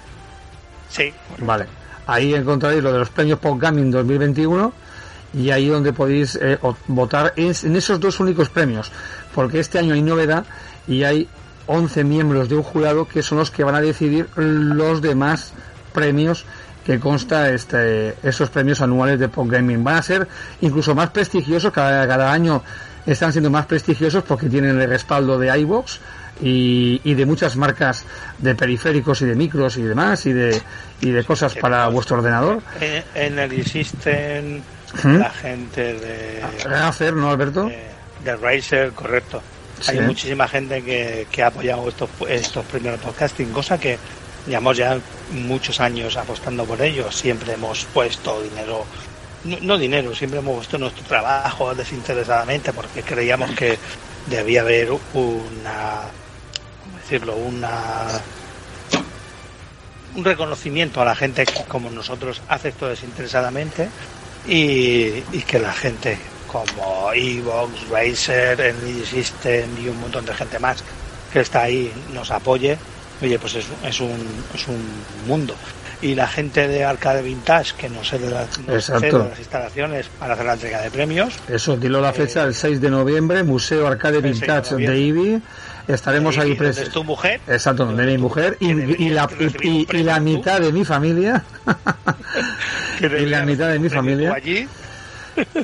Sí. 0.88 1.12
Vale. 1.38 1.79
Ahí 2.10 2.34
encontraréis 2.34 2.82
lo 2.82 2.92
de 2.92 2.98
los 2.98 3.10
premios 3.10 3.38
Gaming 3.40 3.92
2021 3.92 4.72
y 5.32 5.50
ahí 5.50 5.68
donde 5.68 5.92
podéis 5.92 6.34
eh, 6.42 6.58
votar 6.88 7.34
en 7.36 7.76
esos 7.76 8.00
dos 8.00 8.18
únicos 8.18 8.48
premios. 8.48 8.90
Porque 9.32 9.60
este 9.60 9.78
año 9.78 9.94
hay 9.94 10.02
novedad 10.02 10.44
y 10.88 11.04
hay 11.04 11.28
11 11.68 12.02
miembros 12.02 12.48
de 12.48 12.56
un 12.56 12.64
jurado 12.64 13.06
que 13.06 13.22
son 13.22 13.38
los 13.38 13.52
que 13.52 13.62
van 13.62 13.76
a 13.76 13.80
decidir 13.80 14.26
los 14.34 15.00
demás 15.00 15.52
premios 15.92 16.46
que 16.84 16.98
consta 16.98 17.50
este, 17.50 18.16
esos 18.24 18.50
premios 18.50 18.80
anuales 18.80 19.20
de 19.20 19.30
Gaming. 19.32 19.84
Van 19.84 19.98
a 19.98 20.02
ser 20.02 20.26
incluso 20.62 20.96
más 20.96 21.10
prestigiosos, 21.10 21.72
cada, 21.72 22.08
cada 22.08 22.32
año 22.32 22.64
están 23.06 23.30
siendo 23.30 23.50
más 23.50 23.66
prestigiosos 23.66 24.24
porque 24.24 24.48
tienen 24.48 24.80
el 24.80 24.88
respaldo 24.88 25.38
de 25.38 25.56
iVoox 25.60 26.00
y, 26.42 27.00
y 27.04 27.14
de 27.14 27.26
muchas 27.26 27.56
marcas 27.56 28.04
de 28.38 28.54
periféricos 28.54 29.22
y 29.22 29.26
de 29.26 29.34
micros 29.34 29.76
y 29.76 29.82
demás 29.82 30.26
y 30.26 30.32
de, 30.32 30.60
y 31.00 31.10
de 31.10 31.24
cosas 31.24 31.54
para 31.54 31.88
vuestro 31.88 32.18
ordenador. 32.18 32.62
En, 32.80 33.04
en 33.14 33.38
el 33.38 33.52
existen 33.60 34.62
¿Mm? 35.02 35.16
la 35.16 35.30
gente 35.30 35.94
de, 35.94 36.42
Razer, 36.64 37.14
¿no, 37.14 37.30
Alberto? 37.30 37.66
de, 37.66 37.88
de 38.24 38.36
Razer, 38.36 38.92
correcto. 38.92 39.42
Sí. 39.80 39.92
Hay 39.92 40.00
muchísima 40.00 40.46
gente 40.46 40.82
que, 40.82 41.26
que 41.30 41.42
ha 41.42 41.46
apoyado 41.46 41.88
estos, 41.88 42.10
estos 42.28 42.64
de 42.72 42.90
podcasting, 42.98 43.50
cosa 43.50 43.78
que 43.78 43.98
llevamos 44.46 44.76
ya 44.76 44.98
muchos 45.32 45.80
años 45.80 46.16
apostando 46.16 46.64
por 46.64 46.80
ellos. 46.82 47.16
Siempre 47.16 47.54
hemos 47.54 47.84
puesto 47.86 48.42
dinero, 48.42 48.84
no, 49.44 49.56
no 49.62 49.78
dinero, 49.78 50.14
siempre 50.14 50.40
hemos 50.40 50.56
puesto 50.56 50.78
nuestro 50.78 51.04
trabajo 51.04 51.74
desinteresadamente 51.74 52.72
porque 52.72 53.02
creíamos 53.02 53.50
que 53.52 53.78
debía 54.26 54.60
haber 54.60 54.90
una, 55.14 56.02
¿cómo 56.02 56.19
decirlo? 57.10 57.34
Una 57.34 58.20
un 60.14 60.24
reconocimiento 60.24 61.00
a 61.00 61.04
la 61.04 61.14
gente 61.14 61.44
que 61.44 61.64
como 61.64 61.90
nosotros 61.90 62.42
hace 62.48 62.70
esto 62.70 62.88
desinteresadamente 62.88 63.88
y, 64.46 65.22
y 65.32 65.44
que 65.46 65.58
la 65.58 65.72
gente 65.72 66.18
como 66.48 67.12
Evox, 67.12 67.88
Razer, 67.88 68.60
Energy 68.60 69.04
System 69.06 69.68
y 69.80 69.88
un 69.88 70.00
montón 70.00 70.26
de 70.26 70.34
gente 70.34 70.58
más 70.58 70.82
que 71.32 71.40
está 71.40 71.62
ahí 71.62 71.92
nos 72.12 72.32
apoye, 72.32 72.76
oye, 73.22 73.38
pues 73.38 73.54
es, 73.54 73.66
es, 73.84 74.00
un, 74.00 74.44
es 74.52 74.66
un 74.66 74.82
mundo. 75.28 75.54
Y 76.02 76.14
la 76.14 76.26
gente 76.26 76.66
de 76.66 76.82
Arcade 76.82 77.22
Vintage 77.22 77.74
que 77.76 77.88
nos 77.88 78.08
cede, 78.08 78.28
las, 78.30 78.58
nos 78.58 78.76
Exacto. 78.88 79.00
cede 79.00 79.28
las 79.28 79.38
instalaciones 79.38 80.06
para 80.18 80.32
hacer 80.34 80.46
la 80.46 80.54
entrega 80.54 80.80
de 80.80 80.90
premios, 80.90 81.34
Eso, 81.48 81.76
dilo 81.76 82.00
la 82.00 82.12
fecha, 82.12 82.42
el 82.42 82.54
6 82.54 82.80
de 82.80 82.90
noviembre, 82.90 83.44
Museo 83.44 83.86
Arcade 83.86 84.16
El 84.16 84.22
6 84.22 84.40
de 84.40 84.46
Vintage 84.46 84.74
de. 84.76 84.98
IBI. 84.98 85.42
Estaremos 85.92 86.38
ahí 86.38 86.54
presentes. 86.54 86.88
es 86.88 86.94
tu 86.94 87.04
mujer, 87.04 87.40
Exacto, 87.48 87.84
donde 87.86 88.06
mi 88.06 88.18
mujer 88.18 88.56
y, 88.60 88.70
y 88.70 89.10
la, 89.10 89.28
y, 89.62 89.86
y 89.96 90.02
la 90.02 90.20
mitad 90.20 90.60
de 90.60 90.72
mi 90.72 90.84
familia. 90.84 91.42
y 93.00 93.26
la 93.26 93.44
mitad 93.44 93.68
de 93.70 93.78
mi 93.78 93.88
familia. 93.88 94.34
allí, 94.34 94.68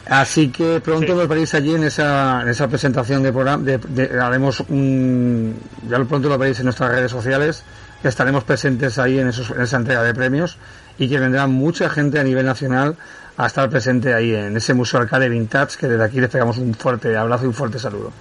Así 0.09 0.49
que 0.49 0.81
pronto 0.81 1.13
Sí. 1.13 1.19
nos 1.19 1.29
veréis 1.29 1.53
allí 1.55 1.75
en 1.75 1.85
esa, 1.85 2.41
en 2.43 2.49
esa 2.49 2.69
presentación 2.69 3.23
de 3.23 3.33
programa. 3.33 3.63
De, 3.63 3.79
de- 3.79 4.19
haremos 4.21 4.61
un, 4.69 5.55
ya 5.89 5.99
lo 5.99 6.07
pronto 6.07 6.29
lo 6.29 6.39
veréis 6.39 6.59
en 6.61 6.65
nuestras 6.67 6.91
redes 6.91 7.11
sociales. 7.11 7.63
que 8.01 8.09
Estaremos 8.09 8.45
presentes 8.45 8.99
ahí 8.99 9.19
en, 9.19 9.29
esos, 9.29 9.51
en 9.51 9.61
esa 9.63 9.77
entrega 9.77 10.03
de 10.03 10.15
premios 10.15 10.57
y 10.99 11.09
que 11.09 11.19
vendrá 11.19 11.47
mucha 11.47 11.91
gente 11.91 12.19
a 12.19 12.25
nivel 12.25 12.47
nacional 12.47 12.97
a 13.37 13.47
estar 13.47 13.69
presente 13.69 14.15
ahí 14.15 14.35
en 14.35 14.57
ese 14.57 14.73
Museo 14.73 15.01
Arcade 15.01 15.29
Vintage. 15.29 15.77
Que 15.79 15.89
desde 15.89 16.05
aquí 16.05 16.21
les 16.21 16.31
pegamos 16.31 16.57
un 16.59 16.73
fuerte 16.75 17.15
abrazo 17.17 17.45
y 17.45 17.49
un 17.49 17.55
fuerte 17.55 17.79
saludo. 17.79 18.13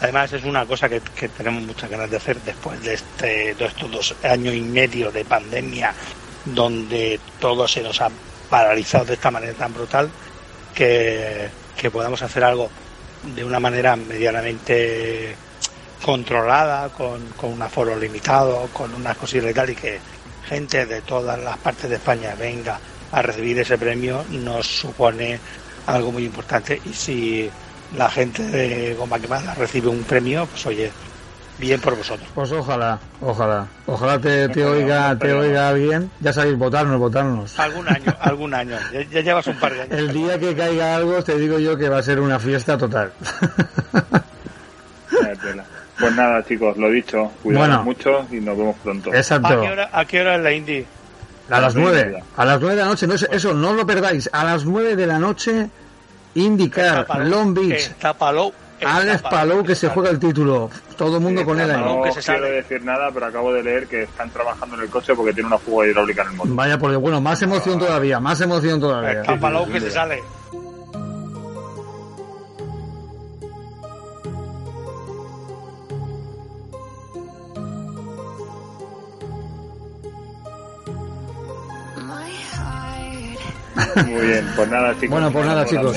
Además 0.00 0.32
es 0.32 0.44
una 0.44 0.66
cosa 0.66 0.88
que, 0.88 1.00
que 1.00 1.28
tenemos 1.28 1.62
muchas 1.62 1.90
ganas 1.90 2.10
de 2.10 2.16
hacer 2.18 2.40
después 2.42 2.82
de, 2.82 2.94
este, 2.94 3.50
estos 3.50 3.90
dos 3.90 4.14
años 4.22 4.54
y 4.54 4.60
medio 4.60 5.10
de 5.10 5.24
pandemia 5.24 5.94
donde 6.44 7.18
todo 7.40 7.66
se 7.66 7.82
nos 7.82 8.00
ha 8.00 8.10
paralizado 8.50 9.06
de 9.06 9.14
esta 9.14 9.30
manera 9.30 9.54
tan 9.54 9.72
brutal 9.72 10.10
que, 10.74 11.48
que 11.76 11.90
podamos 11.90 12.20
hacer 12.22 12.44
algo 12.44 12.70
de 13.34 13.44
una 13.44 13.58
manera 13.58 13.96
medianamente 13.96 15.34
controlada, 16.04 16.90
con, 16.90 17.26
con 17.30 17.52
un 17.52 17.62
aforo 17.62 17.98
limitado, 17.98 18.68
con 18.72 18.94
unas 18.94 19.16
cosillas 19.16 19.50
y 19.50 19.54
tal, 19.54 19.70
y 19.70 19.74
que 19.74 19.98
gente 20.48 20.86
de 20.86 21.00
todas 21.00 21.38
las 21.38 21.56
partes 21.58 21.90
de 21.90 21.96
España 21.96 22.34
venga 22.38 22.78
a 23.10 23.22
recibir 23.22 23.58
ese 23.58 23.78
premio 23.78 24.24
nos 24.30 24.66
supone 24.66 25.38
algo 25.86 26.12
muy 26.12 26.24
importante. 26.24 26.80
Y 26.84 26.92
si 26.92 27.50
la 27.96 28.08
gente 28.10 28.42
de 28.42 28.94
Goma 28.94 29.18
Quemada 29.18 29.54
recibe 29.54 29.88
un 29.88 30.02
premio, 30.04 30.46
pues 30.46 30.64
oye, 30.66 30.90
bien 31.58 31.80
por 31.80 31.96
vosotros. 31.96 32.28
Pues 32.34 32.50
ojalá, 32.52 32.98
ojalá, 33.20 33.66
ojalá 33.86 34.18
te, 34.20 34.48
te 34.48 34.64
oiga, 34.64 35.16
te 35.18 35.32
oiga 35.32 35.68
alguien. 35.68 36.10
Ya 36.20 36.32
sabéis, 36.32 36.56
votarnos, 36.58 36.98
votarnos. 36.98 37.58
Algún 37.58 37.88
año, 37.88 38.14
algún 38.20 38.54
año. 38.54 38.76
Ya, 38.92 39.02
ya 39.02 39.20
llevas 39.20 39.46
un 39.46 39.56
par 39.58 39.72
de 39.74 39.82
años. 39.82 39.98
El 39.98 40.12
día 40.12 40.38
que 40.38 40.54
caiga 40.54 40.96
algo, 40.96 41.22
te 41.22 41.38
digo 41.38 41.58
yo 41.58 41.76
que 41.76 41.88
va 41.88 41.98
a 41.98 42.02
ser 42.02 42.20
una 42.20 42.38
fiesta 42.38 42.76
total. 42.76 43.12
Pues 45.98 46.14
nada, 46.14 46.44
chicos, 46.44 46.76
lo 46.76 46.90
dicho. 46.90 47.30
Cuidados 47.42 47.68
Bueno. 47.68 47.84
mucho 47.84 48.26
y 48.30 48.36
nos 48.40 48.56
vemos 48.58 48.76
pronto. 48.82 49.08
¿A 49.08 49.12
qué, 49.12 49.18
Exacto. 49.18 49.60
hora, 49.62 49.88
¿A 49.92 50.04
qué 50.04 50.20
hora 50.20 50.36
es 50.36 50.42
la 50.42 50.52
indie? 50.52 50.84
A 51.48 51.60
las 51.60 51.74
nueve. 51.74 52.22
A 52.36 52.44
las 52.44 52.60
nueve 52.60 52.76
de 52.76 52.82
la 52.82 52.88
noche. 52.88 53.06
No, 53.06 53.14
es- 53.14 53.26
eso 53.30 53.54
no 53.54 53.72
lo 53.72 53.86
perdáis. 53.86 54.28
A 54.32 54.44
las 54.44 54.64
nueve 54.66 54.94
de 54.94 55.06
la 55.06 55.18
noche, 55.18 55.70
indicar 56.36 57.06
Long 57.26 57.54
Beach. 57.54 57.90
Está 57.90 58.14
Palou. 58.14 58.52
está 58.78 58.96
Alex 58.96 59.22
Palou 59.22 59.64
que 59.64 59.74
se 59.74 59.88
juega 59.88 60.10
el 60.10 60.18
título. 60.18 60.70
Todo 60.96 61.16
el 61.16 61.22
mundo 61.22 61.44
con 61.44 61.60
él 61.60 61.70
ahí. 61.70 61.80
Palou. 61.80 61.96
No 61.98 62.02
que 62.04 62.12
se 62.12 62.20
quiero 62.20 62.44
sale. 62.46 62.54
decir 62.56 62.82
nada, 62.82 63.10
pero 63.12 63.26
acabo 63.26 63.52
de 63.52 63.62
leer 63.62 63.86
que 63.86 64.04
están 64.04 64.30
trabajando 64.30 64.76
en 64.76 64.82
el 64.82 64.88
coche 64.88 65.14
porque 65.14 65.32
tiene 65.32 65.48
una 65.48 65.58
fuga 65.58 65.86
hidráulica 65.86 66.22
en 66.22 66.28
el 66.28 66.34
motor. 66.36 66.54
Vaya 66.54 66.78
por 66.78 66.90
Dios. 66.90 67.02
Bueno, 67.02 67.20
más 67.20 67.40
emoción 67.42 67.78
todavía. 67.78 68.20
Más 68.20 68.40
emoción 68.40 68.80
todavía. 68.80 69.20
Está 69.20 69.38
Palou 69.38 69.66
que 69.70 69.80
se 69.80 69.90
sale. 69.90 70.22
Muy 84.06 84.26
bien, 84.26 84.46
pues 84.56 84.68
nada, 84.68 84.94
chicos. 84.94 85.10
Bueno, 85.10 85.30
pues 85.30 85.46
nada, 85.46 85.64
chicos. 85.64 85.96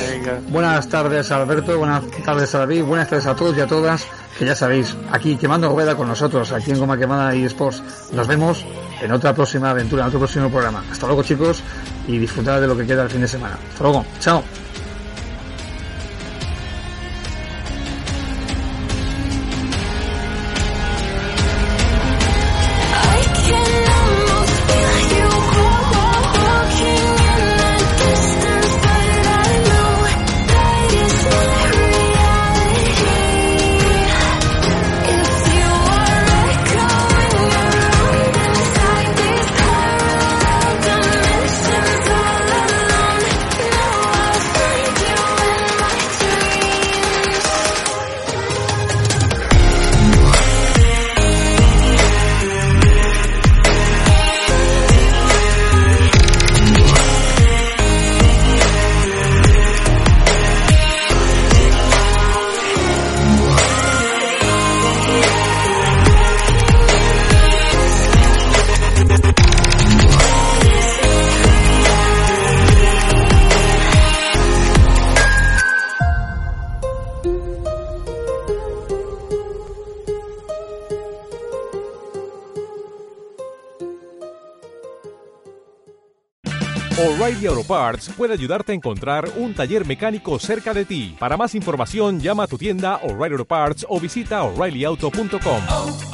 Buenas 0.49 0.87
tardes, 0.89 1.31
Alberto. 1.31 1.77
Buenas 1.77 2.03
tardes 2.25 2.53
a 2.55 2.59
David. 2.59 2.83
Buenas 2.83 3.09
tardes 3.09 3.25
a 3.25 3.35
todos 3.35 3.57
y 3.57 3.61
a 3.61 3.67
todas. 3.67 4.05
Que 4.37 4.45
ya 4.45 4.55
sabéis, 4.55 4.95
aquí 5.11 5.35
quemando 5.35 5.69
rueda 5.69 5.95
con 5.95 6.07
nosotros, 6.07 6.51
aquí 6.53 6.71
en 6.71 6.79
Goma 6.79 6.97
Quemada 6.97 7.35
y 7.35 7.43
Sports. 7.43 7.83
Nos 8.13 8.25
vemos 8.25 8.65
en 9.01 9.11
otra 9.11 9.33
próxima 9.33 9.71
aventura, 9.71 10.03
en 10.03 10.07
otro 10.07 10.19
próximo 10.19 10.49
programa. 10.49 10.83
Hasta 10.89 11.07
luego, 11.07 11.23
chicos, 11.23 11.61
y 12.07 12.17
disfrutad 12.17 12.61
de 12.61 12.67
lo 12.67 12.77
que 12.77 12.85
queda 12.85 13.03
el 13.03 13.09
fin 13.09 13.21
de 13.21 13.27
semana. 13.27 13.57
Hasta 13.69 13.83
luego. 13.83 14.05
Chao. 14.19 14.43
Puede 88.17 88.33
ayudarte 88.33 88.71
a 88.71 88.75
encontrar 88.75 89.29
un 89.35 89.53
taller 89.53 89.85
mecánico 89.85 90.37
cerca 90.39 90.73
de 90.73 90.85
ti. 90.85 91.15
Para 91.19 91.37
más 91.37 91.55
información, 91.55 92.19
llama 92.19 92.43
a 92.43 92.47
tu 92.47 92.57
tienda 92.57 92.97
O'Reilly 92.97 93.33
Auto 93.33 93.45
Parts 93.45 93.85
o 93.89 93.99
visita 93.99 94.43
oreillyauto.com. 94.43 96.08